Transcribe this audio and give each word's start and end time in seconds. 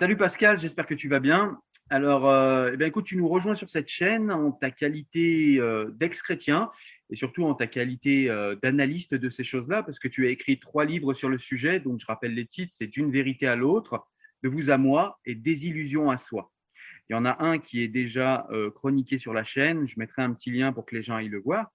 Salut 0.00 0.16
Pascal, 0.16 0.58
j'espère 0.58 0.86
que 0.86 0.94
tu 0.94 1.10
vas 1.10 1.20
bien. 1.20 1.60
Alors, 1.90 2.26
euh, 2.26 2.70
eh 2.72 2.78
bien, 2.78 2.86
écoute, 2.86 3.04
tu 3.04 3.18
nous 3.18 3.28
rejoins 3.28 3.54
sur 3.54 3.68
cette 3.68 3.88
chaîne 3.88 4.32
en 4.32 4.50
ta 4.50 4.70
qualité 4.70 5.58
euh, 5.60 5.90
d'ex-chrétien 5.90 6.70
et 7.10 7.16
surtout 7.16 7.44
en 7.44 7.52
ta 7.52 7.66
qualité 7.66 8.30
euh, 8.30 8.56
d'analyste 8.62 9.14
de 9.14 9.28
ces 9.28 9.44
choses-là, 9.44 9.82
parce 9.82 9.98
que 9.98 10.08
tu 10.08 10.26
as 10.26 10.30
écrit 10.30 10.58
trois 10.58 10.86
livres 10.86 11.12
sur 11.12 11.28
le 11.28 11.36
sujet. 11.36 11.80
Donc, 11.80 12.00
je 12.00 12.06
rappelle 12.06 12.32
les 12.32 12.46
titres 12.46 12.74
c'est 12.74 12.86
D'une 12.86 13.12
vérité 13.12 13.46
à 13.46 13.56
l'autre, 13.56 14.06
De 14.42 14.48
vous 14.48 14.70
à 14.70 14.78
moi 14.78 15.20
et 15.26 15.34
Désillusion 15.34 16.10
à 16.10 16.16
soi. 16.16 16.50
Il 17.10 17.12
y 17.12 17.16
en 17.16 17.26
a 17.26 17.44
un 17.44 17.58
qui 17.58 17.82
est 17.82 17.88
déjà 17.88 18.46
chroniqué 18.74 19.18
sur 19.18 19.34
la 19.34 19.42
chaîne. 19.42 19.86
Je 19.86 19.98
mettrai 19.98 20.22
un 20.22 20.32
petit 20.32 20.50
lien 20.50 20.72
pour 20.72 20.86
que 20.86 20.96
les 20.96 21.02
gens 21.02 21.16
aillent 21.16 21.28
le 21.28 21.42
voir. 21.42 21.70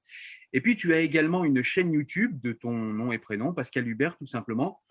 Et 0.52 0.62
puis, 0.62 0.76
tu 0.76 0.96
as 0.96 1.00
également 1.02 1.46
une 1.46 1.62
chaîne 1.62 1.92
YouTube 1.92 2.40
de 2.42 2.54
ton 2.54 2.72
nom 2.72 3.12
et 3.12 3.20
prénom, 3.20 3.54
Pascal 3.54 3.88
Hubert, 3.88 4.18
tout 4.18 4.26
simplement, 4.26 4.82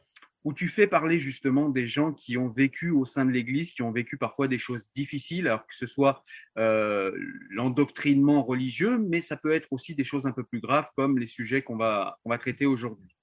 où 0.45 0.53
tu 0.53 0.69
fais 0.69 0.87
parler 0.87 1.19
justement 1.19 1.71
des 1.71 1.87
gens 1.87 2.12
qui 2.12 2.37
ont 2.37 2.48
vécu 2.48 2.91
au 2.91 3.05
sein 3.07 3.25
de 3.25 3.30
l'Église, 3.30 3.73
qui 3.73 3.83
ont 3.83 3.91
vécu 3.91 4.19
parfois 4.19 4.47
des 4.47 4.59
choses 4.59 4.91
difficiles, 4.93 5.48
alors 5.48 5.67
que 5.67 5.75
ce 5.75 5.87
soit 5.87 6.23
euh, 6.59 7.12
l'endoctrinement 7.51 8.43
religieux, 8.43 8.98
mais 8.98 9.20
ça 9.20 9.37
peut 9.37 9.53
être 9.53 9.73
aussi 9.73 9.95
des 9.95 10.05
choses 10.05 10.27
un 10.27 10.33
peu 10.33 10.45
plus 10.45 10.61
graves 10.61 10.91
comme 10.97 11.19
les 11.19 11.27
sujets 11.27 11.62
qu'on 11.62 11.77
va, 11.77 12.19
traiter 12.39 12.67
aujourd'hui. 12.67 13.17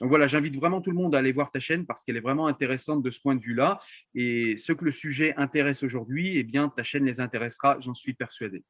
Donc 0.00 0.08
voilà, 0.10 0.26
j'invite 0.26 0.56
vraiment 0.56 0.80
tout 0.80 0.90
le 0.90 0.96
monde 0.96 1.14
à 1.14 1.18
aller 1.18 1.32
voir 1.32 1.50
ta 1.50 1.58
chaîne 1.58 1.86
parce 1.86 2.04
qu'elle 2.04 2.16
est 2.16 2.20
vraiment 2.20 2.46
intéressante 2.46 3.02
de 3.02 3.10
ce 3.10 3.20
point 3.20 3.34
de 3.34 3.40
vue-là. 3.40 3.78
Et 4.14 4.56
ce 4.56 4.72
que 4.72 4.84
le 4.84 4.90
sujet 4.90 5.34
intéresse 5.36 5.82
aujourd'hui, 5.82 6.36
eh 6.36 6.42
bien, 6.42 6.68
ta 6.68 6.82
chaîne 6.82 7.04
les 7.04 7.18
intéressera, 7.18 7.78
j'en 7.80 7.94
suis 7.94 8.12
persuadé. 8.12 8.62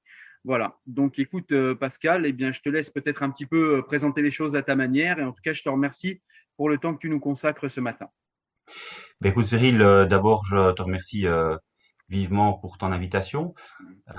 Voilà. 0.44 0.78
Donc, 0.86 1.18
écoute, 1.18 1.52
euh, 1.52 1.74
Pascal, 1.74 2.26
eh 2.26 2.32
bien, 2.32 2.52
je 2.52 2.60
te 2.60 2.68
laisse 2.68 2.90
peut-être 2.90 3.22
un 3.22 3.30
petit 3.30 3.46
peu 3.46 3.78
euh, 3.78 3.82
présenter 3.82 4.22
les 4.22 4.30
choses 4.30 4.54
à 4.56 4.62
ta 4.62 4.76
manière. 4.76 5.18
Et 5.18 5.24
en 5.24 5.32
tout 5.32 5.42
cas, 5.42 5.52
je 5.52 5.62
te 5.62 5.68
remercie 5.68 6.20
pour 6.56 6.68
le 6.68 6.78
temps 6.78 6.94
que 6.94 7.00
tu 7.00 7.10
nous 7.10 7.20
consacres 7.20 7.68
ce 7.68 7.80
matin. 7.80 8.08
Ben 9.20 9.30
écoute 9.30 9.46
Cyril, 9.46 9.80
euh, 9.80 10.06
d'abord 10.06 10.44
je 10.46 10.72
te 10.72 10.82
remercie 10.82 11.26
vivement 12.08 12.54
pour 12.54 12.78
ton 12.78 12.92
invitation 12.92 13.54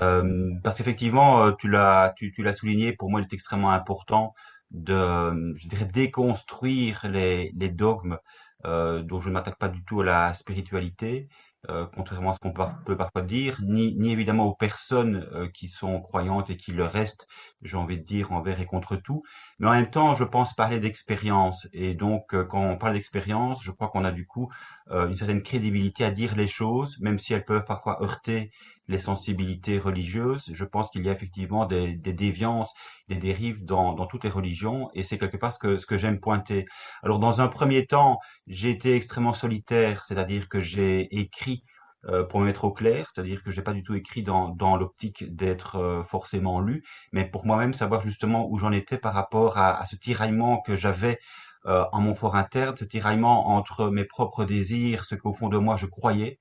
euh, 0.02 0.50
parce 0.62 0.76
qu'effectivement 0.76 1.52
tu 1.52 1.68
l'as 1.68 2.12
tu, 2.16 2.32
tu 2.32 2.42
l'as 2.42 2.52
souligné 2.52 2.92
pour 2.92 3.10
moi 3.10 3.20
il 3.20 3.24
est 3.24 3.32
extrêmement 3.32 3.70
important 3.70 4.34
de 4.70 5.54
je 5.56 5.68
dirais 5.68 5.86
déconstruire 5.86 7.06
les, 7.08 7.52
les 7.56 7.70
dogmes 7.70 8.18
dont 8.64 9.20
je 9.20 9.28
ne 9.28 9.34
m'attaque 9.34 9.58
pas 9.58 9.68
du 9.68 9.84
tout 9.84 10.00
à 10.00 10.04
la 10.04 10.34
spiritualité 10.34 11.28
euh, 11.70 11.86
contrairement 11.94 12.30
à 12.30 12.34
ce 12.34 12.38
qu'on 12.38 12.52
peut 12.52 12.96
parfois 12.96 13.22
dire, 13.22 13.58
ni, 13.62 13.94
ni 13.96 14.10
évidemment 14.10 14.46
aux 14.46 14.54
personnes 14.54 15.28
euh, 15.32 15.48
qui 15.48 15.68
sont 15.68 16.00
croyantes 16.00 16.48
et 16.50 16.56
qui 16.56 16.72
le 16.72 16.84
restent, 16.84 17.26
j'ai 17.62 17.76
envie 17.76 17.98
de 17.98 18.04
dire, 18.04 18.32
envers 18.32 18.60
et 18.60 18.66
contre 18.66 18.96
tout. 18.96 19.22
Mais 19.58 19.68
en 19.68 19.72
même 19.72 19.90
temps, 19.90 20.14
je 20.14 20.24
pense 20.24 20.54
parler 20.54 20.80
d'expérience. 20.80 21.68
Et 21.72 21.94
donc, 21.94 22.34
euh, 22.34 22.44
quand 22.44 22.62
on 22.62 22.78
parle 22.78 22.94
d'expérience, 22.94 23.62
je 23.62 23.70
crois 23.70 23.88
qu'on 23.88 24.04
a 24.04 24.12
du 24.12 24.26
coup 24.26 24.50
une 24.90 25.16
certaine 25.16 25.42
crédibilité 25.42 26.02
à 26.02 26.10
dire 26.10 26.34
les 26.34 26.46
choses, 26.46 26.98
même 27.00 27.18
si 27.18 27.34
elles 27.34 27.44
peuvent 27.44 27.66
parfois 27.66 28.02
heurter 28.02 28.50
les 28.88 28.98
sensibilités 28.98 29.78
religieuses. 29.78 30.50
Je 30.52 30.64
pense 30.64 30.90
qu'il 30.90 31.04
y 31.04 31.08
a 31.08 31.12
effectivement 31.12 31.66
des, 31.66 31.94
des 31.94 32.12
déviances, 32.12 32.72
des 33.08 33.16
dérives 33.16 33.64
dans, 33.64 33.92
dans, 33.92 34.06
toutes 34.06 34.24
les 34.24 34.30
religions, 34.30 34.90
et 34.94 35.04
c'est 35.04 35.18
quelque 35.18 35.36
part 35.36 35.52
ce 35.52 35.58
que, 35.58 35.78
ce 35.78 35.86
que 35.86 35.98
j'aime 35.98 36.20
pointer. 36.20 36.66
Alors, 37.02 37.18
dans 37.18 37.40
un 37.40 37.48
premier 37.48 37.86
temps, 37.86 38.18
j'ai 38.46 38.70
été 38.70 38.96
extrêmement 38.96 39.32
solitaire, 39.32 40.04
c'est-à-dire 40.06 40.48
que 40.48 40.60
j'ai 40.60 41.14
écrit 41.18 41.62
euh, 42.06 42.24
pour 42.24 42.40
me 42.40 42.46
mettre 42.46 42.64
au 42.64 42.72
clair, 42.72 43.08
c'est-à-dire 43.12 43.42
que 43.42 43.50
je 43.50 43.56
n'ai 43.56 43.62
pas 43.62 43.72
du 43.72 43.82
tout 43.82 43.94
écrit 43.94 44.22
dans, 44.22 44.50
dans 44.50 44.76
l'optique 44.76 45.34
d'être 45.34 45.76
euh, 45.76 46.04
forcément 46.04 46.60
lu, 46.60 46.84
mais 47.12 47.24
pour 47.24 47.44
moi-même 47.44 47.74
savoir 47.74 48.00
justement 48.02 48.48
où 48.48 48.56
j'en 48.56 48.70
étais 48.70 48.98
par 48.98 49.14
rapport 49.14 49.58
à, 49.58 49.80
à 49.80 49.84
ce 49.84 49.96
tiraillement 49.96 50.60
que 50.62 50.76
j'avais 50.76 51.18
euh, 51.66 51.84
en 51.92 52.00
mon 52.00 52.14
fort 52.14 52.36
interne, 52.36 52.76
ce 52.76 52.84
tiraillement 52.84 53.48
entre 53.48 53.90
mes 53.90 54.04
propres 54.04 54.44
désirs, 54.44 55.04
ce 55.04 55.16
qu'au 55.16 55.34
fond 55.34 55.48
de 55.48 55.58
moi 55.58 55.76
je 55.76 55.86
croyais, 55.86 56.38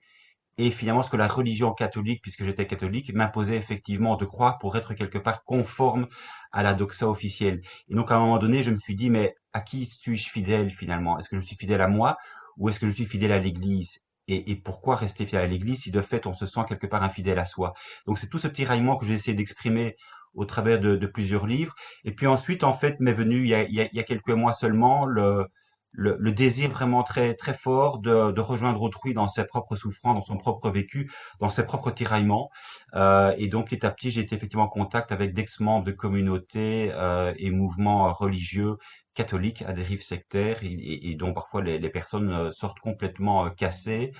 et 0.57 0.71
finalement 0.71 1.03
ce 1.03 1.09
que 1.09 1.17
la 1.17 1.27
religion 1.27 1.71
catholique, 1.73 2.21
puisque 2.21 2.43
j'étais 2.43 2.65
catholique, 2.65 3.13
m'imposait 3.13 3.57
effectivement 3.57 4.15
de 4.15 4.25
croire 4.25 4.57
pour 4.57 4.75
être 4.75 4.93
quelque 4.93 5.17
part 5.17 5.43
conforme 5.43 6.07
à 6.51 6.63
la 6.63 6.73
doxa 6.73 7.07
officielle. 7.07 7.61
Et 7.89 7.95
donc 7.95 8.11
à 8.11 8.15
un 8.15 8.19
moment 8.19 8.39
donné, 8.39 8.63
je 8.63 8.71
me 8.71 8.77
suis 8.77 8.95
dit, 8.95 9.09
mais 9.09 9.35
à 9.53 9.61
qui 9.61 9.85
suis-je 9.85 10.29
fidèle 10.29 10.69
finalement? 10.69 11.19
Est-ce 11.19 11.29
que 11.29 11.39
je 11.39 11.45
suis 11.45 11.55
fidèle 11.55 11.81
à 11.81 11.87
moi 11.87 12.17
ou 12.57 12.69
est-ce 12.69 12.79
que 12.79 12.87
je 12.87 12.91
suis 12.91 13.05
fidèle 13.05 13.31
à 13.31 13.39
l'Église? 13.39 13.99
Et, 14.27 14.51
et, 14.51 14.55
pourquoi 14.57 14.95
rester 14.97 15.25
fidèle 15.25 15.43
à 15.43 15.47
l'Église 15.47 15.83
si 15.83 15.91
de 15.91 16.01
fait 16.01 16.25
on 16.25 16.33
se 16.33 16.45
sent 16.45 16.61
quelque 16.67 16.87
part 16.87 17.03
infidèle 17.03 17.39
à 17.39 17.45
soi? 17.45 17.73
Donc 18.07 18.19
c'est 18.19 18.27
tout 18.27 18.39
ce 18.39 18.47
tiraillement 18.47 18.97
que 18.97 19.05
j'ai 19.05 19.13
essayé 19.13 19.35
d'exprimer 19.35 19.95
au 20.33 20.45
travers 20.45 20.79
de, 20.79 20.95
de, 20.95 21.07
plusieurs 21.07 21.47
livres. 21.47 21.73
Et 22.03 22.11
puis 22.13 22.27
ensuite, 22.27 22.63
en 22.63 22.73
fait, 22.73 22.99
m'est 22.99 23.13
venu 23.13 23.43
il 23.43 23.47
y, 23.47 23.55
a, 23.55 23.63
il 23.63 23.89
y 23.93 23.99
a 23.99 24.03
quelques 24.03 24.29
mois 24.29 24.53
seulement 24.53 25.05
le, 25.05 25.47
le, 25.91 26.15
le, 26.19 26.31
désir 26.31 26.69
vraiment 26.69 27.03
très 27.03 27.33
très 27.33 27.53
fort 27.53 27.99
de, 27.99 28.31
de, 28.31 28.41
rejoindre 28.41 28.81
autrui 28.81 29.13
dans 29.13 29.27
ses 29.27 29.45
propres 29.45 29.75
souffrances, 29.75 30.15
dans 30.15 30.21
son 30.21 30.37
propre 30.37 30.69
vécu, 30.69 31.11
dans 31.39 31.49
ses 31.49 31.65
propres 31.65 31.91
tiraillements. 31.91 32.49
Euh, 32.95 33.33
et 33.37 33.47
donc 33.47 33.69
petit 33.69 33.85
à 33.85 33.91
petit, 33.91 34.11
j'ai 34.11 34.21
été 34.21 34.35
effectivement 34.35 34.65
en 34.65 34.69
contact 34.69 35.11
avec 35.11 35.33
d'ex-membres 35.33 35.85
de 35.85 35.91
communautés 35.91 36.91
euh, 36.93 37.33
et 37.37 37.51
mouvements 37.51 38.11
religieux 38.13 38.77
catholiques 39.17 39.63
à 39.63 39.73
dérive 39.73 40.03
sectaire 40.03 40.63
et, 40.63 41.09
et, 41.09 41.15
dont 41.15 41.33
parfois 41.33 41.63
les, 41.63 41.79
les, 41.79 41.89
personnes 41.89 42.31
euh, 42.31 42.51
sortent 42.51 42.79
complètement 42.79 43.47
euh, 43.47 43.49
cassées, 43.49 44.13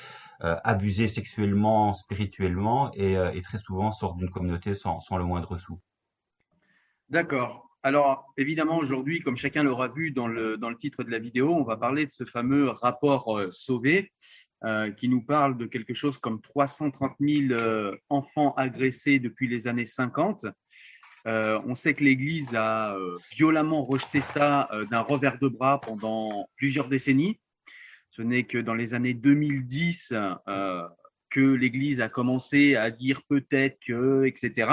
euh, 0.44 0.56
abusées 0.64 1.08
sexuellement, 1.08 1.94
spirituellement 1.94 2.92
et, 2.96 3.16
euh, 3.16 3.32
et 3.32 3.42
très 3.44 3.60
souvent 3.60 3.92
sortent 3.92 4.18
d'une 4.18 4.32
communauté 4.32 4.74
sans, 4.74 5.00
sans 5.00 5.18
le 5.18 5.24
moindre 5.24 5.58
sou. 5.58 5.80
D'accord. 7.10 7.70
Alors, 7.88 8.34
évidemment, 8.36 8.80
aujourd'hui, 8.80 9.22
comme 9.22 9.38
chacun 9.38 9.64
l'aura 9.64 9.88
vu 9.88 10.12
dans 10.12 10.28
le, 10.28 10.58
dans 10.58 10.70
le 10.70 10.76
titre 10.76 11.06
de 11.06 11.10
la 11.10 11.20
vidéo, 11.20 11.56
on 11.56 11.64
va 11.64 11.78
parler 11.78 12.06
de 12.06 12.12
ce 12.12 12.26
fameux 12.26 12.68
rapport 12.68 13.40
euh, 13.40 13.50
Sauvé 13.50 14.12
euh, 14.66 14.92
qui 14.92 15.08
nous 15.08 15.22
parle 15.22 15.58
de 15.58 15.66
quelque 15.66 15.94
chose 15.94 16.18
comme 16.18 16.42
330 16.42 17.14
000 17.18 17.54
euh, 17.54 17.96
enfants 18.10 18.54
agressés 18.56 19.20
depuis 19.20 19.48
les 19.48 19.70
années 19.70 19.86
50. 19.86 20.48
Euh, 21.28 21.62
on 21.66 21.76
sait 21.76 21.94
que 21.94 22.04
l'Église 22.04 22.54
a 22.56 22.94
violemment 23.32 23.86
rejeté 23.86 24.20
ça 24.20 24.68
d'un 24.92 25.00
revers 25.00 25.40
de 25.40 25.48
bras 25.48 25.80
pendant 25.80 26.50
plusieurs 26.58 26.90
décennies. 26.90 27.40
Ce 28.10 28.22
n'est 28.22 28.44
que 28.44 28.58
dans 28.58 28.76
les 28.76 28.96
années 28.96 29.14
2010 29.14 30.14
que 31.30 31.54
l'Église 31.54 32.02
a 32.02 32.10
commencé 32.10 32.76
à 32.76 32.92
dire 32.92 33.22
peut-être 33.30 33.80
que, 33.80 34.26
etc. 34.26 34.72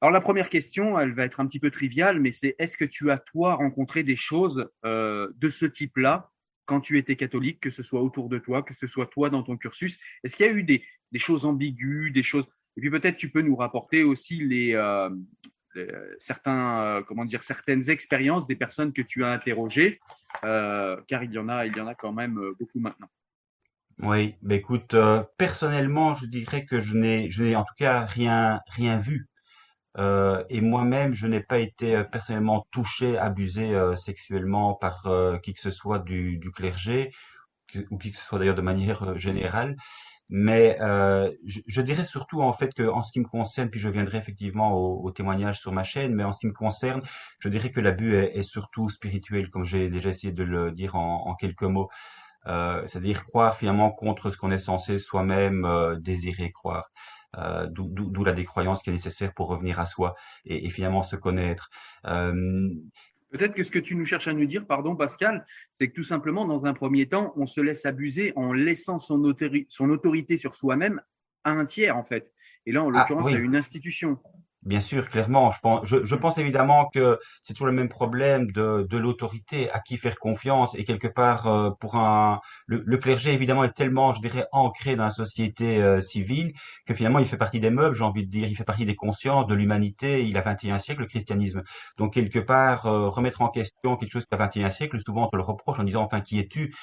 Alors 0.00 0.12
la 0.12 0.20
première 0.20 0.50
question, 0.50 0.98
elle 0.98 1.14
va 1.14 1.24
être 1.24 1.40
un 1.40 1.46
petit 1.46 1.60
peu 1.60 1.70
triviale, 1.70 2.20
mais 2.20 2.32
c'est 2.32 2.56
est-ce 2.58 2.76
que 2.76 2.84
tu 2.84 3.10
as 3.10 3.18
toi 3.18 3.54
rencontré 3.54 4.02
des 4.02 4.16
choses 4.16 4.68
euh, 4.84 5.30
de 5.36 5.48
ce 5.48 5.66
type-là 5.66 6.30
quand 6.66 6.80
tu 6.80 6.98
étais 6.98 7.16
catholique, 7.16 7.60
que 7.60 7.70
ce 7.70 7.82
soit 7.82 8.02
autour 8.02 8.28
de 8.28 8.38
toi, 8.38 8.62
que 8.62 8.74
ce 8.74 8.86
soit 8.86 9.06
toi 9.06 9.30
dans 9.30 9.42
ton 9.42 9.56
cursus? 9.56 9.98
Est-ce 10.22 10.36
qu'il 10.36 10.46
y 10.46 10.48
a 10.48 10.52
eu 10.52 10.62
des, 10.62 10.82
choses 11.16 11.46
ambiguës, 11.46 12.12
des 12.12 12.22
choses? 12.22 12.46
Et 12.76 12.80
puis 12.80 12.90
peut-être 12.90 13.16
tu 13.16 13.30
peux 13.30 13.40
nous 13.40 13.56
rapporter 13.56 14.02
aussi 14.02 14.44
les, 14.44 14.74
euh, 14.74 15.08
certains, 16.18 16.82
euh, 16.82 17.02
comment 17.02 17.24
dire, 17.24 17.42
certaines 17.42 17.88
expériences 17.88 18.46
des 18.46 18.56
personnes 18.56 18.92
que 18.92 19.02
tu 19.02 19.24
as 19.24 19.30
interrogées, 19.30 20.00
car 20.42 21.22
il 21.22 21.32
y 21.32 21.38
en 21.38 21.48
a, 21.48 21.66
il 21.66 21.76
y 21.76 21.80
en 21.80 21.86
a 21.86 21.94
quand 21.94 22.12
même 22.12 22.38
beaucoup 22.58 22.80
maintenant. 22.80 23.08
Oui, 24.02 24.34
bah 24.42 24.56
écoute, 24.56 24.96
personnellement, 25.38 26.14
je 26.14 26.26
dirais 26.26 26.66
que 26.66 26.80
je 26.80 26.94
n'ai, 26.94 27.30
je 27.30 27.42
n'ai 27.42 27.56
en 27.56 27.62
tout 27.62 27.74
cas 27.78 28.00
rien, 28.04 28.60
rien 28.66 28.98
vu 28.98 29.28
et 29.98 30.60
moi-même, 30.60 31.14
je 31.14 31.26
n'ai 31.26 31.40
pas 31.40 31.58
été 31.58 31.96
euh, 31.96 32.04
personnellement 32.04 32.66
touché, 32.70 33.16
abusé 33.18 33.74
euh, 33.74 33.96
sexuellement 33.96 34.74
par 34.74 35.06
euh, 35.06 35.38
qui 35.38 35.54
que 35.54 35.60
ce 35.60 35.70
soit 35.70 36.00
du, 36.00 36.38
du 36.38 36.50
clergé, 36.50 37.12
ou 37.90 37.98
qui 37.98 38.12
que 38.12 38.16
ce 38.18 38.24
soit 38.24 38.38
d'ailleurs 38.38 38.54
de 38.54 38.60
manière 38.62 39.02
euh, 39.04 39.18
générale. 39.18 39.76
Mais 40.30 40.78
je, 41.46 41.60
je, 41.66 41.82
dirais 41.82 42.06
surtout 42.06 42.40
en 42.40 42.54
fait 42.54 42.72
que 42.72 42.82
en 42.88 43.02
ce 43.02 43.12
qui 43.12 43.20
me 43.20 43.26
concerne, 43.26 43.68
puis 43.68 43.78
je 43.78 43.90
viendrai 43.90 44.16
effectivement 44.18 44.72
au, 44.72 45.04
au 45.04 45.10
témoignage 45.10 45.60
sur 45.60 45.70
ma 45.70 45.84
chaîne, 45.84 46.14
mais 46.14 46.24
en 46.24 46.32
ce 46.32 46.40
qui 46.40 46.46
me 46.46 46.52
concerne, 46.54 47.02
je 47.40 47.48
dirais 47.50 47.70
que 47.70 47.80
l'abus 47.80 48.14
est, 48.14 48.36
est, 48.38 48.42
surtout 48.42 48.88
spirituel, 48.88 49.50
comme 49.50 49.64
j'ai 49.64 49.90
déjà 49.90 50.08
essayé 50.08 50.32
de 50.32 50.42
le 50.42 50.72
dire 50.72 50.96
en, 50.96 51.26
en 51.28 51.34
quelques 51.34 51.64
mots. 51.64 51.90
C'est-à-dire 52.46 53.24
croire 53.24 53.56
finalement 53.56 53.90
contre 53.90 54.30
ce 54.30 54.36
qu'on 54.36 54.50
est 54.50 54.58
censé 54.58 54.98
soi-même 54.98 55.66
désirer 56.00 56.50
croire. 56.52 56.90
Euh, 57.38 57.66
D'où 57.66 58.24
la 58.24 58.32
décroyance 58.32 58.82
qui 58.82 58.90
est 58.90 58.92
nécessaire 58.92 59.32
pour 59.34 59.48
revenir 59.48 59.80
à 59.80 59.86
soi 59.86 60.14
et, 60.44 60.66
et 60.66 60.70
finalement 60.70 61.02
se 61.02 61.16
connaître. 61.16 61.70
Euh, 62.06 62.70
Peut-être 63.30 63.54
que 63.54 63.64
ce 63.64 63.72
que 63.72 63.80
tu 63.80 63.96
nous 63.96 64.04
cherches 64.04 64.28
à 64.28 64.32
nous 64.32 64.46
dire, 64.46 64.66
pardon 64.66 64.94
Pascal, 64.94 65.44
c'est 65.72 65.88
que 65.88 65.94
tout 65.94 66.04
simplement, 66.04 66.44
dans 66.44 66.66
un 66.66 66.72
premier 66.72 67.06
temps, 67.06 67.32
on 67.36 67.46
se 67.46 67.60
laisse 67.60 67.84
abuser 67.84 68.32
en 68.36 68.52
laissant 68.52 68.98
son, 68.98 69.24
autori 69.24 69.66
son 69.68 69.90
autorité 69.90 70.36
sur 70.36 70.54
soi-même 70.54 71.00
à 71.42 71.50
un 71.50 71.64
tiers, 71.64 71.96
en 71.96 72.04
fait. 72.04 72.32
Et 72.66 72.72
là, 72.72 72.84
en 72.84 72.94
ah, 72.94 73.00
l'occurrence, 73.00 73.26
ah, 73.28 73.32
oui. 73.32 73.36
à 73.36 73.40
une 73.40 73.56
institution. 73.56 74.18
Bien 74.64 74.80
sûr, 74.80 75.10
clairement. 75.10 75.50
Je 75.50 75.58
pense, 75.60 75.86
je, 75.86 76.04
je 76.04 76.14
pense 76.14 76.38
évidemment 76.38 76.86
que 76.94 77.18
c'est 77.42 77.52
toujours 77.52 77.66
le 77.66 77.74
même 77.74 77.90
problème 77.90 78.50
de, 78.50 78.86
de 78.88 78.96
l'autorité, 78.96 79.70
à 79.70 79.80
qui 79.80 79.98
faire 79.98 80.16
confiance. 80.18 80.74
Et 80.74 80.84
quelque 80.84 81.06
part, 81.06 81.46
euh, 81.46 81.70
pour 81.78 81.96
un, 81.96 82.40
le, 82.66 82.96
clergé 82.96 83.34
évidemment 83.34 83.62
est 83.64 83.74
tellement, 83.74 84.14
je 84.14 84.22
dirais, 84.22 84.46
ancré 84.52 84.96
dans 84.96 85.04
la 85.04 85.10
société 85.10 85.82
euh, 85.82 86.00
civile 86.00 86.54
que 86.86 86.94
finalement 86.94 87.18
il 87.18 87.26
fait 87.26 87.36
partie 87.36 87.60
des 87.60 87.68
meubles, 87.68 87.94
j'ai 87.94 88.04
envie 88.04 88.24
de 88.24 88.30
dire, 88.30 88.48
il 88.48 88.56
fait 88.56 88.64
partie 88.64 88.86
des 88.86 88.94
consciences, 88.96 89.46
de 89.46 89.54
l'humanité. 89.54 90.24
Il 90.26 90.38
a 90.38 90.40
21 90.40 90.78
siècle 90.78 91.02
le 91.02 91.06
christianisme. 91.08 91.62
Donc 91.98 92.14
quelque 92.14 92.38
part, 92.38 92.86
euh, 92.86 93.08
remettre 93.10 93.42
en 93.42 93.48
question 93.48 93.96
quelque 93.96 94.12
chose 94.12 94.24
qui 94.24 94.34
a 94.34 94.38
21 94.38 94.70
siècle, 94.70 94.98
souvent 95.04 95.26
on 95.26 95.28
te 95.28 95.36
le 95.36 95.42
reproche 95.42 95.78
en 95.78 95.84
disant, 95.84 96.02
enfin, 96.04 96.22
qui 96.22 96.38
es-tu? 96.38 96.74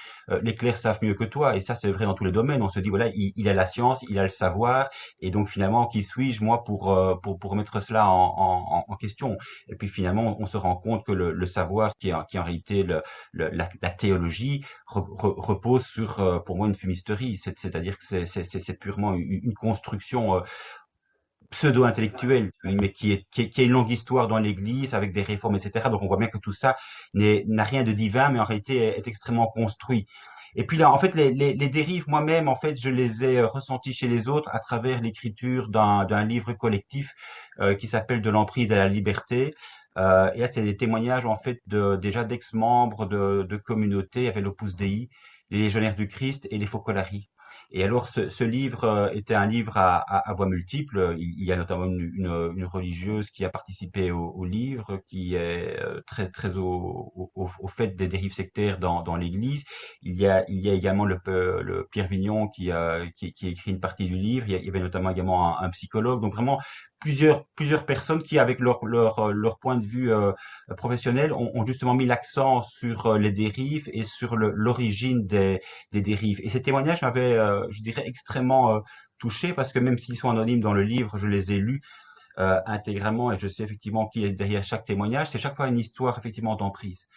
Les 0.43 0.55
clercs 0.55 0.77
savent 0.77 0.99
mieux 1.01 1.13
que 1.15 1.23
toi. 1.23 1.55
Et 1.57 1.61
ça, 1.61 1.73
c'est 1.75 1.91
vrai 1.91 2.05
dans 2.05 2.13
tous 2.13 2.23
les 2.25 2.31
domaines. 2.31 2.61
On 2.61 2.69
se 2.69 2.79
dit, 2.79 2.89
voilà, 2.89 3.07
il, 3.15 3.31
il, 3.35 3.49
a 3.49 3.53
la 3.53 3.65
science, 3.65 3.99
il 4.07 4.17
a 4.19 4.23
le 4.23 4.29
savoir, 4.29 4.89
et 5.19 5.31
donc 5.31 5.47
finalement, 5.49 5.87
qui 5.87 6.03
suis-je 6.03 6.43
moi 6.43 6.63
pour 6.63 6.95
pour 7.21 7.39
pour 7.39 7.55
cela 7.79 8.07
en, 8.09 8.95
question. 8.99 9.37
Et 9.67 9.75
puis 9.75 9.87
finalement, 9.87 10.37
on 10.39 10.45
se 10.45 10.57
rend 10.57 10.75
compte 10.75 11.05
que 11.05 11.11
le, 11.11 11.45
savoir, 11.45 11.93
qui 11.99 12.09
est, 12.09 12.13
qui 12.29 12.37
en 12.37 12.43
réalité 12.43 12.83
le, 12.83 13.01
la, 13.33 13.89
théologie, 13.89 14.65
repose 14.85 15.85
sur, 15.85 16.19
euh, 16.19 16.39
pour 16.39 16.57
moi, 16.57 16.67
une 16.67 16.75
fumisterie. 16.75 17.37
C'est-à-dire 17.37 17.97
que 17.97 18.25
c'est 18.25 18.79
purement 18.79 19.13
une, 19.13 19.53
construction 19.53 20.35
euh, 20.35 20.41
pseudo-intellectuelle, 21.51 22.51
mais 22.63 22.91
qui 22.91 23.11
est, 23.11 23.25
qui, 23.29 23.63
une 23.63 23.71
longue 23.71 23.91
histoire 23.91 24.27
dans 24.27 24.39
l'Église 24.39 24.93
avec 24.93 25.13
des 25.13 25.21
réformes, 25.21 25.55
etc. 25.55 25.89
Donc 25.89 26.01
on 26.01 26.07
voit 26.07 26.17
bien 26.17 26.27
que 26.27 26.37
tout 26.37 26.53
ça 26.53 26.75
n'a 27.13 27.63
rien 27.63 27.83
de 27.83 27.91
divin, 27.91 28.29
mais 28.29 28.39
en 28.39 28.45
réalité 28.45 28.77
est 28.97 29.07
extrêmement 29.07 29.47
construit. 29.47 30.07
Et 30.55 30.65
puis 30.65 30.77
là, 30.77 30.91
en 30.91 30.99
fait, 30.99 31.15
les, 31.15 31.69
dérives, 31.69 32.05
moi-même, 32.07 32.47
en 32.47 32.55
fait, 32.55 32.79
je 32.79 32.89
les 32.89 33.23
ai 33.23 33.39
euh, 33.39 33.47
ressenties 33.47 33.93
chez 33.93 34.07
les 34.07 34.27
autres 34.27 34.49
à 34.53 34.59
travers 34.59 35.01
l'écriture 35.01 35.69
d'un 35.69 36.25
livre 36.25 36.53
collectif 36.53 37.13
euh, 37.59 37.75
qui 37.75 37.87
s'appelle 37.87 38.21
De 38.21 38.29
l'emprise 38.29 38.71
à 38.71 38.75
la 38.75 38.87
liberté. 38.87 39.53
Euh, 39.97 40.31
et 40.33 40.41
là, 40.41 40.47
c'est 40.47 40.63
des 40.63 40.77
témoignages, 40.77 41.25
en 41.25 41.37
fait, 41.37 41.61
déjà 41.67 42.23
d'ex-membres 42.23 43.05
de, 43.05 43.45
de 43.49 43.57
communautés, 43.57 44.27
avec 44.27 44.43
l'Opus 44.43 44.75
Dei, 44.75 45.09
les 45.49 45.59
Légionnaires 45.59 45.95
du 45.95 46.07
Christ 46.07 46.47
et 46.51 46.57
les 46.57 46.65
Focolari. 46.65 47.29
Et 47.73 47.83
alors, 47.83 48.09
ce, 48.09 48.27
ce, 48.29 48.43
livre 48.43 48.83
euh, 48.83 49.09
était 49.11 49.33
un 49.33 49.47
livre 49.47 49.77
à, 49.77 49.97
à, 49.97 50.29
à 50.29 50.33
voix 50.33 50.45
multiples. 50.45 51.15
Il, 51.17 51.43
y 51.43 51.51
a 51.53 51.55
notamment 51.57 51.85
une, 51.85 52.01
une, 52.15 52.53
une 52.57 52.65
religieuse 52.65 53.29
qui 53.31 53.45
a 53.45 53.49
participé 53.49 54.11
au, 54.11 54.19
au, 54.31 54.45
livre, 54.45 54.99
qui 55.07 55.35
est 55.35 55.79
euh, 55.81 56.01
très, 56.05 56.29
très 56.29 56.57
au, 56.57 57.31
au, 57.35 57.49
au 57.59 57.67
fait 57.67 57.95
des 57.95 58.07
dérives 58.07 58.33
sectaires 58.33 58.77
dans, 58.77 59.03
dans 59.03 59.15
l'Église. 59.15 59.63
Il 60.01 60.19
y 60.19 60.27
a, 60.27 60.43
il 60.49 60.59
y 60.59 60.69
a 60.69 60.73
également 60.73 61.05
le, 61.05 61.17
le 61.25 61.87
Pierre 61.91 62.07
Vignon 62.07 62.49
qui 62.49 62.71
a, 62.71 63.05
qui, 63.15 63.33
qui 63.33 63.47
écrit 63.47 63.71
une 63.71 63.79
partie 63.79 64.07
du 64.07 64.15
livre. 64.15 64.47
Il 64.49 64.65
y 64.65 64.69
avait 64.69 64.79
notamment 64.81 65.09
également 65.09 65.57
un, 65.57 65.65
un 65.65 65.69
psychologue. 65.69 66.21
Donc 66.21 66.33
vraiment 66.33 66.59
plusieurs 67.01 67.45
plusieurs 67.55 67.85
personnes 67.85 68.23
qui, 68.23 68.39
avec 68.39 68.59
leur 68.59 68.85
leur 68.85 69.33
leur 69.33 69.59
point 69.59 69.77
de 69.77 69.85
vue 69.85 70.13
euh, 70.13 70.31
professionnel, 70.77 71.33
ont, 71.33 71.51
ont, 71.53 71.65
justement 71.65 71.93
mis 71.95 72.05
l'accent 72.05 72.61
sur 72.61 73.07
euh, 73.07 73.17
les 73.17 73.31
dérives 73.31 73.89
et 73.93 74.05
sur 74.05 74.37
l'origine 74.37 75.27
des 75.27 75.61
des 75.91 76.01
dérives. 76.01 76.39
Et 76.43 76.49
ces 76.49 76.61
témoignages 76.61 77.01
m'avaient, 77.01 77.33
euh, 77.33 77.67
je 77.71 77.81
dirais, 77.81 78.03
extrêmement 78.05 78.75
euh, 78.75 78.79
touché 79.17 79.53
parce 79.53 79.73
que 79.73 79.79
même 79.79 79.97
s'ils 79.97 80.17
sont 80.17 80.29
anonymes 80.29 80.61
dans 80.61 80.73
le 80.73 80.83
livre, 80.83 81.17
je 81.17 81.27
les 81.27 81.51
ai 81.51 81.59
lus 81.59 81.81
intégralement 82.37 83.31
et 83.31 83.37
je 83.37 83.47
sais 83.47 83.63
effectivement 83.63 84.07
qui 84.07 84.25
est 84.25 84.31
derrière 84.31 84.63
chaque 84.63 84.85
témoignage. 84.85 85.27
C'est 85.27 85.37
chaque 85.37 85.55
fois 85.55 85.67
une 85.67 85.77
histoire 85.77 86.17
effectivement 86.17 86.55
d'emprise. 86.55 87.07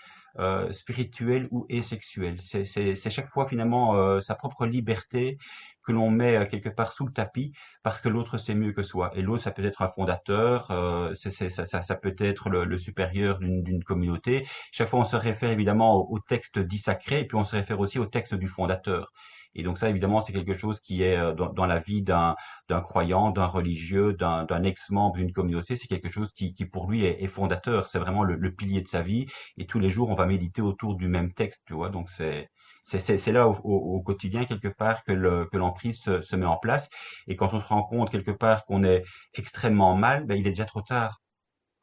Euh, 0.40 0.72
spirituelle 0.72 1.46
ou 1.52 1.64
et 1.68 1.80
sexuelle. 1.80 2.40
C'est 2.40 3.10
chaque 3.10 3.28
fois 3.28 3.46
finalement 3.46 3.94
euh, 3.94 4.20
sa 4.20 4.34
propre 4.34 4.66
liberté 4.66 5.38
que 5.84 5.92
l'on 5.92 6.10
met 6.10 6.36
euh, 6.36 6.46
quelque 6.46 6.68
part 6.68 6.92
sous 6.92 7.06
le 7.06 7.12
tapis 7.12 7.52
parce 7.82 8.00
que 8.00 8.08
l'autre 8.08 8.38
sait 8.38 8.54
mieux 8.54 8.72
que 8.72 8.82
soi. 8.82 9.10
Et 9.14 9.22
l'autre, 9.22 9.42
ça 9.42 9.50
peut 9.50 9.64
être 9.64 9.82
un 9.82 9.88
fondateur, 9.88 10.70
euh, 10.70 11.14
ça, 11.14 11.30
ça, 11.30 11.82
ça, 11.82 11.94
peut 11.96 12.14
être 12.18 12.48
le, 12.50 12.64
le 12.64 12.78
supérieur 12.78 13.38
d'une 13.38 13.84
communauté. 13.84 14.46
Chaque 14.72 14.88
fois, 14.88 15.00
on 15.00 15.04
se 15.04 15.16
réfère 15.16 15.50
évidemment 15.50 15.94
au, 15.94 16.16
au 16.16 16.18
texte 16.18 16.58
dit 16.58 16.78
sacré 16.78 17.20
et 17.20 17.26
puis 17.26 17.36
on 17.36 17.44
se 17.44 17.56
réfère 17.56 17.80
aussi 17.80 17.98
au 17.98 18.06
texte 18.06 18.34
du 18.34 18.48
fondateur. 18.48 19.12
Et 19.54 19.62
donc 19.62 19.78
ça, 19.78 19.88
évidemment, 19.88 20.20
c'est 20.20 20.32
quelque 20.32 20.54
chose 20.54 20.80
qui 20.80 21.02
est 21.02 21.16
euh, 21.16 21.32
dans, 21.32 21.52
dans 21.52 21.66
la 21.66 21.78
vie 21.78 22.02
d'un 22.02 22.34
croyant, 22.82 23.30
d'un 23.30 23.46
religieux, 23.46 24.12
d'un 24.14 24.62
ex-membre 24.62 25.16
d'une 25.16 25.32
communauté, 25.32 25.76
c'est 25.76 25.86
quelque 25.86 26.10
chose 26.10 26.28
qui, 26.34 26.54
qui, 26.54 26.66
pour 26.66 26.90
lui 26.90 27.04
est, 27.04 27.22
est 27.22 27.28
fondateur. 27.28 27.88
C'est 27.88 27.98
vraiment 27.98 28.24
le, 28.24 28.34
le, 28.34 28.54
pilier 28.54 28.82
de 28.82 28.88
sa 28.88 29.02
vie. 29.02 29.26
Et 29.56 29.66
tous 29.66 29.78
les 29.78 29.90
jours, 29.90 30.10
on 30.10 30.14
va 30.14 30.26
méditer 30.26 30.62
autour 30.62 30.96
du 30.96 31.08
même 31.08 31.32
texte, 31.32 31.62
tu 31.66 31.74
vois. 31.74 31.90
Donc 31.90 32.10
c'est 32.10 32.50
c'est 32.84 33.32
là 33.32 33.48
au, 33.48 33.54
au, 33.54 34.02
quotidien 34.02 34.44
quelque 34.44 34.68
part 34.68 35.04
que 35.04 35.12
l'emprise 35.56 35.98
que 35.98 36.20
se, 36.20 36.22
se, 36.22 36.36
met 36.36 36.46
en 36.46 36.58
place. 36.58 36.90
Et 37.26 37.34
quand 37.34 37.54
on 37.54 37.60
se 37.60 37.66
rend 37.66 37.82
compte 37.82 38.10
quelque 38.10 38.30
part 38.30 38.66
qu'on 38.66 38.84
est 38.84 39.02
extrêmement 39.32 39.96
mal, 39.96 40.26
ben, 40.26 40.34
il 40.34 40.46
est 40.46 40.50
déjà 40.50 40.66
trop 40.66 40.82
tard. 40.82 41.22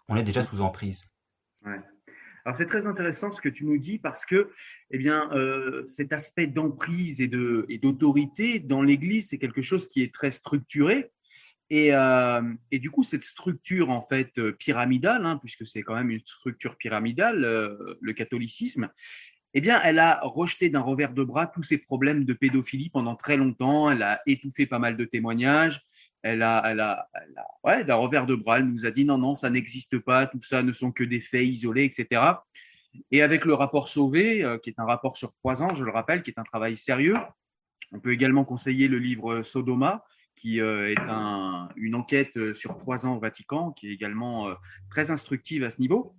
On 0.08 0.16
est 0.16 0.24
déjà 0.24 0.44
sous 0.46 0.62
emprise. 0.62 1.04
Ouais. 1.66 1.80
Alors 2.46 2.56
c'est 2.56 2.66
très 2.66 2.88
intéressant 2.88 3.32
ce 3.32 3.42
que 3.42 3.50
tu 3.50 3.66
nous 3.66 3.78
dis 3.78 4.00
parce 4.00 4.26
que 4.26 4.52
eh 4.90 4.98
bien, 4.98 5.30
euh, 5.32 5.86
cet 5.88 6.12
aspect 6.14 6.48
d'emprise 6.48 7.22
et 7.22 7.28
d'autorité 7.28 8.60
dans 8.60 8.82
l'Église, 8.82 9.30
c'est 9.30 9.38
quelque 9.38 9.62
chose 9.62 9.88
qui 9.88 10.02
est 10.02 10.14
très 10.14 10.32
structuré. 10.32 11.12
Et, 11.72 11.94
euh, 11.94 12.42
et, 12.72 12.80
du 12.80 12.92
coup, 12.92 13.06
cette 13.06 13.24
structure 13.24 13.92
en 13.92 14.02
fait 14.02 14.38
euh, 14.38 14.52
pyramidale, 14.52 15.26
hein, 15.26 15.38
puisque 15.38 15.66
c'est 15.66 15.84
quand 15.84 15.96
même 15.96 16.10
une 16.10 16.20
structure 16.20 16.76
pyramidale, 16.76 17.46
euh, 17.46 17.98
le 18.02 18.12
catholicisme, 18.12 18.90
eh 19.54 19.62
bien, 19.62 19.82
elle 19.84 20.00
a 20.00 20.20
rejeté 20.24 20.70
d'un 20.70 20.80
revers 20.80 21.14
de 21.14 21.24
bras 21.24 21.46
tous 21.46 21.64
ces 21.64 21.78
problèmes 21.78 22.24
de 22.24 22.34
pédophilie 22.34 22.90
pendant 22.90 23.16
très 23.16 23.36
longtemps. 23.36 23.92
Elle 23.92 24.02
a 24.02 24.22
étouffé 24.26 24.66
pas 24.66 24.80
mal 24.80 24.96
de 24.96 25.06
témoignages 25.06 25.82
elle 26.24 26.44
a, 26.44 26.62
elle 26.66 26.80
a, 26.80 27.10
elle 27.14 27.38
a 27.38 27.48
ouais, 27.64 27.84
d'un 27.84 27.96
revers 27.96 28.26
de 28.26 28.36
bras, 28.36 28.60
elle 28.60 28.66
nous 28.66 28.86
a 28.86 28.92
dit 28.92 29.06
non, 29.06 29.18
non, 29.18 29.36
ça 29.36 29.50
n'existe 29.50 30.00
pas, 30.00 30.28
tout 30.28 30.42
ça 30.42 30.62
ne 30.62 30.72
sont 30.72 30.92
que 30.92 31.04
des 31.04 31.20
faits 31.20 31.46
isolés, 31.46 31.86
etc. 31.86 32.22
Et 33.10 33.22
avec 33.22 33.46
le 33.46 33.54
rapport 33.54 33.88
Sauvé, 33.88 34.44
euh, 34.44 34.58
qui 34.58 34.70
est 34.70 34.80
un 34.80 34.86
rapport 34.86 35.18
sur 35.18 35.34
trois 35.34 35.64
ans, 35.64 35.74
je 35.74 35.84
le 35.84 35.92
rappelle, 35.92 36.24
qui 36.24 36.32
est 36.32 36.40
un 36.40 36.44
travail 36.44 36.76
sérieux, 36.76 37.18
on 37.92 38.00
peut 38.00 38.12
également 38.12 38.46
conseiller 38.46 38.88
le 38.88 39.00
livre 39.00 39.42
Sodoma, 39.42 40.04
qui 40.36 40.62
euh, 40.62 40.92
est 40.92 41.10
un, 41.10 41.70
une 41.76 41.96
enquête 41.96 42.38
euh, 42.38 42.54
sur 42.54 42.78
trois 42.78 43.06
ans 43.06 43.16
au 43.16 43.20
Vatican, 43.20 43.72
qui 43.72 43.90
est 43.90 43.94
également 43.94 44.50
très 44.90 45.12
instructive 45.12 45.64
à 45.64 45.72
ce 45.72 45.82
niveau. 45.82 46.16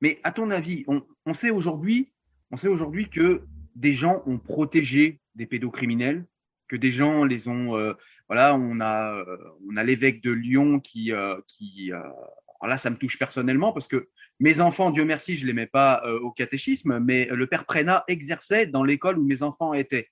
Mais 0.00 0.20
à 0.24 0.32
ton 0.32 0.50
avis, 0.50 0.84
on 1.26 1.34
sait 1.34 1.50
aujourd'hui, 1.50 2.10
on 2.50 2.56
sait 2.56 2.68
aujourd'hui 2.68 3.08
que 3.08 3.42
des 3.76 3.92
gens 3.92 4.22
ont 4.26 4.38
protégé 4.38 5.20
des 5.34 5.46
pédocriminels, 5.46 6.26
que 6.68 6.76
des 6.76 6.90
gens 6.90 7.24
les 7.24 7.48
ont. 7.48 7.76
Euh, 7.76 7.94
voilà, 8.28 8.54
on 8.54 8.80
a, 8.80 9.14
euh, 9.14 9.36
on 9.68 9.76
a 9.76 9.82
l'évêque 9.82 10.22
de 10.22 10.30
Lyon 10.30 10.80
qui, 10.80 11.12
euh, 11.12 11.36
qui 11.46 11.90
alors 11.92 12.68
là, 12.68 12.76
ça 12.76 12.90
me 12.90 12.96
touche 12.96 13.18
personnellement 13.18 13.72
parce 13.72 13.88
que 13.88 14.08
mes 14.38 14.60
enfants, 14.60 14.90
Dieu 14.90 15.04
merci, 15.04 15.34
je 15.34 15.46
les 15.46 15.52
mets 15.52 15.66
pas 15.66 16.02
au 16.22 16.30
catéchisme, 16.30 16.98
mais 16.98 17.26
le 17.30 17.46
père 17.46 17.64
Prénat 17.64 18.04
exerçait 18.06 18.66
dans 18.66 18.84
l'école 18.84 19.18
où 19.18 19.24
mes 19.24 19.42
enfants 19.42 19.72
étaient. 19.72 20.08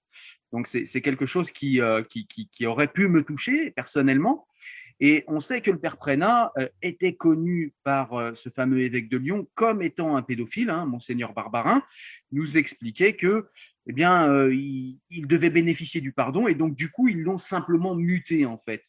Donc 0.52 0.66
c'est 0.66 1.02
quelque 1.02 1.26
chose 1.26 1.50
qui, 1.50 1.80
qui, 2.08 2.26
qui, 2.26 2.66
aurait 2.66 2.88
pu 2.88 3.08
me 3.08 3.22
toucher 3.22 3.70
personnellement. 3.70 4.46
Et 5.00 5.24
on 5.28 5.38
sait 5.38 5.60
que 5.60 5.70
le 5.70 5.78
père 5.78 5.96
Prénat 5.96 6.52
était 6.82 7.14
connu 7.14 7.72
par 7.84 8.34
ce 8.34 8.48
fameux 8.48 8.80
évêque 8.80 9.08
de 9.08 9.16
Lyon 9.16 9.46
comme 9.54 9.80
étant 9.80 10.16
un 10.16 10.22
pédophile. 10.22 10.70
Hein, 10.70 10.86
Monseigneur 10.86 11.34
Barbarin 11.34 11.82
nous 12.32 12.58
expliquait 12.58 13.14
que 13.14 13.46
eh 13.88 13.92
bien, 13.92 14.30
euh, 14.30 14.54
il, 14.54 15.26
devait 15.26 15.50
bénéficier 15.50 16.00
du 16.00 16.12
pardon 16.12 16.46
et 16.46 16.54
donc 16.54 16.74
du 16.74 16.90
coup, 16.90 17.08
ils 17.08 17.22
l'ont 17.22 17.38
simplement 17.38 17.94
muté 17.94 18.44
en 18.44 18.58
fait. 18.58 18.84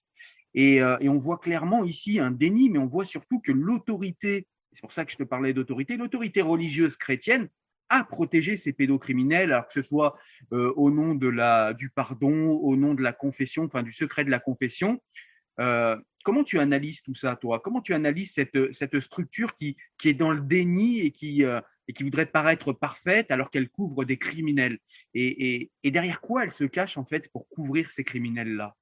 Et, 0.54 0.82
euh, 0.82 0.98
on 1.04 1.18
voit 1.18 1.38
clairement 1.38 1.86
ici 1.86 2.20
un 2.20 2.32
déni, 2.32 2.70
mais 2.70 2.80
on 2.80 2.86
voit 2.86 3.06
surtout 3.06 3.40
que 3.40 3.54
l'autorité, 3.54 4.46
c'est 4.74 4.82
pour 4.82 4.92
ça 4.92 5.06
que 5.06 5.12
je 5.12 5.18
te 5.18 5.24
parlais 5.24 5.54
d'autorité, 5.54 5.96
l'autorité 5.96 6.42
religieuse 6.42 6.98
chrétienne 6.98 7.48
a 7.88 8.04
protégé 8.04 8.56
ces 8.56 8.74
pédocriminels, 8.74 9.52
alors 9.52 9.68
que 9.68 9.74
ce 9.74 9.82
soit 9.82 10.16
euh, 10.52 10.72
au 10.76 10.92
nom 10.92 11.16
de 11.16 11.28
la, 11.28 11.74
du 11.74 11.90
pardon, 11.90 12.50
au 12.50 12.76
nom 12.76 12.94
de 12.94 13.02
la 13.02 13.14
confession, 13.14 13.64
enfin 13.64 13.82
du 13.82 13.92
secret 13.92 14.26
de 14.26 14.30
la 14.30 14.40
confession. 14.40 15.02
Euh, 15.60 15.98
comment 16.24 16.44
tu 16.44 16.60
analyses 16.60 17.02
tout 17.02 17.14
ça, 17.14 17.36
toi? 17.36 17.60
Comment 17.60 17.82
tu 17.82 17.94
analyses 17.94 18.34
cette, 18.34 18.72
cette 18.74 19.00
structure 19.00 19.56
qui, 19.56 19.78
qui 19.98 20.10
est 20.10 20.14
dans 20.14 20.32
le 20.32 20.42
déni 20.42 21.00
et 21.00 21.12
qui, 21.12 21.44
euh, 21.44 21.62
et 21.88 21.94
qui 21.94 22.04
voudrait 22.04 22.26
paraître 22.26 22.74
parfaite 22.74 23.32
alors 23.32 23.52
qu'elle 23.52 23.70
couvre 23.70 24.06
des 24.06 24.18
criminels? 24.18 24.80
Et, 25.14 25.72
et, 25.84 25.92
derrière 25.92 26.22
quoi 26.22 26.44
elle 26.44 26.52
se 26.52 26.64
cache 26.64 26.98
en 26.98 27.06
fait 27.06 27.30
pour 27.32 27.48
couvrir 27.50 27.92
ces 27.92 28.04
criminels-là? 28.04 28.76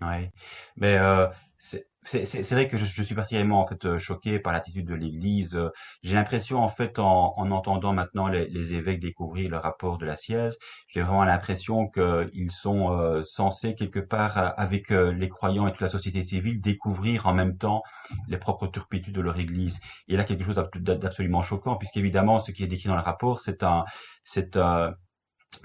Ouais, 0.00 0.32
mais 0.76 0.96
euh, 0.98 1.26
c'est 1.58 1.89
c'est 2.04 2.50
vrai 2.52 2.66
que 2.66 2.78
je, 2.78 2.86
je, 2.86 3.02
suis 3.02 3.14
particulièrement 3.14 3.60
en 3.60 3.66
fait 3.66 3.84
euh, 3.84 3.98
choqué 3.98 4.38
par 4.38 4.54
l'attitude 4.54 4.86
de 4.86 4.94
l'Église. 4.94 5.54
Euh, 5.54 5.68
j'ai 6.02 6.14
l'impression 6.14 6.58
en 6.58 6.68
fait 6.68 6.98
en, 6.98 7.34
en, 7.36 7.50
entendant 7.50 7.92
maintenant 7.92 8.28
les, 8.28 8.48
les, 8.48 8.72
évêques 8.72 9.00
découvrir 9.00 9.50
le 9.50 9.58
rapport 9.58 9.98
de 9.98 10.06
la 10.06 10.16
Siège, 10.16 10.54
j'ai 10.88 11.02
vraiment 11.02 11.24
l'impression 11.24 11.88
qu'ils 11.88 12.50
sont 12.50 12.90
euh, 12.92 13.22
censés 13.24 13.74
quelque 13.74 14.00
part 14.00 14.54
avec 14.58 14.90
les 14.90 15.28
croyants 15.28 15.66
et 15.66 15.72
toute 15.72 15.82
la 15.82 15.88
société 15.90 16.22
civile 16.22 16.60
découvrir 16.60 17.26
en 17.26 17.34
même 17.34 17.58
temps 17.58 17.82
les 18.28 18.38
propres 18.38 18.66
turpitudes 18.66 19.14
de 19.14 19.20
leur 19.20 19.38
Église. 19.38 19.80
Et 20.08 20.16
là 20.16 20.24
quelque 20.24 20.44
chose 20.44 20.54
d'absolument 20.76 21.42
choquant 21.42 21.76
puisqu'évidemment 21.76 22.38
ce 22.40 22.50
qui 22.50 22.64
est 22.64 22.66
décrit 22.66 22.88
dans 22.88 22.96
le 22.96 23.02
rapport 23.02 23.40
c'est 23.40 23.62
un 23.62 23.84
c'est 24.24 24.56
un 24.56 24.94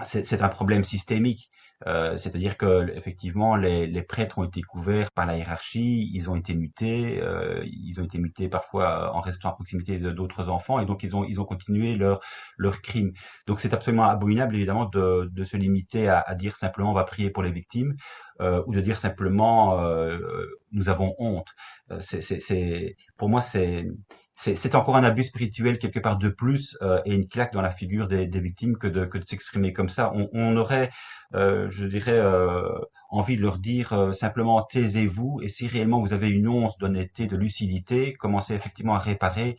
c'est 0.03 0.41
un 0.41 0.49
problème 0.49 0.83
systémique 0.83 1.49
Euh, 1.87 2.17
c'est-à-dire 2.17 2.57
que 2.57 2.89
effectivement, 2.95 3.55
les, 3.55 3.85
les, 3.85 4.01
prêtres 4.01 4.37
ont 4.37 4.45
été 4.45 4.61
couverts 4.61 5.11
par 5.11 5.25
la 5.25 5.37
hiérarchie, 5.37 6.09
ils 6.13 6.29
ont 6.29 6.35
été 6.35 6.55
mutés, 6.55 7.19
euh, 7.21 7.63
ils 7.65 7.99
ont 7.99 8.03
été 8.03 8.17
mutés 8.17 8.47
parfois 8.47 9.13
en 9.13 9.19
restant 9.19 9.49
à 9.49 9.53
proximité 9.53 9.99
d'autres 9.99 10.49
enfants, 10.49 10.79
et 10.79 10.85
donc 10.85 11.03
ils 11.03 11.15
ont 11.15 11.25
ils 11.25 11.39
ont 11.41 11.45
continué 11.45 11.95
leur 11.95 12.21
leur 12.57 12.81
crime. 12.81 13.11
Donc 13.45 13.59
c'est 13.59 13.73
absolument 13.73 14.05
abominable 14.05 14.55
évidemment 14.55 14.85
de, 14.85 15.29
de 15.31 15.43
se 15.43 15.57
limiter 15.57 16.07
à, 16.07 16.21
à, 16.21 16.33
dire 16.33 16.55
simplement 16.55 16.91
on 16.91 16.93
va 16.93 17.03
prier 17.03 17.29
pour 17.29 17.43
les 17.43 17.51
victimes 17.51 17.95
euh, 18.41 18.63
ou 18.67 18.73
de 18.73 18.81
dire 18.81 18.97
simplement 18.97 19.79
euh, 19.81 20.17
nous 20.71 20.89
avons 20.89 21.13
honte. 21.19 21.47
Euh, 21.91 21.99
c'est 22.01 22.95
pour 23.17 23.29
moi 23.29 23.41
c'est 23.41 23.85
c'est 24.35 24.75
encore 24.75 24.97
un 24.97 25.03
abus 25.03 25.23
spirituel 25.23 25.79
quelque 25.79 25.99
part 25.99 26.17
de 26.17 26.29
plus 26.29 26.77
euh, 26.81 27.01
et 27.05 27.13
une 27.15 27.27
claque 27.27 27.53
dans 27.53 27.61
la 27.61 27.71
figure 27.71 28.07
des, 28.07 28.27
victimes 28.27 28.77
que 28.77 28.87
de, 28.87 29.05
que 29.05 29.17
de 29.17 29.25
s'exprimer 29.25 29.71
comme 29.73 29.89
ça. 29.89 30.11
On, 30.13 30.29
on 30.33 30.57
aurait, 30.57 30.89
euh, 31.33 31.69
je 31.69 31.85
dirais, 31.85 32.19
euh, 32.19 32.67
envie 33.09 33.37
de 33.37 33.41
leur 33.41 33.57
dire 33.57 33.93
euh, 33.93 34.13
simplement 34.13 34.61
taisez-vous 34.61 35.39
et 35.41 35.49
si 35.49 35.67
réellement 35.67 36.01
vous 36.01 36.13
avez 36.13 36.29
une 36.29 36.47
once 36.47 36.77
d'honnêteté, 36.77 37.27
de 37.27 37.37
lucidité, 37.37 38.13
commencez 38.13 38.53
effectivement 38.53 38.95
à 38.95 38.99
réparer 38.99 39.55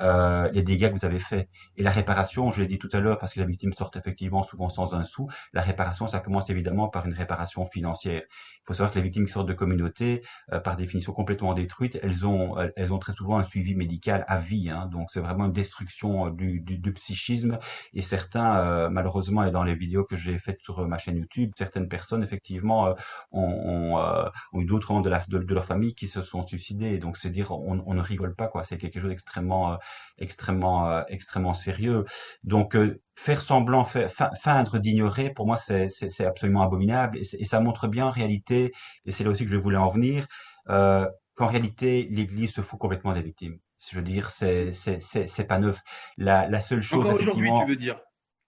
euh, 0.00 0.50
les 0.52 0.62
dégâts 0.62 0.88
que 0.88 0.98
vous 0.98 1.04
avez 1.04 1.20
faits. 1.20 1.48
Et 1.76 1.82
la 1.82 1.90
réparation, 1.90 2.52
je 2.52 2.60
l'ai 2.60 2.66
dit 2.66 2.78
tout 2.78 2.88
à 2.92 3.00
l'heure, 3.00 3.18
parce 3.18 3.32
que 3.32 3.40
la 3.40 3.46
victime 3.46 3.72
sort 3.72 3.90
effectivement 3.96 4.42
souvent 4.42 4.68
sans 4.68 4.94
un 4.94 5.02
sou, 5.02 5.28
la 5.54 5.62
réparation, 5.62 6.06
ça 6.06 6.20
commence 6.20 6.50
évidemment 6.50 6.88
par 6.88 7.06
une 7.06 7.14
réparation 7.14 7.64
financière. 7.66 8.22
Il 8.28 8.66
faut 8.66 8.74
savoir 8.74 8.92
que 8.92 8.98
les 8.98 9.02
victimes 9.02 9.24
qui 9.26 9.32
sortent 9.32 9.48
de 9.48 9.54
communautés, 9.54 10.22
euh, 10.52 10.60
par 10.60 10.76
définition 10.76 11.12
complètement 11.12 11.54
détruites, 11.54 11.98
elles 12.02 12.26
ont, 12.26 12.56
elles 12.76 12.92
ont 12.92 12.98
très 12.98 13.14
souvent 13.14 13.38
un 13.38 13.44
suivi 13.44 13.74
médical 13.74 14.05
à 14.10 14.38
vie. 14.38 14.70
Hein, 14.70 14.88
donc 14.92 15.08
c'est 15.10 15.20
vraiment 15.20 15.46
une 15.46 15.52
destruction 15.52 16.30
du, 16.30 16.60
du, 16.60 16.92
psychisme. 16.92 17.58
Et 17.92 18.02
certains, 18.02 18.58
euh, 18.58 18.88
malheureusement, 18.90 19.44
et 19.44 19.50
dans 19.50 19.64
les 19.64 19.74
vidéos 19.74 20.04
que 20.04 20.16
j'ai 20.16 20.38
faites 20.38 20.60
sur 20.60 20.86
ma 20.86 20.98
chaîne 20.98 21.16
YouTube, 21.16 21.52
certaines 21.56 21.88
personnes 21.88 22.22
effectivement 22.22 22.94
ont, 23.32 24.30
eu 24.54 24.64
d'autres 24.64 24.92
membres 24.92 25.08
de, 25.28 25.54
leur 25.54 25.64
famille 25.64 25.94
qui 25.94 26.08
se 26.08 26.22
sont 26.22 26.46
suicidés. 26.46 26.98
Donc 26.98 27.16
c'est 27.16 27.30
dire, 27.30 27.52
on, 27.52 27.94
ne 27.94 28.00
rigole 28.00 28.34
pas, 28.34 28.48
quoi. 28.48 28.64
C'est 28.64 28.78
quelque 28.78 29.00
chose 29.00 29.10
d'extrêmement 29.10 29.78
extrêmement, 30.18 30.88
euh, 30.88 31.02
extrêmement 31.08 31.54
sérieux. 31.54 32.04
Donc, 32.44 32.74
euh, 32.76 33.00
faire 33.14 33.40
semblant, 33.40 33.84
feindre 33.84 34.78
d'ignorer, 34.78 35.30
pour 35.30 35.46
moi, 35.46 35.56
c'est 35.56 36.24
absolument 36.24 36.62
abominable. 36.62 37.18
Et, 37.18 37.44
ça 37.44 37.60
montre 37.60 37.88
bien 37.88 38.06
en 38.06 38.10
réalité, 38.10 38.72
et 39.06 39.12
c'est 39.12 39.24
là 39.24 39.30
aussi 39.30 39.44
que 39.44 39.50
je 39.50 39.56
voulais 39.56 39.78
en 39.78 39.90
venir, 39.90 40.26
euh, 40.70 41.06
qu'en 41.34 41.46
réalité, 41.46 42.08
l'Église 42.10 42.52
se 42.52 42.60
fout 42.60 42.78
complètement 42.78 43.12
des 43.12 43.22
victimes. 43.22 43.58
Je 43.90 43.96
veux 43.96 44.02
dire, 44.02 44.30
c'est 44.30 45.46
pas 45.46 45.58
neuf. 45.58 45.80
La, 46.16 46.48
la 46.48 46.60
seule 46.60 46.82
chose. 46.82 47.04
Encore 47.04 47.14
aujourd'hui, 47.14 47.50
tu 47.60 47.66
veux 47.66 47.76
dire 47.76 48.00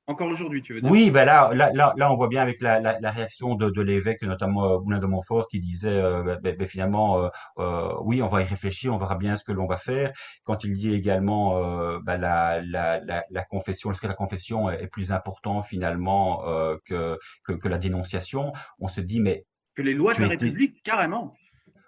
encore 0.09 0.28
aujourd'hui, 0.28 0.62
tu 0.62 0.73
veux 0.73 0.80
dire 0.80 0.90
Oui, 0.90 1.11
ben 1.11 1.26
là, 1.26 1.52
là, 1.52 1.71
là, 1.75 1.92
là, 1.99 2.11
on 2.11 2.16
voit 2.16 2.28
bien 2.28 2.40
avec 2.40 2.62
la, 2.62 2.80
la, 2.80 2.99
la 2.99 3.11
réaction 3.11 3.57
de, 3.57 3.68
de 3.68 3.83
l'évêque, 3.83 4.23
notamment 4.23 4.64
euh, 4.64 4.80
Moulin 4.80 4.99
de 5.00 5.07
Montfort, 5.07 5.49
qui 5.49 5.61
disait 5.61 6.00
euh, 6.02 6.23
ben, 6.23 6.38
ben, 6.42 6.57
ben 6.57 6.66
finalement, 6.66 7.23
euh, 7.23 7.28
euh, 7.59 7.92
oui, 8.00 8.23
on 8.23 8.28
va 8.28 8.40
y 8.40 8.45
réfléchir, 8.45 8.95
on 8.95 8.97
verra 8.97 9.16
bien 9.16 9.37
ce 9.37 9.45
que 9.45 9.52
l'on 9.52 9.66
va 9.66 9.76
faire. 9.76 10.12
Quand 10.45 10.64
il 10.64 10.78
dit 10.78 10.95
également 10.95 11.61
ben, 12.00 12.16
la, 12.16 12.62
la, 12.62 13.45
confession, 13.45 13.92
est-ce 13.92 14.00
que 14.00 14.07
la 14.07 14.14
confession 14.14 14.71
est, 14.71 14.87
plus 14.87 15.12
important 15.12 15.61
finalement 15.61 16.42
que, 16.87 17.18
que, 17.45 17.52
que, 17.52 17.68
la 17.68 17.76
dénonciation? 17.76 18.54
On 18.78 18.88
se 18.88 19.02
dit, 19.02 19.21
mais 19.21 19.45
que 19.75 19.83
les 19.83 19.92
lois 19.92 20.14
de 20.14 20.23
la 20.23 20.28
République, 20.28 20.83
carrément. 20.83 21.35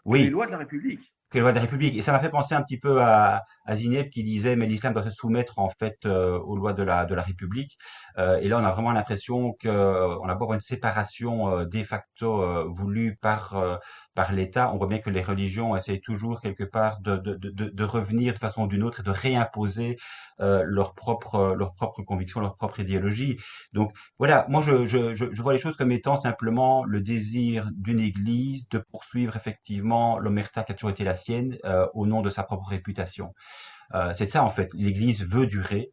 Oui. 0.05 0.25
les 0.25 0.31
lois 0.31 0.47
de 0.47 0.53
la 0.53 0.59
République 0.59 1.11
que 1.31 1.39
les 1.39 1.41
lois 1.41 1.53
de 1.53 1.57
la 1.57 1.63
République. 1.63 1.97
Et 1.97 2.03
ça 2.03 2.13
m'a 2.13 2.21
fait 2.21 2.31
penser 2.31 2.55
un 2.55 2.63
petit 2.63 2.79
peu 2.79 3.01
à, 3.01 3.45
qui 4.11 4.23
disait 4.25 4.57
mais 4.57 4.67
l'islam 4.67 4.93
doit 4.93 5.03
se 5.03 5.11
soumettre 5.11 5.59
en 5.59 5.69
fait 5.69 5.99
euh, 6.07 6.39
aux 6.39 6.57
lois 6.57 6.73
de 6.73 6.83
la 6.83 7.05
de 7.05 7.15
la 7.15 7.23
République. 7.23 7.79
Euh, 8.19 8.39
et 8.39 8.49
là 8.49 8.59
on 8.59 8.65
a 8.65 8.73
vraiment 8.73 8.93
l'impression 8.93 9.53
que 9.53 9.69
euh, 9.69 10.19
on 10.21 10.29
a 10.29 10.35
beau 10.35 10.53
une 10.53 10.61
séparation 10.61 11.65
de 11.65 11.83
facto 11.83 12.69
voulue 12.73 13.17
par 13.21 13.81
par 14.15 14.33
l'État, 14.33 14.73
on 14.73 14.77
voit 14.77 14.89
bien 14.89 14.99
que 14.99 15.11
les 15.11 15.23
religions 15.23 15.77
essayent 15.77 16.01
toujours 16.01 16.41
quelque 16.41 16.65
part 16.65 17.01
de, 17.01 17.17
de, 17.17 17.35
de, 17.35 17.69
de 17.69 17.85
revenir 17.85 18.35
de 18.35 18.39
façon 18.39 18.67
d'une 18.67 18.83
autre 18.83 19.01
et 19.01 19.03
de 19.03 19.11
réimposer 19.11 19.97
euh, 20.41 20.63
leur 20.67 20.95
propre 20.95 21.55
leur 21.57 21.75
propre 21.75 22.03
conviction, 22.03 22.41
leur 22.41 22.57
propre 22.57 22.81
idéologie. 22.81 23.39
Donc 23.73 23.93
voilà, 24.19 24.47
moi 24.49 24.63
je, 24.63 24.87
je, 24.87 25.15
je, 25.15 25.43
vois 25.43 25.53
les 25.53 25.59
choses 25.59 25.77
comme 25.77 25.93
étant 25.93 26.17
simplement 26.17 26.85
le 26.85 27.01
désir 27.01 27.69
d'une 27.73 28.01
Église 28.01 28.69
de 28.71 28.79
poursuivre 28.79 29.37
effectivement 29.37 30.19
l'omerta 30.19 30.63
qui 30.65 30.73
a 30.73 30.75
toujours 30.75 30.91
été 30.91 31.05
la 31.05 31.15
sienne 31.15 31.59
euh, 31.65 31.87
au 31.95 32.07
nom 32.07 32.23
de 32.23 32.31
sa 32.31 32.43
propre 32.43 32.69
réputation. 32.69 33.33
Euh, 33.95 34.13
c'est 34.15 34.31
ça 34.31 34.45
en 34.45 34.51
fait. 34.51 34.71
L'Église 34.75 35.25
veut 35.25 35.47
durer. 35.47 35.93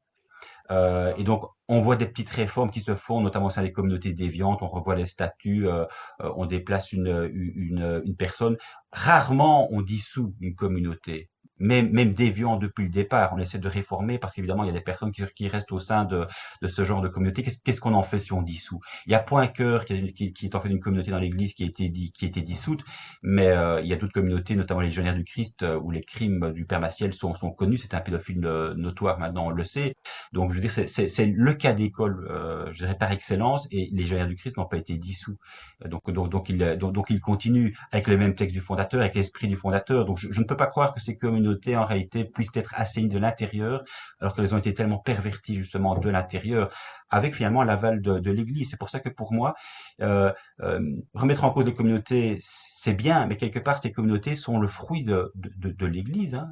Euh, 0.69 1.13
et 1.17 1.23
donc, 1.23 1.45
on 1.69 1.81
voit 1.81 1.95
des 1.95 2.05
petites 2.05 2.29
réformes 2.29 2.71
qui 2.71 2.81
se 2.81 2.93
font, 2.93 3.21
notamment 3.21 3.49
sein 3.49 3.63
des 3.63 3.71
communautés 3.71 4.13
déviantes. 4.13 4.61
On 4.61 4.67
revoit 4.67 4.95
les 4.95 5.05
statuts, 5.05 5.67
euh, 5.67 5.85
euh 6.21 6.31
on 6.35 6.45
déplace 6.45 6.91
une, 6.91 7.29
une, 7.33 8.01
une 8.05 8.15
personne. 8.15 8.57
Rarement, 8.91 9.69
on 9.71 9.81
dissout 9.81 10.35
une 10.41 10.55
communauté 10.55 11.29
même, 11.59 11.91
même 11.91 12.13
déviant 12.13 12.57
depuis 12.57 12.83
le 12.83 12.89
départ. 12.89 13.33
On 13.33 13.37
essaie 13.37 13.59
de 13.59 13.67
réformer 13.67 14.17
parce 14.19 14.33
qu'évidemment, 14.33 14.63
il 14.63 14.67
y 14.67 14.69
a 14.69 14.73
des 14.73 14.81
personnes 14.81 15.11
qui, 15.11 15.23
qui 15.35 15.47
restent 15.47 15.71
au 15.71 15.79
sein 15.79 16.05
de, 16.05 16.25
de 16.61 16.67
ce 16.67 16.83
genre 16.83 17.01
de 17.01 17.07
communauté. 17.07 17.43
Qu'est-ce 17.43 17.81
qu'on 17.81 17.93
en 17.93 18.03
fait 18.03 18.19
si 18.19 18.33
on 18.33 18.41
dissout? 18.41 18.79
Il 19.05 19.11
y 19.11 19.15
a 19.15 19.19
Point 19.19 19.47
Cœur 19.47 19.85
qui, 19.85 20.13
qui, 20.13 20.33
qui, 20.33 20.45
est 20.45 20.55
en 20.55 20.61
fait 20.61 20.69
une 20.69 20.79
communauté 20.79 21.11
dans 21.11 21.19
l'Église 21.19 21.53
qui 21.53 21.63
a 21.63 21.67
été, 21.67 21.91
qui 21.91 22.25
a 22.25 22.27
été 22.27 22.41
dissoute, 22.41 22.83
mais 23.21 23.47
euh, 23.47 23.81
il 23.81 23.87
y 23.87 23.93
a 23.93 23.95
d'autres 23.95 24.13
communautés, 24.13 24.55
notamment 24.55 24.81
les 24.81 24.87
légionnaires 24.87 25.15
du 25.15 25.25
Christ, 25.25 25.63
euh, 25.63 25.79
où 25.79 25.91
les 25.91 26.01
crimes 26.01 26.51
du 26.53 26.65
Père 26.65 26.79
Maciel 26.79 27.13
sont, 27.13 27.35
sont 27.35 27.51
connus. 27.51 27.77
C'est 27.77 27.93
un 27.93 28.01
pédophile 28.01 28.45
euh, 28.45 28.73
notoire 28.75 29.19
maintenant, 29.19 29.47
on 29.47 29.49
le 29.49 29.63
sait. 29.63 29.95
Donc, 30.33 30.51
je 30.51 30.55
veux 30.55 30.61
dire, 30.61 30.71
c'est 30.71 31.25
le 31.25 31.53
cas 31.53 31.73
d'école, 31.73 32.27
euh, 32.29 32.71
je 32.71 32.79
dirais 32.79 32.97
par 32.97 33.11
excellence, 33.11 33.67
et 33.71 33.87
les 33.91 34.03
légionnaires 34.03 34.27
du 34.27 34.35
Christ 34.35 34.57
n'ont 34.57 34.65
pas 34.65 34.77
été 34.77 34.97
dissous. 34.97 35.37
Donc, 35.85 36.09
donc, 36.11 36.29
donc, 36.29 36.49
ils, 36.49 36.57
donc, 36.77 37.05
ils 37.09 37.21
continuent 37.21 37.73
avec 37.91 38.07
le 38.07 38.17
même 38.17 38.35
texte 38.35 38.53
du 38.53 38.61
fondateur, 38.61 39.01
avec 39.01 39.15
l'esprit 39.15 39.47
du 39.47 39.55
fondateur. 39.55 40.05
Donc, 40.05 40.17
je, 40.17 40.31
je, 40.31 40.39
ne 40.39 40.45
peux 40.45 40.57
pas 40.57 40.67
croire 40.67 40.93
que 40.93 40.99
ces 40.99 41.17
communautés 41.17 41.46
en 41.75 41.85
réalité 41.85 42.25
puissent 42.25 42.55
être 42.55 42.73
assainies 42.75 43.07
de 43.09 43.17
l'intérieur, 43.17 43.83
alors 44.19 44.35
qu'elles 44.35 44.53
ont 44.53 44.57
été 44.57 44.73
tellement 44.73 44.97
perverties 44.97 45.55
justement 45.55 45.95
de 45.97 46.09
l'intérieur 46.09 46.69
avec 47.09 47.35
finalement 47.35 47.63
l'aval 47.63 48.01
de, 48.01 48.19
de 48.19 48.31
l'Église. 48.31 48.69
C'est 48.69 48.77
pour 48.77 48.89
ça 48.89 48.99
que 48.99 49.09
pour 49.09 49.33
moi, 49.33 49.55
euh, 50.01 50.31
euh, 50.61 50.79
remettre 51.13 51.43
en 51.43 51.51
cause 51.51 51.65
les 51.65 51.73
communautés, 51.73 52.39
c'est 52.41 52.93
bien, 52.93 53.25
mais 53.27 53.37
quelque 53.37 53.59
part, 53.59 53.79
ces 53.79 53.91
communautés 53.91 54.35
sont 54.35 54.59
le 54.59 54.67
fruit 54.67 55.03
de, 55.03 55.31
de, 55.35 55.71
de 55.71 55.85
l'Église. 55.85 56.35
Hein. 56.35 56.49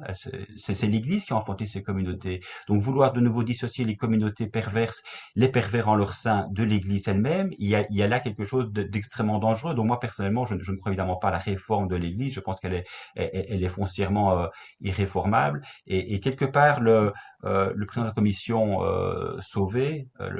C'est 0.56 0.86
l'Église 0.86 1.24
qui 1.24 1.32
a 1.32 1.36
enfanté 1.36 1.66
ces 1.66 1.82
communautés. 1.82 2.40
Donc 2.68 2.80
vouloir 2.82 3.12
de 3.12 3.20
nouveau 3.20 3.42
dissocier 3.42 3.84
les 3.84 3.96
communautés 3.96 4.46
perverses, 4.46 5.02
les 5.34 5.48
pervers 5.48 5.88
en 5.88 5.96
leur 5.96 6.14
sein 6.14 6.46
de 6.50 6.62
l'Église 6.62 7.08
elle-même, 7.08 7.50
il, 7.58 7.84
il 7.90 7.96
y 7.96 8.02
a 8.02 8.08
là 8.08 8.20
quelque 8.20 8.44
chose 8.44 8.70
d'extrêmement 8.72 9.38
dangereux. 9.38 9.74
Donc 9.74 9.86
moi, 9.86 10.00
personnellement, 10.00 10.46
je, 10.46 10.54
je, 10.60 10.72
ne 10.72 10.76
crois 10.76 10.90
évidemment 10.90 11.16
pas 11.16 11.28
à 11.28 11.32
la 11.32 11.38
réforme 11.38 11.88
de 11.88 11.96
l'Église. 11.96 12.34
Je 12.34 12.40
pense 12.40 12.60
qu'elle 12.60 12.74
est, 12.74 12.86
elle, 13.14 13.62
est 13.62 13.68
foncièrement 13.68 14.38
euh, 14.38 14.46
irréformable. 14.80 15.62
Et, 15.86 16.14
et, 16.14 16.20
quelque 16.20 16.44
part, 16.44 16.80
le, 16.80 17.12
euh, 17.44 17.72
le 17.74 17.86
président 17.86 18.04
de 18.04 18.10
la 18.10 18.14
commission 18.14 18.82
euh, 18.82 19.36
Sauvé, 19.40 20.08
euh, 20.20 20.30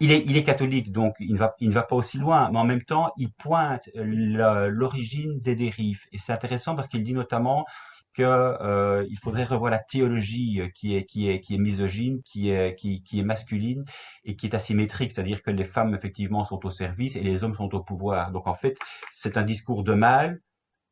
il 0.00 0.12
est, 0.12 0.24
il 0.26 0.36
est 0.36 0.44
catholique, 0.44 0.92
donc 0.92 1.16
il 1.18 1.32
ne, 1.32 1.72
va, 1.72 1.82
pas 1.82 1.96
aussi 1.96 2.18
loin, 2.18 2.50
mais 2.52 2.58
en 2.58 2.64
même 2.64 2.82
temps, 2.82 3.10
il 3.16 3.32
pointe 3.32 3.88
l'origine 3.94 5.40
des 5.40 5.56
dérives. 5.56 6.04
Et 6.12 6.18
c'est 6.18 6.32
intéressant 6.32 6.76
parce 6.76 6.86
qu'il 6.88 7.02
dit 7.02 7.14
notamment 7.14 7.66
qu'il 8.14 8.24
euh, 8.24 9.04
faudrait 9.20 9.44
revoir 9.44 9.70
la 9.72 9.78
théologie 9.78 10.62
qui 10.74 10.94
est, 10.96 11.04
qui 11.04 11.40
qui 11.40 11.54
est 11.54 11.58
misogyne, 11.58 12.22
qui 12.22 12.50
est 12.50 13.22
masculine 13.24 13.84
et 14.24 14.36
qui 14.36 14.46
est 14.46 14.54
asymétrique, 14.54 15.12
c'est-à-dire 15.12 15.42
que 15.42 15.50
les 15.50 15.64
femmes, 15.64 15.94
effectivement, 15.94 16.44
sont 16.44 16.64
au 16.64 16.70
service 16.70 17.16
et 17.16 17.20
les 17.20 17.42
hommes 17.42 17.56
sont 17.56 17.74
au 17.74 17.82
pouvoir. 17.82 18.30
Donc, 18.30 18.46
en 18.46 18.54
fait, 18.54 18.78
c'est 19.10 19.36
un 19.36 19.42
discours 19.42 19.82
de 19.82 19.94
mal 19.94 20.40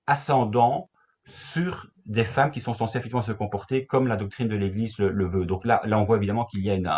ascendant 0.08 0.90
sur 1.26 1.88
des 2.06 2.24
femmes 2.24 2.50
qui 2.50 2.60
sont 2.60 2.74
censées 2.74 2.98
effectivement 2.98 3.22
se 3.22 3.32
comporter 3.32 3.86
comme 3.86 4.06
la 4.06 4.16
doctrine 4.16 4.48
de 4.48 4.56
l'Église 4.56 4.98
le, 4.98 5.26
veut. 5.26 5.44
Donc 5.44 5.64
là, 5.64 5.80
là, 5.84 5.98
on 5.98 6.04
voit 6.04 6.16
évidemment 6.16 6.44
qu'il 6.44 6.60
y 6.60 6.70
a 6.70 6.74
une, 6.74 6.92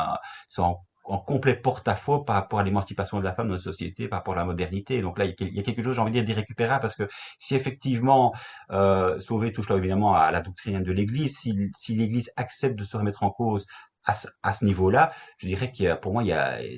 c'est 0.48 0.60
en, 0.60 0.80
complet 1.26 1.54
porte-à-faux 1.54 2.20
par 2.20 2.36
rapport 2.36 2.58
à 2.58 2.62
l'émancipation 2.62 3.18
de 3.18 3.24
la 3.24 3.32
femme 3.32 3.46
dans 3.46 3.52
notre 3.52 3.64
société, 3.64 4.08
par 4.08 4.18
rapport 4.18 4.34
à 4.34 4.36
la 4.36 4.44
modernité. 4.44 5.00
Donc 5.00 5.18
là, 5.18 5.24
il 5.24 5.54
y 5.54 5.58
a 5.58 5.62
quelque 5.62 5.82
chose, 5.82 5.94
j'ai 5.94 6.02
envie 6.02 6.10
de 6.10 6.16
dire, 6.16 6.24
d'irrécupérable 6.24 6.82
parce 6.82 6.96
que 6.96 7.08
si 7.38 7.54
effectivement 7.54 8.34
euh, 8.72 9.18
Sauvé 9.18 9.50
touche 9.52 9.70
là 9.70 9.76
évidemment 9.76 10.14
à 10.14 10.30
la 10.30 10.40
doctrine 10.40 10.82
de 10.82 10.92
l'Église, 10.92 11.38
si, 11.38 11.70
si 11.78 11.94
l'Église 11.94 12.30
accepte 12.36 12.78
de 12.78 12.84
se 12.84 12.94
remettre 12.98 13.22
en 13.22 13.30
cause 13.30 13.66
à 14.04 14.12
ce, 14.12 14.28
ce 14.52 14.64
niveau-là, 14.66 15.12
je 15.38 15.46
dirais 15.46 15.72
a, 15.86 15.96
pour 15.96 16.12
moi, 16.12 16.22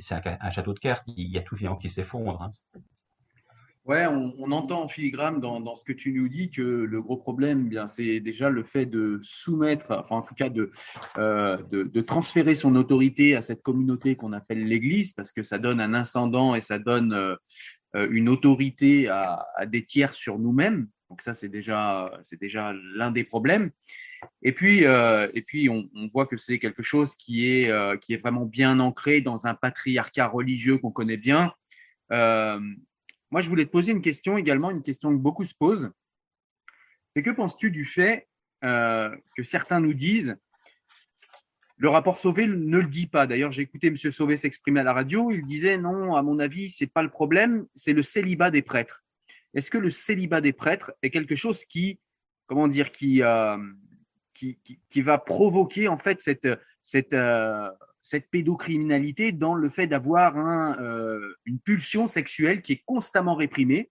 c'est 0.00 0.14
un, 0.14 0.22
un, 0.40 0.50
château 0.50 0.74
de 0.74 0.78
cartes, 0.78 1.02
il 1.08 1.28
y 1.28 1.38
a 1.38 1.42
tout 1.42 1.56
finalement 1.56 1.78
qui 1.78 1.90
s'effondre. 1.90 2.40
Hein. 2.42 2.52
Ouais, 3.90 4.06
on, 4.06 4.52
entend 4.52 4.84
en 4.84 4.86
filigrane 4.88 5.40
dans, 5.40 5.74
ce 5.74 5.84
que 5.84 5.92
tu 5.92 6.12
nous 6.12 6.28
dis 6.28 6.48
que 6.48 6.62
le 6.62 7.02
gros 7.02 7.16
problème, 7.16 7.68
bien, 7.68 7.88
c'est 7.88 8.20
déjà 8.20 8.48
le 8.48 8.62
fait 8.62 8.86
de 8.86 9.18
soumettre, 9.20 9.90
enfin 9.90 10.14
en 10.14 10.22
tout 10.22 10.36
cas 10.36 10.48
de, 10.48 10.70
euh, 11.18 11.56
de, 11.72 11.82
de, 11.82 12.00
transférer 12.00 12.54
son 12.54 12.76
autorité 12.76 13.34
à 13.34 13.42
cette 13.42 13.62
communauté 13.62 14.14
qu'on 14.14 14.32
appelle 14.32 14.64
l'Église, 14.64 15.12
parce 15.12 15.32
que 15.32 15.42
ça 15.42 15.58
donne 15.58 15.80
un 15.80 15.92
incendant 15.92 16.54
et 16.54 16.60
ça 16.60 16.78
donne 16.78 17.12
euh, 17.12 17.36
une 18.12 18.28
autorité 18.28 19.08
à, 19.08 19.44
des 19.66 19.82
tiers 19.82 20.14
sur 20.14 20.38
nous-mêmes. 20.38 20.86
Donc 21.08 21.20
ça, 21.20 21.34
c'est 21.34 21.48
déjà, 21.48 22.16
c'est 22.22 22.40
déjà 22.40 22.72
l'un 22.94 23.10
des 23.10 23.24
problèmes. 23.24 23.72
Et 24.42 24.52
puis, 24.52 24.86
euh, 24.86 25.28
et 25.34 25.42
puis 25.42 25.68
on, 25.68 25.88
voit 26.12 26.26
que 26.26 26.36
c'est 26.36 26.60
quelque 26.60 26.84
chose 26.84 27.16
qui 27.16 27.48
est, 27.48 27.68
euh, 27.68 27.96
qui 27.96 28.14
est 28.14 28.18
vraiment 28.18 28.46
bien 28.46 28.78
ancré 28.78 29.20
dans 29.20 29.48
un 29.48 29.54
patriarcat 29.54 30.28
religieux 30.28 30.78
qu'on 30.78 30.92
connaît 30.92 31.16
bien 31.16 31.52
moi, 33.30 33.40
je 33.40 33.48
voulais 33.48 33.64
te 33.64 33.70
poser 33.70 33.92
une 33.92 34.02
question 34.02 34.36
également, 34.36 34.70
une 34.70 34.82
question 34.82 35.10
que 35.10 35.20
beaucoup 35.20 35.44
se 35.44 35.54
posent. 35.54 35.90
C'est 37.14 37.22
que 37.22 37.30
penses-tu 37.30 37.70
du 37.70 37.84
fait 37.84 38.28
que 38.62 39.42
certains 39.42 39.80
nous 39.80 39.94
disent 39.94 40.36
le 41.80 41.88
rapport 41.88 42.18
Sauvé 42.18 42.46
ne 42.46 42.78
le 42.78 42.86
dit 42.86 43.06
pas. 43.06 43.26
D'ailleurs, 43.26 43.52
j'ai 43.52 43.62
écouté 43.62 43.86
M. 43.86 43.96
Sauvé 43.96 44.36
s'exprimer 44.36 44.80
à 44.80 44.82
la 44.82 44.92
radio. 44.92 45.30
Il 45.30 45.46
disait 45.46 45.78
non, 45.78 46.14
à 46.14 46.20
mon 46.20 46.38
avis, 46.38 46.68
c'est 46.68 46.86
pas 46.86 47.02
le 47.02 47.08
problème, 47.08 47.66
c'est 47.74 47.94
le 47.94 48.02
célibat 48.02 48.50
des 48.50 48.60
prêtres. 48.60 49.02
Est-ce 49.54 49.70
que 49.70 49.78
le 49.78 49.88
célibat 49.88 50.42
des 50.42 50.52
prêtres 50.52 50.92
est 51.00 51.08
quelque 51.08 51.36
chose 51.36 51.64
qui, 51.64 51.98
comment 52.46 52.68
dire, 52.68 52.92
qui, 52.92 53.22
euh, 53.22 53.56
qui, 54.34 54.58
qui, 54.90 55.00
va 55.00 55.16
provoquer 55.16 55.88
en 55.88 55.96
fait 55.96 56.20
cette, 56.20 56.48
cette, 56.82 57.14
euh, 57.14 57.70
cette 58.02 58.30
pédocriminalité 58.30 59.32
dans 59.32 59.54
le 59.54 59.68
fait 59.68 59.86
d'avoir 59.86 60.36
euh, 60.38 61.20
une 61.44 61.60
pulsion 61.60 62.08
sexuelle 62.08 62.62
qui 62.62 62.72
est 62.72 62.82
constamment 62.86 63.34
réprimée 63.34 63.90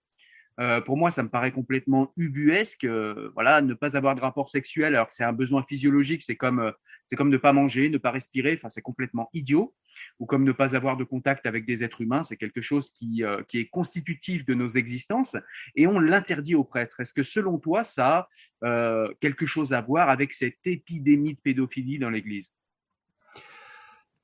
euh, 0.59 0.81
pour 0.81 0.97
moi, 0.97 1.09
ça 1.09 1.23
me 1.23 1.29
paraît 1.29 1.53
complètement 1.53 2.11
ubuesque. 2.17 2.83
Euh, 2.83 3.31
voilà, 3.33 3.61
ne 3.61 3.73
pas 3.73 3.95
avoir 3.95 4.13
de 4.13 4.19
rapport 4.19 4.49
sexuel 4.49 4.93
alors 4.93 5.07
que 5.07 5.13
c'est 5.13 5.23
un 5.23 5.31
besoin 5.31 5.63
physiologique, 5.63 6.21
c'est 6.21 6.35
comme 6.35 6.73
c'est 7.07 7.15
comme 7.15 7.29
ne 7.29 7.37
pas 7.37 7.53
manger, 7.53 7.89
ne 7.89 7.97
pas 7.97 8.11
respirer. 8.11 8.53
Enfin, 8.53 8.67
c'est 8.67 8.81
complètement 8.81 9.29
idiot. 9.33 9.73
Ou 10.19 10.25
comme 10.25 10.43
ne 10.43 10.51
pas 10.51 10.75
avoir 10.75 10.97
de 10.97 11.05
contact 11.05 11.45
avec 11.45 11.65
des 11.65 11.83
êtres 11.83 12.01
humains, 12.01 12.23
c'est 12.23 12.35
quelque 12.35 12.61
chose 12.61 12.89
qui 12.89 13.23
qui 13.47 13.59
est 13.59 13.69
constitutif 13.69 14.45
de 14.45 14.53
nos 14.53 14.67
existences 14.67 15.37
et 15.75 15.87
on 15.87 15.97
l'interdit 15.97 16.55
aux 16.55 16.65
prêtres. 16.65 16.99
Est-ce 16.99 17.13
que 17.13 17.23
selon 17.23 17.57
toi, 17.57 17.85
ça 17.85 18.27
a 18.61 19.07
quelque 19.21 19.45
chose 19.45 19.73
à 19.73 19.81
voir 19.81 20.09
avec 20.09 20.33
cette 20.33 20.65
épidémie 20.65 21.35
de 21.35 21.39
pédophilie 21.39 21.99
dans 21.99 22.09
l'Église? 22.09 22.53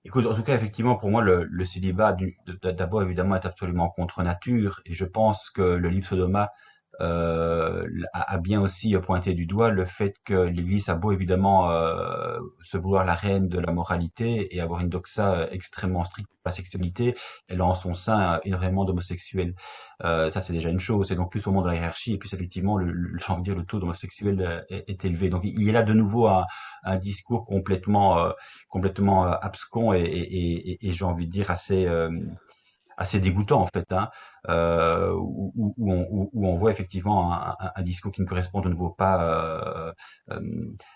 Écoute, 0.06 0.26
en 0.28 0.34
tout 0.36 0.44
cas, 0.44 0.56
effectivement, 0.56 0.96
pour 0.96 1.10
moi, 1.10 1.22
le, 1.22 1.44
le 1.44 1.66
célibat, 1.66 2.16
d'abord, 2.64 3.02
évidemment, 3.02 3.36
est 3.36 3.46
absolument 3.46 3.90
contre 3.90 4.24
nature. 4.24 4.80
Et 4.86 4.94
je 4.94 5.04
pense 5.04 5.50
que 5.50 5.62
le 5.62 5.90
livre 5.90 6.08
Sodoma 6.08 6.54
euh, 7.02 7.86
a, 8.14 8.38
bien 8.38 8.62
aussi 8.62 8.96
pointé 8.98 9.34
du 9.34 9.46
doigt 9.46 9.72
le 9.72 9.86
fait 9.86 10.16
que 10.24 10.34
l'Église 10.34 10.90
a 10.90 10.96
beau 10.96 11.12
évidemment 11.12 11.72
euh, 11.72 12.40
se 12.64 12.78
vouloir 12.78 13.06
la 13.06 13.14
reine 13.14 13.48
de 13.48 13.60
la 13.60 13.72
moralité 13.72 14.56
et 14.56 14.62
avoir 14.62 14.82
une 14.82 14.90
doxa 14.90 15.48
extrêmement 15.52 16.04
stricte 16.04 16.30
pour 16.30 16.50
la 16.50 16.52
sexualité, 16.52 17.16
elle 17.48 17.62
a 17.62 17.66
en 17.66 17.74
son 17.74 17.94
sein 17.94 18.40
énormément 18.44 18.86
d'homosexuels. 18.86 19.56
Euh, 20.04 20.30
ça 20.32 20.42
c'est 20.42 20.54
déjà 20.54 20.70
une 20.70 20.80
chose. 20.80 21.12
Et 21.12 21.16
donc 21.16 21.32
plus 21.32 21.46
au 21.48 21.52
monde 21.52 21.66
de 21.66 21.70
la 21.70 21.76
hiérarchie 21.76 22.14
et 22.14 22.18
plus 22.18 22.34
effectivement 22.34 22.78
le, 22.78 22.92
le, 22.92 23.10
le, 23.12 23.42
dire, 23.42 23.56
le 23.56 23.66
taux 23.66 23.80
d'homosexuels 23.80 24.42
euh, 24.42 24.62
est, 24.70 25.06
élevé. 25.06 25.30
Donc 25.30 25.42
il 25.44 25.64
y 25.64 25.70
a 25.70 25.74
là 25.74 25.84
de 25.84 25.94
nouveau 25.94 26.28
un, 26.28 26.46
un 26.84 26.98
discours 26.98 27.46
complètement 27.46 28.20
euh, 28.20 28.32
complètement 28.70 29.26
abscon 29.26 29.94
et, 29.94 30.02
et, 30.02 30.72
et, 30.72 30.88
et 30.90 30.94
j'ai 30.94 31.06
envie 31.06 31.28
de 31.28 31.32
dire 31.32 31.52
assez 31.52 31.88
assez 32.98 33.20
dégoûtant 33.20 33.62
en 33.62 33.66
fait, 33.66 33.92
hein, 33.92 34.10
euh, 34.50 35.12
où, 35.14 35.54
où, 35.78 35.92
on, 35.92 36.30
où, 36.34 36.48
on, 36.48 36.58
voit 36.58 36.72
effectivement 36.72 37.34
un, 37.34 37.56
un, 37.76 37.82
discours 37.82 38.12
qui 38.12 38.22
ne 38.22 38.26
correspond 38.28 38.62
de 38.62 38.70
nouveau 38.70 38.90
pas 38.90 39.22
euh, 39.22 39.94
euh 40.32 40.42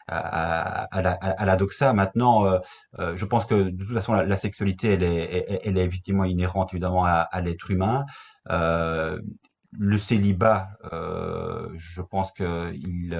à, 0.07 0.83
à, 0.85 1.01
la, 1.01 1.11
à, 1.11 1.45
la, 1.45 1.55
doxa. 1.55 1.93
Maintenant, 1.93 2.45
euh, 2.45 2.59
euh, 2.99 3.15
je 3.15 3.25
pense 3.25 3.45
que 3.45 3.69
de 3.69 3.83
toute 3.83 3.93
façon 3.93 4.13
la, 4.13 4.25
la 4.25 4.37
sexualité, 4.37 4.93
elle 4.93 5.03
est, 5.03 5.61
elle 5.63 5.77
est 5.77 5.85
effectivement 5.85 6.23
inhérente 6.25 6.73
évidemment 6.73 7.05
à, 7.05 7.21
à 7.21 7.41
l'être 7.41 7.69
humain. 7.71 8.05
le 8.47 9.97
célibat, 9.97 10.69
je 10.91 12.01
pense 12.01 12.31
que 12.31 12.73
il, 12.73 13.19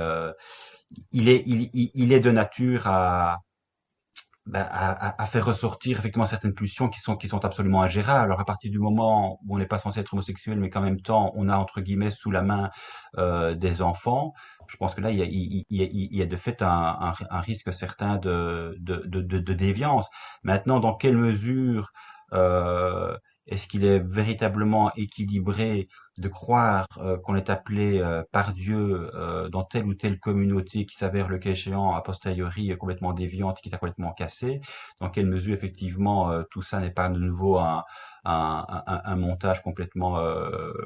il 1.12 1.30
est, 1.30 1.44
il, 1.46 1.70
il 1.74 2.12
est 2.14 2.20
de 2.20 2.32
nature 2.32 2.88
à 2.88 3.40
bah, 4.50 4.68
à, 4.70 5.22
à, 5.22 5.26
faire 5.28 5.46
ressortir 5.46 6.00
effectivement 6.00 6.26
certaines 6.26 6.56
pulsions 6.56 6.90
qui 6.90 7.00
sont 7.00 7.16
qui 7.16 7.28
sont 7.28 7.46
absolument 7.46 7.84
ingérables. 7.84 8.26
Alors 8.26 8.40
à 8.40 8.46
partir 8.46 8.72
du 8.72 8.80
moment 8.80 9.40
où 9.46 9.56
on 9.56 9.60
n'est 9.60 9.68
pas 9.68 9.78
censé 9.78 10.00
être 10.00 10.14
homosexuel, 10.14 10.60
mais 10.60 10.72
qu'en 10.72 10.82
même 10.82 11.02
temps 11.02 11.32
on 11.36 11.50
a 11.50 11.56
entre 11.56 11.82
guillemets 11.82 12.10
sous 12.10 12.32
la 12.32 12.42
main 12.42 12.72
euh, 13.18 13.54
des 13.54 13.84
enfants, 13.84 14.34
je 14.68 14.76
pense 14.78 14.96
que 14.96 15.02
là 15.02 15.12
il 15.12 15.20
y 15.20 15.22
a, 15.22 15.26
il, 15.26 15.66
il, 15.70 15.82
il 15.82 16.16
y 16.16 16.22
a 16.24 16.26
de 16.26 16.36
fait 16.36 16.64
un, 16.64 17.14
un, 17.30 17.42
risque 17.42 17.72
certain 17.72 18.18
de, 18.18 18.76
de, 18.80 19.04
de, 19.06 19.22
de, 19.22 19.54
déviance. 19.54 20.08
Maintenant, 20.44 20.80
dans 20.80 20.96
quelle 20.96 21.18
mesure 21.18 21.92
euh, 22.34 23.18
est-ce 23.50 23.68
qu'il 23.68 23.84
est 23.84 24.00
véritablement 24.00 24.92
équilibré 24.96 25.88
de 26.20 26.28
croire 26.28 26.86
euh, 26.98 27.18
qu'on 27.18 27.36
est 27.36 27.50
appelé 27.50 28.00
euh, 28.00 28.24
par 28.32 28.54
Dieu 28.54 29.10
euh, 29.16 29.50
dans 29.50 29.64
telle 29.64 29.86
ou 29.86 29.94
telle 29.96 30.20
communauté 30.20 30.86
qui 30.86 30.96
s'avère 30.96 31.28
le 31.30 31.40
cas 31.40 31.52
échéant 31.52 31.96
a 31.96 32.02
posteriori 32.02 32.76
complètement 32.78 33.14
déviante, 33.14 33.60
qui 33.62 33.70
est 33.70 33.72
complètement 33.72 34.14
cassée 34.14 34.62
Dans 35.00 35.10
quelle 35.10 35.28
mesure 35.28 35.54
effectivement 35.54 36.44
tout 36.52 36.62
ça 36.62 36.80
n'est 36.80 36.92
pas 36.92 37.10
de 37.10 37.20
nouveau 37.20 37.58
un, 37.58 37.84
un, 38.26 38.66
un, 38.86 39.16
montage 39.16 39.64
complètement 39.64 40.22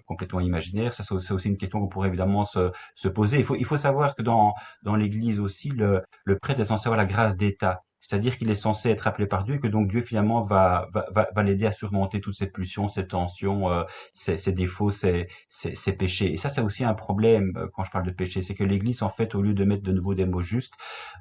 complètement 0.05 0.39
imaginaire? 0.39 0.93
Ça, 0.93 1.03
c'est 1.03 1.33
aussi 1.33 1.49
une 1.49 1.57
question 1.57 1.79
qu'on 1.79 1.88
pourrait 1.88 2.09
évidemment 2.09 2.45
se, 2.45 2.71
se, 2.95 3.07
poser. 3.07 3.38
Il 3.39 3.43
faut, 3.45 3.55
il 3.55 3.65
faut 3.65 3.77
savoir 3.77 4.15
que 4.15 4.21
dans, 4.21 4.53
dans 4.83 4.95
l'Église 4.95 5.39
aussi, 5.39 5.69
le, 5.69 6.03
le 6.25 6.39
prêtre 6.39 6.59
est 6.61 6.65
censé 6.65 6.88
avoir 6.88 6.97
la 6.97 7.05
grâce 7.05 7.38
d'État. 7.38 7.83
C'est-à-dire 8.03 8.37
qu'il 8.37 8.49
est 8.49 8.55
censé 8.55 8.89
être 8.89 9.07
appelé 9.07 9.27
par 9.27 9.45
Dieu 9.45 9.55
et 9.55 9.59
que 9.59 9.67
donc 9.67 9.87
Dieu 9.87 10.01
finalement 10.01 10.43
va, 10.43 10.89
va, 10.93 11.29
va, 11.33 11.43
l'aider 11.43 11.65
à 11.65 11.71
surmonter 11.71 12.19
toutes 12.19 12.35
ces 12.35 12.47
pulsions, 12.47 12.89
ces 12.89 13.07
tensions, 13.07 13.69
euh, 13.69 13.83
ces, 14.11 14.35
ces, 14.35 14.51
défauts, 14.51 14.91
ces, 14.91 15.29
ces, 15.47 15.73
ces, 15.73 15.93
péchés. 15.93 16.33
Et 16.33 16.35
ça, 16.35 16.49
c'est 16.49 16.59
aussi 16.59 16.83
un 16.83 16.95
problème 16.95 17.53
euh, 17.55 17.67
quand 17.73 17.85
je 17.85 17.91
parle 17.91 18.05
de 18.05 18.11
péché, 18.11 18.41
c'est 18.41 18.55
que 18.55 18.65
l'Église, 18.65 19.03
en 19.03 19.09
fait, 19.09 19.35
au 19.35 19.41
lieu 19.41 19.53
de 19.53 19.63
mettre 19.63 19.83
de 19.83 19.93
nouveau 19.93 20.15
des 20.15 20.25
mots 20.25 20.43
justes, 20.43 20.73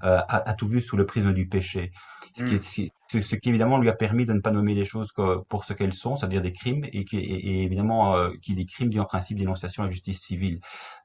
euh, 0.02 0.18
a, 0.28 0.50
a, 0.50 0.54
tout 0.54 0.66
vu 0.66 0.82
sous 0.82 0.96
le 0.96 1.06
prisme 1.06 1.32
du 1.32 1.46
péché. 1.46 1.92
Ce, 2.34 2.44
qui, 2.44 2.54
est, 2.56 2.88
mm. 3.14 3.22
ce, 3.22 3.36
qui 3.36 3.48
évidemment 3.48 3.78
lui 3.78 3.88
a 3.88 3.92
permis 3.92 4.24
de 4.24 4.32
ne 4.32 4.40
pas 4.40 4.50
nommer 4.50 4.74
les 4.74 4.84
choses 4.84 5.12
pour 5.48 5.64
ce 5.64 5.72
qu'elles 5.74 5.92
sont, 5.92 6.16
c'est-à-dire 6.16 6.42
des 6.42 6.52
crimes, 6.52 6.84
et, 6.92 7.04
qui, 7.04 7.18
et, 7.18 7.62
évidemment 7.62 8.16
euh, 8.16 8.30
qui 8.42 8.56
des 8.56 8.66
crimes 8.66 8.90
dit 8.90 8.98
en 8.98 9.04
principe 9.04 9.38
dénonciation 9.38 9.84
à 9.84 9.86
la 9.86 9.92
justice 9.92 10.20
civile, 10.20 10.58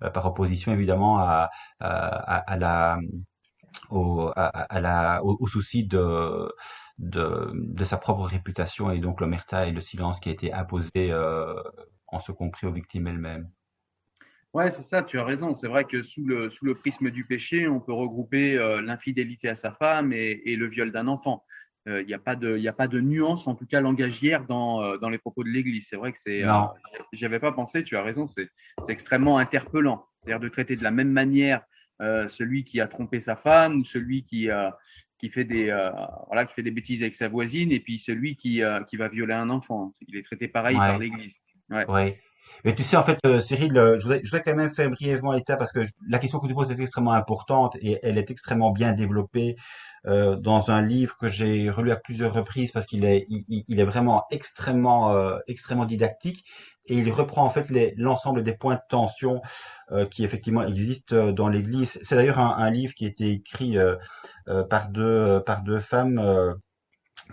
euh, 0.04 0.10
par 0.10 0.26
opposition 0.26 0.72
évidemment 0.72 1.20
à, 1.20 1.52
à, 1.80 2.38
à 2.38 2.58
la 2.58 2.98
au, 3.90 4.32
à, 4.36 4.48
à 4.48 4.82
la, 4.82 5.24
au, 5.24 5.38
au, 5.40 5.48
souci 5.48 5.86
de, 5.86 6.52
de, 6.98 7.52
de, 7.54 7.84
sa 7.84 7.98
propre 7.98 8.24
réputation 8.24 8.92
et 8.92 9.00
donc 9.00 9.22
l'omerta 9.22 9.68
et 9.68 9.72
le 9.72 9.82
silence 9.82 10.20
qui 10.20 10.30
a 10.30 10.32
été 10.32 10.54
imposé 10.54 11.12
euh, 11.12 11.54
en 12.08 12.20
ce 12.20 12.32
compris 12.32 12.68
aux 12.68 12.72
victimes 12.72 13.08
elles-mêmes. 13.08 13.50
Ouais, 14.54 14.72
c'est 14.72 14.84
ça, 14.84 15.04
tu 15.04 15.20
as 15.20 15.26
raison. 15.26 15.54
C'est 15.54 15.68
vrai 15.68 15.84
que 15.84 16.02
sous 16.02 16.26
le, 16.26 16.50
sous 16.50 16.66
le 16.66 16.74
prisme 16.76 17.12
du 17.12 17.26
péché, 17.26 17.68
on 17.68 17.80
peut 17.80 17.94
regrouper 17.94 18.58
euh, 18.58 18.82
l'infidélité 18.82 19.50
à 19.50 19.56
sa 19.56 19.72
femme 19.72 20.14
et, 20.14 20.42
et 20.46 20.56
le 20.56 20.68
viol 20.68 20.92
d'un 20.92 21.08
enfant. 21.08 21.44
Il 21.88 21.94
euh, 21.94 22.04
n'y 22.04 22.14
a, 22.14 22.20
pas 22.20 22.36
de, 22.36 22.58
y 22.58 22.68
a 22.68 22.74
pas 22.74 22.90
de 22.90 23.00
nuance, 23.00 23.48
en 23.48 23.56
tout 23.56 23.66
cas 23.66 23.80
langagière, 23.80 24.46
dans, 24.46 24.84
euh, 24.84 24.98
dans 24.98 25.08
les 25.08 25.18
propos 25.18 25.46
de 25.46 25.50
l'Église. 25.50 25.88
C'est 25.90 25.96
vrai 25.96 26.12
que 26.12 26.20
c'est. 26.20 26.44
Euh, 26.44 26.52
J'y 27.14 27.24
avais 27.24 27.40
pas 27.40 27.54
pensé, 27.54 27.82
tu 27.82 27.96
as 27.96 28.04
raison, 28.04 28.26
c'est 28.26 28.50
extrêmement 28.90 29.38
interpellant. 29.38 30.06
C'est-à-dire 30.20 30.42
de 30.42 30.50
traiter 30.50 30.76
de 30.76 30.84
la 30.84 30.92
même 30.92 31.12
manière 31.12 31.62
euh, 32.02 32.28
celui 32.28 32.64
qui 32.64 32.80
a 32.80 32.88
trompé 32.88 33.20
sa 33.20 33.36
femme 33.36 33.80
ou 33.80 33.84
celui 33.84 34.24
qui, 34.24 34.50
euh, 34.50 34.70
qui, 35.18 35.30
fait 35.30 35.46
des, 35.46 35.70
euh, 35.70 35.92
voilà, 36.28 36.46
qui 36.46 36.54
fait 36.54 36.64
des 36.64 36.72
bêtises 36.72 37.02
avec 37.02 37.16
sa 37.16 37.28
voisine 37.28 37.72
et 37.72 37.80
puis 37.80 37.98
celui 37.98 38.36
qui, 38.36 38.62
qui 38.88 38.98
va 38.98 39.08
violer 39.08 39.34
un 39.34 39.50
enfant. 39.50 39.94
Il 40.08 40.18
est 40.18 40.24
traité 40.24 40.48
pareil 40.48 40.76
ouais. 40.76 40.88
par 40.88 41.00
l'Église. 41.00 41.40
Ouais. 41.70 41.86
ouais. 41.86 42.22
Mais 42.66 42.76
tu 42.76 42.84
sais, 42.84 42.98
en 42.98 43.04
fait, 43.04 43.18
euh, 43.26 43.40
Cyril, 43.40 43.74
je, 43.76 44.04
voudrais, 44.04 44.20
je 44.24 44.30
voudrais 44.30 44.42
quand 44.42 44.56
même 44.56 44.72
faire 44.72 44.90
brièvement 44.90 45.34
état 45.34 45.58
parce 45.58 45.72
que 45.72 45.86
la 46.08 46.20
question 46.20 46.40
que 46.40 46.48
tu 46.48 46.54
poses 46.54 46.72
est 46.72 46.80
extrêmement 46.80 47.14
importante 47.14 47.76
et 47.82 48.00
elle 48.04 48.18
est 48.18 48.32
extrêmement 48.32 48.72
bien 48.72 48.94
développée 48.94 49.56
euh, 50.06 50.36
dans 50.36 50.72
un 50.72 50.82
livre 50.82 51.18
que 51.18 51.30
j'ai 51.30 51.70
relu 51.70 51.92
à 51.92 51.96
plusieurs 51.96 52.34
reprises 52.34 52.72
parce 52.72 52.86
qu'il 52.86 53.06
est, 53.06 53.26
il, 53.30 53.80
est 53.80 53.86
vraiment 53.86 54.26
extrêmement, 54.32 55.12
euh, 55.12 55.38
extrêmement 55.48 55.86
didactique 55.86 56.46
et 56.88 56.96
il 56.96 57.12
reprend 57.12 57.44
en 57.44 57.50
fait 57.50 57.70
l'ensemble 57.98 58.44
des 58.44 58.54
points 58.54 58.76
de 58.76 58.82
tension 58.90 59.42
euh, 59.92 60.06
qui 60.06 60.24
effectivement 60.24 60.64
existent 60.64 61.32
dans 61.32 61.50
l'Église. 61.50 62.00
C'est 62.02 62.16
d'ailleurs 62.16 62.40
un, 62.40 62.58
un, 62.58 62.70
livre 62.72 62.94
qui 62.94 63.06
a 63.06 63.08
été 63.08 63.32
écrit 63.32 63.78
euh, 63.78 63.96
euh, 64.48 64.64
par 64.64 64.90
deux 64.90 65.42
par 65.46 65.64
deux 65.64 65.80
femmes 65.80 66.20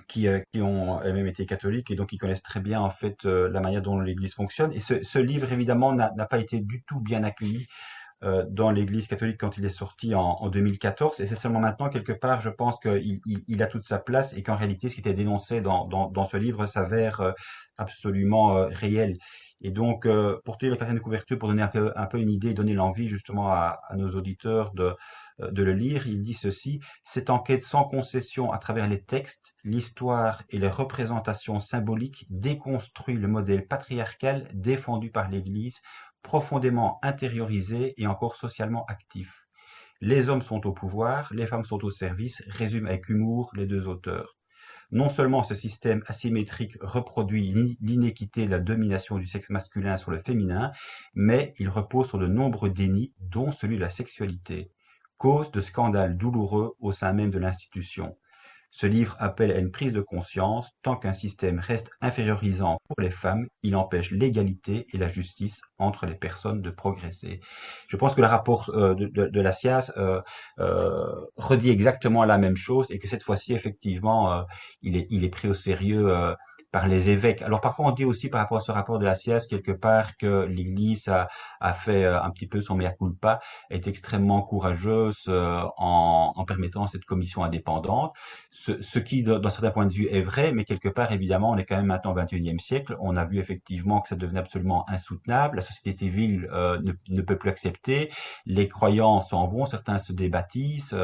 qui, 0.09 0.26
qui 0.52 0.61
ont 0.61 1.02
elles-mêmes 1.02 1.26
été 1.26 1.46
catholiques 1.46 1.90
et 1.90 1.96
donc 1.96 2.11
qui 2.11 2.18
connaissent 2.18 2.42
très 2.42 2.61
bien 2.61 2.80
en 2.80 2.90
fait 2.90 3.24
la 3.24 3.61
manière 3.61 3.83
dont 3.83 3.98
l'Église 3.98 4.35
fonctionne. 4.35 4.72
Et 4.72 4.80
ce, 4.80 5.18
livre 5.18 5.52
évidemment 5.52 5.92
n'a 5.92 6.26
pas 6.26 6.38
été 6.38 6.61
du 6.61 6.83
tout 6.83 7.00
bien 7.00 7.22
accueilli 7.24 7.66
euh, 7.66 8.04
dans 8.48 8.70
l'Église 8.70 9.06
catholique 9.06 9.38
quand 9.38 9.58
il 9.58 9.64
est 9.64 9.70
sorti 9.70 10.14
en, 10.14 10.22
en 10.22 10.48
2014. 10.48 11.20
Et 11.20 11.26
c'est 11.26 11.37
seulement 11.37 11.60
maintenant, 11.60 11.88
quelque 11.88 12.12
part, 12.12 12.40
je 12.40 12.50
pense 12.50 12.78
qu'il 12.80 13.20
il, 13.26 13.44
il, 13.46 13.62
a 13.62 13.66
toute 13.66 13.84
sa 13.84 13.98
place 13.98 14.32
et 14.34 14.42
qu'en 14.42 14.56
réalité, 14.56 14.88
ce 14.88 14.94
qui 14.94 15.00
était 15.00 15.14
dénoncé 15.14 15.60
dans, 15.60 16.24
ce 16.24 16.37
livre 16.37 16.66
s'avère 16.66 17.20
euh, 17.20 17.32
absolument 17.76 18.56
euh, 18.56 18.66
réel. 18.66 19.18
Et 19.60 19.70
donc, 19.70 20.06
euh, 20.06 20.38
pour 20.44 20.58
tenir 20.58 20.72
la 20.72 20.78
quatrième 20.78 21.02
couverture, 21.02 21.38
pour 21.38 21.48
donner 21.48 21.62
un 21.62 21.68
peu, 21.68 21.92
un 21.96 22.06
peu 22.06 22.18
une 22.18 22.30
idée, 22.30 22.54
donner 22.54 22.74
l'envie 22.74 23.08
justement 23.08 23.48
à, 23.48 23.80
nos 23.96 24.10
auditeurs 24.10 24.72
de, 24.74 24.94
de 25.38 25.62
le 25.62 25.72
lire, 25.72 26.06
il 26.06 26.22
dit 26.22 26.34
ceci, 26.34 26.80
cette 27.04 27.30
enquête 27.30 27.62
sans 27.62 27.84
concession 27.84 28.52
à 28.52 28.58
travers 28.58 28.88
les 28.88 29.02
textes, 29.02 29.54
l'histoire 29.64 30.42
et 30.50 30.58
les 30.58 30.68
représentations 30.68 31.60
symboliques 31.60 32.26
déconstruit 32.28 33.16
le 33.16 33.28
modèle 33.28 33.66
patriarcal 33.66 34.48
défendu 34.52 35.10
par 35.10 35.30
l'Église 35.30 35.80
profondément 36.24 36.98
intériorisé 37.02 37.94
et 37.96 38.08
encore 38.08 38.34
socialement 38.34 38.84
actif. 38.87 39.46
Les 40.00 40.28
hommes 40.28 40.42
sont 40.42 40.66
au 40.66 40.72
pouvoir, 40.72 41.32
les 41.32 41.46
femmes 41.46 41.64
sont 41.64 41.84
au 41.84 41.90
service, 41.90 42.42
résument 42.48 42.88
avec 42.88 43.08
humour 43.08 43.52
les 43.54 43.66
deux 43.66 43.87
auteurs. 43.87 44.37
Non 44.90 45.08
seulement 45.08 45.42
ce 45.42 45.54
système 45.54 46.02
asymétrique 46.06 46.76
reproduit 46.80 47.76
l'inéquité 47.80 48.46
de 48.46 48.50
la 48.50 48.58
domination 48.58 49.18
du 49.18 49.26
sexe 49.26 49.50
masculin 49.50 49.96
sur 49.96 50.10
le 50.10 50.20
féminin, 50.20 50.72
mais 51.14 51.54
il 51.58 51.68
repose 51.68 52.08
sur 52.08 52.18
de 52.18 52.26
nombreux 52.26 52.70
dénis, 52.70 53.12
dont 53.20 53.52
celui 53.52 53.76
de 53.76 53.82
la 53.82 53.90
sexualité, 53.90 54.70
cause 55.16 55.52
de 55.52 55.60
scandales 55.60 56.16
douloureux 56.16 56.74
au 56.80 56.92
sein 56.92 57.12
même 57.12 57.30
de 57.30 57.38
l'institution. 57.38 58.16
Ce 58.76 58.87
livre 58.87 59.14
appelle 59.20 59.52
à 59.52 59.58
une 59.60 59.70
prise 59.70 59.92
de 59.92 60.00
conscience, 60.00 60.68
tant 60.82 60.96
qu'un 60.96 61.12
système 61.12 61.60
reste 61.60 61.90
infériorisant 62.00 62.78
pour 62.88 63.00
les 63.00 63.12
femmes, 63.12 63.46
il 63.62 63.76
empêche 63.76 64.10
l'égalité 64.10 64.88
et 64.92 64.98
la 64.98 65.06
justice 65.06 65.60
entre 65.78 66.06
les 66.06 66.16
personnes 66.16 66.60
de 66.60 66.70
progresser. 66.70 67.38
Je 67.87 67.96
pense 67.96 68.16
que 68.16 68.20
le 68.20 68.26
rapport 68.26 68.70
euh, 68.70 68.96
de, 68.96 69.40
la 69.40 69.52
SIAS 69.52 69.92
euh, 69.96 70.20
euh, 70.58 71.06
redit 71.37 71.70
exactement 71.70 72.24
la 72.24 72.37
même 72.37 72.56
chose 72.56 72.88
et 72.90 72.98
que 72.98 73.06
cette 73.06 73.22
fois-ci, 73.22 73.52
effectivement, 73.52 74.44
il, 74.82 74.96
est, 74.96 75.06
il 75.08 75.22
est 75.22 75.28
pris 75.28 75.46
au 75.46 75.54
sérieux 75.54 76.12
par 76.74 76.88
les 76.88 77.08
évêques. 77.08 77.40
Alors 77.42 77.60
parfois 77.60 77.87
on 77.87 77.92
dit 77.92 78.04
aussi 78.04 78.28
par 78.28 78.40
rapport 78.40 78.58
à 78.58 78.60
ce 78.60 78.72
rapport 78.72 78.98
de 78.98 79.04
la 79.04 79.14
SIAS 79.14 79.46
quelque 79.48 79.70
part 79.70 80.16
que 80.16 80.44
l'Église 80.46 81.06
a, 81.06 81.28
a, 81.60 81.72
fait 81.72 82.04
euh, 82.04 82.20
un 82.20 82.30
petit 82.30 82.48
peu 82.48 82.60
son 82.60 82.74
mea 82.74 82.90
culpa, 82.90 83.38
est 83.70 83.87
extrêmement 83.87 84.42
courageuse 84.42 85.26
euh, 85.28 85.62
en, 85.76 86.32
en, 86.34 86.44
permettant 86.44 86.88
cette 86.88 87.04
commission 87.04 87.44
indépendante, 87.44 88.12
ce, 88.50 88.82
ce 88.82 88.98
qui 88.98 89.22
d'un 89.22 89.50
certain 89.50 89.70
point 89.70 89.87
de 89.87 89.92
vue 89.92 90.08
est 90.10 90.20
vrai, 90.20 90.50
mais 90.52 90.64
quelque 90.64 90.88
part 90.88 91.12
évidemment 91.12 91.52
on 91.52 91.58
est 91.58 91.64
quand 91.64 91.76
même 91.76 91.87
maintenant 91.87 92.10
au 92.10 92.16
XXIe 92.16 92.58
siècle, 92.58 92.96
on 92.98 93.14
a 93.14 93.24
vu 93.24 93.38
effectivement 93.38 94.00
que 94.00 94.08
ça 94.08 94.16
devenait 94.16 94.40
absolument 94.40 94.84
insoutenable, 94.90 95.58
la 95.58 95.62
société 95.62 95.92
civile 95.92 96.48
euh, 96.52 96.80
ne, 96.82 96.92
ne, 97.08 97.22
peut 97.22 97.38
plus 97.38 97.50
accepter, 97.50 98.10
les 98.46 98.66
croyants 98.66 99.20
s'en 99.20 99.46
vont, 99.46 99.64
certains 99.64 99.98
se 99.98 100.12
débaptisent, 100.12 100.96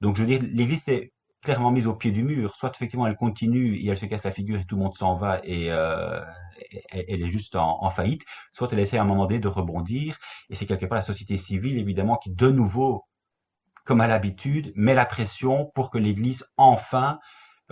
donc 0.00 0.14
je 0.14 0.20
veux 0.22 0.28
dire 0.28 0.40
l'Église 0.52 0.88
est 0.88 1.15
clairement 1.42 1.70
mise 1.70 1.86
au 1.86 1.94
pied 1.94 2.10
du 2.10 2.22
mur. 2.22 2.56
Soit 2.56 2.72
effectivement 2.74 3.06
elle 3.06 3.16
continue 3.16 3.74
et 3.76 3.86
elle 3.88 3.98
se 3.98 4.06
casse 4.06 4.24
la 4.24 4.32
figure 4.32 4.58
et 4.58 4.64
tout 4.64 4.76
le 4.76 4.82
monde 4.82 4.96
s'en 4.96 5.16
va 5.16 5.40
et 5.44 5.70
euh, 5.70 6.20
elle, 6.90 7.22
est 7.22 7.30
juste 7.30 7.56
en, 7.56 7.90
faillite, 7.90 8.24
soit 8.52 8.72
elle 8.72 8.78
essaie 8.78 8.98
à 8.98 9.02
un 9.02 9.06
moment 9.06 9.26
donné 9.26 9.38
de 9.38 9.48
rebondir 9.48 10.18
et 10.50 10.54
c'est 10.54 10.66
quelque 10.66 10.86
part 10.86 10.96
la 10.96 11.02
société 11.02 11.38
civile 11.38 11.78
évidemment 11.78 12.16
qui 12.16 12.30
de 12.30 12.48
nouveau, 12.48 13.04
comme 13.84 14.00
à 14.00 14.06
l'habitude, 14.06 14.72
met 14.74 14.94
la 14.94 15.06
pression 15.06 15.70
pour 15.74 15.90
que 15.90 15.98
l'Église 15.98 16.46
enfin 16.56 17.18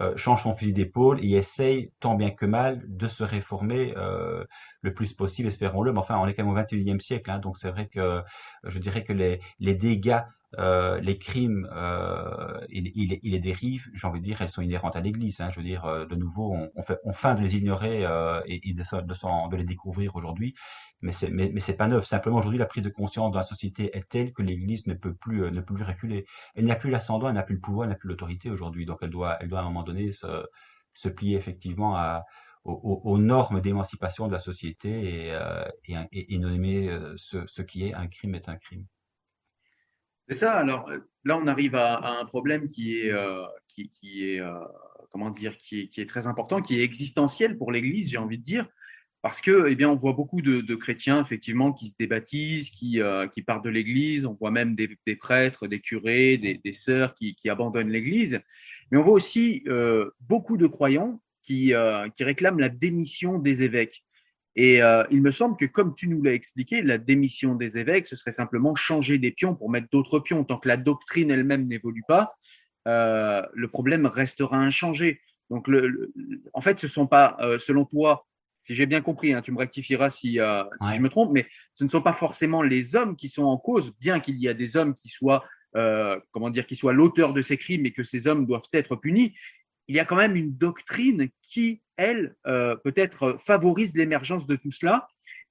euh, 0.00 0.16
change 0.16 0.42
son 0.42 0.54
fusil 0.54 0.72
d'épaule 0.72 1.24
et 1.24 1.32
essaye 1.34 1.92
tant 2.00 2.16
bien 2.16 2.30
que 2.30 2.46
mal 2.46 2.82
de 2.88 3.06
se 3.06 3.22
réformer 3.22 3.94
euh, 3.96 4.44
le 4.80 4.92
plus 4.92 5.12
possible, 5.12 5.46
espérons-le. 5.46 5.92
Mais 5.92 6.00
enfin, 6.00 6.18
on 6.18 6.26
est 6.26 6.34
quand 6.34 6.44
même 6.44 6.52
au 6.52 6.56
21e 6.56 6.98
siècle, 6.98 7.30
hein, 7.30 7.38
donc 7.38 7.56
c'est 7.56 7.70
vrai 7.70 7.86
que 7.86 8.20
je 8.64 8.78
dirais 8.80 9.04
que 9.04 9.12
les, 9.12 9.40
les 9.60 9.76
dégâts 9.76 10.22
euh, 10.58 11.00
les 11.00 11.18
crimes 11.18 11.68
euh, 11.72 12.60
les 12.70 13.38
dérives, 13.38 13.88
j'ai 13.94 14.06
envie 14.06 14.20
de 14.20 14.24
dire, 14.24 14.40
elles 14.42 14.48
sont 14.48 14.62
inhérentes 14.62 14.96
à 14.96 15.00
l'Église. 15.00 15.40
Hein. 15.40 15.50
Je 15.50 15.60
veux 15.60 15.64
dire, 15.64 15.84
euh, 15.84 16.06
de 16.06 16.14
nouveau, 16.14 16.52
on, 16.52 16.70
on, 16.76 17.12
fait, 17.12 17.34
de 17.34 17.40
les 17.40 17.56
ignorer 17.56 18.04
euh, 18.06 18.40
et, 18.46 18.60
de, 18.72 19.56
les 19.56 19.64
découvrir 19.64 20.16
aujourd'hui, 20.16 20.54
mais 21.02 21.12
c'est 21.12 21.30
mais, 21.30 21.50
pas 21.76 21.88
neuf. 21.88 22.04
Simplement, 22.06 22.38
aujourd'hui, 22.38 22.58
la 22.58 22.66
prise 22.66 22.82
de 22.82 22.90
conscience 22.90 23.32
dans 23.32 23.38
la 23.38 23.44
société 23.44 23.96
est 23.96 24.08
telle 24.08 24.32
que 24.32 24.42
l'Église 24.42 24.86
ne 24.86 24.94
peut 24.94 25.14
plus 25.14 25.50
ne 25.50 25.60
peut 25.60 25.74
plus 25.74 25.84
reculer. 25.84 26.26
Elle 26.54 26.66
n'a 26.66 26.76
plus 26.76 26.90
l'ascendant, 26.90 27.28
elle 27.28 27.34
n'a 27.34 27.42
plus 27.42 27.54
le 27.54 27.60
pouvoir, 27.60 27.84
elle 27.84 27.90
n'a 27.90 27.96
plus 27.96 28.08
l'autorité 28.08 28.50
aujourd'hui. 28.50 28.86
Donc, 28.86 28.98
elle 29.02 29.10
doit 29.10 29.36
elle 29.40 29.48
doit 29.48 29.60
à 29.60 29.62
un 29.62 29.66
moment 29.66 29.82
donné 29.82 30.12
se, 30.12 31.08
plier 31.08 31.36
effectivement 31.36 31.96
aux, 32.64 33.18
normes 33.18 33.60
d'émancipation 33.60 34.26
de 34.28 34.32
la 34.32 34.38
société 34.38 35.28
et, 35.86 35.96
et, 36.12 36.38
nommer 36.38 36.90
ce 37.16 37.62
qui 37.62 37.86
est 37.86 37.94
un 37.94 38.06
crime 38.06 38.34
est 38.34 38.48
un 38.48 38.56
crime. 38.56 38.86
C'est 40.28 40.36
ça. 40.36 40.54
Alors 40.54 40.88
euh, 40.88 40.98
là, 41.24 41.36
on 41.36 41.46
arrive 41.46 41.74
à, 41.74 42.20
un 42.20 42.24
problème 42.24 42.68
qui 42.68 42.98
est, 43.00 43.12
euh, 43.12 43.44
qui, 43.68 43.90
est 44.24 44.40
euh, 44.40 44.52
comment 45.10 45.30
dire, 45.30 45.56
qui 45.56 45.90
est, 45.96 46.08
très 46.08 46.26
important, 46.26 46.62
qui 46.62 46.80
est 46.80 46.82
existentiel 46.82 47.58
pour 47.58 47.72
l'Église, 47.72 48.10
j'ai 48.10 48.18
envie 48.18 48.38
de 48.38 48.44
dire, 48.44 48.66
parce 49.22 49.40
que, 49.40 49.68
eh 49.68 49.74
bien, 49.74 49.88
on 49.88 49.96
voit 49.96 50.12
beaucoup 50.12 50.42
de, 50.42 50.74
chrétiens 50.74 51.20
effectivement 51.20 51.72
qui 51.72 51.88
se 51.88 51.96
débaptisent, 51.98 52.68
qui, 52.70 53.00
qui 53.32 53.42
partent 53.42 53.64
de 53.64 53.70
l'Église. 53.70 54.26
On 54.26 54.34
voit 54.34 54.50
même 54.50 54.74
des, 54.74 55.16
prêtres, 55.16 55.66
des 55.66 55.80
curés, 55.80 56.36
des, 56.36 56.60
des 56.62 56.72
sœurs 56.74 57.14
qui, 57.14 57.34
qui 57.34 57.48
abandonnent 57.48 57.88
l'Église. 57.88 58.40
Mais 58.90 58.98
on 58.98 59.02
voit 59.02 59.14
aussi 59.14 59.64
beaucoup 60.20 60.58
de 60.58 60.66
croyants 60.66 61.22
qui, 61.42 61.72
qui 62.14 62.24
réclament 62.24 62.60
la 62.60 62.68
démission 62.68 63.38
des 63.38 63.62
évêques. 63.62 64.04
Et 64.56 64.82
euh, 64.82 65.04
il 65.10 65.20
me 65.20 65.30
semble 65.30 65.56
que, 65.56 65.64
comme 65.64 65.94
tu 65.94 66.08
nous 66.08 66.22
l'as 66.22 66.32
expliqué, 66.32 66.82
la 66.82 66.98
démission 66.98 67.54
des 67.54 67.76
évêques, 67.76 68.06
ce 68.06 68.16
serait 68.16 68.32
simplement 68.32 68.74
changer 68.74 69.18
des 69.18 69.32
pions 69.32 69.54
pour 69.54 69.70
mettre 69.70 69.88
d'autres 69.90 70.20
pions. 70.20 70.44
Tant 70.44 70.58
que 70.58 70.68
la 70.68 70.76
doctrine 70.76 71.30
elle-même 71.30 71.64
n'évolue 71.64 72.04
pas, 72.06 72.34
euh, 72.86 73.42
le 73.52 73.68
problème 73.68 74.06
restera 74.06 74.56
inchangé. 74.56 75.20
Donc, 75.50 75.66
le, 75.66 76.12
en 76.52 76.60
fait, 76.60 76.78
ce 76.78 76.86
sont 76.86 77.06
pas, 77.06 77.36
euh, 77.40 77.58
selon 77.58 77.84
toi, 77.84 78.26
si 78.62 78.74
j'ai 78.74 78.86
bien 78.86 79.00
compris, 79.00 79.34
hein, 79.34 79.42
tu 79.42 79.52
me 79.52 79.58
rectifieras 79.58 80.08
si, 80.08 80.38
si 80.38 80.94
je 80.94 81.00
me 81.00 81.08
trompe, 81.08 81.32
mais 81.32 81.46
ce 81.74 81.84
ne 81.84 81.88
sont 81.88 82.00
pas 82.00 82.14
forcément 82.14 82.62
les 82.62 82.96
hommes 82.96 83.14
qui 83.14 83.28
sont 83.28 83.44
en 83.44 83.58
cause, 83.58 83.94
bien 83.98 84.20
qu'il 84.20 84.38
y 84.40 84.48
a 84.48 84.54
des 84.54 84.78
hommes 84.78 84.94
qui 84.94 85.08
soient, 85.08 85.44
comment 86.30 86.48
dire, 86.48 86.66
qui 86.66 86.74
soient 86.74 86.94
l'auteur 86.94 87.34
de 87.34 87.42
ces 87.42 87.58
crimes 87.58 87.84
et 87.84 87.92
que 87.92 88.04
ces 88.04 88.26
hommes 88.26 88.46
doivent 88.46 88.70
être 88.72 88.96
punis 88.96 89.34
il 89.88 89.96
y 89.96 90.00
a 90.00 90.04
quand 90.04 90.16
même 90.16 90.36
une 90.36 90.56
doctrine 90.56 91.28
qui, 91.42 91.82
elle, 91.96 92.36
euh, 92.46 92.76
peut-être 92.76 93.36
favorise 93.38 93.94
l'émergence 93.94 94.46
de 94.46 94.56
tout 94.56 94.70
cela. 94.70 95.06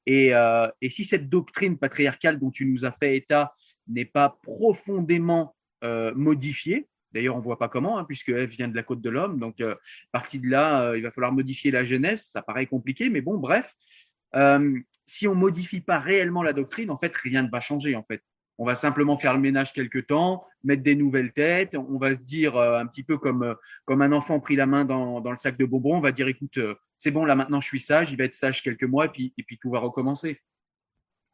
Et, 0.05 0.33
euh, 0.33 0.67
et, 0.81 0.89
si 0.89 1.05
cette 1.05 1.29
doctrine 1.29 1.77
patriarcale 1.77 2.39
dont 2.39 2.51
tu 2.51 2.65
nous 2.65 2.85
as 2.85 2.91
fait 2.91 3.15
état 3.15 3.53
n'est 3.87 4.05
pas 4.05 4.37
profondément 4.41 5.55
euh, 5.83 6.13
modifiée, 6.15 6.87
d'ailleurs 7.13 7.35
on 7.35 7.39
voit 7.39 7.59
pas 7.59 7.69
comment, 7.69 7.97
hein, 7.97 8.03
puisque 8.05 8.29
Ève 8.29 8.49
vient 8.49 8.67
de 8.67 8.75
la 8.75 8.83
côte 8.83 9.01
de 9.01 9.09
l'homme, 9.09 9.39
donc 9.39 9.61
euh, 9.61 9.75
partie 10.11 10.39
de 10.39 10.49
là, 10.49 10.95
il 10.95 11.03
va 11.03 11.11
falloir 11.11 11.31
modifier 11.31 11.71
la 11.71 11.83
jeunesse, 11.83 12.29
ça 12.31 12.41
paraît 12.41 12.65
compliqué, 12.65 13.09
mais 13.09 13.21
bon, 13.21 13.37
bref, 13.37 13.73
si 15.05 15.27
on 15.27 15.35
modifie 15.35 15.81
pas 15.81 15.99
réellement 15.99 16.43
la 16.43 16.53
doctrine, 16.53 16.89
en 16.89 16.97
fait, 16.97 17.15
rien 17.15 17.43
ne 17.43 17.49
va 17.49 17.59
changer, 17.59 17.95
en 17.95 18.03
fait. 18.03 18.21
On 18.63 18.65
va 18.65 18.75
simplement 18.75 19.17
faire 19.17 19.33
le 19.33 19.41
ménage 19.41 19.73
quelque 19.73 19.99
temps, 19.99 20.45
mettre 20.63 20.83
des 20.83 20.95
nouvelles 20.95 21.33
têtes. 21.33 21.75
On 21.75 21.97
va 21.97 22.13
se 22.13 22.21
dire 22.21 22.55
euh, 22.55 22.79
un 22.79 22.87
petit 22.87 23.03
peu 23.03 23.17
comme 23.17 23.43
euh, 23.43 23.55
comme 23.83 24.01
un 24.01 24.13
enfant 24.13 24.39
pris 24.39 24.55
la 24.55 24.65
main 24.65 24.85
dans, 24.85 25.19
dans 25.19 25.31
le 25.31 25.37
sac 25.37 25.57
de 25.57 25.65
bonbons. 25.65 25.97
On 25.97 25.99
va 25.99 26.13
dire 26.13 26.29
écoute, 26.29 26.59
euh, 26.59 26.73
c'est 26.95 27.11
bon 27.11 27.25
là 27.25 27.35
maintenant 27.35 27.59
je 27.59 27.67
suis 27.67 27.81
sage, 27.81 28.13
il 28.13 28.17
va 28.17 28.23
être 28.23 28.33
sage 28.33 28.63
quelques 28.63 28.85
mois 28.85 29.07
et 29.07 29.09
puis 29.09 29.33
et 29.37 29.43
puis 29.43 29.57
tout 29.61 29.69
va 29.69 29.79
recommencer. 29.79 30.39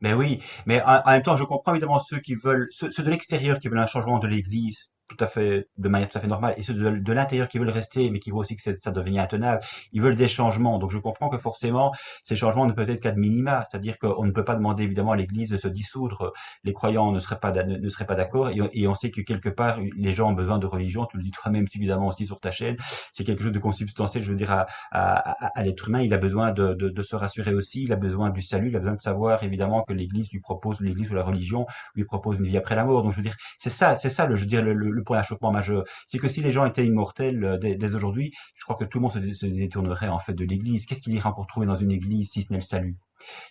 Mais 0.02 0.16
oui, 0.16 0.42
mais 0.66 0.82
en, 0.82 1.04
même 1.06 1.22
temps 1.22 1.38
je 1.38 1.44
comprends 1.44 1.74
évidemment 1.74 2.00
ceux 2.00 2.18
qui 2.18 2.34
veulent 2.34 2.68
ceux 2.72 2.90
de 2.90 3.10
l'extérieur 3.12 3.60
qui 3.60 3.68
veulent 3.68 3.78
un 3.78 3.86
changement 3.86 4.18
de 4.18 4.28
l'Église 4.28 4.90
tout 5.10 5.18
à 5.20 5.28
fait 5.28 5.68
de 5.78 5.90
manière 5.90 6.08
tout 6.10 6.18
à 6.18 6.22
fait 6.22 6.28
normale. 6.28 6.54
Et 6.58 6.64
ceux 6.64 6.74
de, 6.74 7.14
l'intérieur 7.14 7.48
qui 7.48 7.58
veulent 7.58 7.70
rester 7.70 8.10
mais 8.12 8.20
qui 8.20 8.30
voient 8.30 8.42
aussi 8.42 8.56
que 8.56 8.62
ça 8.62 8.92
devient 8.92 9.20
intenable 9.20 9.62
ils 9.92 10.02
veulent 10.02 10.16
des 10.16 10.28
changements. 10.28 10.80
Donc 10.80 10.92
je 10.92 10.98
comprends 10.98 11.30
que 11.30 11.38
forcément 11.38 11.92
ces 12.24 12.36
changements 12.36 12.66
ne 12.66 12.74
peuvent 12.74 12.90
être 12.90 13.02
qu'à 13.02 13.12
de 13.12 13.20
minima. 13.20 13.66
C'est-à-dire 13.70 13.98
qu'on 13.98 14.26
ne 14.26 14.32
peut 14.32 14.46
pas 14.46 14.56
demander 14.56 14.84
évidemment 14.84 15.12
à 15.12 15.16
l'Église 15.16 15.50
de 15.50 15.58
se 15.58 15.68
dissoudre. 15.68 16.32
Les 16.64 16.74
croyants 16.74 17.12
ne 17.12 17.20
seraient 17.20 17.40
pas 17.40 17.52
ne 17.52 17.90
seraient 17.90 18.06
pas 18.06 18.16
d'accord. 18.16 18.50
Et, 18.50 18.88
on 18.88 18.96
sait 18.96 19.12
que 19.12 19.22
quelque 19.22 19.50
part 19.50 19.80
les 19.98 20.14
gens 20.14 20.30
ont 20.30 20.34
besoin 20.34 20.60
de 20.60 20.66
religion. 20.66 21.06
Tu 21.06 21.18
le 21.18 21.24
dis 21.24 21.32
toi-même 21.32 21.68
évidemment 21.74 22.08
aussi 22.08 22.26
sur 22.26 22.40
ta 22.40 22.52
chaîne. 22.52 22.78
C'est 23.12 23.24
quelque 23.24 23.44
chose 23.44 23.52
de 23.52 23.60
consubstantiel 23.60 24.24
je 24.24 24.30
veux 24.30 24.38
dire 24.38 24.52
à, 24.52 24.68
à, 24.92 25.64
l'être 25.64 25.88
humain. 25.88 26.02
Il 26.02 26.14
a 26.14 26.18
besoin 26.18 26.52
de, 26.52 26.74
de, 26.74 26.90
de, 26.90 27.02
se 27.02 27.16
rassurer 27.16 27.54
aussi. 27.54 27.84
Il 27.84 27.92
a 27.94 27.96
besoin 27.96 28.30
du 28.30 28.42
salut. 28.42 28.70
Il 28.70 28.76
a 28.76 28.80
besoin 28.80 28.96
de 28.96 29.02
savoir 29.02 29.44
évidemment 29.44 29.84
que 29.84 29.94
l'Église 29.94 30.32
lui 30.32 30.40
propose 30.40 30.80
l'Église 30.80 31.10
ou 31.12 31.14
la 31.14 31.24
religion 31.24 31.66
lui 31.96 32.06
propose 32.06 32.38
une 32.38 32.44
vie 32.44 32.58
après 32.58 32.76
la 32.76 32.84
mort. 32.84 33.04
Donc 33.04 33.12
je 33.12 33.18
veux 33.18 33.24
dire 33.24 33.36
c'est 33.58 33.70
ça 33.70 33.96
c'est 33.96 34.10
ça 34.10 34.26
le 34.26 34.36
je 34.36 34.42
veux 34.42 34.48
dire 34.48 34.64
le 34.64 34.74
le 34.74 34.99
point 35.04 35.18
d'achoppement 35.18 35.52
majeur. 35.52 35.84
C'est 36.08 36.18
que 36.18 36.28
si 36.28 36.42
les 36.42 36.52
gens 36.52 36.66
étaient 36.66 36.86
immortels 36.86 37.44
euh, 37.44 37.58
dès, 37.58 37.96
aujourd'hui, 37.96 38.32
je 38.56 38.64
crois 38.64 38.76
que 38.76 38.86
tout 38.86 39.00
le 39.00 39.04
monde 39.04 39.34
se, 39.34 39.46
détournerait 39.46 40.10
en 40.10 40.20
fait 40.20 40.34
de 40.34 40.46
l'Église. 40.46 40.86
Qu'est-ce 40.86 41.02
qu'il 41.02 41.14
irait 41.14 41.28
encore 41.28 41.48
trouver 41.48 41.68
dans 41.68 41.76
une 41.76 41.92
Église 41.92 42.30
si 42.32 42.44
ce 42.44 42.52
n'est 42.52 42.60
le 42.60 42.64
salut? 42.64 42.98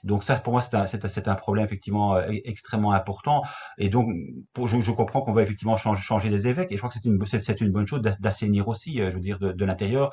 Donc 0.03 0.25
ça, 0.25 0.37
pour 0.37 0.53
moi, 0.53 0.63
c'est 0.63 1.29
un, 1.29 1.35
problème 1.35 1.67
effectivement 1.67 2.17
euh, 2.17 2.31
extrêmement 2.45 2.93
important. 2.93 3.43
Et 3.77 3.89
donc, 3.89 4.09
je, 4.57 4.91
comprends 4.91 5.21
qu'on 5.21 5.33
va 5.33 5.43
effectivement 5.43 5.77
changer, 5.77 6.03
changer 6.03 6.31
les 6.31 6.47
évêques. 6.47 6.73
Et 6.73 6.77
je 6.77 6.79
crois 6.79 6.89
que 6.89 6.95
c'est 6.95 7.61
une, 7.61 7.73
bonne 7.73 7.87
chose 7.87 8.01
d'assainir 8.01 8.69
aussi, 8.69 9.01
euh, 9.01 9.11
je 9.11 9.17
veux 9.17 9.21
dire, 9.21 9.39
de 9.39 9.65
l'intérieur 9.65 10.11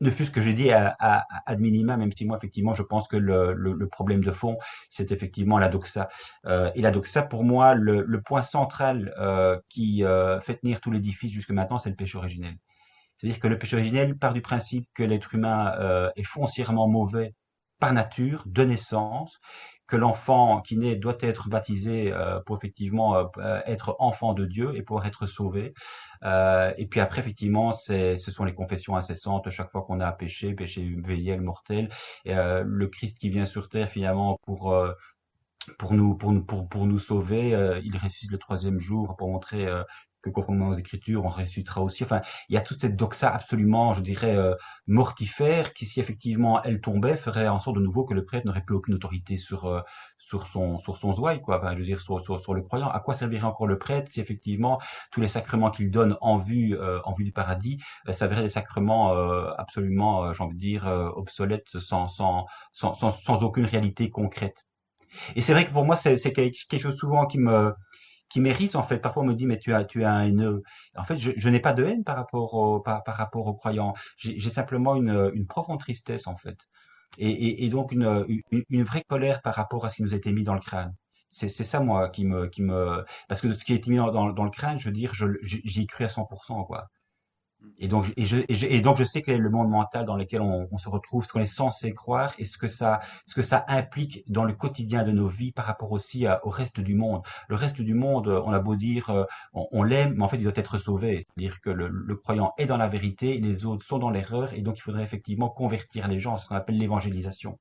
ne 0.00 0.10
fût-ce 0.10 0.30
que 0.30 0.40
j'ai 0.40 0.54
dit 0.54 0.70
à, 0.72 0.96
à 0.98 1.56
minima, 1.56 1.96
même 1.96 2.12
si 2.12 2.24
moi, 2.24 2.36
effectivement, 2.36 2.74
je 2.74 2.82
pense 2.82 3.08
que 3.08 3.16
le, 3.16 3.88
problème 3.88 4.24
de 4.24 4.32
fond, 4.32 4.58
c'est 4.90 5.12
effectivement 5.12 5.58
la 5.58 5.68
doxa. 5.68 6.08
Euh, 6.46 6.70
et 6.74 6.82
la 6.82 6.90
doxa, 6.90 7.22
pour 7.22 7.44
moi, 7.44 7.74
le, 7.74 8.02
le 8.02 8.20
point 8.20 8.42
central 8.42 9.14
euh, 9.18 9.58
qui 9.68 10.04
euh, 10.04 10.40
fait 10.40 10.56
tenir 10.56 10.80
tout 10.80 10.90
l'édifice 10.90 11.32
jusque 11.32 11.50
maintenant, 11.50 11.78
c'est 11.78 11.90
le 11.90 11.96
péché 11.96 12.18
originel. 12.18 12.56
C'est-à-dire 13.16 13.40
que 13.40 13.48
le 13.48 13.58
péché 13.58 13.76
originel 13.76 14.18
part 14.18 14.34
du 14.34 14.42
principe 14.42 14.86
que 14.94 15.02
l'être 15.02 15.34
humain 15.34 15.72
euh, 15.78 16.10
est 16.16 16.24
foncièrement 16.24 16.88
mauvais 16.88 17.34
par 17.78 17.92
nature, 17.92 18.44
de 18.46 18.64
naissance, 18.64 19.38
que 19.86 19.96
l'enfant 19.96 20.60
qui 20.60 20.76
naît 20.76 20.96
doit 20.96 21.16
être 21.20 21.48
baptisé 21.48 22.12
euh, 22.12 22.40
pour 22.40 22.56
effectivement 22.56 23.16
euh, 23.16 23.60
être 23.66 23.96
enfant 23.98 24.32
de 24.32 24.46
Dieu 24.46 24.74
et 24.76 24.82
pouvoir 24.82 25.06
être 25.06 25.26
sauvé. 25.26 25.74
Euh, 26.24 26.72
et 26.76 26.86
puis 26.86 27.00
après, 27.00 27.20
effectivement, 27.20 27.72
ce 27.72 28.16
sont 28.16 28.44
les 28.44 28.54
confessions 28.54 28.96
incessantes 28.96 29.50
chaque 29.50 29.70
fois 29.70 29.82
qu'on 29.82 30.00
a 30.00 30.10
péché, 30.12 30.54
péché 30.54 30.96
véniel, 31.04 31.40
mortel. 31.40 31.88
Euh, 32.26 32.64
le 32.66 32.86
Christ 32.88 33.18
qui 33.18 33.28
vient 33.28 33.46
sur 33.46 33.68
terre 33.68 33.88
finalement 33.88 34.38
pour 34.42 34.72
euh, 34.72 34.92
pour 35.78 35.94
nous 35.94 36.14
pour, 36.14 36.32
pour, 36.46 36.68
pour 36.68 36.86
nous 36.86 36.98
sauver, 36.98 37.50
il 37.84 37.96
ressuscite 37.96 38.30
le 38.30 38.38
troisième 38.38 38.78
jour 38.78 39.16
pour 39.16 39.30
montrer 39.30 39.66
que 40.24 40.30
conformément 40.30 40.68
aux 40.68 40.74
Écritures, 40.74 41.24
on 41.24 41.28
ressuscitera 41.28 41.82
aussi. 41.82 42.02
Enfin, 42.04 42.22
il 42.48 42.54
y 42.54 42.56
a 42.56 42.62
toute 42.62 42.80
cette 42.80 42.96
doxa 42.96 43.28
absolument, 43.28 43.92
je 43.92 44.00
dirais, 44.00 44.36
euh, 44.36 44.54
mortifère, 44.86 45.74
qui, 45.74 45.84
si 45.86 46.00
effectivement 46.00 46.62
elle 46.62 46.80
tombait, 46.80 47.16
ferait 47.16 47.48
en 47.48 47.58
sorte 47.58 47.76
de 47.76 47.82
nouveau 47.82 48.04
que 48.04 48.14
le 48.14 48.24
prêtre 48.24 48.46
n'aurait 48.46 48.62
plus 48.62 48.74
aucune 48.74 48.94
autorité 48.94 49.36
sur 49.36 49.66
euh, 49.66 49.80
sur 50.18 50.46
son 50.46 50.78
sur 50.78 50.96
son 50.96 51.12
zouaille, 51.12 51.42
quoi. 51.42 51.58
Enfin, 51.58 51.74
je 51.74 51.80
veux 51.80 51.84
dire, 51.84 52.00
sur, 52.00 52.20
sur, 52.22 52.40
sur, 52.40 52.54
le 52.54 52.62
croyant. 52.62 52.88
À 52.88 53.00
quoi 53.00 53.14
servirait 53.14 53.44
encore 53.44 53.66
le 53.66 53.78
prêtre 53.78 54.10
si 54.10 54.20
effectivement 54.20 54.80
tous 55.12 55.20
les 55.20 55.28
sacrements 55.28 55.70
qu'il 55.70 55.90
donne 55.90 56.16
en 56.22 56.38
vue 56.38 56.74
euh, 56.74 57.00
en 57.04 57.12
vue 57.12 57.24
du 57.24 57.32
paradis 57.32 57.78
euh, 58.08 58.12
s'avéraient 58.12 58.42
des 58.42 58.48
sacrements 58.48 59.12
absolument, 59.58 60.32
j'ai 60.32 60.42
envie 60.42 60.54
de 60.54 60.60
dire, 60.60 60.86
obsolètes, 61.16 61.78
sans 61.78 62.08
sans 62.08 62.46
sans 62.72 62.94
sans 62.94 63.42
aucune 63.44 63.66
réalité 63.66 64.10
concrète? 64.10 64.64
Et 65.36 65.42
c'est 65.42 65.52
vrai 65.52 65.66
que 65.66 65.72
pour 65.72 65.84
moi, 65.84 65.96
c'est 65.96 66.32
quelque 66.32 66.78
chose 66.78 66.96
souvent 66.96 67.26
qui 67.26 67.38
me 67.38 67.72
qui 68.34 68.40
mérite 68.40 68.74
en 68.74 68.82
fait. 68.82 68.98
Parfois 68.98 69.22
on 69.22 69.26
me 69.26 69.34
dit 69.34 69.46
mais 69.46 69.58
tu 69.58 69.72
as 69.72 69.84
tu 69.84 70.02
as 70.02 70.12
un 70.12 70.24
haineux. 70.24 70.64
En 70.96 71.04
fait, 71.04 71.16
je, 71.18 71.48
n'ai 71.48 71.60
pas 71.60 71.72
de 71.72 71.84
haine 71.84 72.02
par 72.02 72.16
rapport 72.16 72.82
par, 72.82 73.04
par 73.04 73.14
rapport 73.16 73.46
aux 73.46 73.54
croyants. 73.54 73.94
J'ai 74.16 74.50
simplement 74.50 74.96
une, 74.96 75.30
une 75.34 75.46
profonde 75.46 75.78
tristesse 75.78 76.26
en 76.26 76.36
fait. 76.36 76.58
Et, 77.18 77.64
et, 77.64 77.68
donc 77.68 77.92
une, 77.92 78.26
une, 78.70 78.82
vraie 78.82 79.04
colère 79.08 79.40
par 79.40 79.54
rapport 79.54 79.84
à 79.84 79.90
ce 79.90 79.96
qui 79.96 80.02
nous 80.02 80.14
a 80.14 80.16
été 80.16 80.32
mis 80.32 80.42
dans 80.42 80.54
le 80.54 80.60
crâne. 80.60 80.92
C'est 81.30 81.48
ça 81.48 81.78
moi 81.80 82.08
qui 82.08 82.24
me 82.24 82.48
qui 82.48 82.62
me 82.62 83.04
parce 83.28 83.40
que 83.40 83.52
ce 83.52 83.64
qui 83.64 83.72
a 83.72 83.76
été 83.76 83.88
mis 83.90 83.98
dans, 83.98 84.10
dans, 84.10 84.32
dans 84.32 84.44
le 84.44 84.50
crâne, 84.50 84.80
je 84.80 84.86
veux 84.86 84.92
dire, 84.92 85.12
j'y 85.42 85.82
ai 85.82 85.86
cru 85.86 86.04
à 86.04 86.08
100% 86.08 86.66
quoi. 86.66 86.88
Et 87.78 87.88
donc, 87.88 88.12
et, 88.16 88.24
je, 88.24 88.38
et, 88.48 88.54
je, 88.54 88.66
et 88.66 88.80
donc, 88.80 88.96
je 88.96 89.04
sais 89.04 89.22
quel 89.22 89.36
est 89.36 89.38
le 89.38 89.50
monde 89.50 89.68
mental 89.68 90.04
dans 90.04 90.16
lequel 90.16 90.40
on, 90.40 90.68
on 90.70 90.78
se 90.78 90.88
retrouve, 90.88 91.24
ce 91.24 91.32
qu'on 91.32 91.40
est 91.40 91.46
censé 91.46 91.92
croire, 91.92 92.32
et 92.38 92.44
ce 92.44 92.56
que 92.58 92.66
ça, 92.66 93.00
ce 93.26 93.34
que 93.34 93.42
ça 93.42 93.64
implique 93.68 94.22
dans 94.28 94.44
le 94.44 94.52
quotidien 94.52 95.04
de 95.04 95.12
nos 95.12 95.28
vies 95.28 95.52
par 95.52 95.64
rapport 95.66 95.92
aussi 95.92 96.26
au 96.42 96.50
reste 96.50 96.80
du 96.80 96.94
monde. 96.94 97.22
Le 97.48 97.56
reste 97.56 97.80
du 97.80 97.94
monde, 97.94 98.28
on 98.28 98.52
a 98.52 98.58
beau 98.60 98.76
dire, 98.76 99.10
euh, 99.10 99.24
on, 99.52 99.66
on 99.72 99.82
l'aime, 99.82 100.14
mais 100.16 100.24
en 100.24 100.28
fait, 100.28 100.36
il 100.36 100.44
doit 100.44 100.52
être 100.56 100.78
sauvé. 100.78 101.24
C'est-à-dire 101.26 101.60
que 101.60 101.70
le, 101.70 101.88
le, 101.88 102.16
croyant 102.16 102.52
est 102.58 102.66
dans 102.66 102.76
la 102.76 102.88
vérité, 102.88 103.38
les 103.38 103.66
autres 103.66 103.84
sont 103.84 103.98
dans 103.98 104.10
l'erreur, 104.10 104.52
et 104.54 104.60
donc 104.62 104.78
il 104.78 104.82
faudrait 104.82 105.02
effectivement 105.02 105.48
convertir 105.48 106.08
les 106.08 106.20
gens, 106.20 106.38
ce 106.38 106.48
qu'on 106.48 106.56
appelle 106.56 106.78
l'évangélisation. 106.78 107.58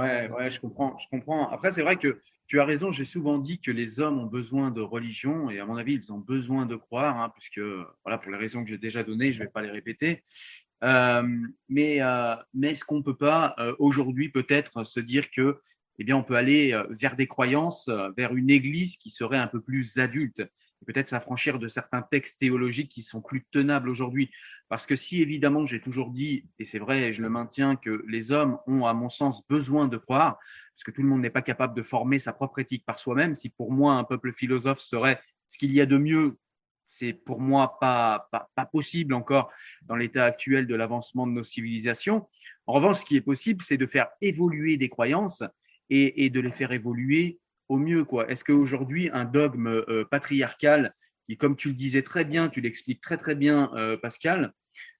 Ouais, 0.00 0.30
ouais, 0.30 0.50
je 0.50 0.58
comprends, 0.60 0.96
je 0.96 1.06
comprends. 1.10 1.50
Après, 1.50 1.70
c'est 1.72 1.82
vrai 1.82 1.96
que 1.96 2.22
tu 2.46 2.58
as 2.58 2.64
raison. 2.64 2.90
J'ai 2.90 3.04
souvent 3.04 3.36
dit 3.38 3.60
que 3.60 3.70
les 3.70 4.00
hommes 4.00 4.18
ont 4.18 4.26
besoin 4.26 4.70
de 4.70 4.80
religion 4.80 5.50
et 5.50 5.60
à 5.60 5.66
mon 5.66 5.76
avis, 5.76 5.92
ils 5.92 6.10
ont 6.10 6.18
besoin 6.18 6.64
de 6.64 6.74
croire, 6.74 7.20
hein, 7.20 7.30
puisque 7.34 7.60
voilà, 8.02 8.16
pour 8.16 8.32
les 8.32 8.38
raisons 8.38 8.64
que 8.64 8.70
j'ai 8.70 8.78
déjà 8.78 9.02
données, 9.02 9.30
je 9.30 9.40
ne 9.40 9.44
vais 9.44 9.50
pas 9.50 9.60
les 9.60 9.70
répéter. 9.70 10.22
Euh, 10.82 11.22
mais 11.68 12.00
euh, 12.00 12.34
mais 12.54 12.70
est-ce 12.70 12.86
qu'on 12.86 13.02
peut 13.02 13.16
pas 13.16 13.54
euh, 13.58 13.74
aujourd'hui 13.78 14.30
peut-être 14.30 14.84
se 14.84 15.00
dire 15.00 15.30
que 15.30 15.60
eh 15.98 16.04
bien 16.04 16.16
on 16.16 16.22
peut 16.22 16.36
aller 16.36 16.74
vers 16.88 17.14
des 17.14 17.26
croyances, 17.26 17.90
vers 18.16 18.34
une 18.34 18.48
église 18.48 18.96
qui 18.96 19.10
serait 19.10 19.36
un 19.36 19.48
peu 19.48 19.60
plus 19.60 19.98
adulte? 19.98 20.42
Peut-être 20.86 21.08
s'affranchir 21.08 21.58
de 21.58 21.68
certains 21.68 22.02
textes 22.02 22.40
théologiques 22.40 22.90
qui 22.90 23.02
sont 23.02 23.20
plus 23.20 23.44
tenables 23.50 23.88
aujourd'hui. 23.88 24.30
Parce 24.68 24.86
que 24.86 24.96
si 24.96 25.20
évidemment 25.22 25.64
j'ai 25.64 25.80
toujours 25.80 26.10
dit, 26.10 26.46
et 26.58 26.64
c'est 26.64 26.78
vrai, 26.78 27.08
et 27.08 27.12
je 27.12 27.22
le 27.22 27.28
maintiens, 27.28 27.76
que 27.76 28.04
les 28.08 28.32
hommes 28.32 28.58
ont, 28.66 28.86
à 28.86 28.94
mon 28.94 29.08
sens, 29.08 29.46
besoin 29.48 29.88
de 29.88 29.96
croire, 29.96 30.38
parce 30.74 30.84
que 30.84 30.90
tout 30.90 31.02
le 31.02 31.08
monde 31.08 31.20
n'est 31.20 31.30
pas 31.30 31.42
capable 31.42 31.74
de 31.74 31.82
former 31.82 32.18
sa 32.18 32.32
propre 32.32 32.60
éthique 32.60 32.84
par 32.86 32.98
soi-même, 32.98 33.36
si 33.36 33.50
pour 33.50 33.72
moi 33.72 33.94
un 33.94 34.04
peuple 34.04 34.32
philosophe 34.32 34.80
serait 34.80 35.20
ce 35.46 35.58
qu'il 35.58 35.72
y 35.72 35.80
a 35.80 35.86
de 35.86 35.98
mieux, 35.98 36.38
c'est 36.86 37.12
pour 37.12 37.40
moi 37.40 37.78
pas, 37.78 38.28
pas, 38.32 38.66
possible 38.66 39.14
encore 39.14 39.52
dans 39.82 39.96
l'état 39.96 40.24
actuel 40.24 40.66
de 40.66 40.74
l'avancement 40.74 41.26
de 41.26 41.32
nos 41.32 41.44
civilisations. 41.44 42.28
En 42.66 42.72
revanche, 42.72 42.98
ce 42.98 43.04
qui 43.04 43.16
est 43.16 43.20
possible, 43.20 43.62
c'est 43.62 43.76
de 43.76 43.86
faire 43.86 44.08
évoluer 44.20 44.76
des 44.76 44.88
croyances 44.88 45.44
et 45.88 46.30
de 46.30 46.40
les 46.40 46.52
faire 46.52 46.70
évoluer 46.70 47.39
au 47.70 47.78
mieux 47.78 48.04
quoi 48.04 48.28
Est-ce 48.28 48.44
qu'aujourd'hui 48.44 49.08
un 49.12 49.24
dogme 49.24 49.68
euh, 49.68 50.04
patriarcal 50.04 50.92
qui, 51.26 51.36
comme 51.36 51.56
tu 51.56 51.68
le 51.68 51.74
disais 51.74 52.02
très 52.02 52.24
bien, 52.24 52.48
tu 52.48 52.60
l'expliques 52.60 53.00
très 53.00 53.16
très 53.16 53.36
bien, 53.36 53.70
euh, 53.76 53.96
Pascal, 53.96 54.52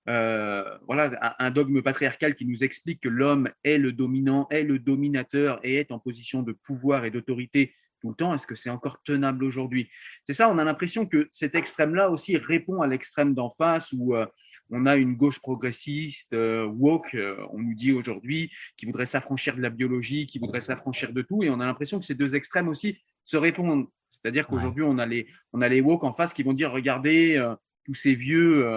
euh, 0.09 0.78
voilà, 0.87 1.37
un, 1.38 1.50
dogme 1.50 1.83
patriarcal 1.83 2.35
qui 2.35 2.46
nous 2.46 2.64
explique 2.64 3.00
que 3.00 3.09
l'homme 3.09 3.50
est 3.64 3.76
le 3.76 3.92
dominant, 3.92 4.46
est 4.50 4.62
le 4.62 4.78
dominateur 4.78 5.61
et 5.64 5.76
est 5.76 5.90
en 5.90 5.98
position 5.98 6.42
de 6.42 6.52
pouvoir 6.52 7.04
et 7.04 7.11
d'autorité 7.11 7.74
tout 8.00 8.09
le 8.09 8.14
temps. 8.14 8.33
Est-ce 8.35 8.46
que 8.46 8.54
c'est 8.54 8.70
encore 8.70 9.02
tenable 9.02 9.44
aujourd'hui? 9.44 9.90
C'est 10.24 10.33
ça, 10.33 10.48
on 10.48 10.56
a 10.59 10.64
l'impression 10.64 11.06
que 11.06 11.28
cet 11.33 11.54
extrême-là 11.54 12.09
aussi 12.09 12.37
répond 12.37 12.80
à 12.83 12.87
l'extrême 12.87 13.35
d'en 13.35 13.50
face 13.50 13.92
euh, 13.92 14.26
on 14.70 14.87
a 14.87 14.96
une 14.96 15.16
gauche 15.16 15.40
progressiste, 15.40 16.33
euh, 16.33 16.64
woke, 16.66 17.14
euh, 17.14 17.37
on 17.52 17.59
nous 17.59 17.74
dit 17.74 17.92
aujourd'hui, 17.92 18.50
qui 18.76 18.87
voudrait 18.87 19.06
s'affranchir 19.06 19.56
de 19.56 19.62
la 19.62 19.70
biologie, 19.70 20.26
qui 20.26 20.38
voudrait 20.38 20.61
s'affranchir 20.61 21.12
de 21.12 21.22
tout. 21.22 21.42
Et 21.42 21.50
on 21.50 21.61
a 21.61 21.66
l'impression 21.66 21.98
que 21.98 22.04
ces 22.04 22.14
deux 22.14 22.35
extrêmes 22.35 22.68
aussi 22.68 22.98
se 23.24 23.37
répondent. 23.37 23.87
C'est-à-dire 24.11 24.46
qu'aujourd'hui, 24.46 24.83
on, 24.83 24.98
a 24.98 25.06
les, 25.06 25.26
on 25.52 25.61
a 25.61 25.68
les 25.68 25.80
woke 25.80 26.04
en 26.04 26.12
face 26.12 26.33
qui 26.33 26.42
vont 26.42 26.52
dire, 26.52 26.70
regardez, 26.70 27.37
euh, 27.37 27.54
tous 27.85 27.94
ces 27.94 28.14
vieux, 28.14 28.68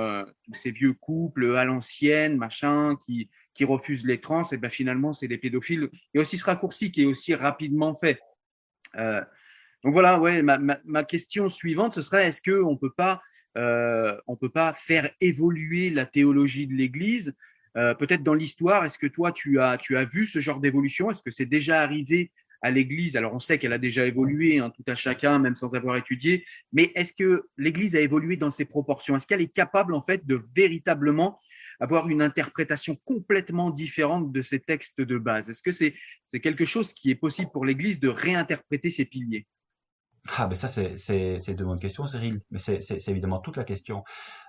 tous 0.45 0.53
ces 0.53 0.71
vieux 0.71 0.93
couples 0.93 1.57
à 1.57 1.65
l'ancienne, 1.65 2.37
machin, 2.37 2.95
qui, 3.05 3.29
qui 3.53 3.65
refusent 3.65 4.05
les 4.05 4.19
trans, 4.19 4.43
et 4.51 4.57
ben 4.57 4.69
finalement, 4.69 5.11
c'est 5.11 5.27
des 5.27 5.37
pédophiles. 5.37 5.89
Et 6.13 6.19
aussi 6.19 6.37
ce 6.37 6.45
raccourci 6.45 6.89
qui 6.89 7.03
est 7.03 7.05
aussi 7.05 7.35
rapidement 7.35 7.93
fait. 7.95 8.19
Donc 8.95 9.91
voilà, 9.91 10.19
ouais, 10.19 10.41
ma, 10.41 10.57
ma, 10.57 10.79
ma, 10.85 11.03
question 11.03 11.49
suivante, 11.49 11.93
ce 11.93 12.01
serait 12.01 12.27
est-ce 12.27 12.41
qu'on 12.41 12.77
peut 12.77 12.93
pas 12.95 13.21
euh, 13.57 14.19
on 14.27 14.35
peut 14.35 14.49
pas 14.49 14.73
faire 14.73 15.09
évoluer 15.21 15.89
la 15.89 16.05
théologie 16.05 16.67
de 16.67 16.73
l'Église. 16.73 17.33
Euh, 17.77 17.93
Peut-être 17.95 18.23
dans 18.23 18.33
l'histoire, 18.33 18.85
est-ce 18.85 18.97
que 18.97 19.07
toi 19.07 19.31
tu 19.31 19.59
as 19.59 19.77
tu 19.77 19.97
as 19.97 20.05
vu 20.05 20.25
ce 20.25 20.39
genre 20.39 20.59
d'évolution? 20.59 21.09
Est-ce 21.09 21.23
que 21.23 21.31
c'est 21.31 21.45
déjà 21.45 21.81
arrivé 21.81 22.31
à 22.61 22.71
l'Église? 22.71 23.15
Alors 23.15 23.33
on 23.33 23.39
sait 23.39 23.57
qu'elle 23.59 23.73
a 23.73 23.77
déjà 23.77 24.05
évolué, 24.05 24.59
hein, 24.59 24.69
tout 24.69 24.83
à 24.87 24.95
chacun, 24.95 25.39
même 25.39 25.55
sans 25.55 25.73
avoir 25.75 25.95
étudié. 25.97 26.45
Mais 26.71 26.91
est-ce 26.95 27.13
que 27.13 27.47
l'Église 27.57 27.95
a 27.95 27.99
évolué 27.99 28.37
dans 28.37 28.51
ses 28.51 28.65
proportions? 28.65 29.15
Est-ce 29.15 29.27
qu'elle 29.27 29.41
est 29.41 29.53
capable 29.53 29.95
en 29.95 30.01
fait 30.01 30.25
de 30.25 30.43
véritablement 30.55 31.39
avoir 31.79 32.09
une 32.09 32.21
interprétation 32.21 32.95
complètement 33.05 33.71
différente 33.71 34.31
de 34.31 34.41
ces 34.41 34.59
textes 34.59 35.01
de 35.01 35.17
base? 35.17 35.49
Est-ce 35.49 35.63
que 35.63 35.71
c'est 35.71 35.95
c'est 36.25 36.39
quelque 36.39 36.65
chose 36.65 36.93
qui 36.93 37.09
est 37.11 37.15
possible 37.15 37.51
pour 37.51 37.65
l'Église 37.65 37.99
de 37.99 38.07
réinterpréter 38.07 38.89
ses 38.91 39.05
piliers? 39.05 39.47
Ah, 40.37 40.47
ben 40.47 40.55
ça, 40.55 40.67
c'est, 40.67 41.53
de 41.53 41.63
bonnes 41.63 41.79
questions, 41.79 42.07
Cyril. 42.07 42.41
Mais 42.49 42.59
c'est 42.59 43.07
évidemment 43.07 43.39
toute 43.39 43.57
la 43.57 43.65
question. 43.65 44.03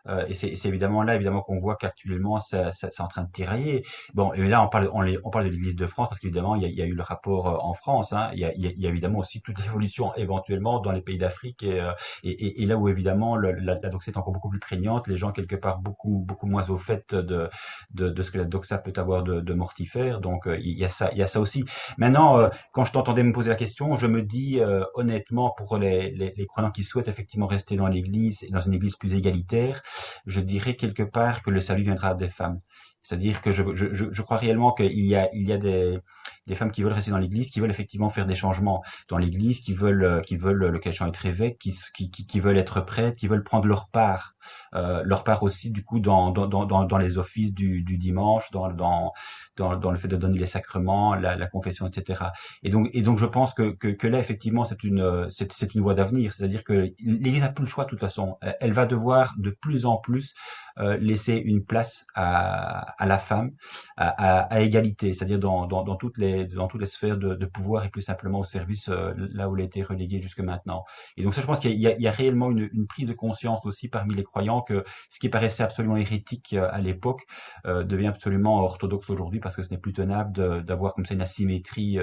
Euh, 0.09 0.25
et 0.29 0.35
c'est, 0.35 0.53
évidemment 0.67 1.03
là, 1.03 1.15
évidemment, 1.15 1.43
qu'on 1.43 1.59
voit 1.59 1.77
qu'actuellement, 1.77 2.39
ça, 2.39 2.73
ça, 2.73 2.89
c'est 2.91 3.03
en 3.03 3.09
train 3.09 3.23
de 3.23 3.31
tirailler. 3.31 3.85
Bon, 4.13 4.33
et 4.35 4.47
là, 4.49 4.63
on 4.63 4.69
parle, 4.69 4.91
on, 4.93 5.01
les, 5.01 5.19
on 5.25 5.31
parle 5.31 5.47
de 5.47 5.51
l'Église 5.51 5.77
de 5.77 5.87
France 5.87 6.09
parce 6.09 6.21
qu'évidemment, 6.21 6.57
il 6.57 6.63
y 6.63 6.67
a, 6.67 6.69
il 6.69 6.75
y 6.75 6.83
a 6.83 6.87
eu 6.87 6.95
le 6.95 7.03
rapport 7.03 7.49
euh, 7.49 7.57
en 7.61 7.75
France. 7.75 8.13
Hein. 8.13 8.31
Il, 8.35 8.41
y 8.41 8.45
a, 8.45 8.53
il, 8.55 8.81
y 8.81 8.87
a, 8.87 8.89
évidemment 8.91 9.19
aussi 9.21 9.41
toute 9.41 9.59
l'évolution 9.63 10.15
éventuellement 10.17 10.81
dans 10.81 10.93
les 10.93 11.01
pays 11.01 11.19
d'Afrique 11.19 11.63
et, 11.63 11.81
euh, 11.81 11.93
et, 12.23 12.31
et, 12.31 12.63
et, 12.63 12.67
là 12.67 12.77
où 12.77 12.89
évidemment 12.89 13.37
la, 13.37 13.53
la 13.53 13.77
doxa 13.77 14.11
est 14.11 14.17
encore 14.17 14.33
beaucoup 14.33 14.51
plus 14.51 14.61
prégnante, 14.61 15.09
les 15.09 15.17
gens 15.17 15.33
quelque 15.33 15.57
part 15.57 15.79
beaucoup, 15.79 16.25
beaucoup 16.27 16.47
moins 16.47 16.69
au 16.69 16.79
fait 16.79 17.15
de, 17.15 17.49
de, 17.91 18.09
de 18.11 18.23
ce 18.23 18.31
que 18.31 18.39
la 18.39 18.45
doxa 18.45 18.79
peut 18.79 18.93
avoir 18.97 19.23
de, 19.23 19.41
de 19.41 19.55
mortifère. 19.55 20.21
Donc, 20.21 20.47
il 20.47 20.79
y 20.79 20.85
a 20.85 20.89
ça, 20.89 21.11
il 21.13 21.19
y 21.19 21.23
a 21.23 21.27
ça 21.27 21.41
aussi. 21.41 21.65
Maintenant, 21.99 22.49
quand 22.73 22.85
je 22.85 22.93
t'entendais 22.93 23.23
me 23.23 23.33
poser 23.33 23.51
la 23.51 23.57
question, 23.57 23.97
je 23.97 24.07
me 24.07 24.23
dis 24.23 24.61
honnêtement, 24.95 25.51
pour 25.57 25.77
les, 25.77 26.11
les, 26.11 26.35
les, 26.37 26.47
croyants 26.47 26.71
qui 26.71 26.83
souhaitent 26.83 27.09
effectivement 27.09 27.47
rester 27.47 27.77
dans 27.77 27.89
l'Église, 27.89 28.47
dans 28.51 28.61
une 28.61 28.75
Église 28.75 28.97
plus 28.97 29.15
égalitaire, 29.15 29.83
je 30.27 30.41
dirais 30.41 30.77
quelque 30.77 31.03
part 31.03 31.43
que 31.43 31.51
le 31.51 31.61
salut 31.61 31.83
viendra 31.83 32.15
des 32.15 32.29
femmes. 32.29 32.61
C'est-à-dire 33.03 33.43
que 33.43 33.53
je, 33.53 33.63
je, 33.75 34.23
crois 34.23 34.39
réellement 34.39 34.73
qu'il 34.73 35.07
y 35.07 35.15
a, 35.15 35.29
il 35.35 35.47
y 35.47 35.53
a 35.53 35.59
des, 35.59 35.99
des 36.47 36.55
femmes 36.55 36.71
qui 36.71 36.83
veulent 36.83 36.93
rester 36.93 37.11
dans 37.11 37.19
l'Église, 37.19 37.51
qui 37.51 37.61
veulent 37.61 37.71
effectivement 37.71 38.11
faire 38.11 38.27
des 38.27 38.35
changements 38.35 38.83
dans 39.09 39.19
l'Église, 39.19 39.61
qui 39.61 39.73
veulent, 39.73 40.23
qui 40.27 40.37
veulent 40.37 40.67
le 40.67 40.79
cas 40.79 40.91
être 40.91 41.27
évêque, 41.27 41.59
qui, 41.59 41.75
qui, 41.95 42.11
qui, 42.11 42.41
veulent 42.41 42.59
être 42.59 42.81
prêtes, 42.81 43.17
qui 43.17 43.29
veulent 43.29 43.45
prendre 43.45 43.67
leur 43.67 43.89
part, 43.89 44.35
euh, 44.75 45.03
leur 45.05 45.25
part 45.25 45.43
aussi 45.43 45.71
du 45.71 45.85
coup 45.85 46.01
dans, 46.01 46.31
dans, 46.31 46.47
dans, 46.47 46.85
dans 46.85 46.99
les 46.99 47.19
offices 47.19 47.53
du, 47.53 47.83
du 47.83 47.99
dimanche, 47.99 48.51
dans, 48.51 48.71
dans, 48.73 49.13
dans, 49.57 49.91
le 49.91 49.97
fait 49.97 50.09
de 50.09 50.17
donner 50.17 50.39
les 50.39 50.47
sacrements, 50.47 51.15
la, 51.15 51.37
la 51.37 51.47
confession, 51.47 51.87
etc. 51.87 52.25
Et 52.63 52.71
donc, 52.71 52.89
et 52.93 53.03
donc 53.03 53.19
je 53.19 53.27
pense 53.27 53.55
que, 53.55 53.71
que, 53.71 53.89
que 53.89 54.07
là 54.07 54.19
effectivement 54.19 54.65
c'est 54.65 54.83
une, 54.85 55.29
c'est, 55.31 55.53
c'est 55.53 55.75
une 55.75 55.83
voie 55.83 55.95
d'avenir. 55.95 56.33
C'est-à-dire 56.33 56.65
que 56.65 56.93
l'Église 56.99 57.41
n'a 57.41 57.51
plus 57.51 57.65
le 57.65 57.71
choix 57.71 57.85
de 57.85 57.91
toute 57.91 58.01
façon. 58.01 58.37
Elle 58.61 58.73
va 58.73 58.87
devoir 58.87 59.35
de 59.39 59.51
plus 59.51 59.87
en 59.87 59.97
plus 59.97 60.35
euh, 60.79 60.97
laisser 60.97 61.35
une 61.37 61.65
place 61.65 62.05
à, 62.15 62.81
à 63.01 63.07
la 63.07 63.19
femme 63.19 63.53
à, 63.97 64.09
à, 64.09 64.55
à 64.55 64.61
égalité, 64.61 65.15
c'est-à-dire 65.15 65.39
dans, 65.39 65.67
dans, 65.67 65.85
dans, 65.85 65.95
toutes 65.95 66.19
les 66.19 66.34
dans 66.43 66.69
toutes 66.69 66.81
les 66.81 66.87
sphères 66.87 67.17
de, 67.17 67.47
pouvoir 67.47 67.85
et 67.85 67.89
plus 67.89 68.03
simplement 68.03 68.41
au 68.41 68.45
service 68.45 68.89
euh, 68.89 69.13
là 69.17 69.49
où 69.49 69.57
elle 69.57 69.63
a 69.63 69.65
été 69.67 69.83
reléguée 69.83 70.21
jusque 70.21 70.41
maintenant. 70.41 70.85
Et 71.17 71.23
donc 71.23 71.35
ça, 71.35 71.41
je 71.41 71.47
pense 71.47 71.61
qu'il 71.61 71.79
y, 71.79 72.07
a 72.07 72.11
réellement 72.11 72.51
une, 72.51 72.87
prise 72.87 73.07
de 73.07 73.13
conscience 73.13 73.65
aussi 73.65 73.89
parmi 73.89 74.15
les 74.15 74.23
croyants 74.25 74.61
que 74.63 74.85
ce 75.11 75.19
qui 75.19 75.29
paraissait 75.29 75.63
absolument 75.63 75.97
hérétique 75.97 76.55
euh, 76.55 76.69
à 76.71 76.81
l'époque 76.81 77.27
euh, 77.67 77.85
devient 77.85 78.09
absolument 78.09 78.63
orthodoxe 78.63 79.11
aujourd'hui 79.11 79.41
parce 79.41 79.57
que 79.57 79.63
ce 79.63 79.71
n'est 79.71 79.79
plus 79.79 79.93
tenable 79.93 80.65
d'avoir 80.65 80.95
comme 80.95 81.07
ça 81.07 81.15
une 81.15 81.23
asymétrie 81.23 81.99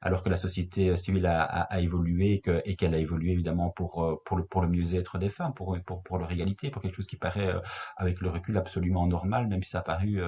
alors 0.00 0.22
que 0.22 0.28
la 0.28 0.36
société 0.36 0.96
civile 0.96 1.26
a, 1.26 1.68
évolué 1.80 2.42
et 2.64 2.76
qu'elle 2.76 2.94
a 2.94 2.98
évolué 2.98 3.32
évidemment 3.32 3.70
pour 3.70 4.20
pour 4.24 4.62
le 4.62 4.68
mieux-être 4.68 5.18
des 5.18 5.30
femmes, 5.30 5.54
pour 5.54 5.78
pour 5.86 6.02
pour 6.02 6.18
leur 6.18 6.30
égalité, 6.30 6.70
pour 6.70 6.82
quelque 6.82 6.96
chose 6.96 7.06
qui 7.06 7.16
paraît 7.16 7.54
avec 7.96 8.20
le 8.20 8.28
recul 8.30 8.56
absolument 8.56 9.06
normal, 9.06 9.48
même 9.48 9.62
si 9.62 9.70
ça 9.70 9.80
a 9.80 9.82
paru 9.82 10.20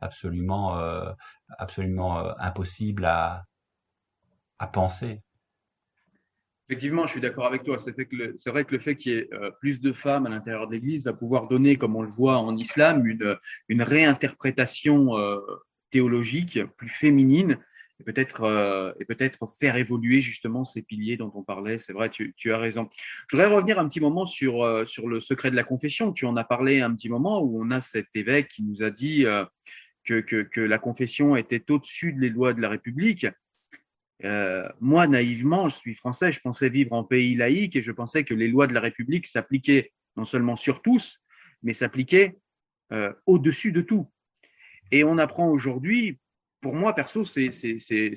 absolument, 0.00 0.78
absolument 1.56 2.18
euh, 2.18 2.32
impossible 2.38 3.04
à, 3.04 3.44
à 4.58 4.66
penser. 4.66 5.20
Effectivement, 6.68 7.06
je 7.06 7.12
suis 7.12 7.20
d'accord 7.20 7.46
avec 7.46 7.62
toi. 7.62 7.78
C'est 7.78 8.50
vrai 8.50 8.64
que 8.64 8.72
le 8.72 8.78
fait 8.78 8.94
qu'il 8.94 9.12
y 9.12 9.16
ait 9.16 9.28
euh, 9.32 9.50
plus 9.60 9.80
de 9.80 9.90
femmes 9.90 10.26
à 10.26 10.28
l'intérieur 10.28 10.66
de 10.66 10.72
l'Église 10.74 11.04
va 11.04 11.14
pouvoir 11.14 11.46
donner, 11.46 11.76
comme 11.76 11.96
on 11.96 12.02
le 12.02 12.10
voit 12.10 12.36
en 12.36 12.56
islam, 12.58 13.06
une, 13.06 13.36
une 13.68 13.82
réinterprétation 13.82 15.16
euh, 15.16 15.38
théologique 15.90 16.60
plus 16.76 16.90
féminine 16.90 17.58
et 18.00 18.04
peut-être 18.04 18.94
peut-être 19.08 19.48
faire 19.58 19.74
évoluer 19.74 20.20
justement 20.20 20.64
ces 20.64 20.82
piliers 20.82 21.16
dont 21.16 21.32
on 21.34 21.42
parlait. 21.42 21.78
C'est 21.78 21.92
vrai, 21.92 22.10
tu, 22.10 22.32
tu, 22.36 22.52
as 22.52 22.58
raison. 22.58 22.88
Je 23.28 23.36
voudrais 23.36 23.52
revenir 23.52 23.80
un 23.80 23.88
petit 23.88 23.98
moment 23.98 24.24
sur 24.24 24.86
sur 24.86 25.08
le 25.08 25.18
secret 25.18 25.50
de 25.50 25.56
la 25.56 25.64
confession. 25.64 26.12
Tu 26.12 26.24
en 26.24 26.36
as 26.36 26.44
parlé 26.44 26.80
un 26.80 26.94
petit 26.94 27.08
moment 27.08 27.40
où 27.40 27.60
on 27.60 27.72
a 27.72 27.80
cet 27.80 28.14
évêque 28.14 28.48
qui 28.48 28.62
nous 28.62 28.84
a 28.84 28.90
dit 28.90 29.26
que, 30.12 30.60
la 30.60 30.78
confession 30.78 31.36
était 31.36 31.70
au-dessus 31.70 32.12
des 32.12 32.28
lois 32.28 32.52
de 32.52 32.60
la 32.60 32.68
République. 32.68 33.26
Euh, 34.24 34.68
moi, 34.80 35.06
naïvement, 35.06 35.68
je 35.68 35.76
suis 35.76 35.94
français, 35.94 36.32
je 36.32 36.40
pensais 36.40 36.68
vivre 36.68 36.92
en 36.92 37.04
pays 37.04 37.36
laïque 37.36 37.76
et 37.76 37.82
je 37.82 37.92
pensais 37.92 38.24
que 38.24 38.34
les 38.34 38.48
lois 38.48 38.66
de 38.66 38.74
la 38.74 38.80
République 38.80 39.26
s'appliquaient 39.26 39.92
non 40.16 40.24
seulement 40.24 40.56
sur 40.56 40.82
tous, 40.82 41.22
mais 41.62 41.72
s'appliquaient 41.72 42.36
euh, 42.92 43.12
au-dessus 43.26 43.70
de 43.70 43.80
tout. 43.80 44.10
Et 44.90 45.04
on 45.04 45.18
apprend 45.18 45.48
aujourd'hui, 45.48 46.18
pour 46.60 46.74
moi, 46.74 46.94
perso, 46.94 47.24
c'est 47.24 47.50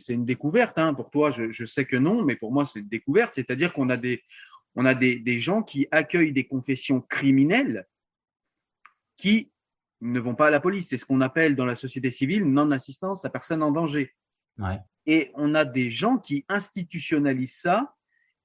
une 0.09 0.25
découverte. 0.25 0.79
Hein. 0.79 0.93
Pour 0.93 1.11
toi, 1.11 1.29
je, 1.29 1.65
sais 1.65 1.85
que 1.85 1.97
non, 1.97 2.23
mais 2.23 2.35
pour 2.35 2.51
moi, 2.51 2.65
c'est 2.65 2.79
une 2.79 2.87
découverte. 2.87 3.33
C'est-à-dire 3.35 3.71
qu'on 3.73 3.89
a, 3.89 3.97
des, 3.97 4.23
on 4.75 4.85
a 4.85 4.95
des 4.95 5.39
gens 5.39 5.61
qui 5.61 5.87
accueillent 5.91 6.31
des 6.31 6.47
confessions 6.47 7.01
criminelles 7.01 7.85
qui 9.17 9.50
ne 10.01 10.19
vont 10.19 10.35
pas 10.35 10.47
à 10.47 10.51
la 10.51 10.59
police. 10.59 10.89
C'est 10.89 10.97
ce 10.97 11.05
qu'on 11.05 11.21
appelle 11.21 11.55
dans 11.55 11.65
la 11.65 11.75
société 11.75 12.11
civile 12.11 12.45
non-assistance 12.45 13.23
à 13.25 13.29
personne 13.29 13.63
en 13.63 13.71
danger. 13.71 14.13
Ouais. 14.57 14.79
Et 15.05 15.31
on 15.35 15.55
a 15.55 15.65
des 15.65 15.89
gens 15.89 16.17
qui 16.17 16.45
institutionnalisent 16.49 17.59
ça 17.59 17.95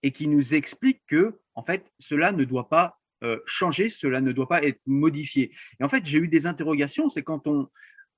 et 0.03 0.13
qui 0.13 0.29
nous 0.29 0.55
expliquent 0.55 1.05
que, 1.07 1.41
en 1.55 1.63
fait, 1.63 1.91
cela 1.99 2.33
ne 2.33 2.45
doit 2.45 2.69
pas 2.69 3.01
euh, 3.25 3.41
changer, 3.47 3.89
cela 3.89 4.21
ne 4.21 4.33
doit 4.33 4.49
pas 4.49 4.63
être 4.63 4.81
modifié. 4.87 5.53
Et 5.81 5.85
en 5.85 5.89
fait, 5.89 6.05
j'ai 6.05 6.19
eu 6.19 6.29
des 6.29 6.47
interrogations, 6.47 7.09
c'est 7.09 7.23
quand 7.23 7.47
on, 7.47 7.69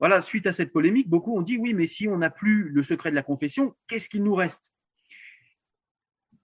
voilà, 0.01 0.21
suite 0.21 0.47
à 0.47 0.53
cette 0.53 0.73
polémique, 0.73 1.09
beaucoup 1.09 1.37
ont 1.37 1.43
dit 1.43 1.57
oui, 1.57 1.75
mais 1.75 1.87
si 1.87 2.09
on 2.09 2.19
n'a 2.19 2.31
plus 2.31 2.69
le 2.69 2.83
secret 2.83 3.11
de 3.11 3.15
la 3.15 3.23
confession, 3.23 3.75
qu'est-ce 3.87 4.09
qu'il 4.09 4.23
nous 4.23 4.35
reste? 4.35 4.73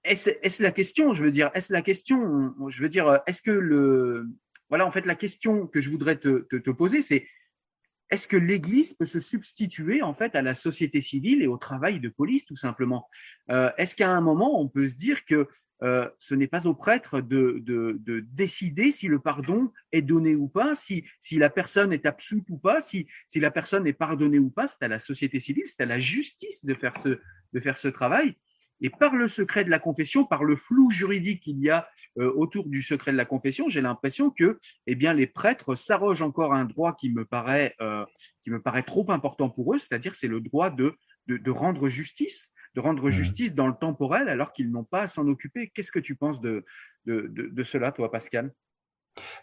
Est-ce 0.04 0.62
la 0.62 0.70
question 0.70 1.14
Je 1.14 1.24
veux 1.24 1.30
dire, 1.30 1.50
est-ce 1.54 1.72
la 1.72 1.80
question 1.80 2.54
Je 2.68 2.82
veux 2.82 2.90
dire, 2.90 3.20
est-ce 3.26 3.40
que 3.40 3.50
le, 3.50 4.28
voilà, 4.68 4.86
en 4.86 4.90
fait, 4.90 5.06
la 5.06 5.14
question 5.14 5.66
que 5.66 5.80
je 5.80 5.90
voudrais 5.90 6.16
te, 6.16 6.70
poser, 6.70 7.02
c'est 7.02 7.26
est-ce 8.10 8.28
que 8.28 8.36
l'Église 8.36 8.94
peut 8.94 9.06
se 9.06 9.20
substituer 9.20 10.02
en 10.02 10.14
fait 10.14 10.34
à 10.34 10.42
la 10.42 10.54
société 10.54 11.00
civile 11.00 11.42
et 11.42 11.46
au 11.46 11.56
travail 11.56 12.00
de 12.00 12.08
police 12.08 12.44
tout 12.44 12.56
simplement? 12.56 13.08
Euh, 13.50 13.70
Est-ce 13.78 13.96
qu'à 13.96 14.10
un 14.10 14.20
moment 14.20 14.60
on 14.60 14.68
peut 14.68 14.88
se 14.88 14.94
dire 14.94 15.24
que 15.24 15.48
euh, 15.82 16.08
ce 16.18 16.34
n'est 16.34 16.46
pas 16.46 16.66
au 16.66 16.74
prêtre 16.74 17.20
de, 17.20 17.58
de, 17.60 17.96
de, 18.00 18.20
décider 18.20 18.90
si 18.90 19.08
le 19.08 19.18
pardon 19.18 19.72
est 19.92 20.02
donné 20.02 20.34
ou 20.34 20.48
pas, 20.48 20.74
si, 20.74 21.04
si 21.20 21.36
la 21.36 21.50
personne 21.50 21.92
est 21.92 22.06
absoute 22.06 22.48
ou 22.48 22.58
pas, 22.58 22.80
si, 22.80 23.06
si 23.28 23.40
la 23.40 23.50
personne 23.50 23.86
est 23.86 23.92
pardonnée 23.92 24.38
ou 24.38 24.50
pas, 24.50 24.68
c'est 24.68 24.82
à 24.82 24.88
la 24.88 24.98
société 24.98 25.40
civile, 25.40 25.64
c'est 25.66 25.82
à 25.82 25.86
la 25.86 25.98
justice 25.98 26.64
de 26.64 26.74
faire 26.74 26.96
ce, 26.96 27.20
de 27.52 27.60
faire 27.60 27.76
ce 27.76 27.88
travail. 27.88 28.36
Et 28.80 28.90
par 28.90 29.14
le 29.14 29.28
secret 29.28 29.64
de 29.64 29.70
la 29.70 29.78
confession, 29.78 30.24
par 30.24 30.44
le 30.44 30.56
flou 30.56 30.90
juridique 30.90 31.42
qu'il 31.42 31.58
y 31.60 31.70
a 31.70 31.88
euh, 32.18 32.32
autour 32.34 32.68
du 32.68 32.82
secret 32.82 33.12
de 33.12 33.16
la 33.16 33.24
confession, 33.24 33.68
j'ai 33.68 33.80
l'impression 33.80 34.30
que, 34.30 34.58
eh 34.86 34.94
bien, 34.94 35.12
les 35.12 35.26
prêtres 35.26 35.74
s'arrogent 35.74 36.22
encore 36.22 36.54
un 36.54 36.64
droit 36.64 36.94
qui 36.94 37.10
me 37.10 37.24
paraît, 37.24 37.74
euh, 37.80 38.04
qui 38.42 38.50
me 38.50 38.60
paraît 38.60 38.82
trop 38.82 39.10
important 39.10 39.48
pour 39.48 39.74
eux, 39.74 39.78
c'est-à-dire 39.78 40.14
c'est 40.14 40.28
le 40.28 40.40
droit 40.40 40.70
de, 40.70 40.94
de, 41.26 41.36
de, 41.36 41.50
rendre 41.50 41.88
justice, 41.88 42.50
de 42.74 42.80
rendre 42.80 43.08
mmh. 43.08 43.12
justice 43.12 43.54
dans 43.54 43.68
le 43.68 43.74
temporel 43.74 44.28
alors 44.28 44.52
qu'ils 44.52 44.70
n'ont 44.70 44.84
pas 44.84 45.02
à 45.02 45.06
s'en 45.06 45.26
occuper. 45.28 45.70
Qu'est-ce 45.74 45.92
que 45.92 45.98
tu 46.00 46.16
penses 46.16 46.40
de, 46.40 46.64
de, 47.06 47.28
de 47.28 47.62
cela, 47.62 47.92
toi, 47.92 48.10
Pascal? 48.10 48.52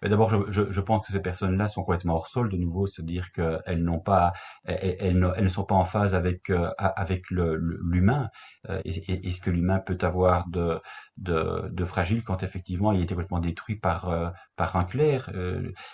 D'abord, 0.02 0.30
je, 0.30 0.38
je, 0.50 0.72
je, 0.72 0.82
pense 0.82 1.06
que 1.06 1.14
ces 1.14 1.20
personnes-là 1.20 1.68
sont 1.68 1.84
complètement 1.84 2.16
hors 2.16 2.28
sol. 2.28 2.50
De 2.50 2.58
nouveau, 2.58 2.88
se 2.88 3.02
dire 3.02 3.32
qu'elles 3.32 3.84
n'ont 3.84 4.00
pas, 4.00 4.34
elles, 4.66 4.98
elles, 5.00 5.20
ne, 5.20 5.50
sont 5.50 5.64
pas 5.64 5.76
en 5.76 5.86
phase 5.86 6.14
avec 6.16 6.50
euh, 6.50 6.70
avec 6.78 7.30
l'humain 7.30 8.30
euh, 8.70 8.82
et, 8.86 9.32
ce 9.32 9.42
que 9.42 9.50
l'humain 9.50 9.80
peut 9.80 9.98
avoir 10.02 10.48
de, 10.50 10.80
de, 11.18 11.70
de 11.72 11.86
fragile 11.86 12.24
quand 12.24 12.44
effectivement 12.44 12.92
il 12.92 13.02
est 13.02 13.08
complètement 13.08 13.40
détruit 13.40 13.76
par 13.76 14.10
euh, 14.10 14.30
par 14.56 14.76
un. 14.76 14.86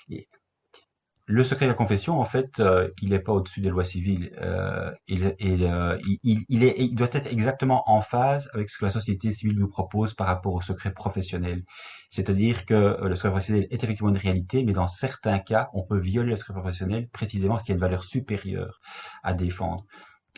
Et, 0.09 0.27
le 1.29 1.43
secret 1.43 1.65
de 1.65 1.71
la 1.71 1.75
confession, 1.75 2.21
en 2.21 2.23
fait, 2.23 2.61
euh, 2.61 2.89
il 3.01 3.09
n'est 3.09 3.19
pas 3.19 3.33
au-dessus 3.33 3.59
des 3.59 3.67
lois 3.67 3.83
civiles. 3.83 4.31
Euh, 4.41 4.93
il, 5.09 5.35
il, 5.39 5.65
euh, 5.65 5.97
il, 6.23 6.45
il, 6.47 6.63
est, 6.63 6.75
il 6.77 6.95
doit 6.95 7.09
être 7.11 7.27
exactement 7.27 7.83
en 7.91 7.99
phase 7.99 8.49
avec 8.53 8.69
ce 8.69 8.77
que 8.77 8.85
la 8.85 8.91
société 8.91 9.33
civile 9.33 9.59
nous 9.59 9.67
propose 9.67 10.13
par 10.13 10.27
rapport 10.27 10.53
au 10.53 10.61
secret 10.61 10.93
professionnel. 10.93 11.63
C'est-à-dire 12.09 12.65
que 12.65 13.05
le 13.05 13.13
secret 13.15 13.31
professionnel 13.31 13.67
est 13.69 13.83
effectivement 13.83 14.09
une 14.09 14.17
réalité, 14.17 14.63
mais 14.63 14.71
dans 14.71 14.87
certains 14.87 15.39
cas, 15.39 15.69
on 15.73 15.83
peut 15.83 15.99
violer 15.99 16.29
le 16.29 16.37
secret 16.37 16.53
professionnel 16.53 17.09
précisément 17.09 17.57
qu'il 17.57 17.69
y 17.69 17.71
a 17.71 17.75
une 17.75 17.81
valeur 17.81 18.05
supérieure 18.05 18.79
à 19.21 19.33
défendre. 19.33 19.85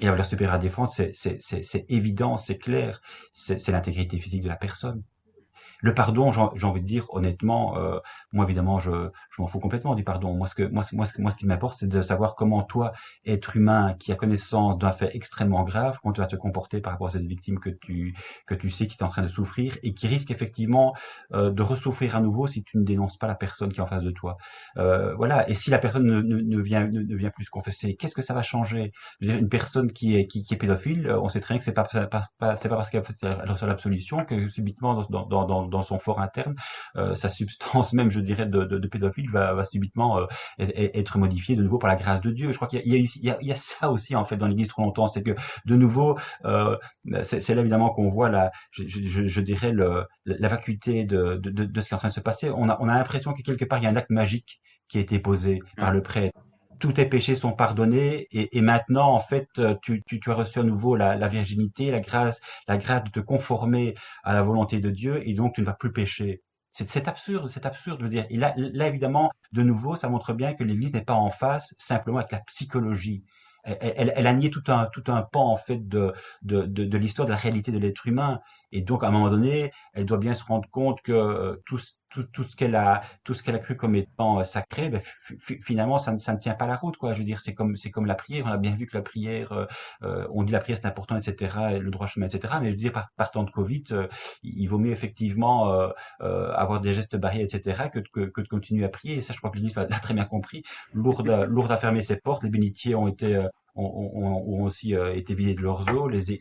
Et 0.01 0.05
la 0.05 0.11
valeur 0.11 0.25
supérieure 0.25 0.55
à 0.55 0.59
défendre, 0.59 0.91
c'est 0.91 1.85
évident, 1.89 2.35
c'est 2.37 2.57
clair, 2.57 2.99
c'est 3.33 3.67
l'intégrité 3.67 4.17
physique 4.17 4.41
de 4.41 4.47
la 4.49 4.57
personne. 4.57 5.03
Le 5.81 5.93
pardon, 5.93 6.31
j'ai 6.31 6.65
envie 6.65 6.81
de 6.81 6.85
dire 6.85 7.05
honnêtement, 7.09 7.77
euh, 7.77 7.99
moi 8.33 8.45
évidemment, 8.45 8.79
je, 8.79 8.91
je 8.91 9.41
m'en 9.41 9.47
fous 9.47 9.59
complètement 9.59 9.95
du 9.95 10.03
pardon. 10.03 10.33
Moi, 10.33 10.47
ce 10.47 10.55
que 10.55 10.63
moi, 10.63 10.83
moi, 10.93 11.05
moi, 11.19 11.31
ce 11.31 11.37
qui 11.37 11.45
m'importe, 11.45 11.79
c'est 11.79 11.87
de 11.87 12.01
savoir 12.01 12.35
comment 12.35 12.63
toi, 12.63 12.91
être 13.25 13.55
humain, 13.55 13.95
qui 13.97 14.11
a 14.11 14.15
connaissance 14.15 14.77
d'un 14.77 14.91
fait 14.91 15.15
extrêmement 15.15 15.63
grave, 15.63 15.97
comment 16.01 16.11
tu 16.13 16.19
vas 16.21 16.27
te 16.27 16.35
comporter 16.35 16.81
par 16.81 16.93
rapport 16.93 17.07
à 17.07 17.11
cette 17.11 17.25
victime 17.25 17.59
que 17.59 17.69
tu 17.69 18.13
que 18.45 18.55
tu 18.55 18.69
sais 18.69 18.87
qui 18.87 18.97
est 18.99 19.03
en 19.03 19.07
train 19.07 19.21
de 19.21 19.27
souffrir 19.29 19.77
et 19.83 19.93
qui 19.93 20.07
risque 20.07 20.31
effectivement 20.31 20.93
euh, 21.33 21.49
de 21.51 21.61
ressouffrir 21.63 22.15
à 22.15 22.21
nouveau 22.21 22.47
si 22.47 22.63
tu 22.63 22.77
ne 22.77 22.83
dénonces 22.83 23.17
pas 23.17 23.27
la 23.27 23.35
personne 23.35 23.71
qui 23.71 23.79
est 23.79 23.83
en 23.83 23.87
face 23.87 24.03
de 24.03 24.11
toi. 24.11 24.37
Euh, 24.77 25.15
voilà. 25.15 25.49
Et 25.49 25.55
si 25.55 25.69
la 25.69 25.79
personne 25.79 26.05
ne, 26.05 26.21
ne, 26.21 26.41
ne 26.41 26.61
vient 26.61 26.87
ne, 26.87 27.15
vient 27.15 27.29
plus 27.29 27.45
se 27.45 27.49
confesser, 27.49 27.95
qu'est-ce 27.95 28.15
que 28.15 28.21
ça 28.21 28.33
va 28.33 28.41
changer? 28.43 28.91
Je 29.21 29.27
veux 29.27 29.31
dire, 29.31 29.41
Une 29.41 29.49
personne 29.49 29.91
qui 29.93 30.15
est 30.17 30.27
qui, 30.27 30.43
qui 30.43 30.53
est 30.53 30.57
pédophile, 30.57 31.09
on 31.21 31.29
sait 31.29 31.39
très 31.39 31.53
bien 31.53 31.59
que 31.59 31.65
c'est 31.65 31.71
pas, 31.73 31.85
pas, 31.85 32.27
pas 32.37 32.55
c'est 32.57 32.69
pas 32.69 32.75
parce 32.75 32.89
qu'elle 32.89 33.03
a 33.23 33.65
l'absolution 33.67 34.25
que 34.25 34.47
subitement 34.49 35.05
dans, 35.09 35.25
dans, 35.25 35.45
dans 35.45 35.68
dans 35.69 35.81
son 35.81 35.99
fort 35.99 36.19
interne, 36.21 36.55
euh, 36.95 37.15
sa 37.15 37.29
substance 37.29 37.93
même, 37.93 38.11
je 38.11 38.19
dirais, 38.19 38.45
de, 38.45 38.63
de, 38.63 38.77
de 38.77 38.87
pédophile 38.87 39.29
va, 39.31 39.53
va 39.53 39.65
subitement 39.65 40.19
euh, 40.19 40.25
être 40.57 41.17
modifiée 41.17 41.55
de 41.55 41.63
nouveau 41.63 41.77
par 41.77 41.89
la 41.89 41.95
grâce 41.95 42.21
de 42.21 42.31
Dieu. 42.31 42.51
Je 42.51 42.55
crois 42.55 42.67
qu'il 42.67 42.81
y, 42.85 42.95
y, 42.95 43.27
y, 43.27 43.33
y, 43.41 43.51
a 43.51 43.55
ça 43.55 43.91
aussi 43.91 44.15
en 44.15 44.25
fait 44.25 44.37
dans 44.37 44.47
l'Église 44.47 44.67
trop 44.67 44.83
longtemps, 44.83 45.07
c'est 45.07 45.23
que 45.23 45.35
de 45.65 45.75
nouveau, 45.75 46.17
euh, 46.45 46.77
c'est 47.23 47.53
là 47.55 47.61
évidemment 47.61 47.89
qu'on 47.89 48.09
voit 48.09 48.29
la, 48.29 48.51
je, 48.71 48.83
je, 48.87 49.27
je, 49.27 49.41
dirais 49.41 49.71
le, 49.71 50.05
la 50.25 50.47
vacuité 50.47 51.05
de, 51.05 51.35
de, 51.35 51.65
de, 51.65 51.81
ce 51.81 51.87
qui 51.87 51.93
est 51.93 51.95
en 51.95 51.99
train 51.99 52.09
de 52.09 52.13
se 52.13 52.19
passer. 52.19 52.49
On 52.49 52.69
a, 52.69 52.77
on 52.79 52.89
a 52.89 52.95
l'impression 52.95 53.33
que 53.33 53.41
quelque 53.41 53.65
part 53.65 53.79
il 53.79 53.83
y 53.83 53.87
a 53.87 53.89
un 53.89 53.95
acte 53.95 54.09
magique 54.09 54.59
qui 54.87 54.97
a 54.97 55.01
été 55.01 55.19
posé 55.19 55.59
par 55.77 55.91
le 55.93 56.01
prêtre 56.01 56.39
tous 56.79 56.93
tes 56.93 57.05
péchés 57.05 57.35
sont 57.35 57.51
pardonnés 57.51 58.27
et, 58.31 58.61
maintenant 58.61 59.13
en 59.13 59.19
fait 59.19 59.47
euh, 59.59 59.75
tu, 59.81 60.03
as 60.27 60.33
reçu 60.33 60.59
à 60.59 60.63
nouveau 60.63 60.95
la, 60.95 61.27
virginité, 61.27 61.91
la 61.91 61.99
grâce, 61.99 62.41
la 62.67 62.77
grâce 62.77 63.03
de 63.03 63.09
te 63.09 63.19
conformer 63.19 63.95
à 64.23 64.33
la 64.33 64.43
volonté 64.43 64.79
de 64.79 64.89
Dieu 64.89 65.27
et 65.27 65.33
donc 65.33 65.55
tu 65.55 65.61
ne 65.61 65.65
vas 65.65 65.73
plus 65.73 65.91
pécher. 65.91 66.41
C'est 66.71 67.07
absurde, 67.07 67.49
c'est 67.49 67.65
absurde 67.65 68.01
de 68.01 68.07
dire. 68.07 68.25
Et 68.29 68.37
là, 68.37 68.53
évidemment, 68.87 69.31
de 69.51 69.63
nouveau, 69.63 69.95
ça 69.95 70.07
montre 70.07 70.33
bien 70.33 70.53
que 70.53 70.63
l'Église 70.63 70.93
n'est 70.93 71.03
pas 71.03 71.15
en 71.15 71.31
face 71.31 71.73
simplement 71.77 72.19
avec 72.19 72.31
la 72.31 72.39
psychologie. 72.39 73.25
Elle, 73.63 74.27
a 74.27 74.33
nié 74.33 74.49
tout 74.49 74.63
un, 74.67 74.85
tout 74.85 75.03
un 75.07 75.21
pan 75.23 75.51
en 75.51 75.57
fait 75.57 75.87
de, 75.87 76.13
de 76.43 76.97
l'histoire 76.97 77.25
de 77.25 77.31
la 77.31 77.37
réalité 77.37 77.71
de 77.71 77.79
l'être 77.79 78.07
humain. 78.07 78.39
Et 78.71 78.81
donc, 78.81 79.03
à 79.03 79.07
un 79.07 79.11
moment 79.11 79.29
donné, 79.29 79.71
elle 79.93 80.05
doit 80.05 80.17
bien 80.17 80.33
se 80.33 80.43
rendre 80.43 80.69
compte 80.69 81.01
que 81.01 81.11
euh, 81.11 81.55
tout, 81.65 81.79
tout, 82.09 82.23
tout 82.23 82.43
ce 82.43 82.55
qu'elle 82.55 82.75
a, 82.75 83.01
tout 83.23 83.33
ce 83.33 83.43
qu'elle 83.43 83.55
a 83.55 83.59
cru 83.59 83.75
comme 83.75 83.95
étant 83.95 84.39
euh, 84.39 84.43
sacré, 84.43 84.89
ben, 84.89 85.01
finalement, 85.61 85.97
ça 85.97 86.11
ne, 86.11 86.17
ça 86.17 86.33
ne 86.33 86.39
tient 86.39 86.55
pas 86.55 86.67
la 86.67 86.75
route, 86.75 86.97
quoi. 86.97 87.13
Je 87.13 87.19
veux 87.19 87.25
dire, 87.25 87.39
c'est 87.41 87.53
comme, 87.53 87.75
c'est 87.75 87.91
comme 87.91 88.05
la 88.05 88.15
prière. 88.15 88.45
On 88.45 88.49
a 88.49 88.57
bien 88.57 88.75
vu 88.75 88.87
que 88.87 88.97
la 88.97 89.03
prière, 89.03 89.51
euh, 89.51 89.65
euh 90.03 90.27
on 90.31 90.43
dit 90.43 90.51
la 90.51 90.59
prière 90.59 90.79
c'est 90.81 90.87
important, 90.87 91.15
etc., 91.17 91.79
le 91.79 91.89
droit 91.91 92.07
chemin, 92.07 92.27
etc. 92.27 92.55
Mais 92.61 92.67
je 92.67 92.71
veux 92.71 92.77
dire, 92.77 92.91
par, 92.91 93.09
par 93.15 93.31
temps 93.31 93.43
de 93.43 93.51
Covid, 93.51 93.83
euh, 93.91 94.07
il 94.43 94.67
vaut 94.67 94.79
mieux 94.79 94.91
effectivement 94.91 95.71
euh, 96.21 96.51
avoir 96.53 96.81
des 96.81 96.93
gestes 96.93 97.15
barrières, 97.17 97.45
etc., 97.45 97.89
que, 97.91 97.99
que, 97.99 98.21
que, 98.25 98.41
de 98.41 98.47
continuer 98.47 98.85
à 98.85 98.89
prier. 98.89 99.17
Et 99.17 99.21
ça, 99.21 99.33
je 99.33 99.39
crois 99.39 99.51
que 99.51 99.57
l'Église 99.57 99.75
l'a 99.75 99.85
très 99.85 100.13
bien 100.13 100.25
compris. 100.25 100.63
Lourde, 100.93 101.47
lourde 101.49 101.71
à 101.71 101.77
fermer 101.77 102.01
ses 102.01 102.17
portes. 102.17 102.43
Les 102.43 102.49
bénitiers 102.49 102.95
ont 102.95 103.07
été 103.07 103.45
ont, 103.75 104.63
aussi 104.63 104.95
euh, 104.95 105.13
été 105.13 105.33
vidés 105.33 105.53
de 105.53 105.61
leurs 105.61 105.93
eaux, 105.93 106.07
les, 106.07 106.31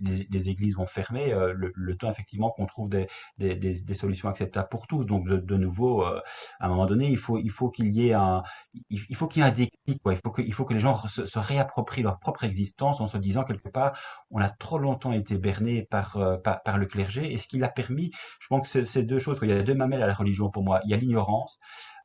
églises 0.49 0.79
ont 0.79 0.87
fermé, 0.87 1.33
euh, 1.33 1.55
le, 1.55 1.97
temps 1.97 2.11
effectivement 2.11 2.51
qu'on 2.51 2.67
trouve 2.67 2.89
des, 2.89 3.95
solutions 3.95 4.29
acceptables 4.29 4.69
pour 4.69 4.87
tous. 4.87 5.05
Donc 5.05 5.27
de, 5.29 5.57
nouveau, 5.57 6.05
euh, 6.05 6.21
à 6.61 6.67
un 6.67 6.69
moment 6.69 6.87
donné, 6.87 7.09
il 7.09 7.17
faut 7.17 7.39
il 7.39 7.51
faut 7.51 7.71
qu'il 7.71 7.95
y 7.95 8.09
ait 8.09 8.15
un 8.15 8.43
il, 8.91 9.17
faut 9.17 9.27
qu'il 9.27 9.43
y 9.43 9.45
ait 9.45 9.49
un 9.49 9.53
déclic. 9.53 10.01
Il 10.07 10.21
faut 10.25 10.31
que 10.31 10.53
faut 10.53 10.65
que 10.65 10.75
les 10.75 10.81
gens 10.81 10.97
se, 11.09 11.39
réapproprient 11.39 12.03
leur 12.03 12.19
propre 12.19 12.45
existence 12.45 13.01
en 13.01 13.07
se 13.07 13.19
disant 13.19 13.45
quelque 13.45 13.69
part, 13.69 13.99
on 14.31 14.41
a 14.41 14.49
trop 14.49 14.79
longtemps 14.79 15.13
été 15.13 15.39
berné 15.39 15.83
par 15.83 16.19
par, 16.43 16.63
par 16.63 16.79
le 16.79 16.87
clergé 16.87 17.33
et 17.33 17.39
ce 17.39 17.49
qui 17.49 17.59
l'a 17.59 17.69
permis, 17.69 18.11
je 18.41 18.47
pense 18.49 18.73
que 18.73 18.85
c'est 18.85 19.03
deux 19.03 19.19
choses. 19.19 19.39
Il 19.43 19.49
y 19.51 19.53
a 19.53 19.63
deux 19.63 19.75
mamelles 19.75 20.03
à 20.03 20.07
la 20.07 20.15
religion 20.15 20.51
pour 20.51 20.63
moi. 20.63 20.81
Il 20.85 20.91
y 20.91 20.95
a 20.95 20.97
l'ignorance 20.97 21.59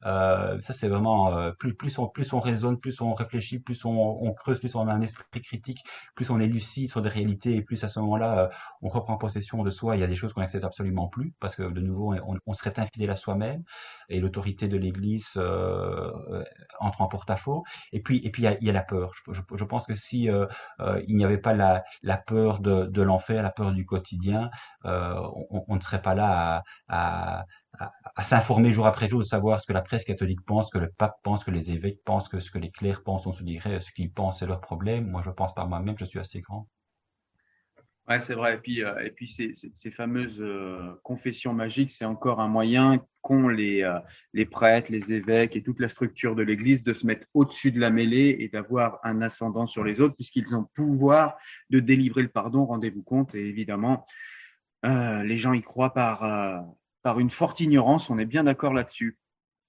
Euh, 0.05 0.59
ça, 0.61 0.73
c'est 0.73 0.87
vraiment 0.87 1.37
euh, 1.37 1.51
plus 1.51 1.73
plus 1.73 1.97
on 1.97 2.07
plus 2.07 2.33
on 2.33 2.39
raisonne, 2.39 2.79
plus 2.79 3.01
on 3.01 3.13
réfléchit, 3.13 3.59
plus 3.59 3.85
on, 3.85 3.91
on, 3.91 4.33
creuse, 4.33 4.59
plus 4.59 4.75
on 4.75 4.87
a 4.87 4.93
un 4.93 5.01
esprit 5.01 5.41
critique, 5.41 5.83
plus 6.15 6.29
on 6.29 6.39
est 6.39 6.47
lucide 6.47 6.89
sur 6.89 7.01
des 7.01 7.09
réalités, 7.09 7.55
et 7.55 7.61
plus 7.61 7.83
à 7.83 7.89
ce 7.89 7.99
moment-là, 7.99 8.39
euh, 8.39 8.49
on 8.81 8.89
reprend 8.89 9.17
possession 9.17 9.63
de 9.63 9.69
soi. 9.69 9.95
Il 9.95 9.99
y 9.99 10.03
a 10.03 10.07
des 10.07 10.15
choses 10.15 10.33
qu'on 10.33 10.41
n'accepte 10.41 10.65
absolument 10.65 11.07
plus 11.07 11.33
parce 11.39 11.55
que 11.55 11.63
de 11.63 11.81
nouveau, 11.81 12.13
on, 12.13 12.37
on 12.45 12.53
serait 12.53 12.77
infidèle 12.79 13.09
à 13.09 13.15
soi-même 13.15 13.63
et 14.09 14.19
l'autorité 14.19 14.67
de 14.67 14.77
l'Église 14.77 15.31
euh, 15.37 16.11
entre 16.79 17.01
en 17.01 17.07
porte-à-faux. 17.07 17.63
Et 17.91 18.01
puis 18.01 18.17
et 18.25 18.31
puis 18.31 18.43
il 18.43 18.45
y 18.45 18.47
a, 18.47 18.57
y 18.61 18.69
a 18.69 18.73
la 18.73 18.83
peur. 18.83 19.11
Je, 19.27 19.33
je, 19.33 19.41
je, 19.55 19.63
pense 19.63 19.85
que 19.85 19.95
si 19.95 20.29
il 21.07 21.15
n'y 21.15 21.25
avait 21.25 21.37
pas 21.37 21.53
la, 21.53 21.83
la 22.01 22.17
peur 22.17 22.59
de, 22.59 22.85
de 22.85 23.01
l'enfer, 23.01 23.43
la 23.43 23.51
peur 23.51 23.71
du 23.71 23.85
quotidien, 23.85 24.49
on, 24.83 25.65
on, 25.67 25.75
ne 25.75 25.81
serait 25.81 26.01
pas 26.01 26.15
là 26.15 26.63
à, 26.87 27.39
à 27.39 27.45
à, 27.79 28.23
s'informer 28.23 28.71
jour 28.71 28.85
après 28.85 29.09
jour, 29.09 29.19
de 29.19 29.25
savoir 29.25 29.61
ce 29.61 29.67
que 29.67 29.73
la 29.73 29.81
presse 29.81 30.05
catholique 30.05 30.41
pense, 30.45 30.69
que 30.69 30.77
le 30.77 30.89
pape 30.89 31.17
pense, 31.23 31.43
que 31.43 31.51
les 31.51 31.71
évêques 31.71 32.03
pensent, 32.03 32.29
que 32.29 32.39
ce 32.39 32.51
que 32.51 32.59
les 32.59 32.71
clercs 32.71 33.03
pensent, 33.03 33.25
on 33.27 33.31
se 33.31 33.43
dirait 33.43 33.81
ce 33.81 33.91
qu'ils 33.91 34.11
pensent, 34.11 34.39
c'est 34.39 34.45
leur 34.45 34.61
problème. 34.61 35.09
Moi, 35.09 35.21
je 35.23 35.31
pense 35.31 35.53
par 35.53 35.67
moi-même, 35.67 35.97
je 35.97 36.05
suis 36.05 36.19
assez 36.19 36.41
grand. 36.41 36.67
Ouais, 38.09 38.19
c'est 38.19 38.33
vrai. 38.33 38.55
Et 38.55 38.57
puis, 38.57 38.83
euh, 38.83 38.99
et 38.99 39.11
puis 39.11 39.27
ces, 39.27 39.91
fameuses 39.91 40.41
euh, 40.41 40.93
confessions 41.03 41.53
magiques, 41.53 41.89
c'est 41.89 42.03
encore 42.03 42.41
un 42.41 42.49
moyen 42.49 43.01
qu'ont 43.21 43.47
les, 43.47 43.81
euh, 43.81 43.97
les 44.33 44.45
prêtres, 44.45 44.91
les 44.91 45.13
évêques 45.13 45.55
et 45.55 45.63
toute 45.63 45.79
la 45.79 45.87
structure 45.87 46.35
de 46.35 46.43
l'Église 46.43 46.83
de 46.83 46.91
se 46.91 47.05
mettre 47.05 47.25
au-dessus 47.33 47.71
de 47.71 47.79
la 47.79 47.89
mêlée 47.89 48.35
et 48.39 48.49
d'avoir 48.49 48.99
un 49.03 49.21
ascendant 49.21 49.67
sur 49.67 49.85
les 49.85 50.01
autres, 50.01 50.15
puisqu'ils 50.15 50.53
ont 50.53 50.65
pouvoir 50.75 51.37
de 51.69 51.79
délivrer 51.79 52.23
le 52.23 52.27
pardon, 52.27 52.65
rendez-vous 52.65 53.03
compte. 53.03 53.35
Et 53.35 53.47
évidemment, 53.47 54.03
les 54.83 55.37
gens 55.37 55.53
y 55.53 55.61
croient 55.61 55.93
par, 55.93 56.65
par 57.03 57.19
une 57.19 57.29
forte 57.29 57.59
ignorance, 57.59 58.09
on 58.09 58.17
est 58.17 58.25
bien 58.25 58.45
d'accord 58.45 58.73
là-dessus. 58.73 59.17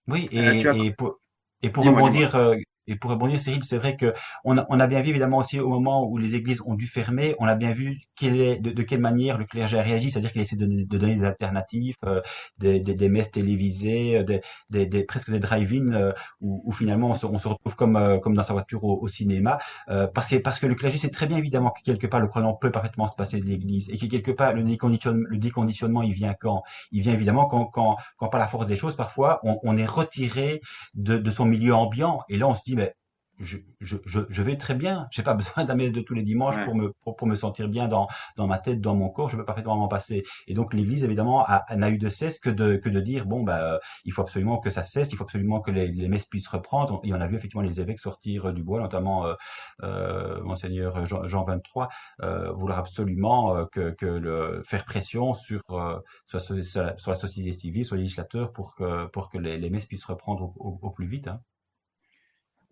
Oui, 0.06 0.28
et, 0.32 0.60
et, 0.60 0.92
pour, 0.92 1.20
et 1.62 1.70
pour 1.70 1.84
rebondir, 1.84 2.34
euh, 2.36 2.56
et 2.86 2.96
pour 2.96 3.10
rebondir, 3.10 3.40
Cyril, 3.40 3.64
c'est 3.64 3.78
vrai 3.78 3.96
que 3.96 4.12
on 4.44 4.58
a, 4.58 4.66
on 4.68 4.78
a 4.80 4.86
bien 4.86 5.00
vu 5.00 5.10
évidemment 5.10 5.38
aussi 5.38 5.58
au 5.60 5.68
moment 5.70 6.06
où 6.06 6.18
les 6.18 6.34
églises 6.34 6.60
ont 6.66 6.74
dû 6.74 6.86
fermer, 6.86 7.34
on 7.38 7.46
a 7.46 7.54
bien 7.54 7.72
vu 7.72 8.00
quelle 8.16 8.40
est, 8.40 8.60
de, 8.60 8.82
quelle 8.82 9.00
manière 9.00 9.38
le 9.38 9.46
clergé 9.46 9.78
a 9.78 9.82
réagi, 9.82 10.10
c'est-à-dire 10.10 10.32
qu'il 10.32 10.42
essaie 10.42 10.56
de, 10.56 10.66
de, 10.66 10.98
donner 10.98 11.14
des 11.16 11.24
alternatives, 11.24 11.96
euh, 12.04 12.20
des, 12.58 12.80
des, 12.80 12.94
des, 12.94 13.08
messes 13.08 13.30
télévisées, 13.30 14.18
euh, 14.18 14.40
des, 14.70 14.86
des, 14.86 15.04
presque 15.04 15.30
des 15.30 15.38
drive-in 15.38 15.92
euh, 15.92 16.12
où, 16.40 16.62
où, 16.66 16.72
finalement 16.72 17.10
on 17.10 17.14
se, 17.14 17.26
on 17.26 17.38
se 17.38 17.48
retrouve 17.48 17.74
comme 17.74 17.96
euh, 17.96 18.18
comme 18.18 18.34
dans 18.34 18.44
sa 18.44 18.52
voiture 18.52 18.84
au, 18.84 19.00
au 19.00 19.08
cinéma, 19.08 19.58
parce 20.14 20.28
que 20.28 20.36
parce 20.36 20.60
que 20.60 20.66
le 20.66 20.74
clergé 20.74 20.98
sait 20.98 21.10
très 21.10 21.26
bien 21.26 21.38
évidemment 21.38 21.70
que 21.70 21.82
quelque 21.82 22.06
part 22.06 22.20
le 22.20 22.28
croyant 22.28 22.54
peut 22.54 22.70
parfaitement 22.70 23.06
se 23.06 23.14
passer 23.14 23.40
de 23.40 23.46
l'église 23.46 23.88
et 23.90 23.96
que 23.98 24.06
quelque 24.06 24.30
part 24.30 24.52
le 24.54 24.62
déconditionnement, 24.62 25.26
le 25.28 25.38
déconditionnement 25.38 26.02
il 26.02 26.12
vient 26.12 26.34
quand? 26.34 26.62
Il 26.92 27.02
vient 27.02 27.12
évidemment 27.12 27.46
quand 27.46 27.66
quand 27.66 27.96
quand 28.16 28.28
par 28.28 28.40
la 28.40 28.46
force 28.48 28.66
des 28.66 28.76
choses 28.76 28.96
parfois 28.96 29.40
on, 29.44 29.58
on 29.62 29.76
est 29.78 29.86
retiré 29.86 30.60
de, 30.94 31.16
de 31.16 31.30
son 31.30 31.44
milieu 31.44 31.74
ambiant 31.74 32.22
et 32.28 32.36
là 32.36 32.48
on 32.48 32.54
se 32.54 32.62
dit 32.64 32.73
mais 32.74 32.94
je, 33.40 33.58
je, 33.80 33.96
je, 34.28 34.42
vais 34.42 34.56
très 34.56 34.74
bien. 34.74 35.08
J'ai 35.10 35.22
pas 35.22 35.34
besoin 35.34 35.64
d'un 35.64 35.74
messe 35.74 35.92
de 35.92 36.00
tous 36.00 36.14
les 36.14 36.22
dimanches 36.22 36.62
pour 36.64 36.74
me 36.74 36.92
pour, 37.02 37.16
pour, 37.16 37.26
me 37.26 37.34
sentir 37.34 37.68
bien 37.68 37.88
dans 37.88 38.06
dans 38.36 38.46
ma 38.46 38.58
tête, 38.58 38.80
dans 38.80 38.94
mon 38.94 39.08
corps. 39.08 39.28
Je 39.28 39.36
peux 39.36 39.44
parfaitement 39.44 39.76
m'en 39.76 39.88
passer. 39.88 40.22
Et 40.46 40.54
donc 40.54 40.72
l'Église 40.74 41.04
évidemment 41.04 41.46
n'a 41.74 41.90
eu 41.90 41.98
de 41.98 42.08
cesse 42.08 42.38
que 42.38 42.50
de 42.50 42.76
que 42.76 42.88
de 42.88 43.00
dire 43.00 43.26
bon 43.26 43.42
bah 43.42 43.80
il 44.04 44.12
faut 44.12 44.22
absolument 44.22 44.58
que 44.58 44.70
ça 44.70 44.84
cesse, 44.84 45.10
il 45.10 45.16
faut 45.16 45.24
absolument 45.24 45.60
que 45.60 45.70
les, 45.70 45.88
les 45.88 46.08
messes 46.08 46.26
puissent 46.26 46.48
reprendre. 46.48 47.00
Et 47.04 47.12
on 47.12 47.20
a 47.20 47.26
vu 47.26 47.36
effectivement 47.36 47.62
les 47.62 47.80
évêques 47.80 48.00
sortir 48.00 48.52
du 48.52 48.62
bois, 48.62 48.80
notamment 48.80 49.26
euh, 49.26 49.34
euh, 49.82 50.42
monseigneur 50.42 51.04
Jean, 51.06 51.24
Jean 51.26 51.44
23 51.44 51.88
euh, 52.22 52.52
vouloir 52.52 52.78
absolument 52.78 53.56
euh, 53.56 53.64
que 53.72 53.90
que 53.90 54.06
le 54.06 54.62
faire 54.64 54.84
pression 54.84 55.34
sur 55.34 55.60
euh, 55.70 55.98
sur, 56.26 56.40
sur, 56.40 56.82
la 56.84 57.14
société 57.14 57.52
civile, 57.52 57.84
sur 57.84 57.96
les 57.96 58.02
législateurs 58.02 58.52
pour 58.52 58.74
que 58.74 59.06
pour 59.06 59.28
que 59.30 59.38
les, 59.38 59.58
les 59.58 59.70
messes 59.70 59.86
puissent 59.86 60.04
reprendre 60.04 60.44
au, 60.44 60.54
au, 60.56 60.78
au 60.82 60.90
plus 60.90 61.06
vite. 61.06 61.28
Hein. 61.28 61.40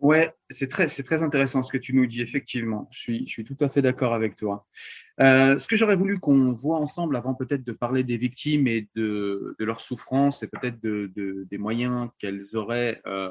Ouais, 0.02 0.34
c'est 0.50 0.66
très, 0.66 0.88
c'est 0.88 1.04
très 1.04 1.22
intéressant 1.22 1.62
ce 1.62 1.70
que 1.70 1.78
tu 1.78 1.94
nous 1.94 2.06
dis, 2.06 2.22
effectivement. 2.22 2.88
Je 2.90 2.98
suis, 2.98 3.24
je 3.24 3.30
suis 3.30 3.44
tout 3.44 3.56
à 3.60 3.68
fait 3.68 3.82
d'accord 3.82 4.14
avec 4.14 4.34
toi. 4.34 4.66
Euh, 5.20 5.56
ce 5.58 5.68
que 5.68 5.76
j'aurais 5.76 5.94
voulu 5.94 6.18
qu'on 6.18 6.52
voit 6.52 6.78
ensemble 6.78 7.14
avant 7.14 7.34
peut-être 7.34 7.62
de 7.62 7.70
parler 7.70 8.02
des 8.02 8.16
victimes 8.16 8.66
et 8.66 8.88
de, 8.96 9.54
de 9.60 9.64
leurs 9.64 9.80
souffrances 9.80 10.42
et 10.42 10.48
peut-être 10.48 10.82
de, 10.82 11.12
de, 11.14 11.46
des 11.48 11.56
moyens 11.56 12.10
qu'elles 12.18 12.56
auraient 12.56 13.00
euh, 13.06 13.30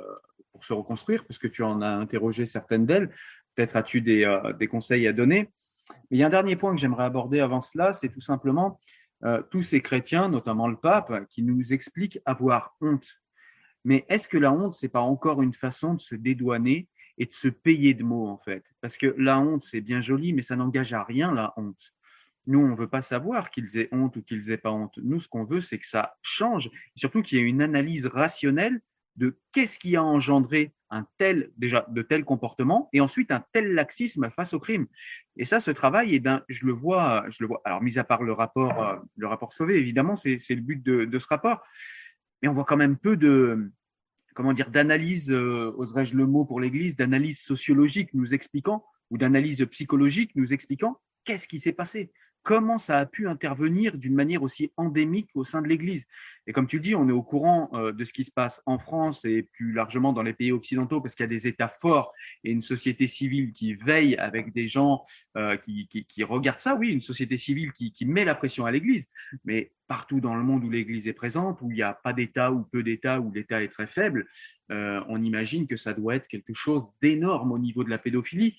pour 0.53 0.63
se 0.63 0.71
reconstruire, 0.71 1.25
puisque 1.25 1.51
tu 1.51 1.61
en 1.61 1.81
as 1.81 1.89
interrogé 1.89 2.45
certaines 2.45 2.85
d'elles. 2.85 3.09
Peut-être 3.53 3.75
as-tu 3.75 3.99
des, 3.99 4.23
euh, 4.23 4.53
des 4.53 4.67
conseils 4.67 5.07
à 5.07 5.11
donner. 5.11 5.49
Mais 6.09 6.17
il 6.17 6.19
y 6.19 6.23
a 6.23 6.27
un 6.27 6.29
dernier 6.29 6.55
point 6.55 6.73
que 6.73 6.79
j'aimerais 6.79 7.03
aborder 7.03 7.41
avant 7.41 7.59
cela, 7.59 7.91
c'est 7.91 8.09
tout 8.09 8.21
simplement 8.21 8.79
tous 9.51 9.61
ces 9.61 9.81
chrétiens, 9.81 10.29
notamment 10.29 10.67
le 10.67 10.77
pape, 10.77 11.27
qui 11.29 11.43
nous 11.43 11.73
expliquent 11.73 12.19
avoir 12.25 12.75
honte 12.81 13.21
mais 13.83 14.05
est-ce 14.09 14.27
que 14.27 14.37
la 14.37 14.53
honte, 14.53 14.75
c'est 14.75 14.89
pas 14.89 15.01
encore 15.01 15.41
une 15.41 15.53
façon 15.53 15.93
de 15.95 16.01
se 16.01 16.15
dédouaner 16.15 16.87
et 17.17 17.25
de 17.25 17.33
se 17.33 17.47
payer 17.47 17.93
de 17.93 18.03
mots, 18.03 18.27
en 18.27 18.37
fait? 18.37 18.63
Parce 18.79 18.97
que 18.97 19.13
la 19.17 19.39
honte, 19.39 19.63
c'est 19.63 19.81
bien 19.81 20.01
joli, 20.01 20.33
mais 20.33 20.41
ça 20.41 20.55
n'engage 20.55 20.93
à 20.93 21.03
rien, 21.03 21.33
la 21.33 21.53
honte. 21.57 21.93
Nous, 22.47 22.59
on 22.59 22.69
ne 22.69 22.75
veut 22.75 22.89
pas 22.89 23.01
savoir 23.01 23.51
qu'ils 23.51 23.77
aient 23.77 23.89
honte 23.91 24.15
ou 24.17 24.23
qu'ils 24.23 24.51
aient 24.51 24.57
pas 24.57 24.71
honte. 24.71 24.97
Nous, 25.03 25.19
ce 25.19 25.27
qu'on 25.27 25.43
veut, 25.43 25.61
c'est 25.61 25.77
que 25.77 25.87
ça 25.87 26.15
change, 26.21 26.67
et 26.67 26.99
surtout 26.99 27.21
qu'il 27.21 27.39
y 27.39 27.41
ait 27.41 27.45
une 27.45 27.61
analyse 27.61 28.07
rationnelle 28.07 28.81
de 29.15 29.37
qu'est-ce 29.51 29.77
qui 29.77 29.95
a 29.95 30.03
engendré 30.03 30.73
un 30.89 31.05
tel, 31.17 31.51
déjà, 31.57 31.85
de 31.89 32.01
tels 32.01 32.25
comportements, 32.25 32.89
et 32.93 33.01
ensuite 33.01 33.31
un 33.31 33.43
tel 33.51 33.73
laxisme 33.73 34.29
face 34.29 34.53
au 34.53 34.59
crime. 34.59 34.87
Et 35.37 35.45
ça, 35.45 35.59
ce 35.59 35.71
travail, 35.71 36.15
eh 36.15 36.19
ben, 36.19 36.43
je 36.49 36.65
le 36.65 36.73
vois, 36.73 37.25
je 37.29 37.37
le 37.41 37.47
vois. 37.47 37.61
Alors, 37.65 37.81
mis 37.81 37.97
à 37.99 38.03
part 38.03 38.23
le 38.23 38.33
rapport, 38.33 38.83
euh, 38.83 38.97
le 39.17 39.27
rapport 39.27 39.53
sauvé, 39.53 39.77
évidemment, 39.77 40.15
c'est 40.15 40.37
le 40.49 40.61
but 40.61 40.81
de 40.83 41.19
ce 41.19 41.27
rapport 41.27 41.61
mais 42.41 42.47
on 42.47 42.53
voit 42.53 42.65
quand 42.65 42.77
même 42.77 42.97
peu 42.97 43.17
de, 43.17 43.71
comment 44.33 44.53
dire, 44.53 44.69
d'analyse, 44.69 45.31
euh, 45.31 45.73
oserais-je 45.77 46.15
le 46.15 46.25
mot 46.25 46.45
pour 46.45 46.59
l'Église, 46.59 46.95
d'analyse 46.95 47.39
sociologique 47.39 48.13
nous 48.13 48.33
expliquant, 48.33 48.85
ou 49.09 49.17
d'analyse 49.17 49.65
psychologique 49.71 50.31
nous 50.35 50.53
expliquant 50.53 50.99
qu'est-ce 51.23 51.47
qui 51.47 51.59
s'est 51.59 51.73
passé, 51.73 52.11
comment 52.43 52.77
ça 52.77 52.97
a 52.97 53.05
pu 53.05 53.27
intervenir 53.27 53.97
d'une 53.97 54.15
manière 54.15 54.43
aussi 54.43 54.71
endémique 54.77 55.29
au 55.35 55.43
sein 55.43 55.61
de 55.61 55.67
l'Église. 55.67 56.07
Et 56.47 56.53
comme 56.53 56.67
tu 56.67 56.77
le 56.77 56.81
dis, 56.81 56.95
on 56.95 57.07
est 57.07 57.13
au 57.13 57.21
courant 57.21 57.69
euh, 57.73 57.91
de 57.91 58.03
ce 58.03 58.13
qui 58.13 58.23
se 58.23 58.31
passe 58.31 58.61
en 58.65 58.79
France 58.79 59.25
et 59.25 59.43
plus 59.43 59.73
largement 59.73 60.11
dans 60.11 60.23
les 60.23 60.33
pays 60.33 60.51
occidentaux 60.51 61.01
parce 61.01 61.13
qu'il 61.13 61.23
y 61.23 61.25
a 61.25 61.29
des 61.29 61.47
États 61.47 61.67
forts 61.67 62.13
et 62.43 62.51
une 62.51 62.61
société 62.61 63.05
civile 63.05 63.53
qui 63.53 63.75
veille 63.75 64.15
avec 64.15 64.51
des 64.53 64.67
gens 64.67 65.03
euh, 65.37 65.55
qui, 65.57 65.87
qui, 65.87 66.23
regardent 66.23 66.59
ça. 66.59 66.75
Oui, 66.75 66.89
une 66.89 67.01
société 67.01 67.37
civile 67.37 67.71
qui, 67.73 67.91
qui 67.91 68.05
met 68.05 68.25
la 68.25 68.33
pression 68.33 68.65
à 68.65 68.71
l'Église. 68.71 69.09
Mais 69.45 69.71
partout 69.87 70.19
dans 70.19 70.35
le 70.35 70.43
monde 70.43 70.63
où 70.63 70.69
l'Église 70.69 71.07
est 71.07 71.13
présente, 71.13 71.61
où 71.61 71.69
il 71.69 71.75
n'y 71.75 71.83
a 71.83 71.93
pas 71.93 72.13
d'État 72.13 72.51
ou 72.51 72.63
peu 72.63 72.81
d'État, 72.81 73.19
où 73.19 73.31
l'État 73.31 73.61
est 73.61 73.67
très 73.69 73.87
faible, 73.87 74.27
euh, 74.71 75.03
on 75.09 75.21
imagine 75.21 75.67
que 75.67 75.75
ça 75.75 75.93
doit 75.93 76.15
être 76.15 76.27
quelque 76.27 76.53
chose 76.53 76.87
d'énorme 77.01 77.51
au 77.51 77.59
niveau 77.59 77.83
de 77.83 77.89
la 77.89 77.97
pédophilie. 77.97 78.57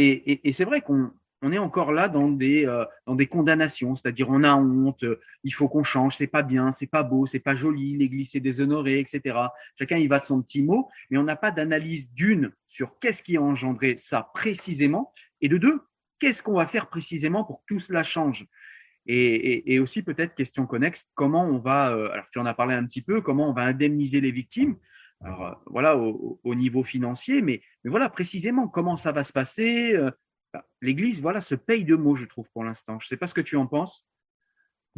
Et 0.00 0.52
c'est 0.52 0.64
vrai 0.64 0.80
qu'on 0.80 1.10
on 1.42 1.52
est 1.52 1.58
encore 1.58 1.92
là 1.92 2.08
dans 2.08 2.28
des, 2.28 2.66
euh, 2.66 2.84
dans 3.06 3.14
des 3.14 3.26
condamnations, 3.26 3.94
c'est-à-dire 3.94 4.28
on 4.28 4.42
a 4.42 4.56
honte, 4.56 5.04
euh, 5.04 5.20
il 5.44 5.54
faut 5.54 5.68
qu'on 5.68 5.84
change, 5.84 6.16
c'est 6.16 6.26
pas 6.26 6.42
bien, 6.42 6.72
c'est 6.72 6.86
pas 6.86 7.02
beau, 7.02 7.26
c'est 7.26 7.38
pas 7.38 7.54
joli, 7.54 7.96
l'Église 7.96 8.34
est 8.34 8.40
déshonorée, 8.40 8.98
etc. 8.98 9.38
Chacun 9.78 9.98
y 9.98 10.06
va 10.06 10.18
de 10.18 10.24
son 10.24 10.42
petit 10.42 10.62
mot, 10.62 10.88
mais 11.10 11.18
on 11.18 11.22
n'a 11.22 11.36
pas 11.36 11.50
d'analyse 11.50 12.12
d'une 12.12 12.52
sur 12.66 12.98
qu'est-ce 12.98 13.22
qui 13.22 13.36
a 13.36 13.42
engendré 13.42 13.96
ça 13.96 14.30
précisément, 14.34 15.12
et 15.40 15.48
de 15.48 15.58
deux, 15.58 15.80
qu'est-ce 16.18 16.42
qu'on 16.42 16.54
va 16.54 16.66
faire 16.66 16.88
précisément 16.88 17.44
pour 17.44 17.60
que 17.60 17.74
tout 17.74 17.80
cela 17.80 18.02
change. 18.02 18.46
Et, 19.10 19.78
aussi 19.78 20.02
peut-être 20.02 20.34
question 20.34 20.66
connexe, 20.66 21.08
comment 21.14 21.44
on 21.44 21.58
va, 21.58 21.92
euh, 21.92 22.10
alors 22.10 22.26
tu 22.30 22.38
en 22.40 22.44
as 22.44 22.52
parlé 22.52 22.74
un 22.74 22.84
petit 22.84 23.00
peu, 23.00 23.22
comment 23.22 23.48
on 23.48 23.54
va 23.54 23.62
indemniser 23.62 24.20
les 24.20 24.32
victimes. 24.32 24.76
Alors 25.20 25.62
voilà 25.66 25.96
au, 25.96 26.38
au 26.44 26.54
niveau 26.54 26.82
financier, 26.82 27.40
mais, 27.40 27.62
voilà 27.84 28.10
précisément 28.10 28.68
comment 28.68 28.98
ça 28.98 29.12
va 29.12 29.24
se 29.24 29.32
passer, 29.32 29.96
l'Église, 30.80 31.20
voilà, 31.20 31.40
se 31.40 31.54
paye 31.54 31.84
de 31.84 31.94
mots, 31.94 32.16
je 32.16 32.24
trouve, 32.24 32.50
pour 32.50 32.64
l'instant. 32.64 32.98
Je 33.00 33.06
ne 33.06 33.08
sais 33.08 33.16
pas 33.16 33.26
ce 33.26 33.34
que 33.34 33.40
tu 33.40 33.56
en 33.56 33.66
penses. 33.66 34.06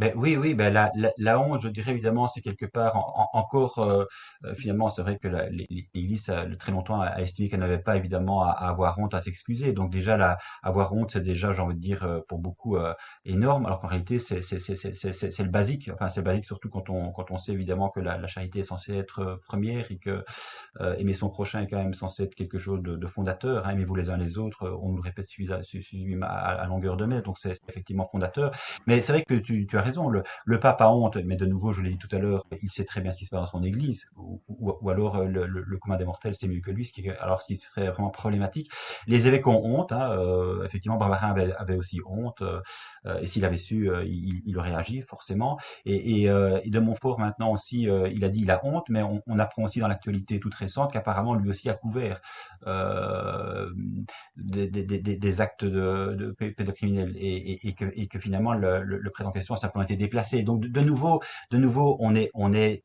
Ben 0.01 0.15
oui, 0.17 0.35
oui, 0.35 0.55
ben 0.55 0.73
la, 0.73 0.91
la, 0.95 1.11
la 1.19 1.39
honte, 1.39 1.61
je 1.61 1.69
dirais 1.69 1.91
évidemment, 1.91 2.27
c'est 2.27 2.41
quelque 2.41 2.65
part 2.65 2.97
en, 2.97 3.29
en, 3.35 3.39
encore, 3.39 3.81
euh, 3.81 4.07
euh, 4.47 4.55
finalement, 4.55 4.89
c'est 4.89 5.03
vrai 5.03 5.19
que 5.19 5.29
l'Église, 5.29 6.33
très 6.59 6.73
longtemps, 6.73 6.99
a, 7.03 7.21
estimé 7.21 7.51
qu'elle 7.51 7.61
n'avait 7.61 7.79
pas 7.81 7.97
évidemment 7.99 8.43
à, 8.43 8.49
à, 8.51 8.71
avoir 8.71 8.99
honte, 8.99 9.13
à 9.13 9.21
s'excuser. 9.21 9.75
Donc 9.75 9.91
déjà, 9.93 10.17
la, 10.17 10.39
avoir 10.63 10.95
honte, 10.95 11.11
c'est 11.11 11.21
déjà, 11.21 11.53
j'ai 11.53 11.61
envie 11.61 11.75
de 11.75 11.81
dire, 11.81 12.05
euh, 12.05 12.21
pour 12.29 12.39
beaucoup, 12.39 12.79
euh, 12.79 12.95
énorme, 13.27 13.67
alors 13.67 13.79
qu'en 13.79 13.89
réalité, 13.89 14.19
c'est 14.19 14.41
le 14.41 15.49
basique. 15.51 15.91
Enfin, 15.93 16.09
c'est 16.09 16.23
basique 16.23 16.47
surtout 16.47 16.71
quand 16.71 16.89
on, 16.89 17.13
quand 17.13 17.31
on 17.31 17.37
sait 17.37 17.53
évidemment 17.53 17.91
que 17.91 18.01
la, 18.01 18.17
la 18.17 18.27
charité 18.27 18.61
est 18.61 18.65
censée 18.65 18.97
être 18.97 19.39
première 19.45 19.91
et 19.93 19.99
que 19.99 20.25
euh, 20.81 20.97
aimer 20.97 21.15
son 21.15 21.29
prochain 21.29 21.61
est 21.61 21.67
quand 21.67 21.79
même 21.79 21.95
censé 21.95 22.23
être 22.25 22.35
quelque 22.35 22.59
chose 22.59 22.83
de, 22.83 22.97
de 22.97 23.07
fondateur. 23.07 23.67
Hein, 23.67 23.73
aimez-vous 23.73 23.95
les 23.95 24.09
uns 24.11 24.17
les 24.17 24.39
autres, 24.39 24.79
on 24.83 24.91
nous 24.91 24.97
le 24.97 25.03
répète 25.03 25.29
suffisamment 25.29 26.27
à, 26.27 26.29
à, 26.29 26.67
longueur 26.67 26.97
de 26.97 27.05
messe, 27.05 27.23
donc 27.23 27.39
c'est 27.39 27.55
effectivement 27.69 28.09
fondateur. 28.11 28.53
Mais 28.87 29.03
c'est 29.03 29.13
vrai 29.13 29.25
que 29.25 29.35
tu, 29.35 29.67
le, 30.09 30.23
le, 30.45 30.61
pape 30.61 30.81
a 30.81 30.93
honte, 30.93 31.17
mais 31.17 31.37
de 31.37 31.47
nouveau, 31.47 31.73
je 31.73 31.83
l'ai 31.83 31.91
dit 31.91 31.99
tout 31.99 32.15
à 32.15 32.19
l'heure, 32.19 32.45
il 32.63 32.71
sait 32.71 32.85
très 32.85 33.01
bien 33.01 33.13
ce 33.13 33.19
qui 33.19 33.27
se 33.27 33.31
passe 33.31 33.41
dans 33.41 33.59
son 33.59 33.63
église, 33.63 34.07
ou, 34.17 34.43
ou, 34.49 34.91
alors 34.91 35.17
euh, 35.17 35.25
le, 35.25 35.47
le, 35.47 35.63
le, 35.63 35.79
commun 35.79 35.97
des 35.97 36.05
mortels, 36.05 36.35
c'est 36.35 36.49
mieux 36.49 36.61
que 36.61 36.71
lui, 36.71 36.85
ce 36.85 36.93
qui, 36.93 37.09
alors 37.09 37.43
ce 37.43 37.49
qui 37.49 37.57
serait 37.57 37.91
vraiment 37.91 38.11
problématique. 38.11 38.71
Les 39.07 39.27
évêques 39.27 39.47
ont 39.47 39.63
honte, 39.65 39.93
hein, 39.93 40.13
euh, 40.13 40.65
effectivement, 40.65 40.97
Barbarin 40.97 41.31
avait, 41.31 41.53
avait, 41.55 41.77
aussi 41.77 42.01
honte, 42.07 42.43
et 43.21 43.27
s'il 43.27 43.45
avait 43.45 43.57
su, 43.57 43.91
il, 44.05 44.43
il, 44.45 44.59
aurait 44.59 44.75
agi 44.75 45.01
forcément. 45.03 45.59
Et, 45.85 46.23
et, 46.23 46.25
et 46.25 46.71
de 46.71 46.79
Montfort 46.81 47.19
maintenant 47.19 47.53
aussi, 47.53 47.83
il 47.83 48.25
a 48.25 48.29
dit 48.29 48.43
il 48.43 48.51
a 48.51 48.61
honte, 48.65 48.89
mais 48.89 49.03
on, 49.03 49.39
apprend 49.39 49.65
aussi 49.65 49.81
dans 49.81 49.89
l'actualité 49.89 50.39
toute 50.39 50.55
récente 50.55 50.93
qu'apparemment 50.93 51.35
lui 51.35 51.49
aussi 51.51 51.71
a 51.71 51.75
couvert 51.75 52.21
des, 54.37 55.41
actes 55.41 55.65
de, 55.65 56.15
de 56.15 56.31
pédocriminels 56.33 57.17
et, 57.19 57.75
que, 57.75 58.19
finalement 58.19 58.55
le, 58.55 58.83
le, 58.83 59.01
en 59.27 59.33
question 59.33 59.55
a 59.55 59.57
simplement 59.57 59.85
été 59.85 59.97
déplacé. 59.97 60.43
Donc 60.43 60.67
de, 60.67 60.81
nouveau, 60.81 61.21
de 61.51 61.59
nouveau, 61.59 61.97
on 62.01 62.15
est, 62.15 62.31
on 62.35 62.53
est, 62.53 62.83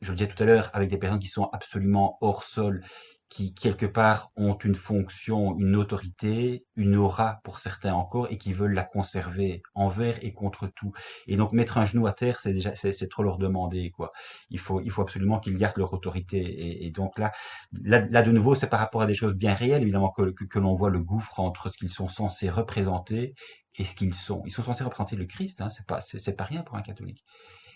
je 0.00 0.10
le 0.10 0.16
disais 0.16 0.28
tout 0.28 0.42
à 0.42 0.46
l'heure, 0.46 0.70
avec 0.72 0.90
des 0.90 0.98
personnes 0.98 1.20
qui 1.20 1.28
sont 1.28 1.48
absolument 1.52 2.18
hors 2.20 2.44
sol 2.44 2.84
qui 3.32 3.54
quelque 3.54 3.86
part 3.86 4.30
ont 4.36 4.58
une 4.58 4.74
fonction, 4.74 5.56
une 5.58 5.74
autorité, 5.74 6.66
une 6.76 6.96
aura 6.96 7.40
pour 7.44 7.60
certains 7.60 7.94
encore, 7.94 8.30
et 8.30 8.36
qui 8.36 8.52
veulent 8.52 8.74
la 8.74 8.84
conserver 8.84 9.62
envers 9.74 10.22
et 10.22 10.34
contre 10.34 10.66
tout. 10.66 10.92
Et 11.26 11.36
donc 11.36 11.52
mettre 11.52 11.78
un 11.78 11.86
genou 11.86 12.06
à 12.06 12.12
terre, 12.12 12.40
c'est 12.42 12.52
déjà 12.52 12.76
c'est 12.76 13.08
trop 13.08 13.22
leur 13.22 13.38
demander 13.38 13.90
quoi. 13.90 14.12
Il 14.50 14.58
faut 14.58 14.82
il 14.82 14.90
faut 14.90 15.00
absolument 15.00 15.40
qu'ils 15.40 15.56
gardent 15.56 15.78
leur 15.78 15.94
autorité. 15.94 16.84
Et, 16.84 16.90
donc 16.90 17.18
là, 17.18 17.32
là, 17.72 18.06
là 18.10 18.22
de 18.22 18.30
nouveau, 18.32 18.54
c'est 18.54 18.66
par 18.66 18.80
rapport 18.80 19.00
à 19.00 19.06
des 19.06 19.14
choses 19.14 19.32
bien 19.32 19.54
réelles 19.54 19.80
évidemment 19.82 20.10
que 20.10 20.30
que, 20.30 20.58
l'on 20.58 20.74
voit 20.74 20.90
le 20.90 21.00
gouffre 21.00 21.40
entre 21.40 21.70
ce 21.70 21.78
qu'ils 21.78 21.88
sont 21.88 22.08
censés 22.08 22.50
représenter 22.50 23.34
et 23.78 23.86
ce 23.86 23.94
qu'ils 23.94 24.12
sont. 24.12 24.42
Ils 24.44 24.52
sont 24.52 24.62
censés 24.62 24.84
représenter 24.84 25.16
le 25.16 25.24
Christ, 25.24 25.62
hein, 25.62 25.70
c'est 25.70 25.86
pas 25.86 26.02
c'est 26.02 26.36
pas 26.36 26.44
rien 26.44 26.62
pour 26.62 26.76
un 26.76 26.82
catholique. 26.82 27.24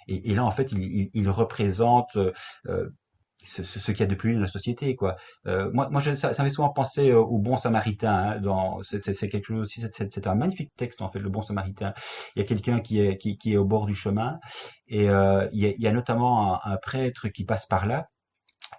Et, 0.09 0.35
là, 0.35 0.45
en 0.45 0.53
fait, 0.53 0.71
il, 0.71 0.83
il, 0.83 1.11
il 1.15 1.29
représente 1.29 2.17
euh, 2.17 2.91
ce, 3.47 3.63
ce, 3.63 3.91
qu'il 3.93 4.01
y 4.01 4.03
a 4.03 4.07
de 4.07 4.15
plus 4.15 4.35
dans 4.35 4.41
la 4.41 4.47
société 4.47 4.97
quoi. 4.97 5.17
Euh, 5.47 5.71
moi 5.73 5.89
moi 5.91 6.01
je, 6.01 6.15
ça, 6.15 6.35
ça 6.35 6.43
m'est 6.43 6.51
souvent 6.51 6.71
pensé 6.71 7.11
euh, 7.11 7.19
au 7.19 7.39
bon 7.39 7.57
samaritain 7.57 8.13
hein, 8.13 8.41
dans 8.41 8.83
c'est 8.83 9.29
quelque 9.29 9.47
chose 9.47 9.61
aussi 9.61 9.81
c'est 9.81 10.27
un 10.27 10.35
magnifique 10.35 10.73
texte 10.77 11.03
en 11.03 11.11
fait 11.11 11.19
le 11.19 11.29
bon 11.29 11.43
samaritain. 11.43 11.95
Il 12.35 12.43
y 12.43 12.45
a 12.45 12.49
quelqu'un 12.49 12.81
qui 12.81 13.01
est 13.01 13.19
qui, 13.19 13.39
qui, 13.39 13.55
est 13.55 13.57
au 13.57 13.65
bord 13.65 13.87
du 13.87 13.95
chemin 13.95 14.39
et 14.89 15.09
euh, 15.11 15.49
il, 15.53 15.61
y 15.61 15.67
a, 15.67 15.71
il, 15.71 15.81
y 15.81 15.87
a, 15.87 15.93
notamment 15.93 16.55
un, 16.65 16.73
un, 16.73 16.77
prêtre 16.77 17.29
qui 17.29 17.45
passe 17.45 17.67
par 17.67 17.87
là 17.87 18.09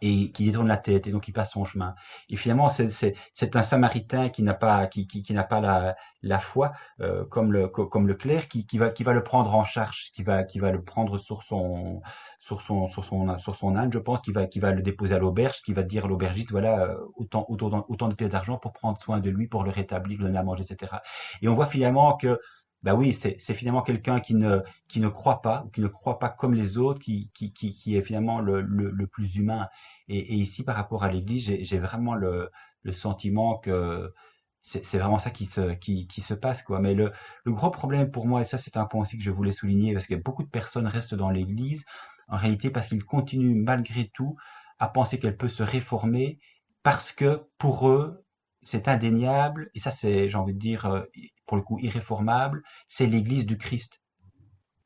et 0.01 0.31
qui 0.31 0.45
détourne 0.45 0.67
la 0.67 0.77
tête 0.77 1.07
et 1.07 1.11
donc 1.11 1.27
il 1.27 1.33
passe 1.33 1.51
son 1.51 1.65
chemin. 1.65 1.95
Et 2.29 2.35
finalement, 2.35 2.69
c'est 2.69 3.55
un 3.55 3.63
Samaritain 3.63 4.29
qui 4.29 4.43
n'a 4.43 4.53
pas 4.53 4.87
qui, 4.87 5.07
qui, 5.07 5.23
qui 5.23 5.33
n'a 5.33 5.43
pas 5.43 5.61
la, 5.61 5.95
la 6.23 6.39
foi 6.39 6.73
euh, 7.01 7.25
comme 7.25 7.51
le 7.51 7.67
comme 7.67 8.07
le 8.07 8.15
clerc 8.15 8.47
qui, 8.47 8.65
qui 8.65 8.77
va 8.77 8.89
qui 8.89 9.03
va 9.03 9.13
le 9.13 9.23
prendre 9.23 9.53
en 9.53 9.63
charge, 9.63 10.11
qui 10.13 10.23
va 10.23 10.43
qui 10.43 10.59
va 10.59 10.71
le 10.71 10.83
prendre 10.83 11.17
sur 11.17 11.43
son 11.43 12.01
sur 12.39 12.61
son 12.61 12.87
sur 12.87 13.05
son 13.05 13.37
sur 13.37 13.55
son 13.55 13.75
âne, 13.75 13.91
je 13.91 13.99
pense, 13.99 14.21
qui 14.21 14.31
va 14.31 14.45
qui 14.45 14.59
va 14.59 14.71
le 14.71 14.81
déposer 14.81 15.15
à 15.15 15.19
l'auberge, 15.19 15.61
qui 15.63 15.73
va 15.73 15.83
dire 15.83 16.05
à 16.05 16.07
l'aubergiste 16.07 16.51
voilà 16.51 16.83
euh, 16.83 16.97
autant 17.15 17.45
autant 17.49 17.85
autant 17.89 18.07
de 18.07 18.15
pièces 18.15 18.31
d'argent 18.31 18.57
pour 18.57 18.73
prendre 18.73 18.99
soin 19.01 19.19
de 19.19 19.29
lui, 19.29 19.47
pour 19.47 19.63
le 19.63 19.71
rétablir, 19.71 20.19
le 20.19 20.25
donner 20.25 20.37
à 20.37 20.43
manger, 20.43 20.63
etc. 20.63 20.97
Et 21.41 21.47
on 21.47 21.55
voit 21.55 21.65
finalement 21.67 22.15
que 22.17 22.39
bah 22.83 22.93
oui, 22.95 23.13
c'est 23.13 23.53
finalement 23.53 23.81
quelqu'un 23.81 24.19
qui 24.19 24.35
ne, 24.35 24.59
qui 24.87 24.99
ne 24.99 25.09
croit 25.09 25.41
pas, 25.41 25.65
qui 25.73 25.81
ne 25.81 25.87
croit 25.87 26.19
pas 26.19 26.29
comme 26.29 26.53
les 26.53 26.77
autres, 26.77 26.99
qui, 26.99 27.31
qui, 27.33 27.51
qui, 27.51 27.95
est 27.97 28.01
finalement 28.01 28.39
le, 28.39 28.61
le, 28.61 28.91
le, 28.91 29.07
plus 29.07 29.35
humain. 29.35 29.67
Et, 30.07 30.19
et 30.19 30.35
ici, 30.35 30.63
par 30.63 30.75
rapport 30.75 31.03
à 31.03 31.11
l'Église, 31.11 31.51
j'ai 31.59 31.79
vraiment 31.79 32.13
le, 32.15 32.49
le 32.83 32.93
sentiment 32.93 33.57
que 33.57 34.13
c'est 34.61 34.97
vraiment 34.97 35.17
ça 35.19 35.29
qui 35.29 35.45
se, 35.45 35.73
qui, 35.75 36.07
qui 36.07 36.21
se 36.21 36.33
passe. 36.33 36.61
quoi. 36.61 36.79
Mais 36.81 36.93
le, 36.93 37.11
le 37.45 37.51
gros 37.53 37.71
problème 37.71 38.11
pour 38.11 38.27
moi, 38.27 38.41
et 38.41 38.43
ça 38.43 38.57
c'est 38.57 38.75
un 38.77 38.85
point 38.85 39.01
aussi 39.01 39.17
que 39.17 39.23
je 39.23 39.31
voulais 39.31 39.53
souligner, 39.53 39.93
parce 39.93 40.07
que 40.07 40.15
beaucoup 40.15 40.43
de 40.43 40.49
personnes 40.49 40.87
restent 40.87 41.15
dans 41.15 41.29
l'Église, 41.29 41.85
en 42.27 42.35
réalité 42.37 42.69
parce 42.69 42.87
qu'ils 42.89 43.05
continuent 43.05 43.55
malgré 43.63 44.09
tout 44.13 44.35
à 44.79 44.87
penser 44.89 45.19
qu'elle 45.19 45.37
peut 45.37 45.47
se 45.49 45.63
réformer, 45.63 46.39
parce 46.83 47.11
que 47.13 47.43
pour 47.57 47.87
eux, 47.89 48.25
c'est 48.61 48.87
indéniable, 48.89 49.69
et 49.73 49.79
ça 49.79 49.91
c'est, 49.91 50.29
j'ai 50.29 50.37
envie 50.37 50.53
de 50.53 50.59
dire, 50.59 50.85
euh, 50.87 51.01
pour 51.47 51.57
le 51.57 51.63
coup 51.63 51.79
irréformable, 51.79 52.61
c'est 52.87 53.07
l'Église 53.07 53.45
du 53.45 53.57
Christ. 53.57 54.01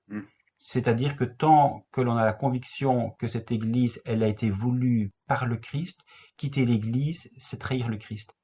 Mmh. 0.07 0.22
C'est-à-dire 0.57 1.16
que 1.16 1.24
tant 1.24 1.86
que 1.91 2.01
l'on 2.01 2.16
a 2.16 2.26
la 2.26 2.34
conviction 2.34 3.12
que 3.20 3.28
cette 3.28 3.51
Église, 3.51 3.99
elle 4.05 4.22
a 4.24 4.28
été 4.28 4.51
voulue 4.51 5.12
par 5.28 5.47
le 5.47 5.57
Christ, 5.57 6.01
quitter 6.38 6.66
l'Église, 6.66 7.30
c'est 7.38 7.59
trahir 7.59 7.89
le 7.89 7.97
Christ. 7.97 8.36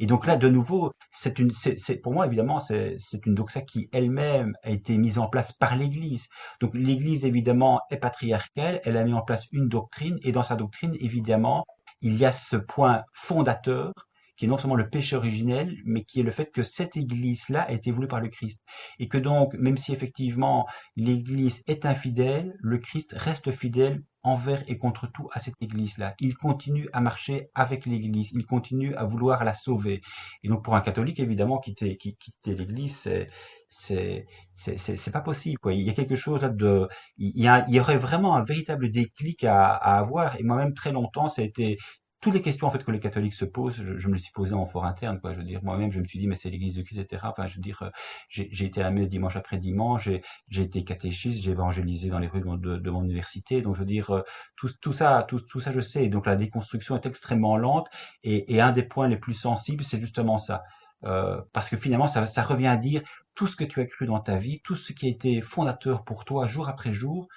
Et 0.00 0.06
donc 0.06 0.26
là, 0.26 0.36
de 0.36 0.48
nouveau, 0.48 0.90
c'est 1.12 1.38
une, 1.38 1.52
c'est, 1.52 1.96
pour 2.02 2.12
moi 2.12 2.26
évidemment, 2.26 2.58
c'est, 2.58 2.96
c'est 2.98 3.24
une 3.24 3.36
doxa 3.36 3.60
qui 3.60 3.88
elle-même 3.92 4.54
a 4.64 4.70
été 4.70 4.98
mise 4.98 5.18
en 5.18 5.28
place 5.28 5.52
par 5.52 5.76
l'Église. 5.76 6.26
Donc 6.60 6.72
l'Église 6.74 7.24
évidemment 7.24 7.80
est 7.90 7.98
patriarcale, 7.98 8.80
elle 8.84 8.96
a 8.96 9.04
mis 9.04 9.14
en 9.14 9.22
place 9.22 9.46
une 9.52 9.68
doctrine, 9.68 10.18
et 10.22 10.32
dans 10.32 10.42
sa 10.42 10.56
doctrine 10.56 10.96
évidemment, 10.98 11.64
il 12.00 12.16
y 12.16 12.24
a 12.24 12.32
ce 12.32 12.56
point 12.56 13.04
fondateur 13.12 13.92
qui 14.40 14.46
est 14.46 14.48
non 14.48 14.56
seulement 14.56 14.74
le 14.74 14.88
péché 14.88 15.16
originel, 15.16 15.76
mais 15.84 16.02
qui 16.02 16.18
est 16.18 16.22
le 16.22 16.30
fait 16.30 16.50
que 16.50 16.62
cette 16.62 16.96
Église-là 16.96 17.60
a 17.60 17.72
été 17.72 17.90
voulue 17.90 18.08
par 18.08 18.22
le 18.22 18.28
Christ. 18.28 18.58
Et 18.98 19.06
que 19.06 19.18
donc, 19.18 19.52
même 19.52 19.76
si 19.76 19.92
effectivement 19.92 20.66
l'Église 20.96 21.62
est 21.66 21.84
infidèle, 21.84 22.56
le 22.58 22.78
Christ 22.78 23.12
reste 23.14 23.50
fidèle 23.50 24.02
envers 24.22 24.64
et 24.66 24.78
contre 24.78 25.12
tout 25.12 25.28
à 25.32 25.40
cette 25.40 25.60
Église-là. 25.60 26.14
Il 26.20 26.38
continue 26.38 26.88
à 26.94 27.02
marcher 27.02 27.50
avec 27.54 27.84
l'Église, 27.84 28.30
il 28.32 28.46
continue 28.46 28.94
à 28.94 29.04
vouloir 29.04 29.44
la 29.44 29.52
sauver. 29.52 30.00
Et 30.42 30.48
donc 30.48 30.64
pour 30.64 30.74
un 30.74 30.80
catholique, 30.80 31.20
évidemment, 31.20 31.58
quitter, 31.58 31.98
quitter 31.98 32.54
l'Église, 32.54 32.96
c'est 32.96 34.26
c'est 34.52 35.12
pas 35.12 35.20
possible 35.20 35.58
quoi 35.60 35.72
il 35.72 35.82
y 35.82 35.90
a 35.90 35.92
quelque 35.92 36.16
chose 36.16 36.40
de 36.42 36.88
il 37.18 37.40
y, 37.40 37.46
a, 37.46 37.64
il 37.68 37.74
y 37.76 37.78
aurait 37.78 37.98
vraiment 37.98 38.34
un 38.34 38.42
véritable 38.42 38.90
déclic 38.90 39.44
à, 39.44 39.74
à 39.74 39.96
avoir 39.98 40.34
et 40.40 40.42
moi-même 40.42 40.74
très 40.74 40.90
longtemps 40.90 41.28
ça 41.28 41.42
a 41.42 41.44
été 41.44 41.78
toutes 42.20 42.34
les 42.34 42.42
questions 42.42 42.66
en 42.66 42.70
fait 42.70 42.84
que 42.84 42.90
les 42.90 43.00
catholiques 43.00 43.34
se 43.34 43.46
posent, 43.46 43.82
je, 43.82 44.08
me 44.08 44.14
les 44.14 44.18
suis 44.18 44.32
posées 44.32 44.54
en 44.54 44.66
fort 44.66 44.84
interne, 44.84 45.18
quoi. 45.20 45.32
Je 45.32 45.38
veux 45.38 45.44
dire, 45.44 45.64
moi-même, 45.64 45.90
je 45.90 46.00
me 46.00 46.04
suis 46.04 46.18
dit, 46.18 46.26
mais 46.26 46.34
c'est 46.34 46.50
l'Église 46.50 46.74
de 46.74 46.82
Christ, 46.82 46.98
etc. 46.98 47.22
Enfin, 47.24 47.46
je 47.46 47.56
veux 47.56 47.62
dire, 47.62 47.82
euh, 47.82 47.90
j'ai 48.28 48.64
été 48.64 48.82
à 48.82 48.90
messe 48.90 49.08
dimanche 49.08 49.36
après 49.36 49.56
dimanche, 49.56 50.08
j'ai 50.48 50.62
été 50.62 50.84
catéchiste, 50.84 51.42
j'ai 51.42 51.52
évangélisé 51.52 52.10
dans 52.10 52.18
les 52.18 52.26
rues 52.26 52.42
de, 52.42 52.76
de, 52.76 52.90
mon 52.90 53.04
université, 53.04 53.62
donc 53.62 53.74
je 53.74 53.80
veux 53.80 53.86
dire, 53.86 54.10
euh, 54.10 54.22
tout, 54.56 54.92
ça, 54.92 55.26
tout, 55.26 55.60
ça, 55.60 55.72
je 55.72 55.80
sais. 55.80 56.08
Donc 56.08 56.26
la 56.26 56.36
déconstruction 56.36 56.94
est 56.94 57.06
extrêmement 57.06 57.56
lente, 57.56 57.88
et, 58.22 58.60
un 58.60 58.72
des 58.72 58.82
points 58.82 59.08
les 59.08 59.16
plus 59.16 59.34
sensibles, 59.34 59.84
c'est 59.84 60.00
justement 60.00 60.36
ça. 60.36 60.62
Euh, 61.04 61.40
parce 61.54 61.70
que 61.70 61.78
finalement, 61.78 62.08
ça, 62.08 62.26
ça 62.26 62.42
revient 62.42 62.66
à 62.66 62.76
dire 62.76 63.02
tout 63.34 63.46
ce 63.46 63.56
que 63.56 63.64
tu 63.64 63.80
as 63.80 63.86
cru 63.86 64.04
dans 64.04 64.20
ta 64.20 64.36
vie, 64.36 64.60
tout 64.62 64.76
ce 64.76 64.92
qui 64.92 65.06
a 65.06 65.08
été 65.08 65.40
fondateur 65.40 66.04
pour 66.04 66.26
toi 66.26 66.46
jour 66.46 66.68
après 66.68 66.92
jour, 66.92 67.28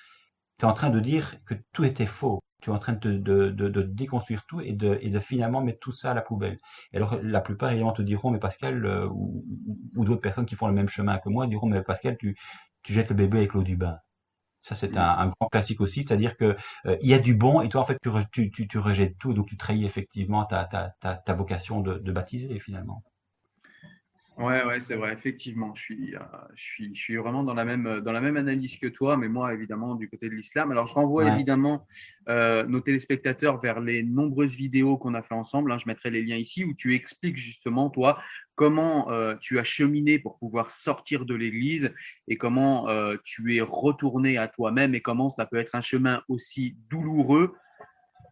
tu 0.59 0.65
en 0.65 0.73
train 0.73 0.89
de 0.89 0.99
dire 0.99 1.35
que 1.45 1.55
tout 1.71 1.85
était 1.85 2.05
faux 2.05 2.41
tu 2.63 2.69
es 2.69 2.73
en 2.73 2.79
train 2.79 2.93
de, 2.93 3.17
de, 3.17 3.49
de, 3.49 3.69
de 3.69 3.81
déconstruire 3.81 4.45
tout 4.47 4.61
et 4.61 4.71
de, 4.71 4.97
et 5.01 5.09
de 5.09 5.19
finalement 5.19 5.61
mettre 5.63 5.79
tout 5.79 5.91
ça 5.91 6.11
à 6.11 6.13
la 6.13 6.21
poubelle. 6.21 6.57
Et 6.93 6.97
alors, 6.97 7.19
la 7.21 7.41
plupart, 7.41 7.69
évidemment, 7.71 7.91
te 7.91 8.01
diront, 8.01 8.31
mais 8.31 8.39
Pascal, 8.39 8.85
euh, 8.85 9.07
ou, 9.09 9.45
ou 9.95 10.05
d'autres 10.05 10.21
personnes 10.21 10.45
qui 10.45 10.55
font 10.55 10.67
le 10.67 10.73
même 10.73 10.89
chemin 10.89 11.17
que 11.19 11.29
moi, 11.29 11.45
diront, 11.47 11.67
mais 11.67 11.83
Pascal, 11.83 12.17
tu, 12.17 12.37
tu 12.83 12.93
jettes 12.93 13.09
le 13.09 13.15
bébé 13.15 13.39
avec 13.39 13.53
l'eau 13.53 13.63
du 13.63 13.75
bain. 13.75 13.97
Ça, 14.61 14.75
c'est 14.75 14.97
un, 14.97 15.03
un, 15.03 15.27
grand 15.27 15.49
classique 15.51 15.81
aussi, 15.81 16.03
c'est-à-dire 16.03 16.37
que 16.37 16.55
euh, 16.85 16.97
il 17.01 17.09
y 17.09 17.13
a 17.13 17.19
du 17.19 17.35
bon 17.35 17.61
et 17.61 17.69
toi, 17.69 17.81
en 17.81 17.85
fait, 17.85 17.97
tu, 18.31 18.49
tu, 18.51 18.67
tu, 18.67 18.77
rejettes 18.79 19.17
tout, 19.19 19.33
donc 19.33 19.47
tu 19.47 19.57
trahis 19.57 19.85
effectivement 19.85 20.45
ta, 20.45 20.63
ta, 20.65 20.91
ta, 21.01 21.15
ta 21.15 21.33
vocation 21.33 21.81
de, 21.81 21.95
de 21.99 22.11
baptiser, 22.13 22.59
finalement. 22.59 23.03
Ouais, 24.37 24.63
ouais, 24.65 24.79
c'est 24.79 24.95
vrai, 24.95 25.13
effectivement. 25.13 25.73
Je 25.75 25.81
suis, 25.81 26.15
euh, 26.15 26.19
je, 26.55 26.63
suis, 26.63 26.95
je 26.95 26.99
suis 26.99 27.15
vraiment 27.17 27.43
dans 27.43 27.53
la, 27.53 27.65
même, 27.65 28.01
dans 28.01 28.11
la 28.11 28.21
même 28.21 28.37
analyse 28.37 28.77
que 28.77 28.87
toi, 28.87 29.15
mais 29.15 29.27
moi, 29.27 29.53
évidemment, 29.53 29.95
du 29.95 30.09
côté 30.09 30.27
de 30.27 30.33
l'islam. 30.33 30.71
Alors, 30.71 30.87
je 30.87 30.93
renvoie 30.93 31.27
évidemment 31.33 31.85
euh, 32.29 32.63
nos 32.65 32.79
téléspectateurs 32.79 33.59
vers 33.59 33.79
les 33.79 34.01
nombreuses 34.01 34.55
vidéos 34.55 34.97
qu'on 34.97 35.13
a 35.13 35.21
fait 35.21 35.35
ensemble. 35.35 35.71
Hein, 35.71 35.77
je 35.77 35.87
mettrai 35.87 36.09
les 36.09 36.23
liens 36.23 36.37
ici 36.37 36.63
où 36.63 36.73
tu 36.73 36.95
expliques 36.95 37.37
justement, 37.37 37.89
toi, 37.89 38.17
comment 38.55 39.11
euh, 39.11 39.35
tu 39.39 39.59
as 39.59 39.63
cheminé 39.63 40.17
pour 40.17 40.37
pouvoir 40.37 40.71
sortir 40.71 41.25
de 41.25 41.35
l'église 41.35 41.93
et 42.27 42.37
comment 42.37 42.89
euh, 42.89 43.15
tu 43.23 43.55
es 43.55 43.61
retourné 43.61 44.37
à 44.37 44.47
toi-même 44.47 44.95
et 44.95 45.01
comment 45.01 45.29
ça 45.29 45.45
peut 45.45 45.57
être 45.57 45.75
un 45.75 45.81
chemin 45.81 46.21
aussi 46.27 46.75
douloureux 46.89 47.53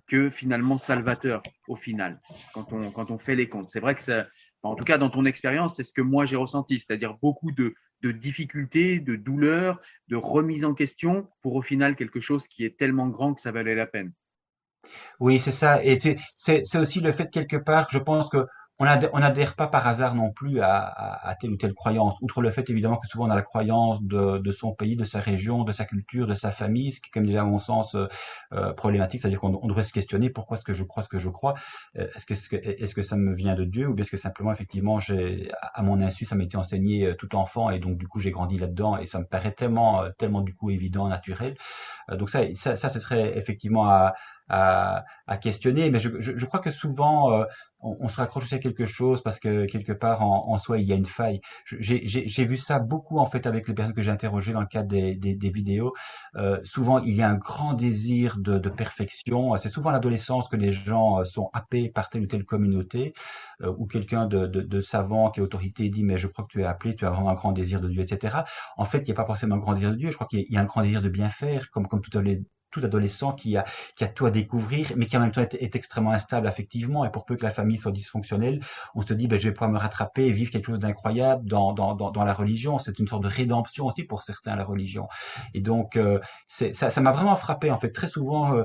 que 0.08 0.30
finalement 0.30 0.78
salvateur 0.78 1.42
au 1.68 1.76
final, 1.76 2.20
quand 2.54 2.74
on, 2.74 2.92
quand 2.92 3.12
on 3.12 3.18
fait 3.18 3.36
les 3.36 3.48
comptes. 3.48 3.70
C'est 3.70 3.80
vrai 3.80 3.96
que 3.96 4.02
ça 4.02 4.28
en 4.64 4.76
tout 4.76 4.84
cas, 4.84 4.98
dans 4.98 5.10
ton 5.10 5.26
expérience, 5.26 5.76
c'est 5.76 5.84
ce 5.84 5.94
que 5.94 6.02
moi 6.02 6.26
j'ai 6.26 6.36
ressenti, 6.36 6.80
c'est-à-dire 6.80 7.16
beaucoup 7.22 7.52
de, 7.52 7.74
difficultés, 8.04 9.00
de 9.00 9.16
douleurs, 9.16 9.80
de 10.08 10.16
remise 10.16 10.66
en 10.66 10.74
question 10.74 11.28
pour 11.42 11.56
au 11.56 11.62
final 11.62 11.96
quelque 11.96 12.20
chose 12.20 12.48
qui 12.48 12.66
est 12.66 12.78
tellement 12.78 13.08
grand 13.08 13.34
que 13.34 13.42
ça 13.42 13.52
valait 13.52 13.76
la 13.76 13.88
peine. 13.88 14.14
Oui, 15.20 15.40
c'est 15.40 15.52
ça. 15.52 15.84
Et 15.84 16.00
c'est 16.36 16.78
aussi 16.78 17.00
le 17.00 17.12
fait 17.12 17.30
quelque 17.30 17.58
part, 17.58 17.88
je 17.92 18.00
pense 18.00 18.30
que 18.30 18.46
on 18.82 19.20
n'adhère 19.20 19.56
pas 19.56 19.68
par 19.68 19.88
hasard 19.88 20.16
non 20.16 20.32
plus 20.32 20.60
à, 20.62 21.36
telle 21.40 21.52
ou 21.52 21.58
telle 21.58 21.74
croyance. 21.74 22.16
Outre 22.22 22.42
le 22.42 22.50
fait 22.52 22.70
évidemment 22.70 22.98
que 22.98 23.08
souvent 23.08 23.28
on 23.28 23.30
a 23.30 23.36
la 23.36 23.42
croyance 23.42 24.02
de, 24.02 24.52
son 24.52 24.74
pays, 24.74 24.96
de 24.96 25.04
sa 25.04 25.20
région, 25.20 25.64
de 25.64 25.72
sa 25.72 25.86
culture, 25.86 26.26
de 26.28 26.34
sa 26.34 26.52
famille, 26.52 26.92
ce 26.92 27.02
qui 27.02 27.10
est 27.14 27.20
même 27.20 27.28
déjà 27.28 27.42
à 27.42 27.46
mon 27.46 27.60
sens 27.60 27.96
euh, 27.96 28.08
euh 28.54 28.74
problématique, 28.74 29.22
c'est-à-dire 29.22 29.40
qu'on 29.40 29.68
devrait 29.68 29.84
se 29.84 29.94
questionner 29.94 30.30
pourquoi 30.30 30.58
est-ce 30.58 30.66
que 30.66 30.74
je 30.74 30.84
crois 30.84 31.04
ce 31.04 31.10
que 31.10 31.20
je 31.20 31.30
crois. 31.30 31.54
Euh, 31.98 32.08
est-ce 32.16 32.26
que, 32.26 32.34
est-ce 32.34 32.50
que, 32.50 32.56
est 32.56 32.94
que 32.94 33.02
ça 33.02 33.16
me 33.16 33.34
vient 33.36 33.56
de 33.56 33.66
Dieu 33.66 33.88
ou 33.88 33.94
bien 33.94 34.04
est-ce 34.04 34.12
que 34.12 34.18
simplement 34.18 34.52
effectivement 34.52 35.00
à 35.74 35.84
mon 35.84 36.02
insu 36.02 36.26
ça 36.26 36.36
m'a 36.36 36.44
été 36.44 36.58
enseigné 36.58 37.06
euh, 37.06 37.16
tout 37.16 37.36
enfant 37.36 37.70
et 37.70 37.80
donc 37.80 37.98
du 37.98 38.08
coup 38.08 38.20
j'ai 38.20 38.32
grandi 38.32 38.58
là-dedans 38.58 38.98
et 38.98 39.06
ça 39.06 39.20
me 39.20 39.26
paraît 39.26 39.52
tellement 39.52 40.04
tellement 40.18 40.42
du 40.42 40.56
coup 40.56 40.72
évident, 40.72 41.08
naturel. 41.08 41.56
donc 42.12 42.30
ça, 42.30 42.42
ça, 42.56 42.76
ça, 42.76 42.90
ce 42.90 43.00
serait 43.00 43.38
effectivement 43.38 43.86
à, 43.88 44.14
à, 44.52 45.06
à 45.28 45.38
questionner. 45.38 45.90
Mais 45.90 46.00
je, 46.00 46.10
je, 46.20 46.34
je, 46.36 46.46
crois 46.46 46.60
que 46.60 46.72
souvent, 46.72 47.32
euh, 47.32 47.46
on, 47.82 48.08
se 48.10 48.18
raccroche 48.18 48.46
aussi 48.46 48.56
à 48.56 48.60
quelque 48.60 48.86
chose 48.86 49.22
parce 49.22 49.40
que 49.40 49.66
quelque 49.66 49.92
part 49.92 50.22
en, 50.22 50.58
soi 50.58 50.80
il 50.80 50.88
y 50.88 50.94
a 50.94 50.96
une 50.96 51.06
faille. 51.06 51.42
J'ai 51.66 52.46
vu 52.46 52.58
ça 52.58 52.80
beaucoup 52.80 53.18
en 53.20 53.26
fait 53.26 53.46
avec 53.48 53.68
les 53.68 53.74
personnes 53.74 53.94
que 53.94 54.02
j'ai 54.02 54.12
interrogées 54.12 54.54
dans 54.54 54.62
le 54.62 54.68
cadre 54.68 54.88
des, 54.90 55.16
des, 55.16 55.50
vidéos. 55.50 55.94
Euh, 56.36 56.60
souvent 56.64 57.00
il 57.00 57.16
y 57.16 57.22
a 57.22 57.30
un 57.30 57.36
grand 57.36 57.74
désir 57.74 58.38
de, 58.38 58.58
de 58.58 58.70
perfection. 58.70 59.56
C'est 59.58 59.70
souvent 59.70 59.90
à 59.90 59.94
l'adolescence 59.94 60.48
que 60.48 60.56
les 60.56 60.72
gens 60.72 61.20
euh, 61.20 61.24
sont 61.24 61.50
happés 61.54 61.90
par 61.90 62.10
telle 62.10 62.24
ou 62.24 62.28
telle 62.28 62.46
communauté 62.46 63.14
euh, 63.62 63.74
ou 63.78 63.86
quelqu'un 63.88 64.28
de, 64.28 64.48
de, 64.48 64.62
de, 64.62 64.82
savant 64.82 65.32
qui 65.32 65.40
est 65.40 65.44
autorité 65.44 65.90
dit 65.90 66.04
mais 66.04 66.18
je 66.18 66.28
crois 66.28 66.46
que 66.46 66.52
tu 66.52 66.62
es 66.62 66.66
appelé, 66.66 66.96
tu 66.96 67.06
as 67.06 67.10
vraiment 67.10 67.30
un 67.30 67.36
grand 67.36 67.52
désir 67.52 67.82
de 67.82 67.90
Dieu, 67.90 68.02
etc. 68.02 68.38
En 68.78 68.86
fait 68.86 69.00
il 69.00 69.06
n'y 69.06 69.12
a 69.12 69.16
pas 69.16 69.26
forcément 69.26 69.56
un 69.56 69.60
grand 69.60 69.74
désir 69.74 69.92
de 69.92 69.96
Dieu. 69.96 70.12
Je 70.12 70.16
crois 70.16 70.28
qu'il 70.28 70.46
y, 70.48 70.58
a 70.58 70.62
un 70.62 70.66
grand 70.66 70.82
désir 70.82 71.02
de 71.02 71.10
bien 71.10 71.30
faire 71.30 71.70
comme 71.72 71.88
comme 71.88 72.02
tout 72.02 72.16
à 72.18 72.22
l'heure 72.22 72.38
tout 72.72 72.82
adolescent 72.84 73.34
qui 73.34 73.58
a, 73.58 73.66
qui 73.96 74.04
a 74.04 74.08
tout 74.08 74.26
à 74.26 74.32
découvrir, 74.32 74.92
mais 74.96 75.06
qui 75.06 75.18
en 75.18 75.20
même 75.20 75.32
temps 75.32 75.42
est, 75.42 75.76
extrêmement 75.76 76.12
instable 76.12 76.48
affectivement. 76.48 77.06
Et 77.06 77.12
pour 77.12 77.26
peu 77.26 77.36
que 77.36 77.44
la 77.44 77.52
famille 77.52 77.78
soit 77.78 77.92
dysfonctionnelle, 77.92 78.62
on 78.96 79.02
se 79.02 79.14
dit, 79.14 79.28
ben, 79.28 79.40
je 79.40 79.48
vais 79.50 79.54
pouvoir 79.54 79.72
me 79.72 79.78
rattraper 79.78 80.26
et 80.26 80.32
vivre 80.32 80.52
quelque 80.52 80.68
chose 80.68 80.80
d'incroyable 80.80 81.48
dans, 81.48 81.74
dans, 81.74 81.96
dans, 81.96 82.12
dans, 82.12 82.24
la 82.24 82.34
religion. 82.34 82.80
C'est 82.80 83.00
une 83.00 83.08
sorte 83.08 83.24
de 83.24 83.30
rédemption 83.30 83.86
aussi 83.88 84.04
pour 84.04 84.24
certains, 84.24 84.56
la 84.56 84.64
religion. 84.64 85.08
Et 85.54 85.62
donc, 85.62 85.96
euh, 85.96 86.20
ça, 86.48 86.90
ça 86.90 87.02
m'a 87.02 87.12
vraiment 87.12 87.36
frappé. 87.36 87.72
En 87.72 87.78
fait, 87.78 87.92
très 87.92 88.08
souvent, 88.08 88.56
euh, 88.56 88.64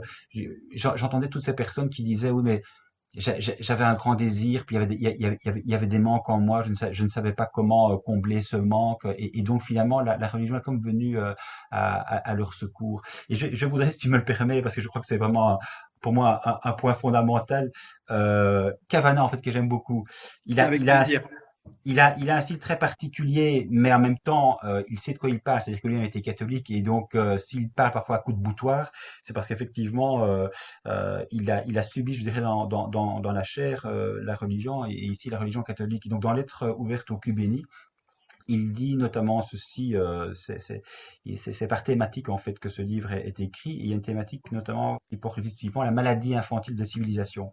j'entendais 0.74 1.28
toutes 1.28 1.44
ces 1.44 1.54
personnes 1.54 1.90
qui 1.90 2.02
disaient, 2.02 2.30
oui, 2.30 2.42
mais 2.44 2.62
j'avais 3.14 3.84
un 3.84 3.94
grand 3.94 4.14
désir, 4.14 4.64
puis 4.66 4.76
il 4.76 4.78
y, 4.78 4.82
avait 4.82 4.94
des, 4.94 4.94
il, 4.96 5.22
y 5.22 5.26
avait, 5.26 5.61
il 5.64 5.70
y 5.70 5.74
avait 5.74 5.86
des 5.86 5.98
manques 5.98 6.28
en 6.28 6.38
moi, 6.38 6.62
je 6.62 6.68
ne, 6.68 6.74
savais, 6.74 6.92
je 6.92 7.02
ne 7.02 7.09
savais 7.09 7.32
pas 7.32 7.46
comment 7.46 7.92
euh, 7.92 7.96
combler 7.96 8.42
ce 8.42 8.57
manque, 8.57 9.07
et, 9.16 9.38
et 9.38 9.42
donc 9.42 9.62
finalement 9.62 10.00
la, 10.00 10.16
la, 10.16 10.28
religion 10.28 10.57
est 10.57 10.61
comme 10.61 10.80
venue 10.82 11.18
euh, 11.18 11.32
à, 11.70 11.96
à, 11.98 12.34
leur 12.34 12.52
secours. 12.52 13.02
Et 13.28 13.36
je, 13.36 13.46
je, 13.54 13.66
voudrais, 13.66 13.90
si 13.92 13.98
tu 13.98 14.09
me 14.11 14.18
le 14.18 14.24
permets, 14.24 14.61
parce 14.61 14.74
que 14.74 14.80
je 14.80 14.88
crois 14.88 15.00
que 15.00 15.07
c'est 15.07 15.16
vraiment 15.16 15.59
pour 16.00 16.12
moi 16.12 16.40
un, 16.44 16.70
un 16.70 16.72
point 16.72 16.94
fondamental, 16.94 17.70
euh, 18.11 18.72
Cavana 18.88 19.24
en 19.24 19.28
fait 19.28 19.40
que 19.40 19.50
j'aime 19.50 19.68
beaucoup. 19.68 20.04
Il 20.44 20.61
a, 20.61 20.66
Avec 20.66 20.82
il 20.82 20.90
a, 20.90 20.98
plaisir 20.98 21.22
il 21.84 22.00
a, 22.00 22.16
un 22.18 22.40
style 22.42 22.58
très 22.58 22.78
particulier, 22.78 23.68
mais 23.70 23.92
en 23.92 24.00
même 24.00 24.18
temps, 24.18 24.58
euh, 24.64 24.82
il 24.88 24.98
sait 24.98 25.12
de 25.12 25.18
quoi 25.18 25.30
il 25.30 25.40
parle. 25.40 25.62
C'est-à-dire 25.62 25.80
que 25.80 25.88
lui 25.88 26.00
a 26.00 26.04
été 26.04 26.20
catholique 26.20 26.70
et 26.70 26.82
donc 26.82 27.14
euh, 27.14 27.38
s'il 27.38 27.70
parle 27.70 27.92
parfois 27.92 28.16
à 28.16 28.18
coup 28.18 28.32
de 28.32 28.38
boutoir, 28.38 28.90
c'est 29.22 29.32
parce 29.32 29.46
qu'effectivement, 29.46 30.24
euh, 30.24 31.24
il 31.30 31.50
a, 31.50 31.82
subi, 31.82 32.14
je 32.14 32.24
dirais, 32.24 32.40
dans, 32.40 33.32
la 33.32 33.44
chair 33.44 33.86
la 33.88 34.34
religion 34.34 34.84
et, 34.86 34.94
ici 34.94 35.30
la 35.30 35.38
religion 35.38 35.62
catholique. 35.62 36.06
Et 36.06 36.08
donc 36.08 36.22
dans 36.22 36.32
lettre 36.32 36.74
ouverte 36.76 37.10
au 37.12 37.18
Cubéni, 37.18 37.64
il 38.48 38.72
dit 38.72 38.96
notamment 38.96 39.40
ceci, 39.42 39.94
c'est 40.34 41.68
par 41.68 41.84
thématique 41.84 42.28
en 42.28 42.38
fait 42.38 42.58
que 42.58 42.68
ce 42.68 42.82
livre 42.82 43.12
est, 43.12 43.28
est 43.28 43.40
écrit. 43.40 43.72
Et 43.72 43.84
il 43.84 43.86
y 43.86 43.92
a 43.92 43.94
une 43.94 44.02
thématique 44.02 44.50
notamment 44.50 44.98
qui 45.08 45.16
porte 45.16 45.36
le 45.36 45.44
titre 45.44 45.58
suivant, 45.58 45.84
la 45.84 45.92
maladie 45.92 46.34
infantile 46.34 46.74
de 46.74 46.84
civilisation. 46.84 47.52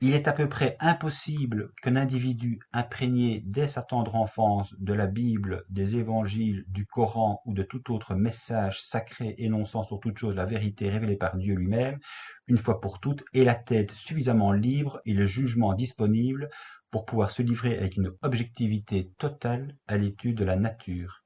Il 0.00 0.14
est 0.14 0.28
à 0.28 0.32
peu 0.32 0.48
près 0.48 0.76
impossible 0.78 1.72
qu'un 1.82 1.96
individu 1.96 2.60
imprégné 2.72 3.42
dès 3.44 3.66
sa 3.66 3.82
tendre 3.82 4.14
enfance 4.14 4.72
de 4.78 4.92
la 4.92 5.08
Bible, 5.08 5.64
des 5.70 5.96
évangiles, 5.96 6.64
du 6.68 6.86
Coran 6.86 7.42
ou 7.44 7.52
de 7.52 7.64
tout 7.64 7.92
autre 7.92 8.14
message 8.14 8.80
sacré 8.80 9.34
énonçant 9.38 9.82
sur 9.82 9.98
toute 9.98 10.16
chose 10.16 10.36
la 10.36 10.46
vérité 10.46 10.88
révélée 10.88 11.16
par 11.16 11.36
Dieu 11.36 11.56
lui-même, 11.56 11.98
une 12.46 12.58
fois 12.58 12.80
pour 12.80 13.00
toutes, 13.00 13.24
ait 13.34 13.44
la 13.44 13.56
tête 13.56 13.90
suffisamment 13.90 14.52
libre 14.52 15.00
et 15.04 15.14
le 15.14 15.26
jugement 15.26 15.74
disponible 15.74 16.48
pour 16.92 17.04
pouvoir 17.04 17.32
se 17.32 17.42
livrer 17.42 17.76
avec 17.76 17.96
une 17.96 18.12
objectivité 18.22 19.10
totale 19.18 19.76
à 19.88 19.98
l'étude 19.98 20.38
de 20.38 20.44
la 20.44 20.54
nature, 20.54 21.24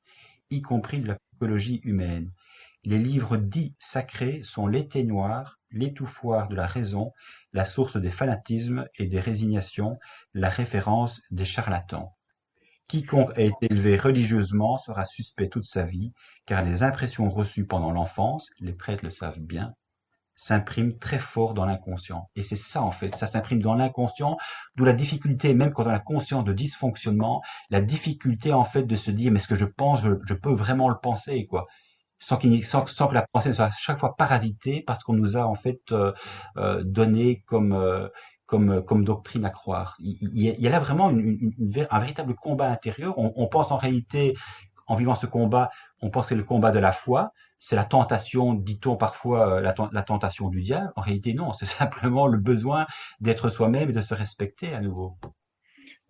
y 0.48 0.62
compris 0.62 1.00
de 1.00 1.08
la 1.08 1.16
psychologie 1.16 1.82
humaine. 1.84 2.32
Les 2.84 2.98
livres 2.98 3.36
dits 3.36 3.76
sacrés 3.78 4.40
sont 4.44 4.66
l'éteignoir, 4.66 5.60
l'étouffoir 5.72 6.48
de 6.48 6.54
la 6.54 6.66
raison, 6.66 7.12
la 7.52 7.64
source 7.64 7.96
des 7.96 8.10
fanatismes 8.10 8.86
et 8.98 9.06
des 9.06 9.20
résignations, 9.20 9.98
la 10.34 10.48
référence 10.48 11.20
des 11.30 11.44
charlatans. 11.44 12.14
Quiconque 12.88 13.38
a 13.38 13.42
été 13.42 13.66
élevé 13.70 13.96
religieusement 13.96 14.76
sera 14.76 15.06
suspect 15.06 15.48
toute 15.48 15.64
sa 15.64 15.84
vie, 15.84 16.12
car 16.46 16.62
les 16.62 16.82
impressions 16.82 17.28
reçues 17.28 17.66
pendant 17.66 17.90
l'enfance, 17.90 18.48
les 18.60 18.74
prêtres 18.74 19.04
le 19.04 19.10
savent 19.10 19.40
bien, 19.40 19.74
s'impriment 20.36 20.98
très 20.98 21.18
fort 21.18 21.54
dans 21.54 21.64
l'inconscient. 21.64 22.28
Et 22.36 22.42
c'est 22.42 22.56
ça 22.56 22.82
en 22.82 22.90
fait, 22.90 23.16
ça 23.16 23.26
s'imprime 23.26 23.62
dans 23.62 23.74
l'inconscient, 23.74 24.36
d'où 24.76 24.84
la 24.84 24.92
difficulté, 24.92 25.54
même 25.54 25.72
quand 25.72 25.86
on 25.86 25.90
a 25.90 26.00
conscience 26.00 26.44
de 26.44 26.52
dysfonctionnement, 26.52 27.42
la 27.70 27.80
difficulté 27.80 28.52
en 28.52 28.64
fait 28.64 28.82
de 28.82 28.96
se 28.96 29.10
dire 29.10 29.32
mais 29.32 29.38
ce 29.38 29.48
que 29.48 29.54
je 29.54 29.64
pense, 29.64 30.02
je, 30.02 30.10
je 30.26 30.34
peux 30.34 30.52
vraiment 30.52 30.88
le 30.88 30.98
penser 31.00 31.46
quoi 31.46 31.66
sans, 32.22 32.36
que 32.36 33.14
la 33.14 33.26
pensée 33.32 33.48
ne 33.48 33.54
soit 33.54 33.66
à 33.66 33.70
chaque 33.72 33.98
fois 33.98 34.14
parasitée 34.16 34.82
parce 34.86 35.02
qu'on 35.02 35.14
nous 35.14 35.36
a 35.36 35.44
en 35.44 35.54
fait 35.54 35.80
euh, 35.90 36.12
euh, 36.56 36.82
donné 36.84 37.42
comme 37.46 37.72
euh, 37.72 38.08
comme, 38.46 38.84
comme 38.84 39.02
doctrine 39.02 39.46
à 39.46 39.50
croire. 39.50 39.96
Il, 40.00 40.38
y 40.38 40.66
a 40.66 40.70
là 40.70 40.78
vraiment 40.78 41.08
un 41.08 42.00
véritable 42.00 42.34
combat 42.34 42.70
intérieur. 42.70 43.14
On, 43.16 43.46
pense 43.46 43.72
en 43.72 43.78
réalité, 43.78 44.34
en 44.86 44.94
vivant 44.94 45.14
ce 45.14 45.24
combat, 45.24 45.70
on 46.02 46.10
pense 46.10 46.26
que 46.26 46.34
le 46.34 46.44
combat 46.44 46.70
de 46.70 46.78
la 46.78 46.92
foi. 46.92 47.32
C'est 47.58 47.76
la 47.76 47.86
tentation, 47.86 48.52
dit-on 48.52 48.96
parfois, 48.96 49.62
la, 49.62 50.02
tentation 50.02 50.50
du 50.50 50.60
diable. 50.60 50.92
En 50.96 51.00
réalité, 51.00 51.32
non. 51.32 51.54
C'est 51.54 51.64
simplement 51.80 52.26
le 52.26 52.36
besoin 52.36 52.84
d'être 53.20 53.48
soi-même 53.48 53.88
et 53.88 53.94
de 53.94 54.02
se 54.02 54.12
respecter 54.12 54.74
à 54.74 54.82
nouveau. 54.82 55.16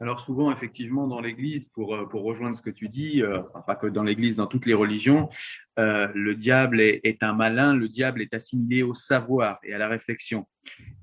Alors 0.03 0.18
souvent, 0.18 0.50
effectivement, 0.50 1.07
dans 1.07 1.20
l'Église, 1.20 1.68
pour, 1.68 1.94
euh, 1.94 2.07
pour 2.07 2.24
rejoindre 2.24 2.57
ce 2.57 2.62
que 2.62 2.70
tu 2.70 2.88
dis, 2.88 3.22
euh, 3.22 3.38
pas 3.68 3.76
que 3.76 3.86
dans 3.86 4.03
l'Église, 4.03 4.34
dans 4.34 4.48
toutes 4.48 4.66
les 4.66 4.74
religions, 4.74 5.28
euh, 5.78 6.09
le 6.12 6.34
diable 6.34 6.80
est, 6.80 7.22
un 7.22 7.34
malin, 7.34 7.72
le 7.72 7.88
diable 7.88 8.20
est 8.20 8.34
assimilé 8.34 8.82
au 8.82 8.94
savoir 8.94 9.61
et 9.62 9.72
à 9.72 9.78
la 9.78 9.86
réflexion. 9.86 10.48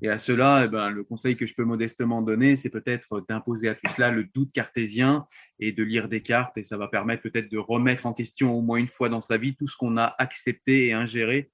Et 0.01 0.09
à 0.09 0.17
cela, 0.17 0.63
eh 0.65 0.67
ben, 0.67 0.89
le 0.89 1.05
conseil 1.05 1.37
que 1.37 1.45
je 1.45 1.55
peux 1.55 1.63
modestement 1.63 2.21
donner, 2.21 2.57
c'est 2.57 2.69
peut-être 2.69 3.25
d'imposer 3.29 3.69
à 3.69 3.75
tout 3.75 3.87
cela 3.87 4.11
le 4.11 4.25
doute 4.25 4.51
cartésien 4.51 5.25
et 5.61 5.71
de 5.71 5.81
lire 5.81 6.09
des 6.09 6.21
cartes, 6.21 6.57
et 6.57 6.63
ça 6.63 6.75
va 6.75 6.89
permettre 6.89 7.23
peut-être 7.23 7.49
de 7.49 7.57
remettre 7.57 8.05
en 8.05 8.11
question 8.11 8.53
au 8.53 8.61
moins 8.61 8.79
une 8.79 8.89
fois 8.89 9.07
dans 9.07 9.21
sa 9.21 9.37
vie 9.37 9.55
tout 9.55 9.67
ce 9.67 9.77
qu'on 9.77 9.95
a 9.95 10.13
accepté 10.17 10.87
et 10.87 10.93
ingéré 10.93 11.51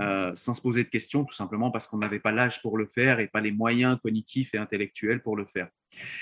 euh, 0.00 0.32
sans 0.34 0.54
se 0.54 0.60
poser 0.60 0.84
de 0.84 0.88
questions, 0.88 1.24
tout 1.24 1.34
simplement 1.34 1.70
parce 1.70 1.88
qu'on 1.88 1.98
n'avait 1.98 2.20
pas 2.20 2.30
l'âge 2.32 2.60
pour 2.62 2.76
le 2.76 2.86
faire 2.86 3.20
et 3.20 3.26
pas 3.26 3.40
les 3.40 3.52
moyens 3.52 3.98
cognitifs 4.00 4.54
et 4.54 4.58
intellectuels 4.58 5.22
pour 5.22 5.36
le 5.36 5.44
faire. 5.44 5.68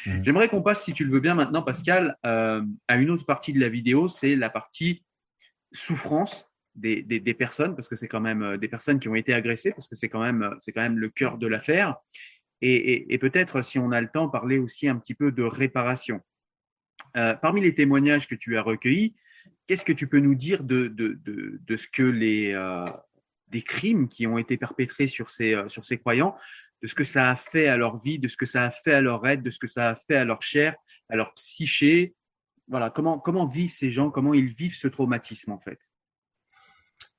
Mmh. 0.07 0.23
J'aimerais 0.23 0.49
qu'on 0.49 0.63
passe, 0.63 0.85
si 0.85 0.93
tu 0.93 1.05
le 1.05 1.11
veux 1.11 1.21
bien 1.21 1.35
maintenant, 1.35 1.63
Pascal, 1.63 2.17
euh, 2.25 2.63
à 2.89 2.97
une 2.97 3.11
autre 3.11 3.27
partie 3.27 3.53
de 3.53 3.61
la 3.61 3.69
vidéo, 3.69 4.09
c'est 4.09 4.37
la 4.37 4.51
partie 4.51 5.05
souffrance 5.73 6.49
des, 6.75 7.03
des, 7.03 7.21
des 7.21 7.35
personnes, 7.35 7.75
parce 7.75 7.89
que 7.89 7.97
c'est 7.97 8.09
quand 8.09 8.21
même 8.21 8.43
euh, 8.43 8.57
des 8.57 8.69
personnes 8.69 9.01
qui 9.01 9.09
ont 9.09 9.15
été 9.15 9.35
agressées, 9.35 9.73
parce 9.73 9.89
que 9.89 9.97
c'est 9.97 10.09
quand 10.09 10.23
même, 10.23 10.55
c'est 10.61 10.73
quand 10.73 10.83
même 10.83 10.99
le 10.99 11.09
cœur 11.09 11.37
de 11.37 11.47
l'affaire. 11.47 11.97
Et, 12.63 12.75
et, 12.75 13.15
et 13.15 13.19
peut-être, 13.19 13.63
si 13.63 13.79
on 13.79 13.91
a 13.91 14.01
le 14.01 14.09
temps, 14.09 14.29
parler 14.29 14.59
aussi 14.59 14.89
un 14.89 14.97
petit 14.97 15.15
peu 15.15 15.33
de 15.33 15.43
réparation. 15.43 16.21
Euh, 17.17 17.35
parmi 17.35 17.61
les 17.61 17.75
témoignages 17.75 18.29
que 18.29 18.35
tu 18.35 18.57
as 18.57 18.63
recueillis, 18.63 19.15
qu'est-ce 19.67 19.85
que 19.85 19.93
tu 19.93 20.07
peux 20.07 20.21
nous 20.21 20.35
dire 20.35 20.65
de, 20.65 20.87
de, 20.87 21.19
de, 21.25 21.61
de 21.61 21.77
ce 21.77 21.87
que 21.87 22.03
les, 22.03 22.53
euh, 22.53 22.87
des 23.49 23.63
crimes 23.63 24.09
qui 24.09 24.27
ont 24.27 24.39
été 24.39 24.57
perpétrés 24.57 25.07
sur 25.07 25.31
ces, 25.31 25.55
euh, 25.55 25.69
sur 25.69 25.85
ces 25.85 25.99
croyants, 25.99 26.37
de 26.83 26.87
ce 26.87 26.95
que 26.95 27.05
ça 27.05 27.31
a 27.31 27.37
fait 27.37 27.69
à 27.69 27.77
leur 27.77 28.01
vie, 28.03 28.19
de 28.19 28.29
ce 28.29 28.37
que 28.37 28.47
ça 28.47 28.65
a 28.65 28.71
fait 28.71 28.95
à 28.95 29.01
leur 29.01 29.27
aide, 29.27 29.43
de 29.43 29.51
ce 29.51 29.59
que 29.59 29.67
ça 29.67 29.91
a 29.91 29.95
fait 29.95 30.17
à 30.17 30.25
leur 30.25 30.43
chair, 30.43 30.75
à 31.09 31.17
leur 31.17 31.33
psyché. 31.35 32.15
Voilà, 32.69 32.91
comment, 32.91 33.19
comment 33.19 33.47
vivent 33.47 33.71
ces 33.71 33.91
gens, 33.91 34.11
comment 34.11 34.35
ils 34.35 34.53
vivent 34.53 34.75
ce 34.75 34.89
traumatisme 34.89 35.53
en 35.53 35.59
fait? 35.59 35.79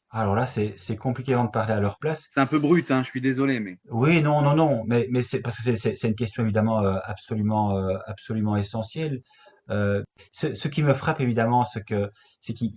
Alors 0.09 0.35
là, 0.35 0.47
c'est 0.47 0.95
compliqué 0.95 1.33
de 1.33 1.47
parler 1.47 1.73
à 1.73 1.81
leur 1.81 1.97
place. 1.99 2.27
C'est 2.29 2.39
un 2.39 2.45
peu 2.45 2.59
brut, 2.59 2.89
hein, 2.91 3.03
je 3.03 3.09
suis 3.09 3.19
désolé, 3.19 3.59
mais. 3.59 3.77
Oui, 3.89 4.21
non, 4.21 4.41
non, 4.41 4.55
non, 4.55 4.83
mais, 4.87 5.07
mais 5.11 5.21
c'est 5.21 5.41
parce 5.41 5.61
que 5.61 5.75
c'est 5.75 6.01
une 6.03 6.15
question 6.15 6.43
évidemment 6.43 6.81
euh, 6.81 6.97
absolument, 7.03 7.77
euh, 7.77 7.97
absolument 8.05 8.55
essentielle. 8.55 9.21
Euh, 9.69 10.03
ce, 10.31 10.67
qui 10.67 10.83
me 10.83 10.93
frappe 10.93 11.19
évidemment, 11.19 11.63
c'est 11.63 11.83
qu'il 11.83 12.11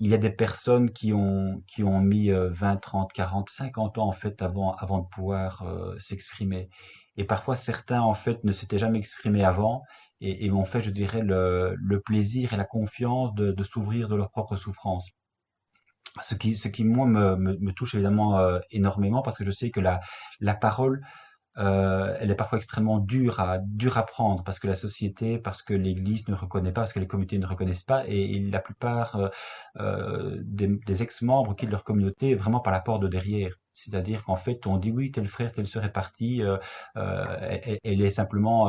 y 0.00 0.14
a 0.14 0.18
des 0.18 0.30
personnes 0.30 0.90
qui 0.90 1.12
ont 1.12 1.62
mis 1.78 2.30
20, 2.30 2.76
30, 2.76 3.12
40, 3.12 3.48
50 3.48 3.98
ans 3.98 4.08
en 4.08 4.12
fait 4.12 4.42
avant 4.42 4.98
de 4.98 5.06
pouvoir 5.08 5.62
euh, 5.62 5.98
s'exprimer. 5.98 6.68
Et 7.16 7.24
parfois 7.24 7.56
certains 7.56 8.00
en 8.00 8.14
fait 8.14 8.44
ne 8.44 8.52
s'étaient 8.52 8.78
jamais 8.78 8.98
exprimés 8.98 9.44
avant 9.44 9.82
et, 10.20 10.46
et 10.46 10.64
fait, 10.64 10.82
je 10.82 10.90
dirais, 10.90 11.22
le, 11.22 12.00
plaisir 12.04 12.52
et 12.52 12.56
la 12.56 12.64
confiance 12.64 13.34
de, 13.34 13.62
s'ouvrir 13.62 14.08
de 14.08 14.16
leurs 14.16 14.30
propres 14.30 14.56
souffrances. 14.56 15.08
Ce 16.22 16.34
qui, 16.34 16.56
ce 16.56 16.66
qui 16.66 16.84
moi 16.84 17.06
me, 17.06 17.70
touche 17.72 17.94
évidemment 17.94 18.38
euh, 18.38 18.58
énormément 18.70 19.22
parce 19.22 19.36
que 19.36 19.44
je 19.44 19.52
sais 19.52 19.70
que 19.70 19.80
la 19.80 20.54
parole 20.54 21.02
euh, 21.58 22.16
elle 22.20 22.30
est 22.30 22.36
parfois 22.36 22.58
extrêmement 22.58 22.98
dure 22.98 23.40
à 23.40 23.58
dure 23.58 23.98
à 23.98 24.06
prendre 24.06 24.44
parce 24.44 24.58
que 24.60 24.68
la 24.68 24.76
société, 24.76 25.38
parce 25.38 25.62
que 25.62 25.74
l'Église 25.74 26.28
ne 26.28 26.34
reconnaît 26.34 26.72
pas, 26.72 26.82
parce 26.82 26.92
que 26.92 27.00
les 27.00 27.08
communautés 27.08 27.38
ne 27.38 27.46
reconnaissent 27.46 27.82
pas, 27.82 28.04
et, 28.06 28.38
la 28.50 28.60
plupart 28.60 29.16
euh, 29.16 29.28
euh, 29.80 30.36
des, 30.42 31.02
ex-membres 31.02 31.56
quittent 31.56 31.70
leur 31.70 31.84
communauté 31.84 32.34
vraiment 32.34 32.60
par 32.60 32.72
la 32.72 32.80
porte 32.80 33.02
de 33.02 33.08
derrière. 33.08 33.56
C'est-à-dire 33.74 34.24
qu'en 34.24 34.36
fait, 34.36 34.66
on 34.66 34.76
dit 34.76 34.90
oui, 34.92 35.10
tel 35.10 35.26
frère, 35.26 35.52
tel 35.52 35.66
sœur 35.66 35.84
est 35.84 35.92
parti, 35.92 36.42
elle, 36.94 37.78
elle, 37.82 38.02
est 38.02 38.10
simplement 38.10 38.66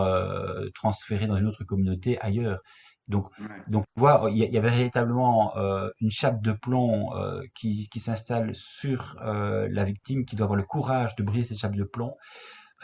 transférée 0.74 1.28
dans 1.28 1.36
une 1.36 1.48
autre 1.48 1.66
communauté 1.66 2.18
ailleurs. 2.22 2.62
Donc, 3.08 3.30
donc, 3.68 3.84
vois, 3.98 4.30
il 4.32 4.38
y, 4.38 4.58
a 4.58 4.62
véritablement 4.62 5.54
une 6.00 6.12
chape 6.12 6.42
de 6.42 6.54
plomb 6.54 7.10
qui, 7.56 7.90
qui 7.90 8.00
s'installe 8.00 8.56
sur 8.56 9.18
la 9.22 9.84
victime, 9.84 10.24
qui 10.24 10.38
doit 10.38 10.46
avoir 10.46 10.58
le 10.58 10.64
courage 10.64 11.16
de 11.18 11.24
briser 11.24 11.50
cette 11.50 11.58
chape 11.58 11.76
de 11.76 11.84
plomb 11.84 12.16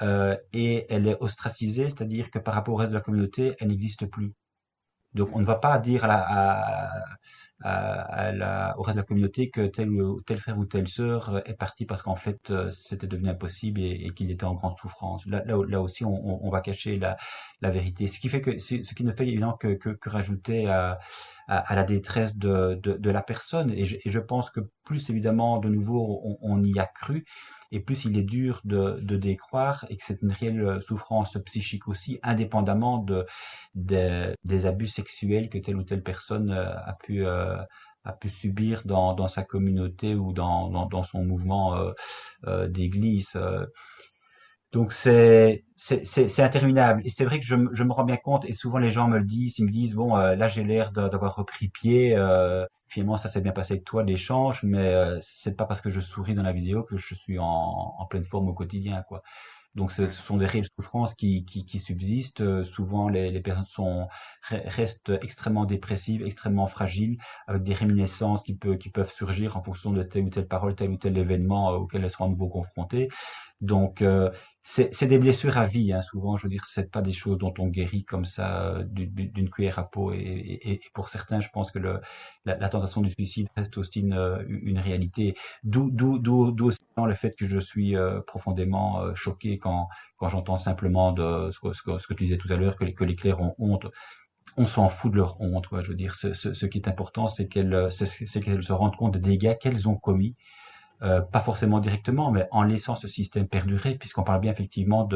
et 0.01 0.85
elle 0.89 1.07
est 1.07 1.17
ostracisée, 1.21 1.85
c'est-à-dire 1.85 2.31
que 2.31 2.39
par 2.39 2.53
rapport 2.53 2.75
au 2.75 2.77
reste 2.77 2.91
de 2.91 2.95
la 2.95 3.01
communauté, 3.01 3.55
elle 3.59 3.69
n'existe 3.69 4.05
plus. 4.05 4.33
Donc 5.13 5.35
on 5.35 5.39
ne 5.39 5.45
va 5.45 5.55
pas 5.55 5.79
dire 5.79 6.05
à, 6.05 7.01
la, 7.63 8.75
au 8.77 8.83
reste 8.83 8.97
de 8.97 9.01
la 9.01 9.05
communauté 9.05 9.49
que 9.49 9.65
tel, 9.65 9.89
tel 10.25 10.37
frère 10.37 10.57
ou 10.59 10.65
telle 10.65 10.87
sœur 10.87 11.41
est 11.45 11.55
parti 11.55 11.85
parce 11.85 12.01
qu'en 12.03 12.15
fait 12.15 12.51
euh, 12.51 12.69
c'était 12.69 13.07
devenu 13.07 13.29
impossible 13.29 13.81
et, 13.81 14.11
qu'il 14.15 14.29
était 14.29 14.45
en 14.45 14.53
grande 14.53 14.77
souffrance. 14.77 15.25
Là, 15.25 15.81
aussi, 15.81 16.05
on, 16.05 16.49
va 16.49 16.61
cacher 16.61 16.99
la, 16.99 17.17
vérité. 17.61 18.07
Ce 18.07 18.19
qui 18.19 18.29
fait 18.29 18.41
que 18.41 18.59
ce 18.59 18.93
qui 18.93 19.03
ne 19.03 19.11
fait 19.11 19.27
évidemment 19.27 19.57
que, 19.57 19.73
que, 19.73 19.89
que 19.89 20.09
rajouter 20.09 20.67
à, 20.69 20.99
à, 21.47 21.75
la 21.75 21.83
détresse 21.83 22.35
de, 22.35 22.75
de, 22.81 22.93
de 22.93 23.09
la 23.09 23.21
personne. 23.21 23.71
Et 23.71 23.85
je, 23.85 23.95
et 23.95 24.11
je, 24.11 24.19
pense 24.19 24.49
que 24.49 24.59
plus 24.83 25.09
évidemment, 25.09 25.59
de 25.59 25.69
nouveau, 25.69 26.21
on, 26.23 26.37
on 26.41 26.63
y 26.63 26.79
a 26.79 26.85
cru 26.85 27.25
et 27.71 27.79
plus 27.79 28.05
il 28.05 28.17
est 28.17 28.23
dur 28.23 28.61
de, 28.63 28.99
de 29.01 29.17
décroire 29.17 29.85
et 29.89 29.97
que 29.97 30.03
c'est 30.03 30.21
une 30.21 30.31
réelle 30.31 30.81
souffrance 30.81 31.37
psychique 31.45 31.87
aussi, 31.87 32.19
indépendamment 32.23 32.97
de, 32.99 33.25
des 33.75 34.65
abus 34.65 34.87
sexuels 34.87 35.49
que 35.49 35.57
telle 35.57 35.75
ou 35.77 35.83
telle 35.83 36.03
personne 36.03 36.51
euh, 36.51 36.75
a 36.75 36.93
pu 36.93 37.25
euh, 37.25 37.57
a 38.03 38.13
pu 38.13 38.29
subir 38.29 38.83
dans, 38.85 39.13
dans 39.13 39.27
sa 39.27 39.43
communauté 39.43 40.15
ou 40.15 40.31
dans, 40.31 40.69
dans, 40.69 40.85
dans 40.85 41.03
son 41.03 41.25
mouvement 41.25 41.75
euh, 41.75 41.91
euh 42.45 42.67
d'église. 42.67 43.37
Donc 44.73 44.91
c'est 44.91 45.63
c'est 45.75 46.41
interminable 46.41 47.01
et 47.05 47.09
c'est 47.09 47.23
vrai 47.23 47.39
que 47.39 47.45
je, 47.45 47.55
je, 47.71 47.83
me 47.83 47.91
rends 47.93 48.03
bien 48.03 48.17
compte 48.17 48.43
et 48.45 48.53
souvent 48.53 48.79
les 48.79 48.91
gens 48.91 49.07
me 49.07 49.17
le 49.19 49.23
disent, 49.23 49.59
ils 49.59 49.65
me 49.65 49.71
disent 49.71 49.93
bon 49.93 50.13
là 50.15 50.49
j'ai 50.49 50.63
l'air 50.65 50.91
d'avoir 50.91 51.35
repris 51.35 51.69
pied, 51.69 52.15
euh, 52.17 52.65
finalement 52.87 53.15
ça 53.17 53.29
s'est 53.29 53.41
bien 53.41 53.53
passé 53.53 53.75
avec 53.75 53.85
toi 53.85 54.03
l'échange, 54.03 54.63
mais 54.63 54.93
euh, 54.93 55.19
c'est 55.21 55.55
pas 55.55 55.65
parce 55.65 55.79
que 55.79 55.89
je 55.89 56.01
souris 56.01 56.33
dans 56.33 56.43
la 56.43 56.51
vidéo 56.51 56.83
que 56.83 56.97
je 56.97 57.15
suis 57.15 57.39
en, 57.39 57.45
en 57.97 58.05
pleine 58.07 58.25
forme 58.25 58.49
au 58.49 58.53
quotidien, 58.53 59.03
quoi. 59.07 59.23
Donc 59.77 59.91
ce, 59.91 60.07
sont 60.07 60.37
des 60.37 60.47
réelles 60.47 60.67
souffrances 60.75 61.13
qui, 61.13 61.45
qui, 61.45 61.63
qui 61.63 61.77
subsistent. 61.77 62.41
Euh, 62.41 62.63
souvent 62.63 63.09
les, 63.09 63.29
les, 63.29 63.41
personnes 63.41 63.65
sont 63.65 64.07
restent 64.49 65.11
extrêmement 65.21 65.65
dépressives, 65.65 66.23
extrêmement 66.25 66.65
fragiles, 66.65 67.19
avec 67.45 67.61
des 67.61 67.75
réminiscences 67.75 68.43
qui, 68.43 68.55
peut, 68.55 68.75
qui 68.75 68.89
peuvent 68.89 69.11
surgir 69.11 69.55
en 69.55 69.61
fonction 69.61 69.91
de 69.91 70.01
telle 70.01 70.23
ou 70.25 70.29
telle 70.31 70.47
parole, 70.47 70.73
tel 70.75 70.89
ou 70.89 70.97
tel 70.97 71.15
événement 71.15 71.71
euh, 71.73 71.77
auquel 71.77 72.03
elles 72.03 72.09
seront 72.09 72.25
à 72.25 72.29
nouveau 72.29 72.49
confrontées. 72.49 73.07
Donc 73.61 74.01
euh, 74.01 74.29
c'est 74.69 75.07
des 75.07 75.17
blessures 75.17 75.57
à 75.57 75.65
vie, 75.65 75.93
hein, 75.93 76.01
souvent. 76.01 76.35
Je 76.35 76.43
veux 76.43 76.49
dire, 76.49 76.65
c'est 76.67 76.91
pas 76.91 77.01
des 77.01 77.13
choses 77.13 77.37
dont 77.37 77.53
on 77.57 77.67
guérit 77.67 78.03
comme 78.03 78.25
ça 78.25 78.65
euh, 78.65 78.83
d'une 78.83 79.49
cuillère 79.49 79.79
à 79.79 79.89
peau. 79.89 80.11
Et, 80.11 80.17
et, 80.17 80.73
et, 80.73 80.81
pour 80.93 81.07
certains, 81.07 81.39
je 81.39 81.47
pense 81.53 81.71
que 81.71 81.79
le, 81.79 82.01
la, 82.45 82.57
la, 82.57 82.67
tentation 82.67 83.01
du 83.01 83.09
suicide 83.09 83.47
reste 83.55 83.77
aussi 83.77 84.01
une, 84.01 84.13
euh, 84.13 84.43
une 84.47 84.77
réalité. 84.77 85.35
D'où 85.63 85.89
le 85.89 87.13
fait 87.13 87.33
que 87.37 87.45
je 87.45 87.59
suis 87.59 87.95
euh, 87.95 88.19
profondément 88.21 89.15
choqué 89.15 89.57
quand, 89.57 89.87
quand 90.17 90.27
j'entends 90.27 90.57
simplement 90.57 91.13
de 91.13 91.49
ce 91.51 91.59
que, 91.59 91.73
ce, 91.73 92.07
que, 92.07 92.13
tu 92.13 92.25
disais 92.25 92.37
tout 92.37 92.51
à 92.51 92.57
l'heure 92.57 92.75
que 92.75 92.83
que 92.85 93.03
les 93.03 93.15
clercs 93.15 93.41
ont 93.41 93.55
honte 93.59 93.87
on 94.57 94.65
s'en 94.65 94.89
fout 94.89 95.11
de 95.11 95.17
leur 95.17 95.39
honte. 95.39 95.67
Quoi. 95.67 95.81
Je 95.81 95.89
veux 95.89 95.95
dire, 95.95 96.15
ce, 96.15 96.33
ce, 96.33 96.53
ce 96.53 96.65
qui 96.65 96.79
est 96.79 96.87
important, 96.87 97.27
c'est 97.27 97.47
qu'elles 97.47 97.89
qu'elles 98.43 98.63
se 98.63 98.73
rendent 98.73 98.95
compte 98.95 99.17
des 99.17 99.29
dégâts 99.29 99.57
qu'elles 99.57 99.87
ont 99.87 99.95
commis 99.95 100.35
euh, 101.03 101.21
pas 101.21 101.41
forcément 101.41 101.79
directement, 101.79 102.31
mais 102.31 102.47
en 102.51 102.63
laissant 102.63 102.95
ce 102.95 103.07
système 103.07 103.47
perdurer, 103.47 103.95
puisqu'on 103.95 104.23
parle 104.23 104.41
bien 104.41 104.51
effectivement 104.51 105.07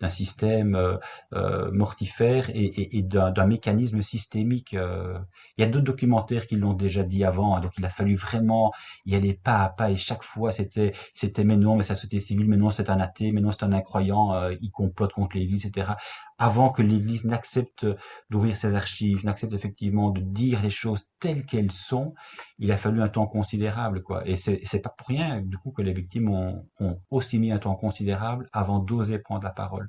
d'un 0.00 0.10
système 0.10 0.74
euh, 0.74 0.96
euh, 1.32 1.70
mortifère 1.72 2.50
et, 2.50 2.64
et, 2.64 2.98
et 2.98 3.02
d'un 3.02 3.46
mécanisme 3.46 4.02
systémique. 4.02 4.74
Euh. 4.74 5.18
Il 5.56 5.62
y 5.62 5.64
a 5.64 5.70
d'autres 5.70 5.84
documentaires 5.84 6.46
qui 6.46 6.56
l'ont 6.56 6.74
déjà 6.74 7.02
dit 7.02 7.24
avant, 7.24 7.56
hein, 7.56 7.60
donc 7.60 7.72
il 7.78 7.84
a 7.84 7.90
fallu 7.90 8.14
vraiment 8.14 8.72
y 9.06 9.14
aller 9.14 9.34
pas 9.34 9.62
à 9.62 9.68
pas, 9.70 9.90
et 9.90 9.96
chaque 9.96 10.22
fois 10.22 10.52
c'était 10.52 10.92
c'était 11.14 11.44
mais 11.44 11.56
non, 11.56 11.76
mais 11.76 11.82
ça 11.82 11.94
société 11.94 12.20
civile, 12.20 12.48
mais 12.48 12.56
non 12.56 12.70
c'est 12.70 12.90
un 12.90 13.00
athée, 13.00 13.32
mais 13.32 13.40
non 13.40 13.52
c'est 13.52 13.64
un 13.64 13.72
incroyant, 13.72 14.48
il 14.60 14.70
complote 14.70 15.12
contre 15.12 15.36
l'Église, 15.36 15.66
etc 15.66 15.92
avant 16.38 16.70
que 16.70 16.82
l'Église 16.82 17.24
n'accepte 17.24 17.86
d'ouvrir 18.30 18.56
ses 18.56 18.74
archives, 18.74 19.24
n'accepte 19.24 19.52
effectivement 19.52 20.10
de 20.10 20.20
dire 20.20 20.62
les 20.62 20.70
choses 20.70 21.08
telles 21.20 21.44
qu'elles 21.44 21.72
sont, 21.72 22.14
il 22.58 22.70
a 22.72 22.76
fallu 22.76 23.00
un 23.02 23.08
temps 23.08 23.26
considérable, 23.26 24.02
quoi. 24.02 24.26
Et 24.26 24.36
c'est, 24.36 24.82
pas 24.82 24.90
pour 24.90 25.08
rien, 25.08 25.40
du 25.40 25.58
coup, 25.58 25.70
que 25.70 25.82
les 25.82 25.92
victimes 25.92 26.30
ont, 26.30 26.68
ont 26.80 27.00
aussi 27.10 27.38
mis 27.38 27.52
un 27.52 27.58
temps 27.58 27.76
considérable 27.76 28.48
avant 28.52 28.78
d'oser 28.78 29.18
prendre 29.18 29.44
la 29.44 29.50
parole. 29.50 29.88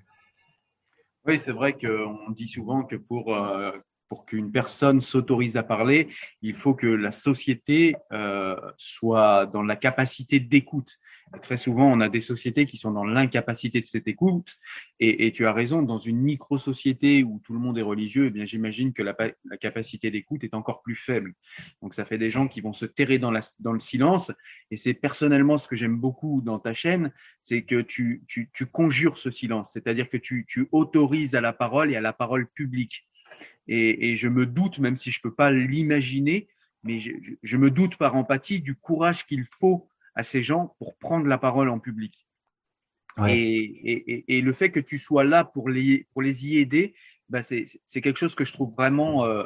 Oui, 1.25 1.39
c'est 1.39 1.53
vrai 1.53 1.73
qu'on 1.73 2.31
dit 2.31 2.47
souvent 2.47 2.83
que 2.83 2.97
pour 2.97 3.33
euh, 3.33 3.71
pour 4.13 4.27
qu'une 4.27 4.51
personne 4.51 5.01
s'autorise 5.01 5.57
à 5.57 5.63
parler, 5.63 6.07
il 6.43 6.53
faut 6.53 6.75
que 6.75 6.85
la 6.85 7.11
société 7.11 7.95
euh, 8.11 8.55
soit 8.77 9.47
dans 9.47 9.63
la 9.63 9.75
capacité 9.75 10.39
d'écoute. 10.39 10.99
Très 11.41 11.57
souvent, 11.57 11.91
on 11.91 11.99
a 11.99 12.09
des 12.09 12.21
sociétés 12.21 12.67
qui 12.67 12.77
sont 12.77 12.91
dans 12.91 13.05
l'incapacité 13.05 13.81
de 13.81 13.87
cette 13.87 14.07
écoute. 14.07 14.57
Et, 14.99 15.31
tu 15.31 15.47
as 15.47 15.51
raison, 15.51 15.81
dans 15.81 15.97
une 15.97 16.21
micro-société 16.21 17.23
où 17.23 17.41
tout 17.43 17.53
le 17.53 17.59
monde 17.59 17.79
est 17.79 17.81
religieux, 17.81 18.25
eh 18.27 18.29
bien, 18.29 18.45
j'imagine 18.45 18.93
que 18.93 19.01
la, 19.01 19.15
capacité 19.59 20.11
d'écoute 20.11 20.43
est 20.43 20.53
encore 20.53 20.83
plus 20.83 20.93
faible. 20.93 21.33
Donc, 21.81 21.95
ça 21.95 22.05
fait 22.05 22.19
des 22.19 22.29
gens 22.29 22.47
qui 22.47 22.61
vont 22.61 22.71
se 22.71 22.85
terrer 22.85 23.17
dans, 23.17 23.31
le 23.31 23.79
silence. 23.79 24.31
Et 24.69 24.75
c'est 24.75 24.93
personnellement 24.93 25.57
ce 25.57 25.67
que 25.67 25.75
j'aime 25.75 25.97
beaucoup 25.97 26.43
dans 26.45 26.59
ta 26.59 26.73
chaîne, 26.73 27.11
c'est 27.41 27.63
que 27.63 27.81
tu, 27.81 28.23
conjures 28.71 29.17
ce 29.17 29.31
silence. 29.31 29.71
C'est-à-dire 29.73 30.07
que 30.07 30.17
tu 30.17 30.45
autorises 30.71 31.33
à 31.33 31.41
la 31.41 31.51
parole 31.51 31.91
et 31.91 31.95
à 31.95 32.01
la 32.01 32.13
parole 32.13 32.47
publique. 32.47 33.07
Et, 33.67 34.09
et, 34.09 34.15
je 34.15 34.27
me 34.27 34.45
doute, 34.45 34.79
même 34.79 34.97
si 34.97 35.11
je 35.11 35.21
peux 35.21 35.33
pas 35.33 35.51
l'imaginer, 35.51 36.47
mais 36.83 36.99
je, 36.99 37.11
je, 37.41 37.57
me 37.57 37.71
doute 37.71 37.95
par 37.97 38.15
empathie 38.15 38.59
du 38.59 38.75
courage 38.75 39.25
qu'il 39.25 39.45
faut 39.45 39.87
à 40.15 40.23
ces 40.23 40.43
gens 40.43 40.75
pour 40.79 40.97
prendre 40.97 41.27
la 41.27 41.37
parole 41.37 41.69
en 41.69 41.79
public. 41.79 42.27
Ouais. 43.17 43.37
Et, 43.37 43.63
et, 43.91 44.37
et, 44.37 44.41
le 44.41 44.53
fait 44.53 44.69
que 44.71 44.79
tu 44.79 44.97
sois 44.97 45.23
là 45.23 45.45
pour 45.45 45.69
les, 45.69 46.07
pour 46.11 46.21
les 46.21 46.47
y 46.47 46.57
aider, 46.57 46.93
bah 47.29 47.41
c'est 47.41 48.01
quelque 48.01 48.17
chose 48.17 48.35
que 48.35 48.43
je 48.43 48.53
trouve 48.53 48.73
vraiment 48.73 49.25
euh, 49.25 49.43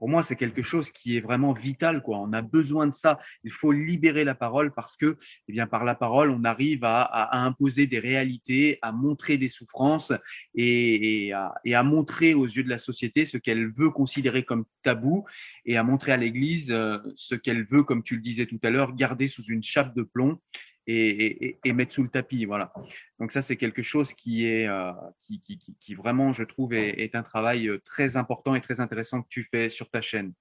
pour 0.00 0.08
moi, 0.08 0.22
c'est 0.22 0.34
quelque 0.34 0.62
chose 0.62 0.90
qui 0.90 1.18
est 1.18 1.20
vraiment 1.20 1.52
vital. 1.52 2.02
Quoi. 2.02 2.18
On 2.18 2.32
a 2.32 2.40
besoin 2.40 2.86
de 2.86 2.92
ça. 2.92 3.18
Il 3.44 3.52
faut 3.52 3.70
libérer 3.70 4.24
la 4.24 4.34
parole 4.34 4.72
parce 4.72 4.96
que, 4.96 5.18
eh 5.46 5.52
bien, 5.52 5.66
par 5.66 5.84
la 5.84 5.94
parole, 5.94 6.30
on 6.30 6.42
arrive 6.42 6.84
à, 6.84 7.38
imposer 7.44 7.86
des 7.86 7.98
réalités, 7.98 8.78
à 8.80 8.92
montrer 8.92 9.36
des 9.36 9.48
souffrances 9.48 10.10
et, 10.54 11.26
et, 11.26 11.32
à, 11.34 11.52
et, 11.66 11.74
à, 11.74 11.82
montrer 11.82 12.32
aux 12.32 12.46
yeux 12.46 12.64
de 12.64 12.70
la 12.70 12.78
société 12.78 13.26
ce 13.26 13.36
qu'elle 13.36 13.68
veut 13.68 13.90
considérer 13.90 14.42
comme 14.42 14.64
tabou 14.82 15.26
et 15.66 15.76
à 15.76 15.82
montrer 15.82 16.12
à 16.12 16.16
l'Église 16.16 16.70
euh, 16.70 16.96
ce 17.14 17.34
qu'elle 17.34 17.64
veut, 17.66 17.82
comme 17.82 18.02
tu 18.02 18.14
le 18.14 18.22
disais 18.22 18.46
tout 18.46 18.60
à 18.62 18.70
l'heure, 18.70 18.94
garder 18.94 19.28
sous 19.28 19.44
une 19.44 19.62
chape 19.62 19.94
de 19.94 20.02
plomb 20.02 20.40
et, 20.86 21.46
et, 21.46 21.60
et, 21.64 21.72
mettre 21.72 21.92
sous 21.92 22.02
le 22.02 22.08
tapis. 22.08 22.44
Voilà. 22.44 22.72
Donc 23.18 23.32
ça, 23.32 23.42
c'est 23.42 23.56
quelque 23.56 23.82
chose 23.82 24.12
qui 24.14 24.46
est, 24.46 24.66
euh, 24.66 24.92
qui, 25.18 25.40
qui, 25.40 25.58
qui, 25.58 25.94
vraiment, 25.94 26.32
je 26.32 26.44
trouve, 26.44 26.72
est, 26.72 27.00
est, 27.00 27.14
un 27.14 27.22
travail 27.22 27.68
euh, 27.68 27.78
très 27.84 28.16
important 28.16 28.54
et 28.54 28.60
très 28.60 28.80
intéressant 28.80 29.22
que 29.22 29.28
tu 29.28 29.44
fais 29.44 29.68
sur 29.68 29.90
ta 29.90 30.00
chaîne. 30.00 30.32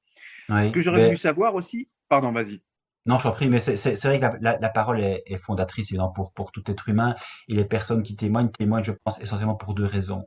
Ouais, 0.49 0.67
Ce 0.67 0.73
que 0.73 0.81
j'aurais 0.81 0.99
mais... 0.99 1.05
voulu 1.05 1.17
savoir 1.17 1.55
aussi, 1.55 1.89
pardon, 2.07 2.31
vas-y. 2.31 2.61
Non, 3.05 3.17
je 3.17 3.23
t'en 3.23 3.31
prie, 3.31 3.49
mais 3.49 3.59
c'est 3.59 4.03
vrai 4.03 4.19
que 4.19 4.25
la, 4.25 4.37
la, 4.41 4.59
la 4.59 4.69
parole 4.69 4.99
est, 4.99 5.23
est, 5.25 5.37
fondatrice 5.37 5.89
évidemment 5.89 6.11
pour, 6.11 6.33
pour 6.33 6.51
tout 6.51 6.69
être 6.69 6.89
humain 6.89 7.15
et 7.47 7.55
les 7.55 7.65
personnes 7.65 8.03
qui 8.03 8.15
témoignent 8.15 8.51
témoignent, 8.51 8.83
je 8.83 8.91
pense, 8.91 9.19
essentiellement 9.21 9.55
pour 9.55 9.73
deux 9.73 9.85
raisons. 9.85 10.25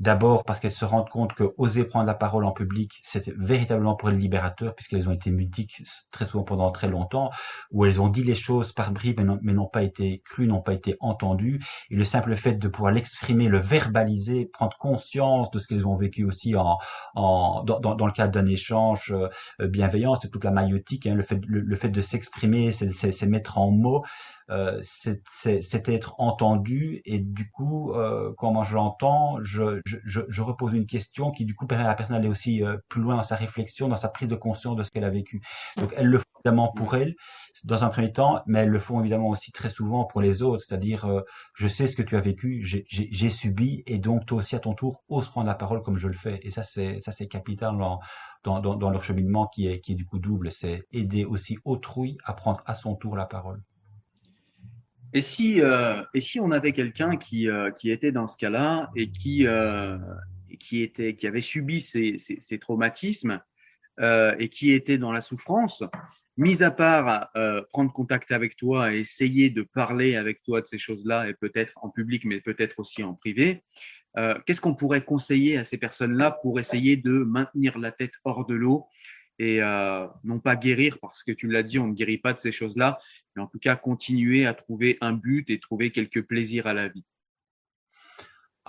D'abord 0.00 0.44
parce 0.44 0.60
qu'elles 0.60 0.72
se 0.72 0.86
rendent 0.86 1.10
compte 1.10 1.34
que 1.34 1.44
oser 1.58 1.84
prendre 1.84 2.06
la 2.06 2.14
parole 2.14 2.46
en 2.46 2.52
public, 2.52 3.00
c'est 3.02 3.28
véritablement 3.36 3.94
pour 3.94 4.08
les 4.08 4.16
libérateurs, 4.16 4.74
puisqu'elles 4.74 5.10
ont 5.10 5.12
été 5.12 5.30
mudiques 5.30 5.82
très 6.10 6.24
souvent 6.24 6.42
pendant 6.42 6.70
très 6.72 6.88
longtemps, 6.88 7.28
où 7.70 7.84
elles 7.84 8.00
ont 8.00 8.08
dit 8.08 8.24
les 8.24 8.34
choses 8.34 8.72
par 8.72 8.92
bribes, 8.92 9.20
mais 9.42 9.52
n'ont 9.52 9.66
pas 9.66 9.82
été 9.82 10.22
crues, 10.24 10.46
n'ont 10.46 10.62
pas 10.62 10.72
été 10.72 10.96
entendues. 11.00 11.62
Et 11.90 11.96
le 11.96 12.06
simple 12.06 12.34
fait 12.34 12.54
de 12.54 12.68
pouvoir 12.68 12.92
l'exprimer, 12.92 13.48
le 13.48 13.58
verbaliser, 13.58 14.46
prendre 14.46 14.74
conscience 14.78 15.50
de 15.50 15.58
ce 15.58 15.68
qu'elles 15.68 15.86
ont 15.86 15.96
vécu 15.96 16.24
aussi 16.24 16.56
en, 16.56 16.78
en 17.14 17.62
dans, 17.64 17.78
dans, 17.80 18.06
le 18.06 18.12
cadre 18.12 18.32
d'un 18.32 18.46
échange 18.46 19.12
euh, 19.12 19.28
bienveillant, 19.68 20.16
c'est 20.16 20.30
toute 20.30 20.44
la 20.44 20.50
maïotique, 20.50 21.06
hein, 21.06 21.14
le 21.14 21.22
fait, 21.22 21.38
le, 21.46 21.60
le 21.60 21.76
fait 21.76 21.90
de 21.90 22.00
s'exprimer, 22.00 22.72
c'est 22.72 23.26
mettre 23.26 23.58
en 23.58 23.70
mots 23.70 24.02
euh, 24.50 24.80
c'est 24.82 25.88
être 25.88 26.14
entendu 26.18 27.00
et 27.04 27.18
du 27.20 27.48
coup, 27.50 27.92
euh, 27.92 28.32
comment 28.36 28.62
je 28.64 28.74
l'entends, 28.74 29.38
je, 29.42 29.80
je, 29.84 30.20
je, 30.28 30.42
repose 30.42 30.72
une 30.74 30.86
question 30.86 31.30
qui 31.30 31.44
du 31.44 31.54
coup 31.54 31.66
permet 31.66 31.84
à 31.84 31.88
la 31.88 31.94
personne 31.94 32.16
d'aller 32.16 32.28
aussi 32.28 32.64
euh, 32.64 32.76
plus 32.88 33.00
loin 33.00 33.16
dans 33.16 33.22
sa 33.22 33.36
réflexion, 33.36 33.88
dans 33.88 33.96
sa 33.96 34.08
prise 34.08 34.28
de 34.28 34.34
conscience 34.34 34.76
de 34.76 34.82
ce 34.82 34.90
qu'elle 34.90 35.04
a 35.04 35.10
vécu. 35.10 35.40
Donc 35.76 35.92
elles 35.96 36.08
le 36.08 36.18
font 36.18 36.24
évidemment 36.44 36.72
pour 36.72 36.96
elle 36.96 37.14
dans 37.64 37.84
un 37.84 37.88
premier 37.90 38.12
temps, 38.12 38.42
mais 38.46 38.60
elles 38.60 38.70
le 38.70 38.78
font 38.80 39.00
évidemment 39.00 39.28
aussi 39.28 39.52
très 39.52 39.70
souvent 39.70 40.04
pour 40.04 40.20
les 40.20 40.42
autres, 40.42 40.64
c'est-à-dire 40.66 41.04
euh, 41.04 41.20
je 41.54 41.68
sais 41.68 41.86
ce 41.86 41.94
que 41.94 42.02
tu 42.02 42.16
as 42.16 42.20
vécu, 42.20 42.64
j'ai 42.64 43.30
subi 43.30 43.82
et 43.86 43.98
donc 43.98 44.26
toi 44.26 44.38
aussi 44.38 44.56
à 44.56 44.60
ton 44.60 44.74
tour 44.74 45.04
ose 45.08 45.28
prendre 45.28 45.46
la 45.46 45.54
parole 45.54 45.82
comme 45.82 45.96
je 45.96 46.08
le 46.08 46.14
fais. 46.14 46.40
Et 46.42 46.50
ça 46.50 46.62
c'est 46.64 46.98
ça 47.00 47.12
c'est 47.12 47.28
capital 47.28 47.76
dans, 47.78 48.00
dans, 48.44 48.60
dans, 48.60 48.74
dans 48.74 48.90
leur 48.90 49.04
cheminement 49.04 49.46
qui 49.46 49.68
est 49.68 49.80
qui 49.80 49.92
est 49.92 49.96
du 49.96 50.06
coup 50.06 50.18
double, 50.18 50.50
c'est 50.50 50.86
aider 50.92 51.24
aussi 51.24 51.58
autrui 51.64 52.18
à 52.24 52.32
prendre 52.32 52.62
à 52.66 52.74
son 52.74 52.96
tour 52.96 53.16
la 53.16 53.26
parole. 53.26 53.62
Et 55.12 55.22
si, 55.22 55.60
euh, 55.60 56.02
et 56.14 56.20
si 56.20 56.38
on 56.38 56.52
avait 56.52 56.72
quelqu'un 56.72 57.16
qui, 57.16 57.48
euh, 57.48 57.70
qui 57.72 57.90
était 57.90 58.12
dans 58.12 58.26
ce 58.26 58.36
cas-là 58.36 58.90
et 58.94 59.10
qui, 59.10 59.46
euh, 59.46 59.98
qui, 60.60 60.82
était, 60.82 61.14
qui 61.14 61.26
avait 61.26 61.40
subi 61.40 61.80
ces, 61.80 62.16
ces, 62.18 62.38
ces 62.40 62.58
traumatismes 62.58 63.40
et 64.38 64.48
qui 64.48 64.70
était 64.70 64.96
dans 64.96 65.12
la 65.12 65.20
souffrance, 65.20 65.84
mis 66.38 66.62
à 66.62 66.70
part 66.70 67.30
prendre 67.70 67.92
contact 67.92 68.32
avec 68.32 68.56
toi 68.56 68.94
et 68.94 69.00
essayer 69.00 69.50
de 69.50 69.60
parler 69.60 70.16
avec 70.16 70.42
toi 70.42 70.62
de 70.62 70.66
ces 70.66 70.78
choses-là, 70.78 71.28
et 71.28 71.34
peut-être 71.34 71.74
en 71.82 71.90
public, 71.90 72.24
mais 72.24 72.40
peut-être 72.40 72.78
aussi 72.78 73.02
en 73.02 73.12
privé, 73.12 73.62
qu'est-ce 74.46 74.62
qu'on 74.62 74.74
pourrait 74.74 75.04
conseiller 75.04 75.58
à 75.58 75.64
ces 75.64 75.76
personnes-là 75.76 76.38
pour 76.40 76.58
essayer 76.58 76.96
de 76.96 77.12
maintenir 77.12 77.78
la 77.78 77.92
tête 77.92 78.14
hors 78.24 78.46
de 78.46 78.54
l'eau 78.54 78.86
et 79.40 79.62
euh, 79.62 80.06
non 80.22 80.38
pas 80.38 80.54
guérir, 80.54 80.98
parce 81.00 81.22
que 81.22 81.32
tu 81.32 81.48
l'as 81.48 81.62
dit, 81.62 81.78
on 81.78 81.88
ne 81.88 81.94
guérit 81.94 82.18
pas 82.18 82.34
de 82.34 82.38
ces 82.38 82.52
choses-là, 82.52 82.98
mais 83.34 83.42
en 83.42 83.46
tout 83.46 83.58
cas 83.58 83.74
continuer 83.74 84.44
à 84.44 84.52
trouver 84.52 84.98
un 85.00 85.14
but 85.14 85.48
et 85.48 85.58
trouver 85.58 85.90
quelques 85.92 86.22
plaisirs 86.26 86.66
à 86.66 86.74
la 86.74 86.88
vie 86.88 87.06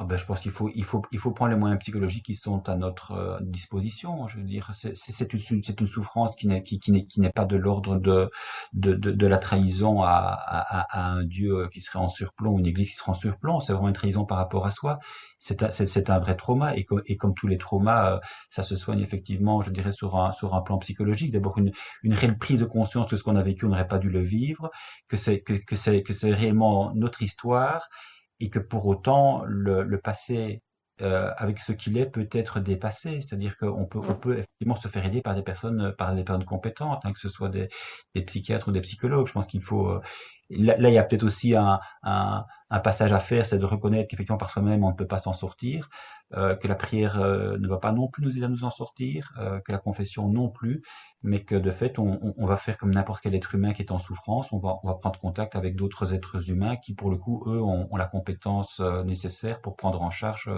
ah 0.02 0.06
ben, 0.06 0.18
je 0.18 0.26
pense 0.26 0.40
qu'il 0.40 0.50
faut, 0.50 0.72
il 0.74 0.84
faut, 0.84 1.04
il 1.12 1.20
faut 1.20 1.30
prendre 1.30 1.52
les 1.52 1.58
moyens 1.60 1.80
psychologiques 1.80 2.26
qui 2.26 2.34
sont 2.34 2.68
à 2.68 2.76
notre 2.76 3.12
euh, 3.12 3.38
disposition. 3.42 4.28
Je 4.30 4.38
veux 4.38 4.44
dire, 4.44 4.72
c'est 4.74 5.34
une, 5.34 5.62
une 5.80 5.88
souffrance 5.88 6.36
qui 6.36 6.48
n'est 6.48 6.64
qui, 6.64 6.80
qui 6.80 7.06
qui 7.06 7.22
pas 7.30 7.46
de 7.46 7.56
l'ordre 7.56 7.98
de, 7.98 8.32
de, 8.74 8.96
de, 8.96 9.28
la 9.28 9.38
trahison 9.38 10.02
à, 10.02 10.08
à, 10.08 11.02
à 11.02 11.12
un 11.12 11.24
Dieu 11.24 11.70
qui 11.72 11.82
serait 11.82 12.00
en 12.00 12.08
surplomb, 12.10 12.58
une 12.58 12.66
Église 12.66 12.90
qui 12.90 12.96
serait 12.96 13.12
en 13.12 13.14
surplomb. 13.14 13.60
C'est 13.60 13.74
vraiment 13.74 13.90
une 13.90 13.94
trahison 13.94 14.26
par 14.26 14.40
rapport 14.40 14.66
à 14.66 14.72
soi. 14.72 14.98
C'est 15.38 15.62
un, 15.62 15.70
un 16.16 16.20
vrai 16.20 16.36
trauma 16.36 16.76
et, 16.76 16.88
et 17.06 17.16
comme 17.16 17.36
tous 17.36 17.48
les 17.48 17.60
traumas, 17.60 18.16
euh, 18.16 18.20
ça 18.50 18.64
se 18.64 18.76
soigne 18.76 19.02
effectivement, 19.02 19.62
je 19.62 19.70
dirais, 19.70 19.92
sur 19.92 20.16
un 20.16 20.32
sur 20.32 20.56
un 20.56 20.62
plan 20.62 20.80
psychologique. 20.80 21.32
D'abord 21.32 21.60
une 21.60 21.72
une 22.02 22.16
réelle 22.16 22.40
prise 22.40 22.60
de 22.60 22.66
conscience 22.66 23.06
que 23.06 23.18
ce 23.18 23.24
qu'on 23.24 23.36
a 23.36 23.44
vécu, 23.44 23.66
on 23.66 23.70
n'aurait 23.70 23.88
pas 23.88 24.00
dû 24.00 24.10
le 24.10 24.24
vivre, 24.24 24.72
que 25.08 25.18
c'est 25.18 25.42
que, 25.42 25.54
que 25.54 25.76
c'est 25.76 26.34
réellement 26.34 26.92
notre 26.96 27.22
histoire 27.22 27.88
et 28.42 28.50
que 28.50 28.60
pour 28.60 28.88
autant 28.88 29.44
le, 29.46 29.84
le 29.84 29.98
passé 30.00 30.62
euh, 31.02 31.32
avec 31.38 31.60
ce 31.60 31.72
qu'il 31.72 31.98
est 31.98 32.06
peut 32.06 32.28
être 32.32 32.60
dépassé. 32.60 33.22
C'est-à-dire 33.22 33.58
qu'on 33.58 33.86
peut, 33.86 34.00
on 34.00 34.14
peut 34.16 34.34
effectivement 34.34 34.76
se 34.76 34.88
faire 34.88 35.04
aider 35.06 35.22
par 35.22 35.34
des 35.36 35.42
personnes, 35.42 35.96
par 35.98 36.14
des 36.14 36.24
personnes 36.24 36.46
compétentes, 36.46 37.02
hein, 37.06 37.14
que 37.14 37.20
ce 37.20 37.30
soit 37.30 37.50
des, 37.50 37.70
des, 38.14 38.22
psychiatres 38.22 38.68
ou 38.68 38.72
des 38.72 38.82
psychologues. 38.82 39.28
Je 39.28 39.34
pense 39.34 39.48
qu'il 39.48 39.64
faut. 39.64 39.88
Euh, 39.90 40.02
là, 40.58 40.90
il 40.90 40.94
y 40.94 40.98
a 40.98 41.04
peut-être 41.04 41.24
aussi 41.24 41.56
un, 41.56 41.80
un, 42.04 42.46
un, 42.70 42.80
passage 42.80 43.12
à 43.12 43.20
faire, 43.20 43.46
c'est 43.46 43.60
de 43.60 43.66
reconnaître 43.66 44.10
qu'effectivement 44.10 44.38
par 44.38 44.50
soi-même 44.50 44.84
on 44.84 44.90
ne 44.90 44.96
peut 44.96 45.08
pas 45.08 45.20
s'en 45.20 45.34
sortir, 45.34 45.90
euh, 46.34 46.56
que 46.56 46.68
la 46.68 46.76
prière 46.76 47.20
euh, 47.20 47.58
ne 47.58 47.68
va 47.68 47.78
pas 47.78 47.92
non 47.92 48.08
plus 48.08 48.24
nous 48.24 48.32
aider 48.32 48.44
à 48.44 48.50
nous 48.50 48.64
en 48.64 48.72
sortir, 48.72 49.34
euh, 49.40 49.60
que 49.60 49.72
la 49.72 49.78
confession 49.78 50.28
non 50.30 50.50
plus, 50.50 50.82
mais 51.24 51.44
que 51.44 51.56
de 51.56 51.72
fait 51.72 52.00
on, 52.00 52.34
on, 52.38 52.46
va 52.46 52.58
faire 52.58 52.78
comme 52.78 52.94
n'importe 52.94 53.22
quel 53.22 53.36
être 53.36 53.54
humain 53.56 53.74
qui 53.74 53.82
est 53.82 53.92
en 53.92 54.00
souffrance, 54.00 54.52
on 54.52 54.58
va, 54.58 54.78
on 54.84 54.88
va 54.88 54.96
prendre 54.96 55.20
contact 55.20 55.56
avec 55.56 55.76
d'autres 55.76 56.14
êtres 56.14 56.50
humains 56.50 56.76
qui 56.78 56.94
pour 56.94 57.10
le 57.10 57.18
coup 57.18 57.44
eux 57.48 57.62
ont, 57.62 57.88
ont 57.92 57.98
la 57.98 58.06
compétence 58.06 58.80
euh, 58.80 59.04
nécessaire 59.04 59.62
pour 59.62 59.76
prendre 59.76 60.02
en 60.02 60.10
charge 60.10 60.50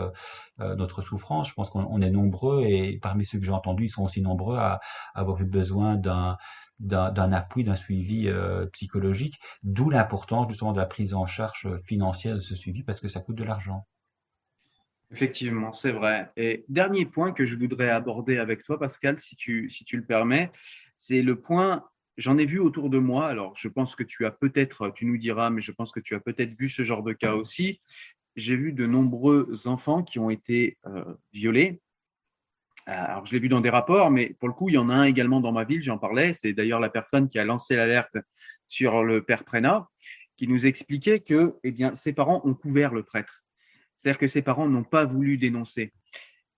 euh, 0.60 0.76
notre 0.76 1.02
souffrance. 1.02 1.50
Je 1.50 1.54
pense 1.54 1.70
qu'on 1.70 2.02
est 2.02 2.12
nombreux 2.12 2.64
et 2.64 3.00
parmi 3.02 3.26
ceux 3.26 3.39
que 3.39 3.46
j'ai 3.46 3.52
entendus, 3.52 3.86
ils 3.86 3.89
sont 3.89 4.04
aussi 4.04 4.22
nombreux 4.22 4.58
à, 4.58 4.80
à 5.16 5.22
avoir 5.22 5.41
eu 5.41 5.46
besoin 5.46 5.96
d'un 5.96 6.38
d'un 6.84 7.31
appui, 7.31 7.63
d'un 7.63 7.75
suivi 7.75 8.27
euh, 8.27 8.65
psychologique, 8.67 9.39
d'où 9.63 9.89
l'importance 9.89 10.47
justement 10.49 10.73
de 10.73 10.79
la 10.79 10.86
prise 10.86 11.13
en 11.13 11.25
charge 11.25 11.67
financière 11.84 12.36
de 12.36 12.41
ce 12.41 12.55
suivi 12.55 12.84
parce 12.84 12.99
que 12.99 13.07
ça 13.07 13.21
coûte 13.21 13.36
de 13.36 13.43
l'argent. 13.43 13.88
Effectivement, 15.11 15.71
c'est 15.71 15.91
vrai. 15.91 16.31
Et 16.36 16.65
dernier 16.69 17.05
point 17.05 17.31
que 17.31 17.45
je 17.45 17.55
voudrais 17.55 17.89
aborder 17.89 18.38
avec 18.38 18.63
toi, 18.63 18.79
Pascal, 18.79 19.19
si 19.19 19.36
tu, 19.36 19.69
si 19.69 19.86
tu 19.86 19.95
le 19.95 20.03
permets, 20.03 20.51
c'est 20.97 21.21
le 21.21 21.39
point, 21.39 21.84
j'en 22.17 22.38
ai 22.38 22.45
vu 22.45 22.59
autour 22.59 22.89
de 22.89 22.97
moi, 22.97 23.27
alors 23.27 23.55
je 23.55 23.67
pense 23.67 23.95
que 23.95 24.03
tu 24.03 24.25
as 24.25 24.31
peut-être, 24.31 24.89
tu 24.89 25.05
nous 25.05 25.17
diras, 25.17 25.51
mais 25.51 25.61
je 25.61 25.71
pense 25.71 25.91
que 25.91 25.99
tu 25.99 26.15
as 26.15 26.19
peut-être 26.19 26.53
vu 26.55 26.67
ce 26.67 26.84
genre 26.84 27.03
de 27.03 27.13
cas 27.13 27.36
aussi. 27.36 27.79
J'ai 28.36 28.55
vu 28.55 28.73
de 28.73 28.88
nombreux 28.88 29.67
enfants 29.67 30.01
qui 30.01 30.17
ont 30.17 30.31
été 30.31 30.79
euh, 30.88 31.05
violés. 31.31 31.79
Alors, 32.86 33.25
je 33.25 33.34
l'ai 33.34 33.39
vu 33.39 33.47
dans 33.47 33.61
des 33.61 33.69
rapports, 33.69 34.11
mais 34.11 34.36
pour 34.39 34.49
le 34.49 34.53
coup, 34.53 34.69
il 34.69 34.75
y 34.75 34.77
en 34.77 34.89
a 34.89 34.93
un 34.93 35.03
également 35.03 35.39
dans 35.39 35.53
ma 35.53 35.63
ville, 35.63 35.81
j'en 35.81 35.97
parlais. 35.97 36.34
C'est 36.34 36.53
d'ailleurs 36.53 36.79
la 36.79 36.89
personne 36.89 37.27
qui 37.27 37.39
a 37.39 37.45
lancé 37.45 37.75
l'alerte 37.75 38.17
sur 38.67 39.03
le 39.03 39.23
père 39.23 39.45
Prénat, 39.45 39.88
qui 40.36 40.47
nous 40.47 40.65
expliquait 40.65 41.21
que 41.21 41.55
eh 41.63 41.71
bien, 41.71 41.95
ses 41.95 42.11
parents 42.11 42.41
ont 42.43 42.53
couvert 42.53 42.93
le 42.93 43.03
prêtre. 43.03 43.43
C'est-à-dire 43.95 44.19
que 44.19 44.27
ses 44.27 44.41
parents 44.41 44.67
n'ont 44.67 44.84
pas 44.84 45.05
voulu 45.05 45.38
dénoncer. 45.38 45.93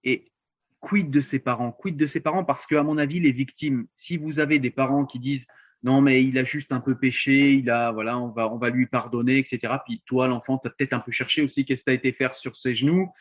Et 0.04 0.32
quid 0.80 1.12
de 1.12 1.22
ses 1.22 1.40
parents? 1.40 1.72
Quid 1.72 1.96
de 1.96 2.08
ses 2.08 2.20
parents? 2.20 2.44
Parce 2.44 2.66
que, 2.66 2.76
à 2.76 2.82
mon 2.82 2.98
avis, 2.98 3.20
les 3.20 3.32
victimes, 3.32 3.86
si 3.94 4.18
vous 4.18 4.40
avez 4.40 4.58
des 4.58 4.72
parents 4.72 5.06
qui 5.06 5.20
disent 5.20 5.46
non, 5.86 6.02
mais 6.02 6.24
il 6.24 6.36
a 6.40 6.44
juste 6.44 6.72
un 6.72 6.80
peu 6.80 6.98
péché, 6.98 7.54
il 7.54 7.70
a, 7.70 7.92
voilà, 7.92 8.18
on 8.18 8.30
va, 8.30 8.52
on 8.52 8.58
va 8.58 8.72
lui 8.72 8.88
pardonner, 8.88 9.38
etc. 9.38 9.72
Puis 9.86 10.02
toi, 10.04 10.28
l'enfant, 10.28 10.58
tu 10.58 10.68
as 10.68 10.72
peut-être 10.72 10.94
un 10.94 11.00
peu 11.00 11.12
cherché 11.12 11.44
aussi 11.44 11.64
qu'est-ce 11.64 11.84
que 11.84 11.92
tu 11.92 11.92
as 11.92 11.94
été 11.94 12.12
faire 12.12 12.34
sur 12.34 12.56
ses 12.56 12.74
genoux, 12.74 13.12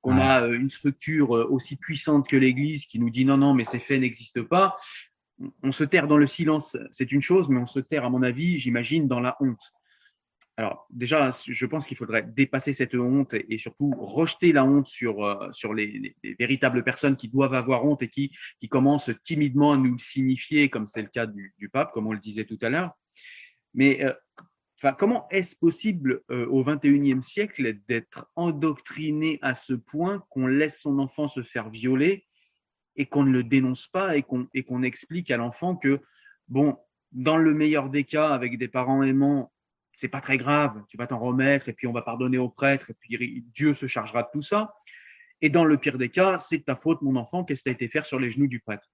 qu'on 0.00 0.16
a 0.16 0.44
euh, 0.44 0.58
une 0.58 0.70
structure 0.70 1.36
euh, 1.36 1.46
aussi 1.50 1.76
puissante 1.76 2.26
que 2.26 2.36
l'Église 2.38 2.86
qui 2.86 2.98
nous 2.98 3.10
dit 3.10 3.26
non, 3.26 3.36
non, 3.36 3.52
mais 3.52 3.66
ces 3.66 3.78
faits 3.78 4.00
n'existent 4.00 4.44
pas. 4.44 4.78
On 5.62 5.72
se 5.72 5.84
terre 5.84 6.08
dans 6.08 6.16
le 6.16 6.26
silence, 6.26 6.78
c'est 6.90 7.12
une 7.12 7.20
chose, 7.20 7.50
mais 7.50 7.60
on 7.60 7.66
se 7.66 7.80
terre, 7.80 8.06
à 8.06 8.08
mon 8.08 8.22
avis, 8.22 8.56
j'imagine, 8.56 9.06
dans 9.06 9.20
la 9.20 9.36
honte. 9.40 9.74
Alors 10.58 10.86
déjà, 10.90 11.30
je 11.46 11.66
pense 11.66 11.86
qu'il 11.86 11.98
faudrait 11.98 12.22
dépasser 12.22 12.72
cette 12.72 12.94
honte 12.94 13.34
et 13.34 13.58
surtout 13.58 13.92
rejeter 13.98 14.52
la 14.52 14.64
honte 14.64 14.86
sur, 14.86 15.22
euh, 15.22 15.52
sur 15.52 15.74
les, 15.74 15.86
les, 15.86 16.16
les, 16.22 16.34
véritables 16.38 16.82
personnes 16.82 17.16
qui 17.16 17.28
doivent 17.28 17.52
avoir 17.52 17.84
honte 17.84 18.02
et 18.02 18.08
qui, 18.08 18.34
qui 18.58 18.68
commencent 18.68 19.10
timidement 19.22 19.74
à 19.74 19.76
nous 19.76 19.92
le 19.92 19.98
signifier, 19.98 20.70
comme 20.70 20.86
c'est 20.86 21.02
le 21.02 21.08
cas 21.08 21.26
du, 21.26 21.68
pape, 21.70 21.92
comme 21.92 22.06
on 22.06 22.12
le 22.12 22.20
disait 22.20 22.44
tout 22.44 22.58
à 22.62 22.70
l'heure. 22.70 22.92
Mais 23.74 24.02
euh, 24.02 24.92
comment 24.98 25.28
est-ce 25.28 25.56
possible 25.56 26.22
euh, 26.30 26.46
au 26.46 26.64
XXIe 26.64 27.22
siècle 27.22 27.78
d'être 27.86 28.30
endoctriné 28.34 29.38
à 29.42 29.54
ce 29.54 29.74
point 29.74 30.24
qu'on 30.30 30.46
laisse 30.46 30.80
son 30.80 30.98
enfant 30.98 31.28
se 31.28 31.42
faire 31.42 31.68
violer 31.68 32.26
et 32.96 33.04
qu'on 33.04 33.24
ne 33.24 33.32
le 33.32 33.44
dénonce 33.44 33.88
pas 33.88 34.16
et 34.16 34.22
qu'on 34.22 34.48
qu'on 34.66 34.82
explique 34.82 35.30
à 35.30 35.36
l'enfant 35.36 35.76
que, 35.76 36.00
bon, 36.48 36.78
dans 37.12 37.36
le 37.36 37.52
meilleur 37.52 37.90
des 37.90 38.04
cas, 38.04 38.28
avec 38.30 38.56
des 38.56 38.68
parents 38.68 39.02
aimants, 39.02 39.52
c'est 39.96 40.08
pas 40.08 40.20
très 40.20 40.36
grave, 40.36 40.84
tu 40.88 40.96
vas 40.96 41.06
t'en 41.06 41.18
remettre 41.18 41.68
et 41.68 41.72
puis 41.72 41.86
on 41.86 41.92
va 41.92 42.02
pardonner 42.02 42.38
au 42.38 42.50
prêtre 42.50 42.90
et 42.90 42.94
puis 42.94 43.44
Dieu 43.52 43.72
se 43.72 43.86
chargera 43.86 44.22
de 44.22 44.28
tout 44.32 44.42
ça. 44.42 44.74
Et 45.40 45.48
dans 45.48 45.64
le 45.64 45.78
pire 45.78 45.98
des 45.98 46.10
cas, 46.10 46.38
c'est 46.38 46.64
ta 46.64 46.76
faute, 46.76 47.02
mon 47.02 47.16
enfant, 47.16 47.44
qu'est-ce 47.44 47.62
que 47.62 47.64
tu 47.64 47.70
as 47.70 47.72
été 47.72 47.88
faire 47.88 48.04
sur 48.04 48.20
les 48.20 48.30
genoux 48.30 48.46
du 48.46 48.60
prêtre? 48.60 48.88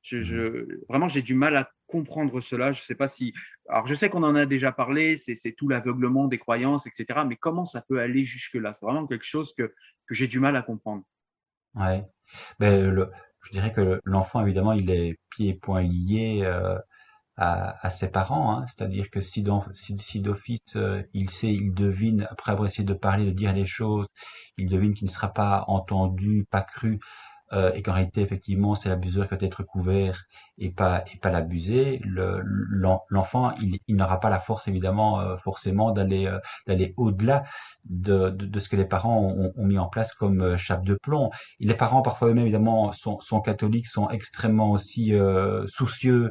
Je, 0.00 0.22
je, 0.22 0.80
vraiment, 0.88 1.06
j'ai 1.06 1.22
du 1.22 1.34
mal 1.34 1.56
à 1.56 1.70
comprendre 1.86 2.40
cela. 2.40 2.72
Je 2.72 2.80
sais 2.80 2.94
pas 2.94 3.08
si. 3.08 3.34
Alors, 3.68 3.86
je 3.86 3.94
sais 3.94 4.08
qu'on 4.08 4.22
en 4.22 4.34
a 4.34 4.46
déjà 4.46 4.70
parlé, 4.70 5.16
c'est 5.16 5.52
tout 5.52 5.68
l'aveuglement 5.68 6.28
des 6.28 6.38
croyances, 6.38 6.86
etc. 6.86 7.20
Mais 7.26 7.36
comment 7.36 7.64
ça 7.64 7.82
peut 7.86 8.00
aller 8.00 8.24
jusque-là? 8.24 8.72
C'est 8.72 8.86
vraiment 8.86 9.06
quelque 9.06 9.24
chose 9.24 9.52
que, 9.52 9.74
que 10.06 10.14
j'ai 10.14 10.28
du 10.28 10.40
mal 10.40 10.56
à 10.56 10.62
comprendre. 10.62 11.02
Ouais. 11.74 12.04
Ben, 12.58 12.88
le, 12.88 13.10
je 13.42 13.50
dirais 13.50 13.72
que 13.72 14.00
l'enfant, 14.04 14.42
évidemment, 14.42 14.72
il 14.72 14.90
est 14.90 15.18
pieds 15.30 15.50
et 15.50 15.54
poings 15.54 15.82
liés. 15.82 16.40
Euh, 16.42 16.78
à, 17.38 17.86
à 17.86 17.90
ses 17.90 18.08
parents, 18.08 18.52
hein. 18.52 18.66
c'est-à-dire 18.66 19.10
que 19.10 19.20
si, 19.20 19.42
d'office 19.42 20.60
euh, 20.76 21.02
il 21.14 21.30
sait, 21.30 21.52
il 21.52 21.72
devine, 21.72 22.26
après 22.30 22.52
avoir 22.52 22.66
essayé 22.66 22.84
de 22.84 22.94
parler, 22.94 23.24
de 23.24 23.30
dire 23.30 23.52
les 23.52 23.64
choses, 23.64 24.06
il 24.58 24.68
devine 24.68 24.92
qu'il 24.92 25.06
ne 25.06 25.12
sera 25.12 25.32
pas 25.32 25.64
entendu, 25.68 26.46
pas 26.50 26.62
cru, 26.62 26.98
euh, 27.52 27.72
et 27.72 27.82
qu'en 27.82 27.94
réalité 27.94 28.20
effectivement 28.20 28.74
c'est 28.74 28.90
l'abuseur 28.90 29.26
qui 29.26 29.34
va 29.34 29.46
être 29.46 29.62
couvert 29.62 30.24
et 30.58 30.70
pas 30.70 31.02
et 31.14 31.16
pas 31.16 31.30
l'abusé, 31.30 31.98
l'enfant 33.08 33.54
il, 33.60 33.78
il 33.86 33.96
n'aura 33.96 34.20
pas 34.20 34.28
la 34.28 34.38
force 34.38 34.68
évidemment 34.68 35.20
euh, 35.20 35.36
forcément 35.38 35.90
d'aller 35.92 36.26
euh, 36.26 36.40
d'aller 36.66 36.92
au-delà 36.98 37.44
de, 37.86 38.28
de, 38.30 38.44
de, 38.44 38.58
ce 38.58 38.68
que 38.68 38.76
les 38.76 38.84
parents 38.84 39.22
ont, 39.22 39.52
ont, 39.56 39.64
mis 39.64 39.78
en 39.78 39.88
place 39.88 40.12
comme 40.12 40.42
euh, 40.42 40.56
chape 40.58 40.84
de 40.84 40.94
plomb. 40.94 41.30
Les 41.58 41.74
parents 41.74 42.02
parfois 42.02 42.28
eux-mêmes 42.28 42.44
évidemment 42.44 42.92
sont, 42.92 43.18
sont 43.20 43.40
catholiques, 43.40 43.86
sont 43.86 44.10
extrêmement 44.10 44.70
aussi 44.70 45.14
soucieux 45.66 46.24
euh, 46.26 46.30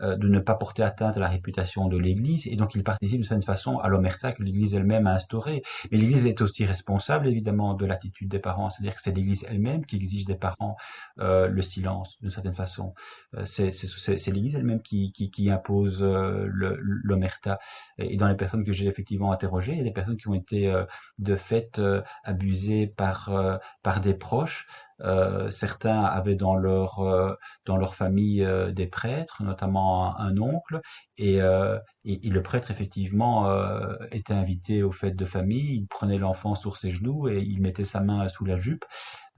de 0.00 0.28
ne 0.28 0.38
pas 0.38 0.54
porter 0.54 0.82
atteinte 0.82 1.16
à 1.16 1.20
la 1.20 1.28
réputation 1.28 1.88
de 1.88 1.96
l'Église, 1.96 2.46
et 2.46 2.56
donc 2.56 2.74
il 2.74 2.84
participe 2.84 3.20
de 3.22 3.26
cette 3.26 3.44
façon 3.44 3.78
à 3.78 3.88
l'omerta 3.88 4.32
que 4.32 4.42
l'Église 4.42 4.74
elle-même 4.74 5.06
a 5.06 5.14
instauré. 5.14 5.62
Mais 5.90 5.98
l'Église 5.98 6.26
est 6.26 6.40
aussi 6.40 6.64
responsable 6.64 7.26
évidemment 7.26 7.74
de 7.74 7.86
l'attitude 7.86 8.28
des 8.28 8.38
parents, 8.38 8.70
c'est-à-dire 8.70 8.94
que 8.94 9.02
c'est 9.02 9.14
l'Église 9.14 9.44
elle-même 9.48 9.84
qui 9.86 9.96
exige 9.96 10.24
des 10.24 10.36
parents 10.36 10.76
euh, 11.18 11.48
le 11.48 11.62
silence 11.62 12.16
d'une 12.20 12.30
certaine 12.30 12.54
façon. 12.54 12.94
Euh, 13.36 13.44
c'est 13.44 14.30
l'Église 14.30 14.56
elle-même 14.56 14.82
qui, 14.82 15.12
qui, 15.12 15.30
qui, 15.30 15.50
impose 15.50 16.02
euh, 16.02 16.46
l'omerta. 16.50 17.58
Et 17.98 18.16
dans 18.16 18.28
les 18.28 18.36
personnes 18.36 18.64
que 18.64 18.72
j'ai 18.72 18.86
effectivement 18.86 19.32
interrogées, 19.32 19.72
il 19.72 19.78
y 19.78 19.80
a 19.80 19.84
des 19.84 19.92
personnes 19.92 20.16
qui 20.16 20.28
ont 20.28 20.34
été 20.34 20.70
euh, 20.70 20.84
de 21.18 21.36
fait 21.36 21.78
euh, 21.78 22.02
abusées 22.24 22.86
par, 22.86 23.30
par 23.82 24.00
des 24.00 24.14
proches. 24.14 24.66
Euh, 25.02 25.50
certains 25.50 26.02
avaient 26.02 26.34
dans 26.34 26.56
leur 26.56 26.98
euh, 27.00 27.34
dans 27.66 27.76
leur 27.76 27.94
famille 27.94 28.44
euh, 28.44 28.72
des 28.72 28.86
prêtres, 28.86 29.42
notamment 29.42 30.18
un, 30.18 30.36
oncle, 30.38 30.80
et, 31.16 31.38
et, 32.04 32.26
et, 32.26 32.30
le 32.30 32.42
prêtre 32.42 32.70
effectivement 32.70 33.48
était 34.12 34.32
invité 34.32 34.82
aux 34.82 34.92
fêtes 34.92 35.16
de 35.16 35.24
famille. 35.24 35.76
Il 35.76 35.86
prenait 35.86 36.18
l'enfant 36.18 36.54
sur 36.54 36.76
ses 36.76 36.90
genoux 36.90 37.28
et 37.28 37.40
il 37.40 37.60
mettait 37.60 37.84
sa 37.84 38.00
main 38.00 38.28
sous 38.28 38.44
la 38.44 38.58
jupe. 38.58 38.84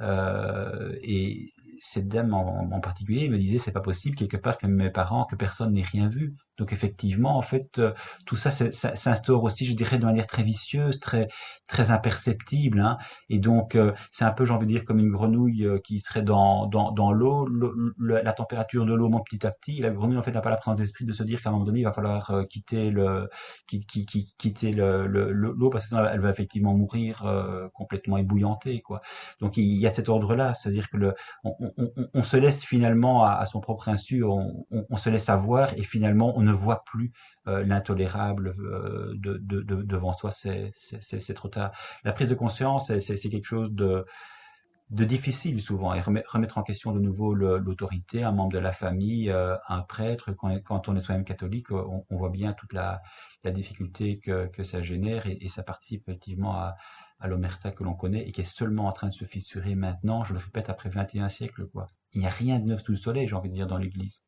et 0.00 1.52
cette 1.82 2.08
dame 2.08 2.34
en, 2.34 2.70
en 2.70 2.80
particulier 2.80 3.28
me 3.30 3.38
disait 3.38 3.58
c'est 3.58 3.72
pas 3.72 3.80
possible 3.80 4.16
quelque 4.16 4.36
part 4.36 4.58
que 4.58 4.66
mes 4.66 4.90
parents 4.90 5.24
que 5.24 5.36
personne 5.36 5.72
n'ait 5.72 5.82
rien 5.82 6.08
vu 6.08 6.34
Donc 6.60 6.74
effectivement, 6.74 7.38
en 7.38 7.42
fait, 7.42 7.78
euh, 7.78 7.92
tout 8.26 8.36
ça 8.36 8.50
s'instaure 8.50 9.42
aussi, 9.42 9.64
je 9.64 9.74
dirais, 9.74 9.98
de 9.98 10.04
manière 10.04 10.26
très 10.26 10.42
vicieuse, 10.42 11.00
très 11.00 11.28
très 11.66 11.90
imperceptible. 11.90 12.80
Hein. 12.80 12.98
Et 13.30 13.38
donc, 13.38 13.76
euh, 13.76 13.92
c'est 14.12 14.26
un 14.26 14.30
peu, 14.30 14.44
j'ai 14.44 14.52
envie 14.52 14.66
de 14.66 14.72
dire, 14.72 14.84
comme 14.84 14.98
une 14.98 15.10
grenouille 15.10 15.64
euh, 15.64 15.78
qui 15.78 16.00
serait 16.00 16.20
dans 16.20 16.66
dans, 16.66 16.92
dans 16.92 17.12
l'eau. 17.12 17.48
La 17.98 18.32
température 18.34 18.84
de 18.84 18.92
l'eau 18.92 19.08
monte 19.08 19.24
petit 19.24 19.46
à 19.46 19.50
petit. 19.50 19.80
la 19.80 19.90
grenouille, 19.90 20.18
en 20.18 20.22
fait, 20.22 20.32
n'a 20.32 20.42
pas 20.42 20.50
la 20.50 20.58
présence 20.58 20.76
d'esprit 20.76 21.06
de 21.06 21.14
se 21.14 21.22
dire 21.22 21.40
qu'à 21.40 21.48
un 21.48 21.52
moment 21.52 21.64
donné, 21.64 21.80
il 21.80 21.84
va 21.84 21.94
falloir 21.94 22.30
quitter 22.50 22.90
le 22.90 23.30
quitter, 23.66 24.04
quitter 24.36 24.72
le 24.72 25.06
l'eau 25.06 25.70
parce 25.70 25.84
que 25.84 25.88
sinon, 25.88 26.04
elle 26.04 26.20
va 26.20 26.28
effectivement 26.28 26.74
mourir 26.74 27.24
complètement 27.72 28.18
ébouillantée, 28.18 28.82
quoi. 28.82 29.00
Donc, 29.40 29.56
il 29.56 29.64
y 29.64 29.86
a 29.86 29.94
cet 29.94 30.10
ordre-là, 30.10 30.52
c'est-à-dire 30.52 30.90
que 30.90 30.98
le 30.98 31.14
on, 32.12 32.22
se 32.22 32.36
laisse 32.36 32.62
finalement 32.64 33.24
à, 33.24 33.32
à 33.36 33.46
son 33.46 33.60
propre 33.60 33.88
insu, 33.88 34.22
on, 34.24 34.96
se 34.96 35.08
laisse 35.08 35.30
avoir 35.30 35.72
et 35.74 35.82
finalement 35.82 36.32
on 36.36 36.42
ne 36.42 36.49
voit 36.52 36.84
plus 36.84 37.12
euh, 37.46 37.64
l'intolérable 37.64 38.54
euh, 38.58 39.12
de, 39.16 39.38
de, 39.38 39.60
de, 39.62 39.82
devant 39.82 40.12
soi, 40.12 40.30
c'est 40.32 41.34
trop 41.34 41.48
tard. 41.48 41.72
La 42.04 42.12
prise 42.12 42.28
de 42.28 42.34
conscience, 42.34 42.92
c'est 42.98 43.28
quelque 43.30 43.46
chose 43.46 43.70
de, 43.72 44.04
difficile 44.90 45.60
souvent 45.60 45.94
et 45.94 46.00
remettre 46.00 46.58
en 46.58 46.62
question 46.62 46.92
de 46.92 47.00
nouveau 47.00 47.34
l'autorité, 47.34 48.24
un 48.24 48.32
membre 48.32 48.52
de 48.52 48.58
la 48.58 48.72
famille, 48.72 49.30
euh, 49.30 49.56
un 49.68 49.82
prêtre, 49.82 50.32
quand, 50.32 50.88
on 50.88 50.96
est 50.96 51.00
soi-même 51.00 51.24
catholique, 51.24 51.70
on, 51.70 52.04
voit 52.10 52.30
bien 52.30 52.52
toute 52.52 52.72
la, 52.72 53.00
difficulté 53.44 54.18
que, 54.18 54.62
ça 54.64 54.82
génère 54.82 55.26
et, 55.26 55.48
ça 55.48 55.62
participe 55.62 56.08
effectivement 56.08 56.54
à, 56.54 56.76
à 57.20 57.28
l'omerta 57.28 57.70
que 57.70 57.84
l'on 57.84 57.94
connaît 57.94 58.26
et 58.26 58.32
qui 58.32 58.40
est 58.40 58.44
seulement 58.44 58.86
en 58.86 58.92
train 58.92 59.08
de 59.08 59.12
se 59.12 59.24
fissurer 59.24 59.74
maintenant, 59.74 60.24
je 60.24 60.32
le 60.32 60.38
répète, 60.38 60.70
après 60.70 60.88
21 60.88 61.28
siècles. 61.28 61.66
Quoi. 61.68 61.86
Il 62.12 62.20
n'y 62.20 62.26
a 62.26 62.30
rien 62.30 62.58
de 62.58 62.64
neuf 62.64 62.82
sous 62.82 62.92
le 62.92 62.98
soleil, 62.98 63.28
j'ai 63.28 63.34
envie 63.34 63.50
de 63.50 63.54
dire, 63.54 63.66
dans 63.66 63.78
l'Église. 63.78 64.22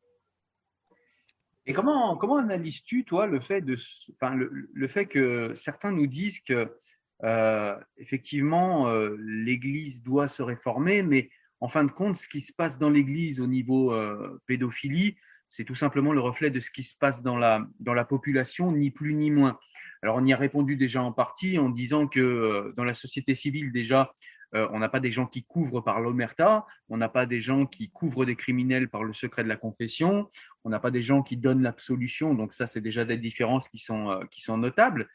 Et 1.65 1.73
comment, 1.73 2.17
comment 2.17 2.37
analyses-tu, 2.37 3.05
toi, 3.05 3.25
le 3.25 3.39
fait, 3.39 3.61
de, 3.61 3.75
enfin, 4.21 4.35
le, 4.35 4.87
fait 4.87 5.05
que 5.05 5.53
certains 5.55 5.91
nous 5.91 6.07
disent 6.07 6.39
que, 6.41 6.75
euh, 7.23 7.75
effectivement, 7.97 8.89
euh, 8.89 9.15
l'Église 9.19 10.01
doit 10.01 10.27
se 10.27 10.43
réformer, 10.43 11.03
mais 11.03 11.29
en 11.61 11.69
fin 11.69 11.85
de 11.85 11.91
compte, 11.91 12.17
ce 12.17 12.27
qui 12.27 12.41
se 12.41 12.51
passe 12.53 12.77
dans 12.77 12.89
l'Église 12.89 13.39
au 13.39 13.47
niveau 13.47 13.93
euh, 13.93 14.41
pédophilie, 14.45 15.15
c'est 15.49 15.63
tout 15.63 15.75
simplement 15.75 16.11
le 16.11 16.19
reflet 16.19 16.49
de 16.51 16.59
ce 16.59 16.69
qui 16.69 16.83
se 16.83 16.97
passe 16.97 17.21
dans 17.21 17.37
la, 17.37 17.65
dans 17.79 17.93
la 17.93 18.03
population, 18.03 18.71
ni 18.73 18.91
plus 18.91 19.13
ni 19.13 19.31
moins. 19.31 19.57
Alors, 20.01 20.17
on 20.17 20.25
y 20.25 20.33
a 20.33 20.37
répondu 20.37 20.75
déjà 20.75 21.01
en 21.01 21.13
partie 21.13 21.57
en 21.59 21.69
disant 21.69 22.07
que 22.07 22.73
dans 22.75 22.83
la 22.83 22.93
société 22.93 23.35
civile, 23.35 23.71
déjà, 23.71 24.11
euh, 24.55 24.67
on 24.71 24.79
n'a 24.79 24.89
pas 24.89 24.99
des 24.99 25.11
gens 25.11 25.25
qui 25.25 25.43
couvrent 25.43 25.81
par 25.81 25.99
l'omerta, 25.99 26.65
on 26.89 26.97
n'a 26.97 27.09
pas 27.09 27.25
des 27.25 27.39
gens 27.39 27.65
qui 27.65 27.89
couvrent 27.89 28.25
des 28.25 28.35
criminels 28.35 28.89
par 28.89 29.03
le 29.03 29.13
secret 29.13 29.43
de 29.43 29.49
la 29.49 29.55
confession, 29.55 30.27
on 30.63 30.69
n'a 30.69 30.79
pas 30.79 30.91
des 30.91 31.01
gens 31.01 31.23
qui 31.23 31.37
donnent 31.37 31.61
l'absolution. 31.61 32.33
Donc, 32.33 32.53
ça, 32.53 32.65
c'est 32.65 32.81
déjà 32.81 33.05
des 33.05 33.17
différences 33.17 33.67
qui 33.67 33.77
sont, 33.77 34.09
euh, 34.09 34.23
qui 34.29 34.41
sont 34.41 34.57
notables. 34.57 35.09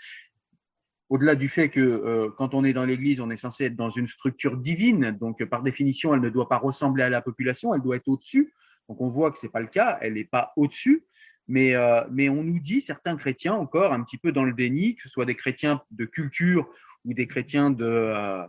Au-delà 1.09 1.35
du 1.35 1.49
fait 1.49 1.71
que 1.71 2.29
quand 2.37 2.53
on 2.53 2.65
est 2.65 2.75
dans 2.75 2.85
l'Église, 2.85 3.19
on 3.21 3.31
est 3.31 3.39
censé 3.39 3.65
être 3.65 3.77
dans 3.77 3.89
une 3.89 4.07
structure 4.07 4.59
divine, 4.59 5.13
donc 5.13 5.43
par 5.47 5.63
définition, 5.63 6.13
elle 6.13 6.21
ne 6.21 6.29
doit 6.29 6.51
pas 6.51 6.59
ressembler 6.59 7.03
à 7.03 7.09
la 7.09 7.23
population, 7.23 7.73
elle 7.75 7.81
doit 7.81 7.97
être 7.97 8.09
au-dessus. 8.09 8.53
Donc 8.91 9.01
on 9.01 9.09
voit 9.09 9.31
que 9.31 9.39
ce 9.39 9.47
n'est 9.47 9.51
pas 9.51 9.61
le 9.61 9.69
cas, 9.69 9.97
elle 10.03 10.15
n'est 10.15 10.25
pas 10.25 10.53
au-dessus. 10.57 11.07
Mais, 11.49 11.75
euh, 11.75 12.03
mais 12.11 12.29
on 12.29 12.45
nous 12.45 12.61
dit, 12.61 12.83
certains 12.83 13.17
chrétiens 13.17 13.55
encore, 13.55 13.93
un 13.95 14.03
petit 14.03 14.19
peu 14.19 14.33
dans 14.33 14.45
le 14.45 14.53
déni, 14.53 14.95
que 14.95 15.03
ce 15.03 15.09
soit 15.09 15.25
des 15.25 15.35
chrétiens 15.35 15.83
de 15.91 16.05
culture 16.05 16.69
ou 17.07 17.15
des 17.15 17.27
chrétiens 17.27 17.71
de, 17.71 17.87
euh, 17.87 18.47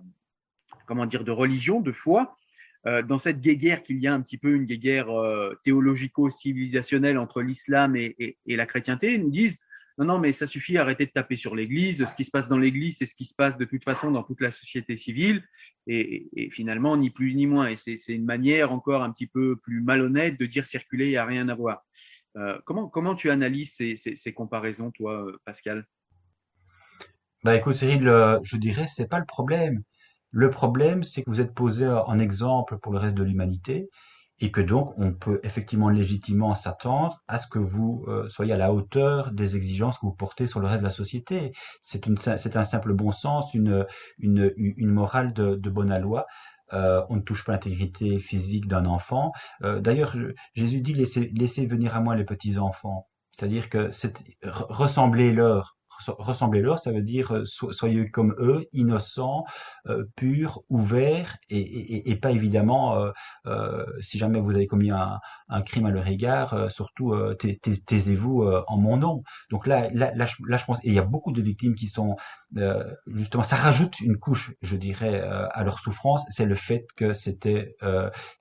comment 0.89 1.05
dire, 1.05 1.23
de 1.23 1.31
religion, 1.31 1.79
de 1.79 1.91
foi, 1.91 2.35
euh, 2.87 3.03
dans 3.03 3.19
cette 3.19 3.39
guéguerre 3.39 3.83
qu'il 3.83 3.99
y 3.99 4.07
a 4.07 4.13
un 4.13 4.21
petit 4.21 4.39
peu 4.39 4.53
une 4.55 4.65
guéguerre 4.65 5.07
théologico-civilisationnelle 5.63 7.19
entre 7.19 7.41
l'islam 7.41 7.95
et, 7.95 8.37
la 8.47 8.65
chrétienté, 8.65 9.13
ils 9.13 9.21
nous 9.21 9.29
disent 9.29 9.59
non, 9.99 10.05
non, 10.05 10.19
mais 10.19 10.31
ça 10.31 10.47
suffit, 10.47 10.77
arrêtez 10.77 11.05
de 11.05 11.11
taper 11.11 11.35
sur 11.35 11.57
l'Église. 11.57 12.05
Ce 12.05 12.15
qui 12.15 12.23
se 12.23 12.31
passe 12.31 12.47
dans 12.47 12.57
l'Église, 12.57 12.97
c'est 12.97 13.05
ce 13.05 13.13
qui 13.13 13.25
se 13.25 13.35
passe 13.35 13.57
de 13.57 13.65
toute 13.65 13.83
façon 13.83 14.11
dans 14.11 14.23
toute 14.23 14.39
la 14.39 14.49
société 14.49 14.95
civile. 14.95 15.43
Et, 15.87 16.49
finalement, 16.51 16.95
ni 16.95 17.09
plus 17.09 17.35
ni 17.35 17.47
moins. 17.47 17.67
Et 17.67 17.75
c'est 17.75 17.97
une 18.07 18.23
manière 18.23 18.71
encore 18.71 19.03
un 19.03 19.11
petit 19.11 19.27
peu 19.27 19.57
plus 19.57 19.81
malhonnête 19.81 20.39
de 20.39 20.45
dire 20.45 20.65
circuler, 20.65 21.07
il 21.07 21.11
n'y 21.11 21.17
a 21.17 21.25
rien 21.25 21.49
à 21.49 21.53
voir. 21.53 21.85
Euh, 22.37 22.57
comment, 22.63 22.87
comment 22.87 23.13
tu 23.13 23.29
analyses 23.29 23.73
ces, 23.73 23.97
ces, 23.97 24.33
comparaisons, 24.33 24.89
toi, 24.91 25.25
euh, 25.25 25.37
Pascal? 25.43 25.85
Bah 27.43 27.55
écoute, 27.57 27.75
Cyril, 27.75 28.07
euh, 28.07 28.39
je 28.43 28.55
dirais, 28.55 28.87
c'est 28.87 29.09
pas 29.09 29.19
le 29.19 29.25
problème. 29.25 29.83
Le 30.31 30.49
problème, 30.49 31.03
c'est 31.03 31.23
que 31.23 31.29
vous 31.29 31.41
êtes 31.41 31.53
posé 31.53 31.87
en 31.87 32.19
exemple 32.19 32.77
pour 32.77 32.91
le 32.91 32.99
reste 32.99 33.15
de 33.15 33.23
l'humanité 33.23 33.89
et 34.41 34.51
que 34.51 34.61
donc 34.61 34.93
on 34.97 35.13
peut 35.13 35.39
effectivement 35.43 35.89
légitimement 35.89 36.55
s'attendre 36.55 37.21
à 37.27 37.39
ce 37.39 37.47
que 37.47 37.59
vous 37.59 38.05
soyez 38.29 38.53
à 38.53 38.57
la 38.57 38.71
hauteur 38.71 39.31
des 39.31 39.57
exigences 39.57 39.97
que 39.97 40.05
vous 40.05 40.13
portez 40.13 40.47
sur 40.47 40.59
le 40.59 40.67
reste 40.67 40.79
de 40.79 40.85
la 40.85 40.91
société. 40.91 41.51
C'est 41.81 42.55
un 42.55 42.63
simple 42.63 42.93
bon 42.93 43.11
sens, 43.11 43.53
une, 43.53 43.85
une, 44.19 44.53
une 44.55 44.91
morale 44.91 45.33
de, 45.33 45.55
de 45.55 45.69
bonne 45.69 45.97
loi. 45.99 46.25
Euh, 46.73 47.03
on 47.09 47.15
ne 47.15 47.21
touche 47.21 47.43
pas 47.43 47.53
l'intégrité 47.53 48.19
physique 48.19 48.67
d'un 48.67 48.85
enfant. 48.85 49.31
Euh, 49.63 49.79
d'ailleurs, 49.79 50.15
Jésus 50.53 50.81
dit 50.81 50.93
laissez, 50.93 51.31
laissez 51.33 51.65
venir 51.65 51.95
à 51.95 52.01
moi 52.01 52.15
les 52.15 52.25
petits 52.25 52.57
enfants. 52.57 53.07
C'est-à-dire 53.31 53.69
que 53.69 53.89
ressemblez-leur 54.43 55.77
ressemblez-leur, 56.07 56.79
ça 56.79 56.91
veut 56.91 57.01
dire 57.01 57.33
euh, 57.33 57.45
soyez 57.45 58.09
comme 58.09 58.35
eux, 58.39 58.65
innocents, 58.73 59.45
euh, 59.87 60.05
purs, 60.15 60.61
ouverts, 60.69 61.37
et, 61.49 62.15
pas 62.21 62.31
évidemment, 62.31 63.11
euh, 63.45 63.85
si 64.01 64.17
jamais 64.17 64.39
vous 64.39 64.51
avez 64.51 64.67
commis 64.67 64.91
un, 64.91 65.19
crime 65.65 65.85
à 65.85 65.91
leur 65.91 66.07
égard, 66.07 66.71
surtout 66.71 67.15
taisez-vous 67.85 68.43
en 68.67 68.77
mon 68.77 68.97
nom. 68.97 69.23
Donc 69.49 69.67
là, 69.67 69.89
là, 69.93 70.11
là, 70.15 70.25
je 70.25 70.65
pense, 70.65 70.77
et 70.83 70.89
il 70.89 70.93
y 70.93 70.99
a 70.99 71.03
beaucoup 71.03 71.31
de 71.31 71.41
victimes 71.41 71.75
qui 71.75 71.87
sont 71.87 72.15
justement, 73.07 73.43
ça 73.43 73.55
rajoute 73.55 73.99
une 73.99 74.17
couche, 74.17 74.53
je 74.61 74.75
dirais, 74.75 75.21
à 75.21 75.63
leur 75.63 75.79
souffrance, 75.79 76.23
c'est 76.29 76.45
le 76.45 76.55
fait 76.55 76.85
que 76.95 77.13
c'était, 77.13 77.75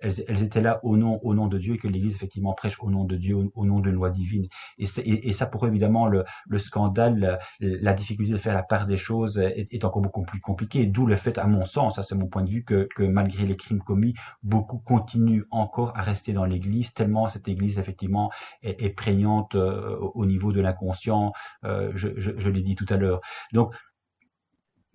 elles, 0.00 0.42
étaient 0.42 0.60
là 0.60 0.80
au 0.82 0.96
nom, 0.96 1.18
au 1.22 1.34
nom 1.34 1.46
de 1.46 1.58
Dieu 1.58 1.74
et 1.74 1.78
que 1.78 1.88
l'Église 1.88 2.14
effectivement 2.14 2.52
prêche 2.52 2.76
au 2.80 2.90
nom 2.90 3.04
de 3.04 3.16
Dieu, 3.16 3.36
au, 3.54 3.64
nom 3.64 3.80
d'une 3.80 3.92
loi 3.92 4.10
divine. 4.10 4.46
Et, 4.78 4.86
ça 5.32 5.46
pour 5.46 5.66
évidemment 5.66 6.08
le, 6.08 6.24
le 6.48 6.58
scandale, 6.58 7.38
la 7.60 7.94
difficulté 7.94 8.32
de 8.32 8.38
faire 8.38 8.54
la 8.54 8.62
part 8.62 8.86
des 8.86 8.96
choses 8.96 9.38
est, 9.38 9.84
encore 9.84 10.02
beaucoup 10.02 10.22
plus 10.22 10.40
compliquée. 10.40 10.86
D'où 10.86 11.06
le 11.06 11.16
fait, 11.16 11.38
à 11.38 11.46
mon 11.46 11.64
sens, 11.64 11.96
ça 11.96 12.02
c'est 12.02 12.14
mon 12.14 12.26
point 12.26 12.42
de 12.42 12.50
vue, 12.50 12.64
que, 12.64 12.88
malgré 13.00 13.46
les 13.46 13.56
crimes 13.56 13.80
commis, 13.80 14.14
beaucoup 14.42 14.78
continuent 14.78 15.44
encore 15.50 15.96
à 15.96 16.02
rester 16.02 16.32
dans 16.32 16.44
l'Église, 16.44 16.92
tellement 16.94 17.28
cette 17.28 17.48
Église 17.48 17.78
effectivement 17.78 18.30
est, 18.62 18.88
prégnante 18.96 19.54
euh, 19.54 19.96
au 20.14 20.26
niveau 20.26 20.52
de 20.52 20.60
l'inconscient. 20.60 21.32
Euh, 21.64 21.92
je, 21.94 22.08
je 22.16 22.48
l'ai 22.48 22.62
dit 22.62 22.74
tout 22.74 22.86
à 22.88 22.96
l'heure. 22.96 23.20
Donc 23.52 23.74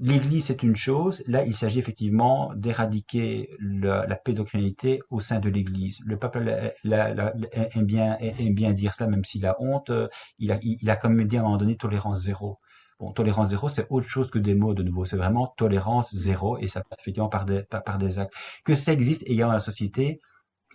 L'Église, 0.05 0.47
c'est 0.47 0.63
une 0.63 0.75
chose. 0.75 1.23
Là, 1.27 1.45
il 1.45 1.55
s'agit 1.55 1.79
effectivement 1.79 2.51
d'éradiquer 2.55 3.55
la, 3.59 4.03
pédocriminalité 4.17 5.01
au 5.09 5.21
sein 5.21 5.39
de 5.39 5.47
l'Église. 5.47 6.01
Le 6.03 6.19
pape 6.19 6.35
aime, 6.35 7.85
bien, 7.85 8.17
bien 8.51 8.73
dire 8.73 8.93
cela, 8.95 9.09
même 9.09 9.23
s'il 9.23 9.45
a 9.45 9.55
honte. 9.61 9.91
Il 10.39 10.51
a, 10.51 10.59
il 10.61 10.89
a 10.89 10.97
quand 10.97 11.09
même 11.09 11.25
dit 11.25 11.37
à 11.37 11.39
un 11.39 11.43
moment 11.43 11.55
donné 11.55 11.77
tolérance 11.77 12.21
zéro. 12.21 12.59
Bon, 12.99 13.13
tolérance 13.13 13.51
zéro, 13.51 13.69
c'est 13.69 13.87
autre 13.89 14.05
chose 14.05 14.29
que 14.29 14.39
des 14.39 14.55
mots 14.55 14.73
de 14.73 14.83
nouveau. 14.83 15.05
C'est 15.05 15.15
vraiment 15.15 15.47
tolérance 15.55 16.13
zéro 16.13 16.57
et 16.57 16.67
ça 16.67 16.81
passe 16.81 16.99
effectivement 16.99 17.29
par 17.29 17.45
des, 17.45 17.63
par, 17.63 17.97
des 17.97 18.19
actes. 18.19 18.33
Que 18.65 18.75
ça 18.75 18.91
existe 18.91 19.23
également 19.25 19.51
dans 19.51 19.59
la 19.59 19.59
société, 19.61 20.19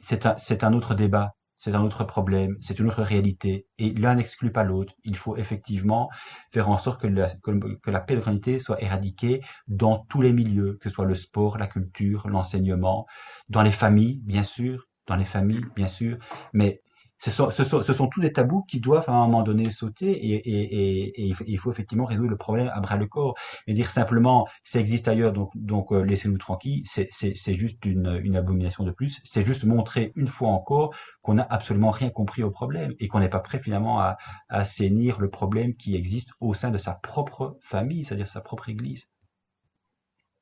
c'est 0.01 0.24
un, 0.24 0.39
c'est 0.39 0.64
un 0.64 0.72
autre 0.72 0.95
débat 0.95 1.35
c'est 1.59 1.75
un 1.75 1.83
autre 1.83 2.05
problème, 2.05 2.57
c'est 2.61 2.79
une 2.79 2.89
autre 2.89 3.03
réalité, 3.03 3.67
et 3.79 3.93
l'un 3.93 4.15
n'exclut 4.15 4.53
pas 4.53 4.65
l'autre. 4.65 4.95
Il 5.05 5.17
faut 5.17 5.37
effectivement 5.37 6.09
faire 6.53 6.71
en 6.71 6.79
sorte 6.79 7.01
que 7.01 7.09
la, 7.09 7.29
que, 7.31 7.91
la 7.91 8.07
soit 8.61 8.83
éradiquée 8.83 9.43
dans 9.67 9.99
tous 10.09 10.23
les 10.23 10.33
milieux, 10.33 10.79
que 10.81 10.89
ce 10.89 10.95
soit 10.95 11.05
le 11.05 11.17
sport, 11.17 11.59
la 11.59 11.67
culture, 11.67 12.29
l'enseignement, 12.29 13.07
dans 13.49 13.63
les 13.63 13.73
familles, 13.73 14.21
bien 14.25 14.45
sûr, 14.45 14.89
dans 15.07 15.17
les 15.17 15.25
familles, 15.25 15.65
bien 15.75 15.89
sûr, 15.89 16.19
mais 16.53 16.83
ce 17.19 17.31
sont, 17.31 17.51
ce, 17.51 17.64
sont, 17.64 17.83
ce 17.83 17.93
sont 17.93 18.07
tous 18.07 18.21
des 18.21 18.33
tabous 18.33 18.62
qui 18.62 18.81
doivent 18.81 19.09
à 19.09 19.12
un 19.12 19.27
moment 19.27 19.43
donné 19.43 19.71
sauter 19.71 20.11
et, 20.11 21.21
il 21.21 21.59
faut 21.59 21.71
effectivement 21.71 22.05
résoudre 22.05 22.31
le 22.31 22.37
problème 22.37 22.71
à 22.73 22.81
bras 22.81 22.97
le 22.97 23.07
corps. 23.07 23.35
Et 23.66 23.75
dire 23.75 23.91
simplement 23.91 24.47
ça 24.64 24.81
existe 24.81 25.09
ailleurs, 25.09 25.33
donc, 25.33 25.93
euh, 25.93 26.03
laissez-nous 26.03 26.39
tranquilles, 26.39 26.85
c'est 26.87 27.55
juste 27.55 27.85
une, 27.85 28.21
une 28.23 28.37
abomination 28.37 28.85
de 28.85 28.91
plus. 28.91 29.21
C'est 29.25 29.45
juste 29.45 29.64
montrer 29.64 30.12
une 30.16 30.29
fois 30.29 30.49
encore 30.49 30.95
qu'on 31.23 31.35
n'a 31.35 31.47
absolument 31.51 31.91
rien 31.91 32.11
compris 32.11 32.43
au 32.43 32.51
problème 32.51 32.95
et 33.01 33.09
qu'on 33.09 33.21
n'est 33.21 33.29
pas 33.29 33.41
prêt 33.41 33.61
finalement 33.61 33.99
à, 34.01 34.16
à 34.49 34.61
assainir 34.61 35.21
le 35.21 35.31
problème 35.31 35.75
qui 35.75 35.97
existe 35.97 36.31
au 36.41 36.55
sein 36.55 36.71
de 36.71 36.79
sa 36.79 36.95
propre 36.95 37.57
famille, 37.61 38.05
c'est-à-dire 38.05 38.29
sa 38.29 38.41
propre 38.41 38.69
église. 38.69 39.09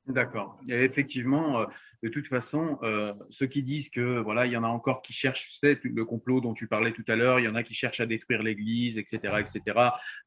D'accord. 0.07 0.57
Et 0.69 0.83
effectivement, 0.83 1.59
euh, 1.59 1.65
de 2.01 2.07
toute 2.07 2.27
façon, 2.27 2.77
euh, 2.81 3.13
ceux 3.29 3.47
qui 3.47 3.61
disent 3.61 3.89
que 3.89 4.19
voilà, 4.19 4.45
il 4.45 4.53
y 4.53 4.57
en 4.57 4.63
a 4.63 4.67
encore 4.67 5.01
qui 5.01 5.11
cherchent, 5.11 5.59
tu 5.59 5.89
le 5.89 6.05
complot 6.05 6.39
dont 6.39 6.53
tu 6.53 6.67
parlais 6.67 6.93
tout 6.93 7.03
à 7.09 7.17
l'heure, 7.17 7.39
il 7.39 7.45
y 7.45 7.47
en 7.49 7.55
a 7.55 7.63
qui 7.63 7.73
cherchent 7.73 7.99
à 7.99 8.05
détruire 8.05 8.41
l'Église, 8.41 8.97
etc., 8.97 9.19
etc. 9.39 9.77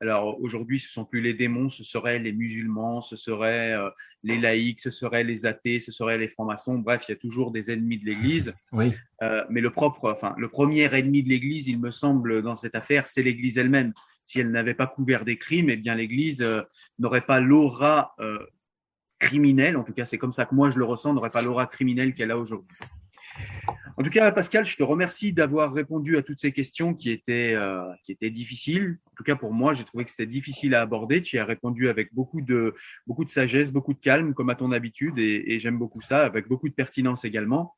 Alors 0.00 0.38
aujourd'hui, 0.42 0.78
ce 0.78 0.92
sont 0.92 1.06
plus 1.06 1.22
les 1.22 1.32
démons, 1.32 1.70
ce 1.70 1.82
seraient 1.82 2.18
les 2.18 2.32
musulmans, 2.32 3.00
ce 3.00 3.16
seraient 3.16 3.72
euh, 3.72 3.88
les 4.22 4.38
laïcs, 4.38 4.80
ce 4.80 4.90
seraient 4.90 5.24
les 5.24 5.46
athées, 5.46 5.78
ce 5.78 5.92
seraient 5.92 6.18
les 6.18 6.28
francs-maçons. 6.28 6.78
Bref, 6.78 7.06
il 7.08 7.12
y 7.12 7.14
a 7.14 7.18
toujours 7.18 7.50
des 7.50 7.70
ennemis 7.70 7.98
de 7.98 8.04
l'Église. 8.04 8.52
Oui. 8.72 8.92
mais 9.48 9.60
le 9.60 9.70
propre, 9.70 10.10
enfin, 10.10 10.34
le 10.38 10.48
premier 10.48 10.94
ennemi 10.94 11.22
de 11.22 11.28
l'Église, 11.30 11.68
il 11.68 11.80
me 11.80 11.90
semble, 11.90 12.42
dans 12.42 12.56
cette 12.56 12.74
affaire, 12.74 13.06
c'est 13.06 13.22
l'Église 13.22 13.56
elle-même. 13.56 13.92
Si 14.24 14.40
elle 14.40 14.50
n'avait 14.50 14.74
pas 14.74 14.86
couvert 14.86 15.24
des 15.24 15.38
crimes, 15.38 15.70
eh 15.70 15.76
bien 15.76 15.94
l'Église 15.94 16.46
n'aurait 16.98 17.22
pas 17.22 17.40
l'aura 17.40 18.14
criminelle, 19.20 19.76
en 19.76 19.84
tout 19.84 19.92
cas 19.92 20.04
c'est 20.04 20.18
comme 20.18 20.32
ça 20.32 20.46
que 20.46 20.54
moi 20.54 20.70
je 20.70 20.78
le 20.78 20.84
ressens, 20.84 21.14
n'aurait 21.14 21.30
pas 21.30 21.42
l'aura 21.42 21.66
criminelle 21.66 22.14
qu'elle 22.14 22.32
a 22.32 22.38
aujourd'hui. 22.38 22.76
En 23.96 24.02
tout 24.02 24.10
cas, 24.10 24.32
Pascal, 24.32 24.64
je 24.64 24.76
te 24.78 24.82
remercie 24.82 25.32
d'avoir 25.34 25.74
répondu 25.74 26.16
à 26.16 26.22
toutes 26.22 26.40
ces 26.40 26.52
questions 26.52 26.94
qui 26.94 27.10
étaient, 27.10 27.52
euh, 27.54 27.82
qui 28.02 28.12
étaient 28.12 28.30
difficiles. 28.30 28.98
En 29.12 29.14
tout 29.14 29.24
cas, 29.24 29.36
pour 29.36 29.52
moi, 29.52 29.74
j'ai 29.74 29.84
trouvé 29.84 30.04
que 30.04 30.10
c'était 30.10 30.26
difficile 30.26 30.74
à 30.74 30.80
aborder. 30.80 31.20
Tu 31.20 31.36
y 31.36 31.38
as 31.38 31.44
répondu 31.44 31.90
avec 31.90 32.14
beaucoup 32.14 32.40
de, 32.40 32.74
beaucoup 33.06 33.26
de 33.26 33.30
sagesse, 33.30 33.72
beaucoup 33.72 33.92
de 33.92 33.98
calme, 33.98 34.32
comme 34.32 34.48
à 34.48 34.54
ton 34.54 34.72
habitude, 34.72 35.18
et, 35.18 35.58
j'aime 35.58 35.78
beaucoup 35.78 36.00
ça, 36.00 36.24
avec 36.24 36.48
beaucoup 36.48 36.70
de 36.70 36.74
pertinence 36.74 37.26
également. 37.26 37.74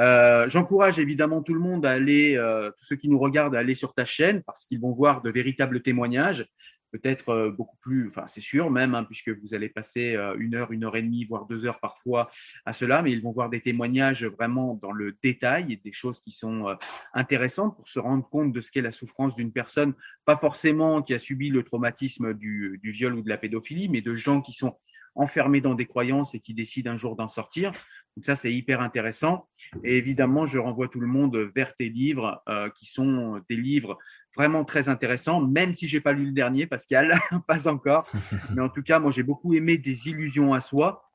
Euh, 0.00 0.48
j'encourage 0.48 0.98
évidemment 0.98 1.42
tout 1.42 1.52
le 1.52 1.60
monde 1.60 1.84
à 1.84 1.90
aller, 1.90 2.34
euh, 2.38 2.70
tous 2.78 2.86
ceux 2.86 2.96
qui 2.96 3.10
nous 3.10 3.18
regardent, 3.18 3.54
à 3.54 3.58
aller 3.58 3.74
sur 3.74 3.92
ta 3.92 4.06
chaîne 4.06 4.42
parce 4.42 4.64
qu'ils 4.64 4.80
vont 4.80 4.92
voir 4.92 5.20
de 5.20 5.30
véritables 5.30 5.82
témoignages 5.82 6.46
peut-être 6.92 7.30
euh, 7.30 7.50
beaucoup 7.50 7.78
plus, 7.78 8.06
enfin 8.06 8.26
c'est 8.26 8.40
sûr 8.40 8.70
même, 8.70 8.94
hein, 8.94 9.04
puisque 9.04 9.30
vous 9.30 9.54
allez 9.54 9.68
passer 9.68 10.14
euh, 10.14 10.36
une 10.38 10.54
heure, 10.54 10.70
une 10.70 10.84
heure 10.84 10.94
et 10.94 11.02
demie, 11.02 11.24
voire 11.24 11.46
deux 11.46 11.64
heures 11.64 11.80
parfois 11.80 12.30
à 12.66 12.72
cela, 12.72 13.02
mais 13.02 13.12
ils 13.12 13.22
vont 13.22 13.30
voir 13.30 13.48
des 13.48 13.60
témoignages 13.60 14.24
vraiment 14.24 14.74
dans 14.74 14.92
le 14.92 15.16
détail 15.22 15.80
des 15.82 15.92
choses 15.92 16.20
qui 16.20 16.30
sont 16.30 16.68
euh, 16.68 16.74
intéressantes 17.14 17.74
pour 17.74 17.88
se 17.88 17.98
rendre 17.98 18.28
compte 18.28 18.52
de 18.52 18.60
ce 18.60 18.70
qu'est 18.70 18.82
la 18.82 18.90
souffrance 18.90 19.34
d'une 19.34 19.52
personne, 19.52 19.94
pas 20.26 20.36
forcément 20.36 21.02
qui 21.02 21.14
a 21.14 21.18
subi 21.18 21.48
le 21.48 21.62
traumatisme 21.64 22.34
du, 22.34 22.78
viol 22.82 23.14
ou 23.14 23.22
de 23.22 23.28
la 23.28 23.38
pédophilie, 23.38 23.88
mais 23.88 24.02
de 24.02 24.14
gens 24.14 24.42
qui 24.42 24.52
sont 24.52 24.76
enfermés 25.14 25.60
dans 25.60 25.74
des 25.74 25.86
croyances 25.86 26.34
et 26.34 26.40
qui 26.40 26.54
décident 26.54 26.90
un 26.90 26.96
jour 26.96 27.16
d'en 27.16 27.28
sortir. 27.28 27.72
Donc 28.16 28.24
ça, 28.24 28.34
c'est 28.34 28.52
hyper 28.52 28.80
intéressant. 28.80 29.46
Et 29.84 29.96
évidemment, 29.96 30.46
je 30.46 30.58
renvoie 30.58 30.88
tout 30.88 31.00
le 31.00 31.06
monde 31.06 31.50
vers 31.54 31.74
tes 31.74 31.88
livres, 31.88 32.42
qui 32.74 32.86
sont 32.86 33.42
des 33.48 33.56
livres 33.56 33.98
vraiment 34.36 34.64
très 34.64 34.88
intéressants, 34.88 35.46
même 35.46 35.74
si 35.74 35.88
j'ai 35.88 36.00
pas 36.00 36.12
lu 36.12 36.26
le 36.26 36.32
dernier, 36.32 36.66
Pascal, 36.66 37.18
pas 37.46 37.68
encore. 37.68 38.10
Mais 38.54 38.62
en 38.62 38.68
tout 38.68 38.82
cas, 38.82 38.98
moi, 38.98 39.10
j'ai 39.10 39.22
beaucoup 39.22 39.54
aimé 39.54 39.78
Des 39.78 40.08
illusions 40.08 40.54
à 40.54 40.60
soi, 40.60 41.10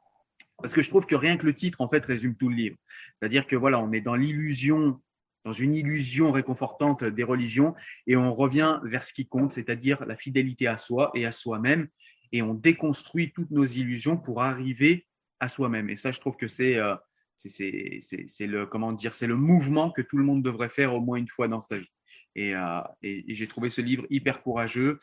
parce 0.58 0.74
que 0.74 0.82
je 0.82 0.90
trouve 0.90 1.06
que 1.06 1.16
rien 1.16 1.38
que 1.38 1.46
le 1.46 1.54
titre, 1.54 1.82
en 1.82 1.90
fait, 1.90 2.06
résume 2.06 2.36
tout 2.36 2.50
le 2.50 2.56
livre. 2.56 2.78
C'est-à-dire 3.16 3.48
que 3.48 3.56
voilà, 3.56 3.80
on 3.80 3.92
est 3.92 4.02
dans 4.02 4.16
l'illusion 4.16 5.00
dans 5.46 5.54
une 5.54 5.76
illusion 5.76 6.34
réconfortante 6.34 7.06
des 7.06 7.24
religions 7.24 7.74
et 8.06 8.18
on 8.18 8.36
revient 8.36 8.82
vers 8.84 9.02
ce 9.02 9.14
qui 9.14 9.28
compte, 9.28 9.54
c'est-à-dire 9.54 10.06
la 10.06 10.18
fidélité 10.18 10.68
à 10.68 10.76
soi 10.76 11.10
et 11.16 11.26
à 11.26 11.32
soi-même 11.32 11.88
et 12.32 12.42
on 12.42 12.54
déconstruit 12.54 13.32
toutes 13.32 13.52
nos 13.52 13.66
illusions 13.66 14.18
pour 14.18 14.42
arriver 14.44 15.08
à 15.40 15.48
soi-même. 15.48 15.90
Et 15.90 15.96
ça, 15.96 16.12
je 16.12 16.20
trouve 16.20 16.36
que 16.36 16.48
c'est 16.48 16.76
euh, 16.76 16.96
c'est 17.38 18.48
le 18.48 18.66
comment 18.66 18.92
dire, 18.92 19.14
c'est 19.14 19.28
le 19.28 19.36
mouvement 19.36 19.92
que 19.92 20.02
tout 20.02 20.18
le 20.18 20.24
monde 20.24 20.44
devrait 20.44 20.70
faire 20.70 20.94
au 20.94 21.02
moins 21.02 21.18
une 21.18 21.28
fois 21.28 21.48
dans 21.48 21.62
sa 21.62 21.78
vie. 21.78 21.92
Et, 22.38 22.56
euh, 22.56 22.82
et, 23.02 23.34
j'ai 23.34 23.48
trouvé 23.48 23.68
ce 23.68 23.82
livre 23.82 24.06
hyper 24.10 24.42
courageux. 24.42 25.00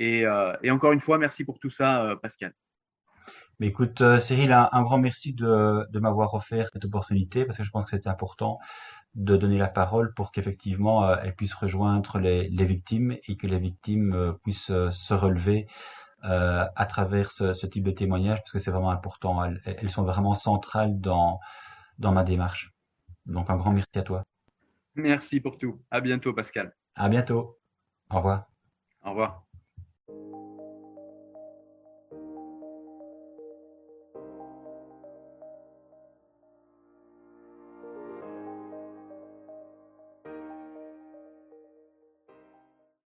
Et, 0.00 0.26
euh, 0.26 0.52
encore 0.70 0.92
une 0.92 1.00
fois, 1.00 1.16
merci 1.16 1.44
pour 1.44 1.58
tout 1.58 1.70
ça, 1.70 2.16
Pascal. 2.20 2.52
Mais 3.60 3.68
écoute, 3.68 4.02
Cyril, 4.18 4.52
un, 4.52 4.82
grand 4.82 4.98
merci 4.98 5.32
de, 5.32 5.98
m'avoir 5.98 6.34
offert 6.34 6.68
cette 6.72 6.84
opportunité 6.84 7.44
parce 7.44 7.56
que 7.56 7.62
je 7.62 7.70
pense 7.70 7.84
que 7.84 7.90
c'était 7.90 8.08
important 8.08 8.58
de 9.14 9.36
donner 9.36 9.58
la 9.58 9.68
parole 9.68 10.12
pour 10.12 10.32
qu'effectivement 10.32 11.16
elle 11.18 11.36
puisse 11.36 11.54
rejoindre 11.54 12.18
les, 12.18 12.48
victimes 12.64 13.16
et 13.28 13.36
que 13.36 13.46
les 13.46 13.60
victimes 13.60 14.34
puissent 14.42 14.72
se 14.90 15.14
relever 15.14 15.68
euh, 16.24 16.66
à 16.74 16.86
travers 16.86 17.30
ce, 17.30 17.66
type 17.66 17.84
de 17.84 17.92
témoignage 17.92 18.40
parce 18.40 18.50
que 18.50 18.58
c'est 18.58 18.72
vraiment 18.72 18.90
important. 18.90 19.44
Elles, 19.44 19.90
sont 19.90 20.02
vraiment 20.02 20.34
centrales 20.34 20.98
dans 21.00 21.38
ma 22.00 22.24
démarche. 22.24 22.72
Donc 23.26 23.50
un 23.50 23.56
grand 23.56 23.72
merci 23.72 23.96
à 23.96 24.02
toi. 24.02 24.24
Merci 24.94 25.40
pour 25.40 25.58
tout. 25.58 25.82
À 25.90 26.00
bientôt, 26.00 26.32
Pascal. 26.32 26.74
À 26.94 27.08
bientôt. 27.08 27.58
Au 28.10 28.16
revoir. 28.16 28.46
Au 29.04 29.10
revoir. 29.10 29.44